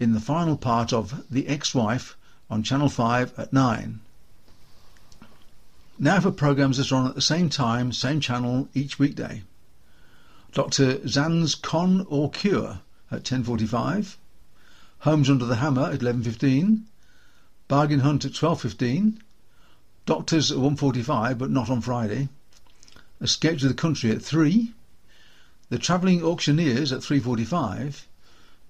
in 0.00 0.14
the 0.14 0.20
final 0.20 0.56
part 0.56 0.94
of 0.94 1.24
The 1.30 1.46
Ex-Wife 1.46 2.16
on 2.48 2.62
Channel 2.62 2.88
5 2.88 3.38
at 3.38 3.52
9. 3.52 4.00
Now 5.98 6.20
for 6.20 6.30
programmes 6.30 6.78
that 6.78 6.90
are 6.90 6.96
on 6.96 7.06
at 7.06 7.14
the 7.14 7.20
same 7.20 7.50
time, 7.50 7.92
same 7.92 8.20
channel 8.20 8.70
each 8.72 8.98
weekday. 8.98 9.42
Dr. 10.52 11.06
Xand's 11.06 11.54
Con 11.54 12.06
or 12.08 12.30
Cure 12.30 12.80
at 13.10 13.24
10.45, 13.24 14.16
Homes 15.00 15.28
Under 15.28 15.44
the 15.44 15.56
Hammer 15.56 15.90
at 15.92 16.00
11.15, 16.00 16.84
Bargain 17.68 18.00
Hunt 18.00 18.24
at 18.24 18.32
12.15, 18.32 19.18
Doctors 20.06 20.50
at 20.50 20.56
1.45 20.56 21.36
but 21.36 21.50
not 21.50 21.68
on 21.68 21.82
Friday, 21.82 22.30
Escape 23.20 23.58
to 23.58 23.68
the 23.68 23.74
Country 23.74 24.10
at 24.10 24.22
3, 24.22 24.72
The 25.68 25.78
Travelling 25.78 26.22
Auctioneers 26.24 26.90
at 26.90 27.00
3.45, 27.00 28.06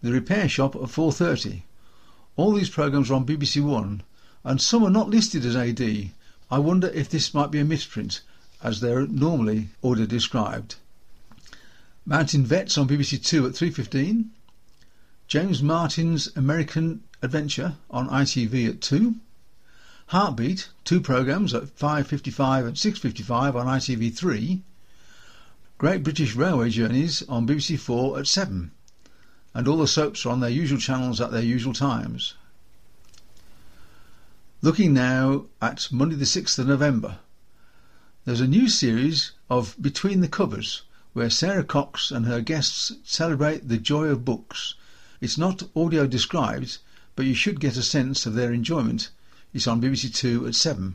the 0.02 0.12
Repair 0.12 0.48
Shop 0.48 0.74
at 0.74 0.82
4.30. 0.82 1.62
All 2.36 2.52
these 2.52 2.70
programmes 2.70 3.10
are 3.10 3.14
on 3.14 3.27
BBC 3.27 3.62
One 3.62 4.02
and 4.44 4.60
some 4.60 4.85
are 4.85 4.90
not 4.90 5.10
listed 5.10 5.44
as 5.44 5.56
AD. 5.56 6.10
I 6.51 6.59
wonder 6.59 6.89
if 6.89 7.10
this 7.10 7.35
might 7.35 7.51
be 7.51 7.59
a 7.59 7.64
misprint 7.64 8.22
as 8.62 8.81
they're 8.81 9.06
normally 9.06 9.68
order 9.82 10.06
described. 10.06 10.77
Mountain 12.06 12.44
Vets 12.47 12.78
on 12.78 12.89
BBC 12.89 13.24
Two 13.24 13.47
at 13.47 13.52
3.15. 13.52 14.28
James 15.28 15.62
Martin's 15.62 16.35
American 16.35 17.05
Adventure 17.22 17.74
on 17.90 18.09
ITV 18.09 18.68
at 18.68 18.81
2. 18.81 19.14
Heartbeat, 20.06 20.70
two 20.85 21.01
programmes 21.01 21.55
at 21.55 21.77
5.55 21.77 22.66
and 22.66 22.74
6.55 22.74 23.55
on 23.55 23.66
ITV3. 23.66 24.62
Great 25.78 26.02
British 26.02 26.35
Railway 26.35 26.70
Journeys 26.70 27.22
on 27.28 27.47
BBC4 27.47 28.18
at 28.18 28.27
7. 28.27 28.72
And 29.52 29.66
all 29.66 29.78
the 29.78 29.89
soaps 29.89 30.24
are 30.24 30.31
on 30.31 30.40
their 30.40 30.51
usual 30.51 30.78
channels 30.78 31.20
at 31.20 31.32
their 31.32 31.43
usual 31.43 31.72
times. 31.72 32.35
Looking 34.62 34.93
now 34.93 35.47
at 35.60 35.89
Monday 35.90 36.16
the 36.16 36.24
6th 36.24 36.59
of 36.59 36.68
November. 36.68 37.18
There's 38.24 38.40
a 38.40 38.47
new 38.47 38.68
series 38.68 39.32
of 39.48 39.74
Between 39.81 40.20
the 40.20 40.28
Covers 40.28 40.82
where 41.14 41.31
Sara 41.31 41.64
Cox 41.64 42.10
and 42.10 42.27
her 42.27 42.40
guests 42.40 42.93
celebrate 43.02 43.68
the 43.68 43.78
joy 43.78 44.06
of 44.06 44.24
books. 44.24 44.74
It's 45.20 45.36
not 45.36 45.68
audio 45.74 46.06
described, 46.06 46.78
but 47.16 47.27
you 47.27 47.35
should 47.35 47.59
get 47.59 47.77
a 47.77 47.82
sense 47.82 48.27
of 48.27 48.35
their 48.35 48.52
enjoyment. 48.52 49.10
It's 49.52 49.66
on 49.66 49.81
BBC 49.81 50.14
Two 50.14 50.47
at 50.47 50.55
7. 50.55 50.94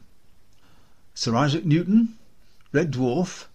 Sir 1.13 1.35
Isaac 1.35 1.65
Newton, 1.65 2.17
Red 2.71 2.93
Dwarf, 2.93 3.47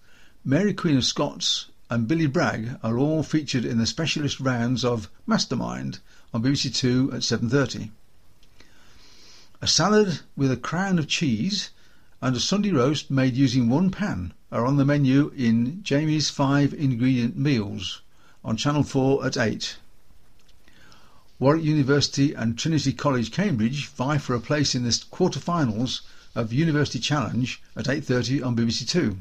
Mary 0.44 0.74
Queen 0.74 0.97
of 0.97 1.05
Scots 1.05 1.69
and 1.91 2.07
Billy 2.07 2.29
Bragg 2.29 2.79
are 2.85 2.97
all 2.97 3.25
featured 3.25 3.65
in 3.65 3.79
the 3.79 3.85
specialist 3.85 4.39
rounds 4.39 4.85
of 4.85 5.11
Mastermind 5.27 5.99
on 6.33 6.41
BBC 6.41 6.73
Two 6.73 7.11
at 7.12 7.23
7.30. 7.23 7.91
A 9.61 9.67
salad 9.67 10.21
with 10.37 10.53
a 10.53 10.57
crown 10.57 11.01
of 11.01 11.09
cheese 11.09 11.71
and 12.23 12.37
a 12.37 12.41
Sunday 12.41 12.71
roast 12.71 13.11
made 13.11 13.35
using 13.35 13.69
one 13.69 13.91
pan 13.91 14.33
are 14.53 14.65
on 14.65 14.77
the 14.77 14.85
menu 14.85 15.33
in 15.37 15.83
Jamie's 15.83 16.31
five 16.31 16.73
ingredient 16.73 17.37
meals 17.37 18.03
on 18.45 18.57
Channel 18.57 18.85
4 18.85 19.27
at 19.27 19.37
8. 19.37 19.77
Warwick 21.41 21.65
University 21.65 22.35
and 22.35 22.57
Trinity 22.57 22.93
College 22.93 23.33
Cambridge 23.33 23.89
vie 23.89 24.19
for 24.19 24.35
a 24.35 24.41
place 24.41 24.77
in 24.77 24.85
the 24.85 25.05
quarter-finals 25.11 26.03
of 26.37 26.53
University 26.53 27.01
Challenge 27.01 27.61
at 27.75 27.87
8.30 27.87 28.47
on 28.47 28.55
BBC 28.55 28.89
Two. 28.89 29.19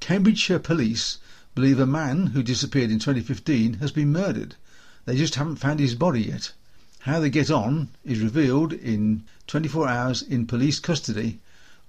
Cambridgeshire 0.00 0.58
Police 0.58 1.18
believe 1.54 1.78
a 1.78 1.84
man 1.84 2.28
who 2.28 2.42
disappeared 2.42 2.90
in 2.90 2.98
2015 2.98 3.74
has 3.74 3.92
been 3.92 4.10
murdered. 4.10 4.56
They 5.04 5.14
just 5.14 5.34
haven't 5.34 5.56
found 5.56 5.78
his 5.78 5.94
body 5.94 6.22
yet. 6.22 6.52
How 7.00 7.20
they 7.20 7.28
get 7.28 7.50
on 7.50 7.90
is 8.02 8.20
revealed 8.20 8.72
in 8.72 9.24
24 9.46 9.88
Hours 9.88 10.22
in 10.22 10.46
Police 10.46 10.78
Custody 10.78 11.38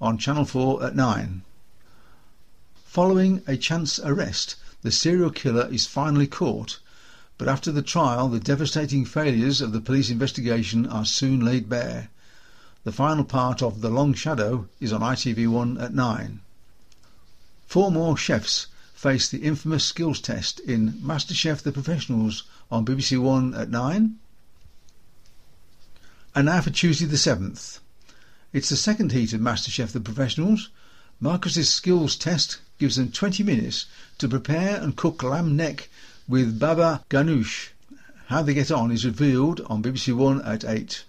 on 0.02 0.18
Channel 0.18 0.44
4 0.44 0.88
at 0.88 0.96
9. 0.96 1.42
Following 2.86 3.44
a 3.48 3.56
chance 3.56 3.98
arrest, 4.00 4.58
the 4.82 4.92
serial 4.92 5.32
killer 5.32 5.70
is 5.72 5.88
finally 5.88 6.28
caught, 6.28 6.80
but 7.38 7.48
after 7.48 7.72
the 7.72 7.82
trial, 7.82 8.28
the 8.28 8.42
devastating 8.42 9.06
failures 9.06 9.62
of 9.62 9.72
the 9.72 9.80
police 9.80 10.10
investigation 10.10 10.86
are 10.86 11.06
soon 11.06 11.40
laid 11.40 11.70
bare. 11.70 12.10
The 12.84 12.92
final 12.92 13.24
part 13.24 13.62
of 13.62 13.80
The 13.80 13.90
Long 13.90 14.14
Shadow 14.14 14.68
is 14.82 14.92
on 14.92 15.00
ITV1 15.00 15.82
at 15.82 15.94
9. 15.94 16.42
Four 17.72 17.90
more 17.90 18.18
chefs 18.18 18.68
face 18.94 19.30
the 19.30 19.44
infamous 19.44 19.86
skills 19.86 20.20
test 20.20 20.60
in 20.60 20.92
MasterChef 20.96 21.62
The 21.62 21.72
Professionals 21.72 22.44
on 22.70 22.86
BBC 22.86 23.18
One 23.18 23.54
at 23.54 23.70
9. 23.70 24.18
And 26.36 26.46
now 26.48 26.60
for 26.60 26.70
Tuesday 26.70 27.06
the 27.06 27.16
7th. 27.16 27.80
It's 28.52 28.68
the 28.68 28.76
second 28.76 29.14
heat 29.14 29.32
of 29.32 29.40
MasterChef 29.40 29.94
The 29.94 30.02
Professionals. 30.02 30.68
Marcus's 31.22 31.70
skills 31.70 32.18
test 32.18 32.58
gives 32.78 32.98
them 32.98 33.10
20 33.10 33.42
minutes 33.42 33.86
to 34.18 34.28
prepare 34.28 34.76
and 34.82 34.98
cook 34.98 35.24
lamb 35.24 35.56
neck 35.56 35.88
with 36.28 36.60
baba 36.60 37.06
ganoush. 37.10 37.70
How 38.26 38.42
they 38.42 38.54
get 38.54 38.70
on 38.70 38.92
is 38.92 39.06
revealed 39.06 39.62
on 39.68 39.82
BBC 39.82 40.14
One 40.14 40.42
at 40.42 40.66
8. 40.66 41.06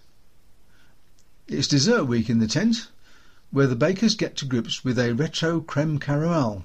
It's 1.48 1.66
dessert 1.66 2.04
week 2.04 2.30
in 2.30 2.38
the 2.38 2.46
tent, 2.46 2.86
where 3.52 3.66
the 3.66 3.76
bakers 3.76 4.14
get 4.14 4.34
to 4.34 4.46
grips 4.46 4.82
with 4.82 4.98
a 4.98 5.12
retro 5.12 5.60
creme 5.60 5.98
caramel 5.98 6.64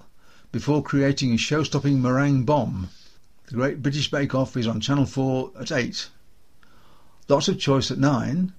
before 0.54 0.82
creating 0.82 1.34
a 1.34 1.38
show-stopping 1.38 2.02
meringue 2.02 2.46
bomb. 2.46 2.88
The 3.48 3.56
Great 3.56 3.82
British 3.82 4.10
Bake 4.10 4.34
Off 4.34 4.56
is 4.56 4.66
on 4.66 4.80
Channel 4.80 5.06
4 5.06 5.52
at 5.60 5.72
8. 5.74 6.08
Lots 7.28 7.50
of 7.50 7.60
choice 7.60 7.92
at 7.92 7.98
9. 7.98 8.54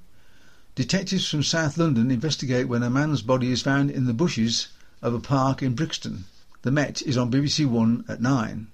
Detectives 0.74 1.26
from 1.26 1.42
South 1.42 1.78
London 1.78 2.10
investigate 2.10 2.68
when 2.68 2.82
a 2.82 2.90
man's 2.90 3.22
body 3.22 3.50
is 3.50 3.62
found 3.62 3.90
in 3.90 4.04
the 4.04 4.12
bushes 4.12 4.68
of 5.00 5.14
a 5.14 5.20
park 5.20 5.62
in 5.62 5.74
Brixton. 5.74 6.26
The 6.60 6.70
Met 6.70 7.00
is 7.00 7.16
on 7.16 7.32
BBC 7.32 7.64
One 7.64 8.04
at 8.08 8.20
9. 8.20 8.66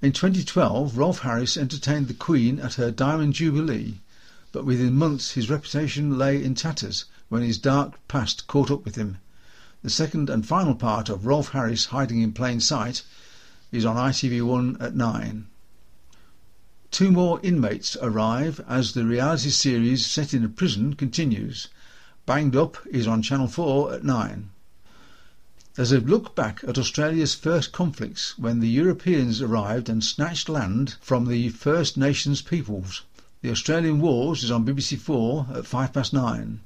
In 0.00 0.12
2012, 0.12 0.96
Rolf 0.96 1.18
Harris 1.18 1.58
entertained 1.58 2.08
the 2.08 2.14
Queen 2.14 2.58
at 2.58 2.74
her 2.74 2.90
Diamond 2.90 3.34
Jubilee, 3.34 4.00
but 4.50 4.64
within 4.64 4.94
months 4.94 5.32
his 5.32 5.50
reputation 5.50 6.16
lay 6.16 6.42
in 6.42 6.54
tatters 6.54 7.04
when 7.28 7.42
his 7.42 7.58
dark 7.58 7.98
past 8.08 8.46
caught 8.46 8.70
up 8.70 8.84
with 8.84 8.96
him. 8.96 9.18
The 9.82 9.90
second 9.90 10.30
and 10.30 10.46
final 10.46 10.74
part 10.74 11.08
of 11.08 11.26
Rolf 11.26 11.50
Harris 11.50 11.86
Hiding 11.86 12.22
in 12.22 12.32
Plain 12.32 12.60
Sight 12.60 13.02
is 13.70 13.84
on 13.84 13.96
ITV1 13.96 14.80
at 14.80 14.96
9. 14.96 15.46
Two 16.90 17.12
more 17.12 17.38
inmates 17.42 17.98
arrive 18.00 18.64
as 18.66 18.92
the 18.92 19.04
reality 19.04 19.50
series 19.50 20.06
set 20.06 20.32
in 20.32 20.42
a 20.42 20.48
prison 20.48 20.94
continues. 20.94 21.68
Banged 22.24 22.56
Up 22.56 22.78
is 22.90 23.06
on 23.06 23.20
Channel 23.20 23.48
4 23.48 23.92
at 23.92 24.04
9. 24.04 24.48
There's 25.74 25.92
a 25.92 26.00
look 26.00 26.34
back 26.34 26.64
at 26.66 26.78
Australia's 26.78 27.34
first 27.34 27.72
conflicts 27.72 28.38
when 28.38 28.60
the 28.60 28.68
Europeans 28.68 29.42
arrived 29.42 29.88
and 29.88 30.02
snatched 30.02 30.48
land 30.48 30.96
from 31.00 31.26
the 31.26 31.50
First 31.50 31.96
Nations 31.96 32.42
peoples. 32.42 33.02
The 33.42 33.50
Australian 33.50 34.00
Wars 34.00 34.42
is 34.42 34.50
on 34.50 34.64
BBC 34.64 34.98
4 34.98 35.46
at 35.54 35.66
5 35.66 35.92
past 35.92 36.12
9. 36.12 36.60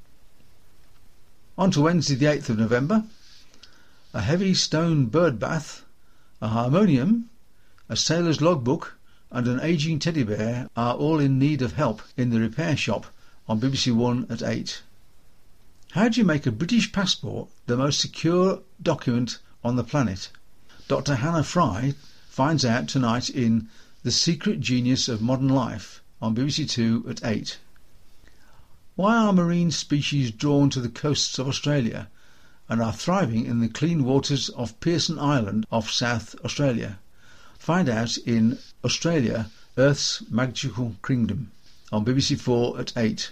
On 1.59 1.71
to 1.73 1.83
Wednesday 1.83 2.15
the 2.15 2.25
8th 2.25 2.49
of 2.49 2.59
November. 2.59 3.05
A 4.15 4.23
heavy 4.23 4.55
stone 4.55 5.05
bird 5.05 5.39
bath, 5.39 5.85
a 6.41 6.49
harmonium, 6.49 7.29
a 7.91 7.97
sailor's 7.97 8.41
logbook 8.41 8.97
and 9.31 9.47
an 9.47 9.61
ageing 9.61 9.99
teddy 9.99 10.23
bear 10.23 10.71
are 10.75 10.95
all 10.95 11.21
in 11.21 11.39
need 11.39 11.61
of 11.61 11.75
help 11.75 12.01
in 12.17 12.31
the 12.31 12.41
repair 12.41 12.75
shop 12.75 13.05
on 13.47 13.61
BBC 13.61 13.95
One 13.95 14.27
at 14.31 14.43
8. 14.43 14.83
How 15.91 16.09
do 16.09 16.19
you 16.21 16.25
make 16.25 16.47
a 16.47 16.51
British 16.51 16.91
passport 16.91 17.51
the 17.67 17.77
most 17.77 18.01
secure 18.01 18.63
document 18.83 19.39
on 19.63 19.77
the 19.77 19.85
planet? 19.85 20.31
Dr. 20.89 21.17
Hannah 21.17 21.45
Fry 21.45 21.93
finds 22.31 22.65
out 22.65 22.89
tonight 22.89 23.29
in 23.29 23.69
The 24.05 24.11
Secret 24.11 24.61
Genius 24.61 25.07
of 25.07 25.21
Modern 25.21 25.51
Life 25.51 26.03
on 26.23 26.35
BBC 26.35 26.71
Two 26.71 27.05
at 27.11 27.23
8. 27.23 27.59
Why 28.95 29.17
are 29.17 29.33
marine 29.33 29.71
species 29.71 30.31
drawn 30.31 30.69
to 30.69 30.81
the 30.81 30.91
coasts 30.91 31.39
of 31.39 31.49
Australia 31.49 32.11
and 32.69 32.83
are 32.83 32.93
thriving 32.93 33.47
in 33.47 33.61
the 33.61 33.69
clean 33.69 34.05
waters 34.05 34.51
of 34.51 34.79
Pearson 34.81 35.19
Island 35.19 35.65
off 35.73 35.91
South 35.91 36.35
Australia? 36.45 36.99
Find 37.59 37.89
out 37.89 38.19
in 38.19 38.59
Australia, 38.85 39.51
Earth's 39.79 40.23
Magical 40.29 40.97
Kingdom 41.03 41.53
on 41.91 42.05
BBC 42.05 42.39
Four 42.39 42.79
at 42.79 42.93
8. 42.95 43.31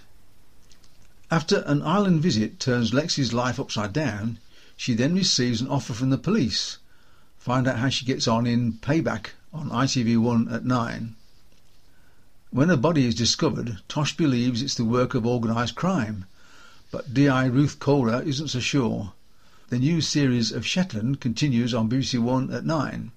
After 1.31 1.59
an 1.67 1.83
island 1.83 2.23
visit 2.23 2.59
turns 2.59 2.93
Lexi's 2.93 3.35
life 3.35 3.61
upside 3.61 3.93
down, 3.93 4.39
she 4.79 4.95
then 4.95 5.15
receives 5.15 5.61
an 5.61 5.69
offer 5.69 5.93
from 5.93 6.09
the 6.09 6.17
police. 6.17 6.79
Find 7.37 7.69
out 7.69 7.81
how 7.81 7.91
she 7.91 8.07
gets 8.07 8.27
on 8.27 8.47
in 8.47 8.79
Payback 8.79 9.33
on 9.53 9.69
ITV1 9.69 10.51
at 10.51 10.65
9. 10.65 11.17
When 12.53 12.69
a 12.69 12.77
body 12.77 13.07
is 13.07 13.15
discovered, 13.15 13.79
Tosh 13.87 14.17
believes 14.17 14.61
it's 14.61 14.75
the 14.75 14.85
work 14.85 15.15
of 15.15 15.25
organised 15.25 15.77
crime, 15.77 16.25
but 16.91 17.15
DI 17.15 17.47
Ruth 17.47 17.79
Calder 17.79 18.21
isn't 18.23 18.49
so 18.49 18.59
sure. 18.59 19.13
The 19.69 19.79
new 19.79 20.01
series 20.01 20.51
of 20.51 20.67
Shetland 20.67 21.21
continues 21.21 21.73
on 21.73 21.89
BBC 21.89 22.19
One 22.19 22.53
at 22.53 22.67
9. 22.67 23.13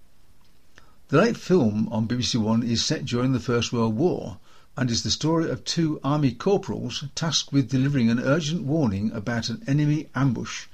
The 1.08 1.18
late 1.18 1.38
film 1.38 1.90
on 1.92 2.08
BBC 2.08 2.36
One 2.36 2.62
is 2.62 2.86
set 2.86 3.06
during 3.06 3.34
the 3.34 3.40
First 3.40 3.74
World 3.74 3.96
War 3.96 4.38
and 4.78 4.92
is 4.92 5.02
the 5.02 5.10
story 5.10 5.50
of 5.50 5.66
two 5.66 6.00
army 6.04 6.32
corporals 6.32 7.04
tasked 7.16 7.52
with 7.52 7.72
delivering 7.72 8.12
an 8.12 8.20
urgent 8.20 8.62
warning 8.62 9.12
about 9.14 9.50
an 9.50 9.64
enemy 9.66 10.10
ambush. 10.14 10.68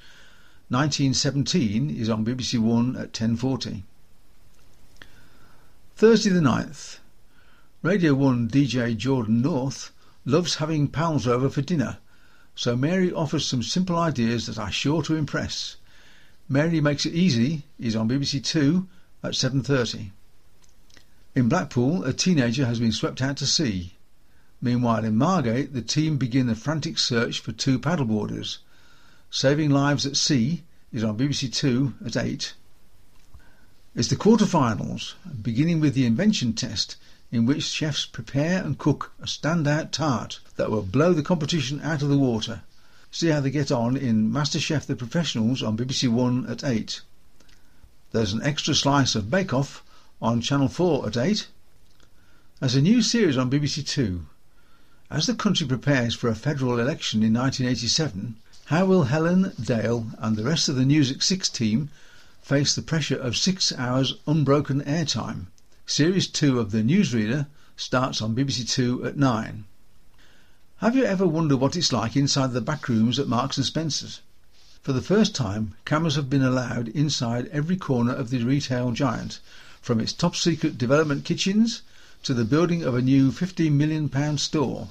1917 0.67 1.89
is 1.89 2.09
on 2.09 2.25
BBC 2.25 2.59
One 2.59 2.97
at 2.97 3.13
10:40. 3.13 3.83
Thursday 5.95 6.29
the 6.29 6.41
9th. 6.41 6.97
Radio 7.81 8.13
1 8.13 8.49
DJ 8.49 8.97
Jordan 8.97 9.41
North 9.41 9.93
loves 10.25 10.55
having 10.55 10.89
pals 10.89 11.25
over 11.25 11.49
for 11.49 11.61
dinner, 11.61 11.97
so 12.53 12.75
Mary 12.75 13.09
offers 13.09 13.47
some 13.47 13.63
simple 13.63 13.97
ideas 13.97 14.47
that 14.47 14.57
are 14.57 14.69
sure 14.69 15.01
to 15.01 15.15
impress. 15.15 15.77
Mary 16.49 16.81
Makes 16.81 17.05
It 17.05 17.13
Easy 17.13 17.63
is 17.79 17.95
on 17.95 18.09
BBC 18.09 18.43
Two 18.43 18.89
at 19.23 19.31
7.30. 19.31 20.09
In 21.35 21.47
Blackpool, 21.47 22.03
a 22.03 22.11
teenager 22.11 22.65
has 22.65 22.81
been 22.81 22.91
swept 22.91 23.21
out 23.21 23.37
to 23.37 23.47
sea. 23.47 23.93
Meanwhile, 24.61 25.05
in 25.05 25.15
Margate, 25.15 25.71
the 25.71 25.81
team 25.81 26.17
begin 26.17 26.47
the 26.47 26.55
frantic 26.55 26.99
search 26.99 27.39
for 27.39 27.53
two 27.53 27.79
paddleboarders. 27.79 28.57
Saving 29.31 29.69
Lives 29.69 30.05
at 30.05 30.17
Sea 30.17 30.63
is 30.91 31.05
on 31.05 31.17
BBC 31.17 31.53
Two 31.53 31.93
at 32.05 32.17
8. 32.17 32.55
It's 33.95 34.09
the 34.09 34.17
quarter-finals, 34.17 35.15
beginning 35.41 35.79
with 35.79 35.93
the 35.93 36.05
invention 36.05 36.51
test 36.51 36.97
in 37.31 37.45
which 37.45 37.63
chefs 37.63 38.05
prepare 38.05 38.63
and 38.63 38.79
cook 38.79 39.11
a 39.21 39.25
standout 39.25 39.91
tart 39.91 40.39
that 40.55 40.71
will 40.71 40.81
blow 40.81 41.13
the 41.13 41.21
competition 41.21 41.79
out 41.81 42.01
of 42.01 42.09
the 42.09 42.17
water. 42.17 42.61
See 43.11 43.27
how 43.27 43.39
they 43.39 43.51
get 43.51 43.71
on 43.71 43.95
in 43.95 44.31
MasterChef 44.31 44.85
The 44.85 44.95
Professionals 44.95 45.61
on 45.61 45.77
BBC 45.77 46.09
One 46.09 46.47
at 46.47 46.63
8. 46.63 47.01
There's 48.11 48.33
an 48.33 48.41
extra 48.41 48.73
slice 48.73 49.13
of 49.13 49.29
Bake 49.29 49.53
Off 49.53 49.83
on 50.19 50.41
Channel 50.41 50.69
4 50.69 51.07
at 51.07 51.17
8. 51.17 51.47
There's 52.59 52.75
a 52.75 52.81
new 52.81 53.01
series 53.03 53.37
on 53.37 53.51
BBC 53.51 53.85
Two. 53.87 54.25
As 55.11 55.27
the 55.27 55.35
country 55.35 55.67
prepares 55.67 56.15
for 56.15 56.29
a 56.29 56.35
federal 56.35 56.79
election 56.79 57.21
in 57.21 57.33
1987, 57.33 58.37
how 58.65 58.85
will 58.85 59.03
Helen, 59.03 59.53
Dale 59.63 60.07
and 60.17 60.35
the 60.35 60.43
rest 60.43 60.67
of 60.67 60.75
the 60.75 60.85
News 60.85 61.11
at 61.11 61.23
6 61.23 61.49
team 61.49 61.89
face 62.41 62.73
the 62.73 62.81
pressure 62.81 63.17
of 63.17 63.37
six 63.37 63.71
hours 63.73 64.15
unbroken 64.25 64.81
airtime? 64.81 65.45
Series 65.91 66.27
2 66.27 66.59
of 66.59 66.69
The 66.69 66.83
Newsreader 66.83 67.47
starts 67.75 68.21
on 68.21 68.35
BBC 68.35 68.69
Two 68.69 69.03
at 69.03 69.17
9. 69.17 69.63
Have 70.77 70.95
you 70.95 71.03
ever 71.03 71.25
wondered 71.25 71.57
what 71.57 71.75
it's 71.75 71.91
like 71.91 72.15
inside 72.15 72.53
the 72.53 72.61
back 72.61 72.87
rooms 72.87 73.17
at 73.17 73.27
Marks 73.27 73.57
and 73.57 73.65
Spencer's? 73.65 74.21
For 74.83 74.93
the 74.93 75.01
first 75.01 75.33
time, 75.33 75.73
cameras 75.85 76.13
have 76.13 76.29
been 76.29 76.43
allowed 76.43 76.89
inside 76.89 77.47
every 77.47 77.75
corner 77.75 78.13
of 78.13 78.29
the 78.29 78.43
retail 78.43 78.91
giant, 78.91 79.39
from 79.81 79.99
its 79.99 80.13
top 80.13 80.35
secret 80.35 80.77
development 80.77 81.25
kitchens 81.25 81.81
to 82.21 82.35
the 82.35 82.45
building 82.45 82.83
of 82.83 82.93
a 82.93 83.01
new 83.01 83.31
£15 83.31 83.71
million 83.71 84.37
store. 84.37 84.89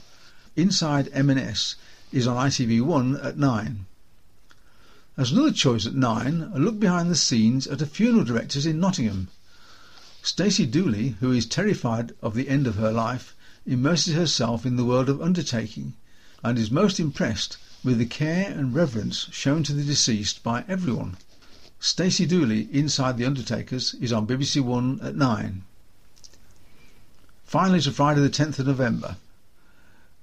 Inside 0.57 1.11
M&S 1.12 1.77
is 2.11 2.27
on 2.27 2.45
ITV1 2.49 3.25
at 3.25 3.39
9. 3.39 3.87
As 5.16 5.31
another 5.31 5.53
choice 5.53 5.87
at 5.87 5.95
9, 5.95 6.51
a 6.53 6.59
look 6.59 6.81
behind 6.81 7.09
the 7.09 7.15
scenes 7.15 7.69
at 7.69 7.81
a 7.81 7.87
funeral 7.87 8.25
director's 8.25 8.66
in 8.66 8.81
Nottingham. 8.81 9.29
Stacey 10.30 10.66
Dooley, 10.66 11.16
who 11.20 11.32
is 11.32 11.46
terrified 11.46 12.12
of 12.20 12.34
the 12.34 12.50
end 12.50 12.66
of 12.66 12.74
her 12.74 12.92
life, 12.92 13.34
immerses 13.64 14.14
herself 14.14 14.66
in 14.66 14.76
the 14.76 14.84
world 14.84 15.09
of 15.09 15.22
undertaking 15.22 15.94
and 16.44 16.59
is 16.59 16.70
most 16.70 17.00
impressed 17.00 17.56
with 17.82 17.96
the 17.96 18.05
care 18.05 18.50
and 18.50 18.74
reverence 18.74 19.28
shown 19.30 19.62
to 19.62 19.72
the 19.72 19.82
deceased 19.82 20.42
by 20.42 20.66
everyone. 20.68 21.16
Stacey 21.80 22.26
Dooley, 22.26 22.68
Inside 22.70 23.16
the 23.16 23.24
Undertakers, 23.24 23.94
is 23.94 24.12
on 24.12 24.26
BBC 24.26 24.60
One 24.60 25.00
at 25.00 25.16
9. 25.16 25.62
Finally 27.46 27.80
to 27.80 27.90
Friday 27.90 28.20
the 28.20 28.28
10th 28.28 28.59
of 28.59 28.66
November. 28.66 29.16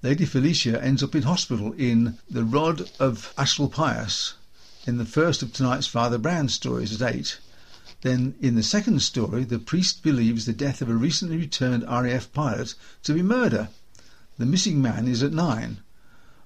Lady 0.03 0.26
Felicia 0.26 0.80
ends 0.84 1.02
up 1.02 1.15
in 1.15 1.23
hospital 1.23 1.73
in 1.73 2.19
The 2.30 2.44
Rod 2.44 2.91
of 2.99 3.34
Asclepius 3.40 4.36
in 4.86 4.99
the 4.99 5.06
first 5.06 5.41
of 5.41 5.52
tonight's 5.52 5.88
Father 5.88 6.19
Brown 6.19 6.48
stories 6.49 7.02
at 7.02 7.15
8. 7.15 7.40
Then, 8.06 8.36
in 8.40 8.53
the 8.53 8.61
second 8.61 9.02
story, 9.02 9.45
the 9.45 9.57
priest 9.57 10.03
believes 10.03 10.45
the 10.45 10.53
death 10.53 10.80
of 10.80 10.90
a 10.90 10.94
recently 10.94 11.38
returned 11.38 11.84
RAF 11.90 12.32
pilot 12.34 12.76
to 13.02 13.15
be 13.15 13.23
murder. 13.23 13.69
The 14.38 14.45
missing 14.45 14.80
man 14.80 15.07
is 15.07 15.23
at 15.23 15.34
9. 15.34 15.80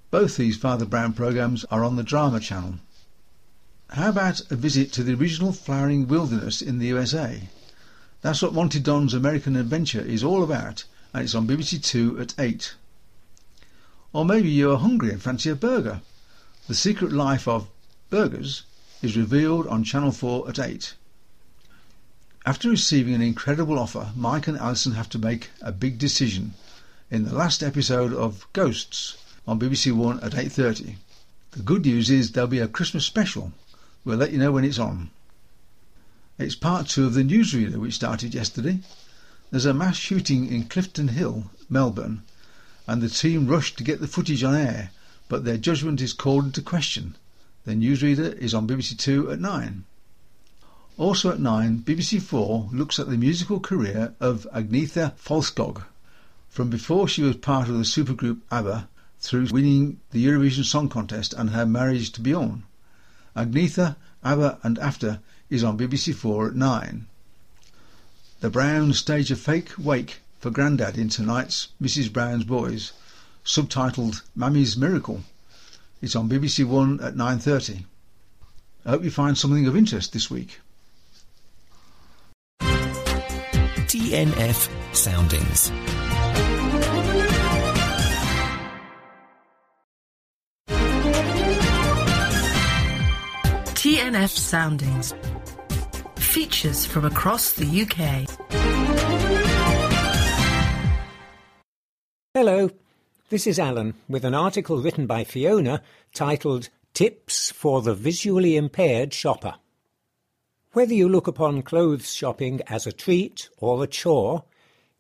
Both 0.09 0.37
these 0.37 0.55
Father 0.55 0.85
Brown 0.85 1.11
programmes 1.11 1.65
are 1.65 1.83
on 1.83 1.97
the 1.97 2.01
Drama 2.01 2.39
Channel. 2.39 2.75
How 3.89 4.07
about 4.07 4.49
a 4.49 4.55
visit 4.55 4.93
to 4.93 5.03
the 5.03 5.15
original 5.15 5.51
flowering 5.51 6.07
wilderness 6.07 6.61
in 6.61 6.79
the 6.79 6.87
USA? 6.87 7.49
That's 8.21 8.41
what 8.41 8.53
Monty 8.53 8.79
Don's 8.79 9.13
American 9.13 9.57
Adventure 9.57 9.99
is 9.99 10.23
all 10.23 10.43
about, 10.43 10.85
and 11.13 11.25
it's 11.25 11.35
on 11.35 11.45
BBC 11.45 11.83
Two 11.83 12.17
at 12.21 12.33
8. 12.39 12.73
Or 14.13 14.23
maybe 14.23 14.49
you 14.49 14.71
are 14.71 14.77
hungry 14.77 15.11
and 15.11 15.21
fancy 15.21 15.49
a 15.49 15.55
burger. 15.55 15.99
The 16.69 16.73
Secret 16.73 17.11
Life 17.11 17.49
of 17.49 17.67
Burgers 18.09 18.63
is 19.01 19.17
revealed 19.17 19.67
on 19.67 19.83
Channel 19.83 20.13
4 20.13 20.47
at 20.47 20.57
8. 20.57 20.93
After 22.49 22.71
receiving 22.71 23.13
an 23.13 23.21
incredible 23.21 23.77
offer, 23.77 24.11
Mike 24.15 24.47
and 24.47 24.57
Alison 24.57 24.93
have 24.93 25.07
to 25.09 25.19
make 25.19 25.51
a 25.61 25.71
big 25.71 25.99
decision 25.99 26.55
in 27.11 27.25
the 27.25 27.35
last 27.35 27.61
episode 27.61 28.11
of 28.11 28.47
Ghosts 28.53 29.17
on 29.47 29.59
BBC 29.59 29.91
One 29.91 30.19
at 30.21 30.31
8.30. 30.31 30.95
The 31.51 31.61
good 31.61 31.85
news 31.85 32.09
is 32.09 32.31
there'll 32.31 32.47
be 32.47 32.57
a 32.57 32.67
Christmas 32.67 33.05
special. 33.05 33.53
We'll 34.03 34.17
let 34.17 34.31
you 34.31 34.39
know 34.39 34.51
when 34.51 34.63
it's 34.65 34.79
on. 34.79 35.11
It's 36.39 36.55
part 36.55 36.87
two 36.87 37.05
of 37.05 37.13
the 37.13 37.21
newsreader 37.21 37.75
which 37.75 37.93
started 37.93 38.33
yesterday. 38.33 38.79
There's 39.51 39.67
a 39.67 39.73
mass 39.75 39.97
shooting 39.97 40.51
in 40.51 40.63
Clifton 40.63 41.09
Hill, 41.09 41.51
Melbourne, 41.69 42.23
and 42.87 43.03
the 43.03 43.09
team 43.09 43.45
rushed 43.45 43.77
to 43.77 43.83
get 43.83 44.01
the 44.01 44.07
footage 44.07 44.43
on 44.43 44.55
air, 44.55 44.89
but 45.27 45.45
their 45.45 45.57
judgment 45.57 46.01
is 46.01 46.13
called 46.13 46.45
into 46.45 46.63
question. 46.63 47.15
The 47.65 47.73
newsreader 47.73 48.35
is 48.39 48.55
on 48.55 48.67
BBC 48.67 48.97
Two 48.97 49.29
at 49.29 49.39
9. 49.39 49.83
Also 50.99 51.31
at 51.31 51.39
9, 51.39 51.83
BBC 51.85 52.21
4 52.21 52.71
looks 52.73 52.99
at 52.99 53.09
the 53.09 53.15
musical 53.15 53.61
career 53.61 54.13
of 54.19 54.45
Agnetha 54.53 55.13
Fältskog, 55.15 55.85
from 56.49 56.69
before 56.69 57.07
she 57.07 57.21
was 57.21 57.37
part 57.37 57.69
of 57.69 57.77
the 57.77 57.85
supergroup 57.85 58.41
ABBA 58.51 58.89
through 59.21 59.45
winning 59.45 60.01
the 60.11 60.25
Eurovision 60.25 60.65
Song 60.65 60.89
Contest 60.89 61.33
and 61.33 61.51
her 61.51 61.65
marriage 61.65 62.11
to 62.11 62.19
Bjorn. 62.19 62.63
Agnetha, 63.33 63.95
ABBA 64.25 64.59
and 64.61 64.77
After 64.79 65.21
is 65.49 65.63
on 65.63 65.77
BBC 65.77 66.13
4 66.13 66.49
at 66.49 66.55
9. 66.55 67.05
The 68.41 68.49
Browns 68.49 68.99
stage 68.99 69.31
a 69.31 69.37
fake 69.37 69.71
wake 69.77 70.19
for 70.41 70.51
Grandad 70.51 70.97
in 70.97 71.07
tonight's 71.07 71.69
Mrs 71.81 72.11
Brown's 72.11 72.43
Boys, 72.43 72.91
subtitled 73.45 74.21
Mammy's 74.35 74.75
Miracle. 74.75 75.23
It's 76.01 76.17
on 76.17 76.27
BBC 76.27 76.65
1 76.65 76.99
at 76.99 77.15
9.30. 77.15 77.85
I 78.85 78.89
hope 78.89 79.05
you 79.05 79.11
find 79.11 79.37
something 79.37 79.65
of 79.65 79.77
interest 79.77 80.11
this 80.11 80.29
week. 80.29 80.59
TNF 84.09 84.95
Soundings. 84.95 85.69
TNF 93.75 94.29
Soundings. 94.29 95.13
Features 96.15 96.87
from 96.87 97.05
across 97.05 97.53
the 97.53 97.83
UK. 97.83 98.25
Hello, 102.33 102.71
this 103.29 103.45
is 103.45 103.59
Alan 103.59 103.93
with 104.09 104.25
an 104.25 104.33
article 104.33 104.81
written 104.81 105.05
by 105.05 105.23
Fiona 105.23 105.83
titled 106.15 106.69
Tips 106.95 107.51
for 107.51 107.83
the 107.83 107.93
Visually 107.93 108.55
Impaired 108.57 109.13
Shopper. 109.13 109.57
Whether 110.79 110.93
you 110.93 111.09
look 111.09 111.27
upon 111.27 111.63
clothes 111.63 112.13
shopping 112.13 112.61
as 112.67 112.87
a 112.87 112.93
treat 112.93 113.49
or 113.57 113.83
a 113.83 113.87
chore, 113.87 114.45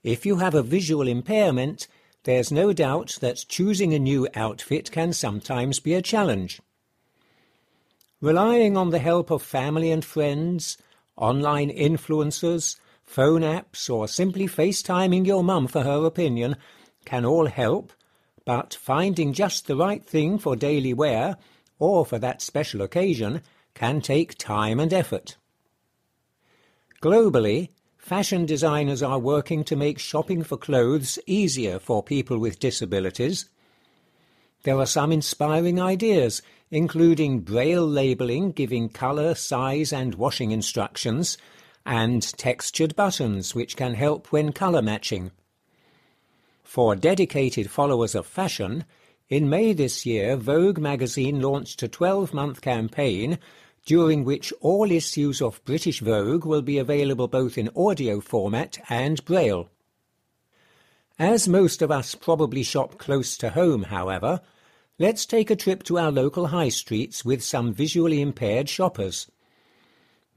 if 0.03 0.25
you 0.25 0.35
have 0.35 0.53
a 0.53 0.61
visual 0.61 1.07
impairment, 1.07 1.87
there's 2.25 2.51
no 2.51 2.73
doubt 2.73 3.17
that 3.21 3.45
choosing 3.47 3.93
a 3.93 3.97
new 3.97 4.27
outfit 4.35 4.91
can 4.91 5.13
sometimes 5.13 5.79
be 5.79 5.93
a 5.93 6.01
challenge. 6.01 6.61
Relying 8.19 8.75
on 8.75 8.89
the 8.89 8.99
help 8.99 9.31
of 9.31 9.41
family 9.41 9.89
and 9.89 10.03
friends, 10.03 10.77
online 11.15 11.69
influencers, 11.69 12.75
phone 13.05 13.43
apps, 13.43 13.89
or 13.89 14.09
simply 14.09 14.47
FaceTiming 14.47 15.25
your 15.25 15.45
mum 15.45 15.65
for 15.65 15.83
her 15.83 16.05
opinion 16.05 16.57
can 17.05 17.23
all 17.23 17.45
help, 17.45 17.93
but 18.43 18.73
finding 18.73 19.31
just 19.31 19.65
the 19.67 19.77
right 19.77 20.03
thing 20.03 20.39
for 20.39 20.57
daily 20.57 20.93
wear, 20.93 21.37
or 21.79 22.05
for 22.05 22.19
that 22.19 22.41
special 22.41 22.81
occasion, 22.81 23.41
can 23.75 24.01
take 24.01 24.37
time 24.37 24.81
and 24.81 24.91
effort. 24.91 25.37
Globally, 27.01 27.69
fashion 27.97 28.45
designers 28.45 29.01
are 29.01 29.19
working 29.19 29.63
to 29.63 29.77
make 29.77 29.99
shopping 29.99 30.43
for 30.43 30.57
clothes 30.57 31.17
easier 31.25 31.79
for 31.79 32.03
people 32.03 32.37
with 32.39 32.59
disabilities. 32.59 33.45
There 34.63 34.77
are 34.77 34.85
some 34.85 35.13
inspiring 35.13 35.79
ideas, 35.79 36.41
including 36.69 37.39
braille 37.39 37.87
labelling 37.87 38.51
giving 38.51 38.89
colour, 38.89 39.33
size 39.33 39.93
and 39.93 40.15
washing 40.15 40.51
instructions, 40.51 41.37
and 41.85 42.21
textured 42.37 42.97
buttons 42.97 43.55
which 43.55 43.77
can 43.77 43.93
help 43.93 44.33
when 44.33 44.51
colour 44.51 44.81
matching. 44.81 45.31
For 46.63 46.97
dedicated 46.97 47.71
followers 47.71 48.13
of 48.13 48.27
fashion, 48.27 48.83
in 49.29 49.49
May 49.49 49.71
this 49.71 50.05
year 50.05 50.35
Vogue 50.35 50.79
magazine 50.79 51.41
launched 51.41 51.81
a 51.81 51.87
12-month 51.87 52.59
campaign 52.59 53.39
during 53.89 54.23
which 54.23 54.53
all 54.61 54.91
issues 54.91 55.41
of 55.41 55.65
British 55.65 55.99
Vogue 55.99 56.45
will 56.45 56.61
be 56.61 56.77
available 56.77 57.27
both 57.27 57.57
in 57.57 57.71
audio 57.75 58.19
format 58.19 58.77
and 58.87 59.25
braille. 59.25 59.67
As 61.17 61.47
most 61.47 61.81
of 61.81 61.89
us 61.89 62.13
probably 62.13 62.61
shop 62.61 62.99
close 62.99 63.35
to 63.37 63.49
home, 63.49 63.81
however, 63.81 64.41
let's 64.99 65.25
take 65.25 65.49
a 65.49 65.55
trip 65.55 65.81
to 65.85 65.97
our 65.97 66.11
local 66.11 66.49
high 66.49 66.69
streets 66.69 67.25
with 67.25 67.43
some 67.43 67.73
visually 67.73 68.21
impaired 68.21 68.69
shoppers. 68.69 69.27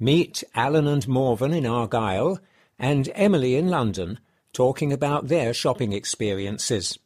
Meet 0.00 0.42
Alan 0.54 0.86
and 0.86 1.06
Morven 1.06 1.52
in 1.52 1.66
Argyll 1.66 2.38
and 2.78 3.12
Emily 3.14 3.54
in 3.56 3.68
London, 3.68 4.18
talking 4.54 4.94
about 4.94 5.28
their 5.28 5.52
shopping 5.52 5.92
experiences. 5.92 6.98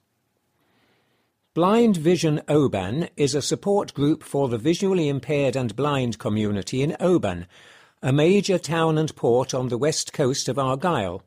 Blind 1.56 1.96
Vision 1.96 2.42
Oban 2.48 3.08
is 3.16 3.34
a 3.34 3.40
support 3.40 3.94
group 3.94 4.22
for 4.22 4.46
the 4.46 4.58
visually 4.58 5.08
impaired 5.08 5.56
and 5.56 5.74
blind 5.74 6.18
community 6.18 6.82
in 6.82 6.94
Oban, 7.00 7.46
a 8.02 8.12
major 8.12 8.58
town 8.58 8.98
and 8.98 9.16
port 9.16 9.54
on 9.54 9.68
the 9.68 9.78
west 9.78 10.12
coast 10.12 10.50
of 10.50 10.58
Argyll. 10.58 11.22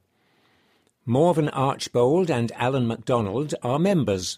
Morven 1.04 1.50
Archbold 1.50 2.30
and 2.30 2.52
Alan 2.52 2.86
MacDonald 2.86 3.56
are 3.64 3.80
members. 3.80 4.38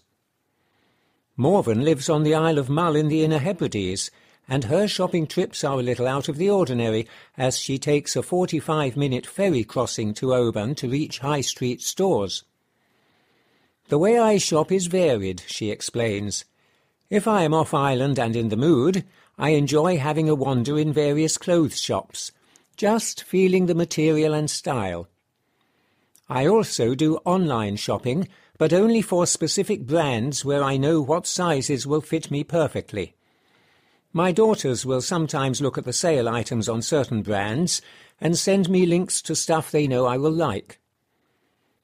Morven 1.35 1.83
lives 1.83 2.07
on 2.07 2.23
the 2.23 2.35
Isle 2.35 2.57
of 2.57 2.69
Mull 2.69 2.95
in 2.95 3.09
the 3.09 3.25
Inner 3.25 3.39
Hebrides, 3.39 4.11
and 4.47 4.63
her 4.63 4.87
shopping 4.87 5.27
trips 5.27 5.61
are 5.61 5.81
a 5.81 5.83
little 5.83 6.07
out 6.07 6.29
of 6.29 6.37
the 6.37 6.49
ordinary, 6.49 7.05
as 7.37 7.59
she 7.59 7.77
takes 7.77 8.15
a 8.15 8.21
45-minute 8.21 9.27
ferry 9.27 9.65
crossing 9.65 10.13
to 10.13 10.33
Oban 10.33 10.73
to 10.75 10.87
reach 10.87 11.19
high 11.19 11.41
street 11.41 11.81
stores. 11.81 12.45
The 13.91 13.97
way 13.97 14.17
I 14.17 14.37
shop 14.37 14.71
is 14.71 14.87
varied, 14.87 15.43
she 15.47 15.69
explains. 15.69 16.45
If 17.09 17.27
I 17.27 17.43
am 17.43 17.53
off 17.53 17.73
island 17.73 18.17
and 18.17 18.37
in 18.37 18.47
the 18.47 18.55
mood, 18.55 19.03
I 19.37 19.49
enjoy 19.49 19.97
having 19.97 20.29
a 20.29 20.33
wander 20.33 20.79
in 20.79 20.93
various 20.93 21.37
clothes 21.37 21.77
shops, 21.77 22.31
just 22.77 23.21
feeling 23.21 23.65
the 23.65 23.75
material 23.75 24.33
and 24.33 24.49
style. 24.49 25.09
I 26.29 26.47
also 26.47 26.95
do 26.95 27.17
online 27.25 27.75
shopping, 27.75 28.29
but 28.57 28.71
only 28.71 29.01
for 29.01 29.27
specific 29.27 29.85
brands 29.85 30.45
where 30.45 30.63
I 30.63 30.77
know 30.77 31.01
what 31.01 31.27
sizes 31.27 31.85
will 31.85 31.99
fit 31.99 32.31
me 32.31 32.45
perfectly. 32.45 33.17
My 34.13 34.31
daughters 34.31 34.85
will 34.85 35.01
sometimes 35.01 35.59
look 35.59 35.77
at 35.77 35.83
the 35.83 35.91
sale 35.91 36.29
items 36.29 36.69
on 36.69 36.81
certain 36.81 37.23
brands 37.23 37.81
and 38.21 38.37
send 38.37 38.69
me 38.69 38.85
links 38.85 39.21
to 39.23 39.35
stuff 39.35 39.69
they 39.69 39.85
know 39.85 40.05
I 40.05 40.15
will 40.15 40.31
like. 40.31 40.79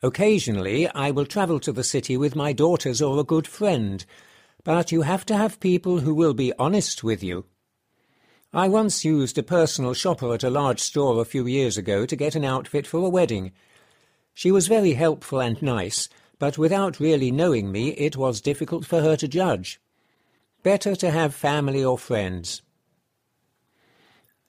Occasionally, 0.03 0.87
I 0.89 1.09
will 1.09 1.25
travel 1.25 1.59
to 1.61 1.71
the 1.71 1.83
city 1.83 2.17
with 2.17 2.35
my 2.35 2.53
daughters 2.53 3.01
or 3.01 3.19
a 3.19 3.23
good 3.23 3.47
friend, 3.47 4.05
but 4.63 4.91
you 4.91 5.01
have 5.01 5.25
to 5.25 5.35
have 5.35 5.59
people 5.59 5.99
who 5.99 6.13
will 6.13 6.35
be 6.35 6.53
honest 6.59 7.03
with 7.03 7.23
you. 7.23 7.45
I 8.53 8.67
once 8.67 9.03
used 9.03 9.37
a 9.37 9.43
personal 9.43 9.95
shopper 9.95 10.33
at 10.35 10.43
a 10.43 10.51
large 10.51 10.79
store 10.79 11.19
a 11.19 11.25
few 11.25 11.47
years 11.47 11.77
ago 11.77 12.05
to 12.05 12.15
get 12.15 12.35
an 12.35 12.45
outfit 12.45 12.85
for 12.85 13.05
a 13.05 13.09
wedding. 13.09 13.51
She 14.35 14.51
was 14.51 14.67
very 14.67 14.93
helpful 14.93 15.39
and 15.39 15.59
nice, 15.63 16.09
but 16.37 16.59
without 16.59 16.99
really 16.99 17.31
knowing 17.31 17.71
me, 17.71 17.89
it 17.89 18.15
was 18.15 18.39
difficult 18.39 18.85
for 18.85 19.01
her 19.01 19.15
to 19.17 19.27
judge. 19.27 19.81
Better 20.61 20.95
to 20.95 21.09
have 21.09 21.33
family 21.33 21.83
or 21.83 21.97
friends. 21.97 22.61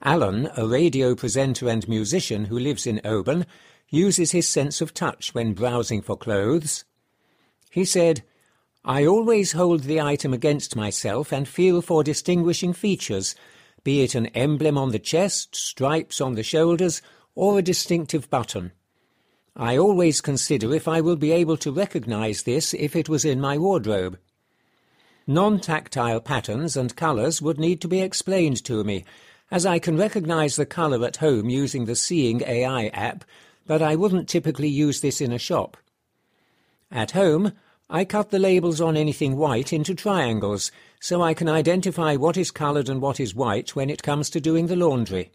Alan, 0.02 0.48
a 0.56 0.66
radio 0.66 1.14
presenter 1.14 1.68
and 1.68 1.88
musician 1.88 2.44
who 2.44 2.58
lives 2.58 2.86
in 2.86 3.00
Oban, 3.02 3.46
uses 3.90 4.32
his 4.32 4.48
sense 4.48 4.80
of 4.80 4.94
touch 4.94 5.34
when 5.34 5.54
browsing 5.54 6.02
for 6.02 6.16
clothes. 6.16 6.84
He 7.70 7.84
said, 7.84 8.22
I 8.84 9.04
always 9.04 9.52
hold 9.52 9.82
the 9.82 10.00
item 10.00 10.32
against 10.32 10.76
myself 10.76 11.32
and 11.32 11.46
feel 11.46 11.82
for 11.82 12.02
distinguishing 12.02 12.72
features, 12.72 13.34
be 13.84 14.02
it 14.02 14.14
an 14.14 14.26
emblem 14.28 14.78
on 14.78 14.90
the 14.90 14.98
chest, 14.98 15.54
stripes 15.56 16.20
on 16.20 16.34
the 16.34 16.42
shoulders, 16.42 17.02
or 17.34 17.58
a 17.58 17.62
distinctive 17.62 18.30
button. 18.30 18.72
I 19.54 19.76
always 19.76 20.20
consider 20.20 20.74
if 20.74 20.86
I 20.86 21.00
will 21.00 21.16
be 21.16 21.32
able 21.32 21.56
to 21.58 21.72
recognize 21.72 22.44
this 22.44 22.74
if 22.74 22.94
it 22.94 23.08
was 23.08 23.24
in 23.24 23.40
my 23.40 23.58
wardrobe. 23.58 24.18
Non-tactile 25.26 26.20
patterns 26.20 26.76
and 26.76 26.96
colours 26.96 27.42
would 27.42 27.58
need 27.58 27.80
to 27.82 27.88
be 27.88 28.00
explained 28.00 28.64
to 28.64 28.84
me, 28.84 29.04
as 29.50 29.66
I 29.66 29.78
can 29.78 29.96
recognize 29.96 30.56
the 30.56 30.64
colour 30.64 31.04
at 31.04 31.16
home 31.16 31.50
using 31.50 31.84
the 31.84 31.96
Seeing 31.96 32.42
AI 32.42 32.86
app, 32.88 33.24
but 33.68 33.80
I 33.80 33.94
wouldn't 33.94 34.28
typically 34.28 34.68
use 34.68 35.00
this 35.00 35.20
in 35.20 35.30
a 35.30 35.38
shop. 35.38 35.76
At 36.90 37.12
home, 37.12 37.52
I 37.90 38.04
cut 38.04 38.30
the 38.30 38.38
labels 38.38 38.80
on 38.80 38.96
anything 38.96 39.36
white 39.36 39.72
into 39.72 39.94
triangles, 39.94 40.72
so 41.00 41.22
I 41.22 41.34
can 41.34 41.48
identify 41.48 42.16
what 42.16 42.36
is 42.36 42.50
coloured 42.50 42.88
and 42.88 43.00
what 43.00 43.20
is 43.20 43.34
white 43.34 43.76
when 43.76 43.90
it 43.90 44.02
comes 44.02 44.30
to 44.30 44.40
doing 44.40 44.66
the 44.66 44.76
laundry. 44.76 45.30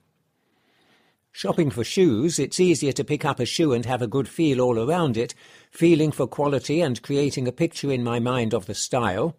Shopping 1.32 1.70
for 1.70 1.84
shoes, 1.84 2.38
it's 2.38 2.60
easier 2.60 2.92
to 2.92 3.04
pick 3.04 3.24
up 3.24 3.40
a 3.40 3.46
shoe 3.46 3.72
and 3.74 3.86
have 3.86 4.02
a 4.02 4.08
good 4.08 4.28
feel 4.28 4.62
all 4.62 4.80
around 4.80 5.16
it, 5.16 5.34
feeling 5.72 6.12
for 6.12 6.28
quality 6.28 6.82
and 6.82 7.02
creating 7.02 7.48
a 7.48 7.52
picture 7.52 7.92
in 7.92 8.04
my 8.04 8.20
mind 8.20 8.54
of 8.54 8.66
the 8.66 8.76
style. 8.76 9.36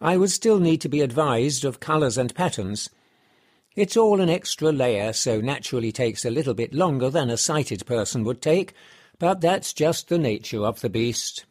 I 0.00 0.16
would 0.16 0.30
still 0.30 0.58
need 0.58 0.80
to 0.82 0.88
be 0.88 1.00
advised 1.00 1.64
of 1.64 1.80
colours 1.80 2.16
and 2.16 2.34
patterns. 2.34 2.90
It's 3.80 3.96
all 3.96 4.20
an 4.20 4.28
extra 4.28 4.72
layer, 4.72 5.14
so 5.14 5.40
naturally 5.40 5.90
takes 5.90 6.26
a 6.26 6.30
little 6.30 6.52
bit 6.52 6.74
longer 6.74 7.08
than 7.08 7.30
a 7.30 7.38
sighted 7.38 7.86
person 7.86 8.24
would 8.24 8.42
take, 8.42 8.74
but 9.18 9.40
that's 9.40 9.72
just 9.72 10.10
the 10.10 10.18
nature 10.18 10.66
of 10.66 10.82
the 10.82 10.90
beast. 10.90 11.46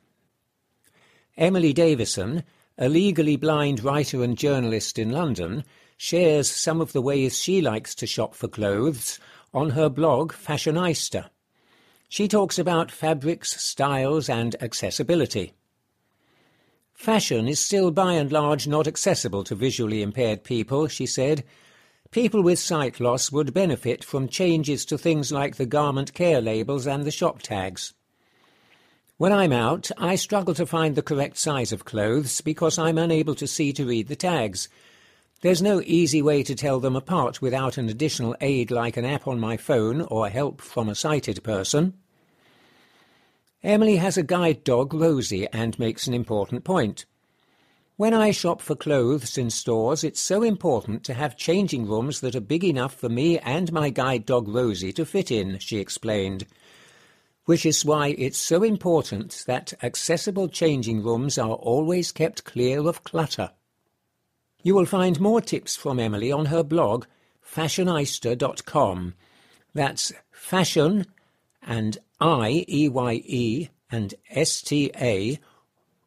Emily 1.38 1.74
Davison, 1.74 2.44
a 2.78 2.88
legally 2.88 3.36
blind 3.36 3.84
writer 3.84 4.24
and 4.24 4.38
journalist 4.38 5.00
in 5.00 5.10
London, 5.10 5.64
shares 5.98 6.48
some 6.48 6.82
of 6.82 6.94
the 6.94 7.02
ways 7.02 7.36
she 7.36 7.62
likes 7.62 7.96
to 7.96 8.06
shop 8.06 8.36
for 8.36 8.48
clothes 8.48 9.20
on 9.52 9.72
her 9.72 9.90
blog 9.90 10.32
Fashioneyesta. 10.32 11.32
She 12.10 12.28
talks 12.28 12.60
about 12.60 12.92
fabrics, 12.92 13.60
styles, 13.60 14.30
and 14.30 14.56
accessibility. 14.62 15.54
Fashion 16.94 17.48
is 17.48 17.60
still 17.60 17.90
by 17.90 18.14
and 18.14 18.32
large 18.32 18.68
not 18.68 18.86
accessible 18.86 19.44
to 19.46 19.56
visually 19.56 20.04
impaired 20.04 20.44
people, 20.44 20.88
she 20.88 21.08
said. 21.08 21.44
People 22.12 22.42
with 22.42 22.60
sight 22.60 23.00
loss 23.00 23.32
would 23.32 23.54
benefit 23.54 24.04
from 24.04 24.28
changes 24.28 24.86
to 24.86 24.98
things 24.98 25.32
like 25.32 25.56
the 25.56 25.66
garment 25.66 26.14
care 26.14 26.42
labels 26.42 26.88
and 26.88 27.04
the 27.06 27.12
shop 27.12 27.42
tags. 27.42 27.94
When 29.18 29.32
I'm 29.32 29.52
out, 29.52 29.92
I 29.98 30.16
struggle 30.16 30.54
to 30.56 30.66
find 30.66 30.96
the 30.96 31.02
correct 31.02 31.38
size 31.38 31.72
of 31.72 31.86
clothes 31.86 32.42
because 32.42 32.80
I'm 32.80 32.98
unable 32.98 33.36
to 33.36 33.48
see 33.48 33.74
to 33.74 33.86
read 33.86 34.08
the 34.08 34.16
tags, 34.16 34.70
there's 35.42 35.62
no 35.62 35.82
easy 35.86 36.22
way 36.22 36.44
to 36.44 36.54
tell 36.54 36.82
them 36.82 36.98
apart 36.98 37.42
without 37.42 37.78
an 37.78 37.88
additional 37.88 38.36
aid 38.42 38.72
like 38.72 38.98
an 38.98 39.06
app 39.06 39.26
on 39.26 39.40
my 39.40 39.56
phone 39.56 40.02
or 40.02 40.28
help 40.28 40.60
from 40.60 40.90
a 40.90 40.96
sighted 40.96 41.42
person. 41.46 41.94
Emily 43.64 43.96
has 43.96 44.18
a 44.18 44.24
guide 44.24 44.66
dog, 44.66 44.94
Rosie, 44.94 45.48
and 45.54 45.80
makes 45.80 46.08
an 46.08 46.14
important 46.14 46.66
point. 46.66 47.06
When 48.00 48.14
I 48.14 48.32
shop 48.32 48.62
for 48.62 48.78
clothes 48.78 49.38
in 49.38 49.50
stores, 49.50 50.06
it's 50.06 50.22
so 50.22 50.42
important 50.42 51.04
to 51.04 51.14
have 51.14 51.36
changing 51.36 51.86
rooms 51.86 52.22
that 52.22 52.34
are 52.34 52.40
big 52.40 52.64
enough 52.64 52.94
for 52.94 53.10
me 53.10 53.38
and 53.40 53.74
my 53.74 53.90
guide 53.90 54.26
dog 54.26 54.48
Rosie 54.48 54.94
to 54.94 55.06
fit 55.06 55.30
in, 55.30 55.60
she 55.60 55.80
explained. 55.80 56.46
Which 57.44 57.66
is 57.66 57.84
why 57.84 58.16
it's 58.18 58.38
so 58.38 58.64
important 58.64 59.44
that 59.48 59.74
accessible 59.84 60.48
changing 60.48 61.04
rooms 61.04 61.38
are 61.38 61.56
always 61.56 62.14
kept 62.14 62.46
clear 62.46 62.88
of 62.88 63.04
clutter. 63.04 63.52
You 64.64 64.76
will 64.76 64.86
find 64.86 65.20
more 65.20 65.42
tips 65.42 65.76
from 65.76 66.00
Emily 66.00 66.32
on 66.32 66.46
her 66.46 66.64
blog, 66.64 67.04
fashioneyesta.com. 67.46 69.14
That's 69.74 70.14
fashion 70.32 71.06
and 71.62 71.98
I, 72.22 72.64
E-Y-E, 72.70 73.68
and 73.92 74.14
S-T-A, 74.30 75.38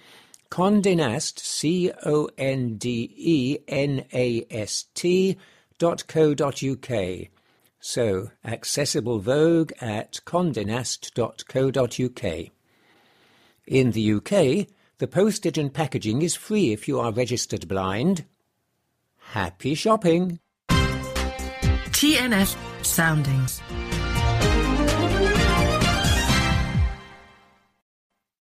Condenast, 0.52 1.40
C-O-N-D-E-N-A-S-T, 1.40 1.98
dot 5.80 6.08
co 6.08 6.36
dot 6.36 6.62
uk. 6.62 6.90
So, 7.80 8.30
accessible 8.46 9.18
Vogue 9.20 9.72
at 9.80 10.20
condenast.co.uk. 10.26 12.52
In 13.66 13.92
the 13.92 14.14
UK, 14.14 14.68
the 14.98 15.08
postage 15.08 15.58
and 15.58 15.74
packaging 15.74 16.22
is 16.22 16.36
free 16.36 16.74
if 16.74 16.86
you 16.88 17.00
are 17.00 17.14
registered 17.14 17.68
blind. 17.68 18.26
Happy 19.18 19.74
shopping! 19.74 20.40
TNF 21.92 22.56
Soundings. 22.86 23.62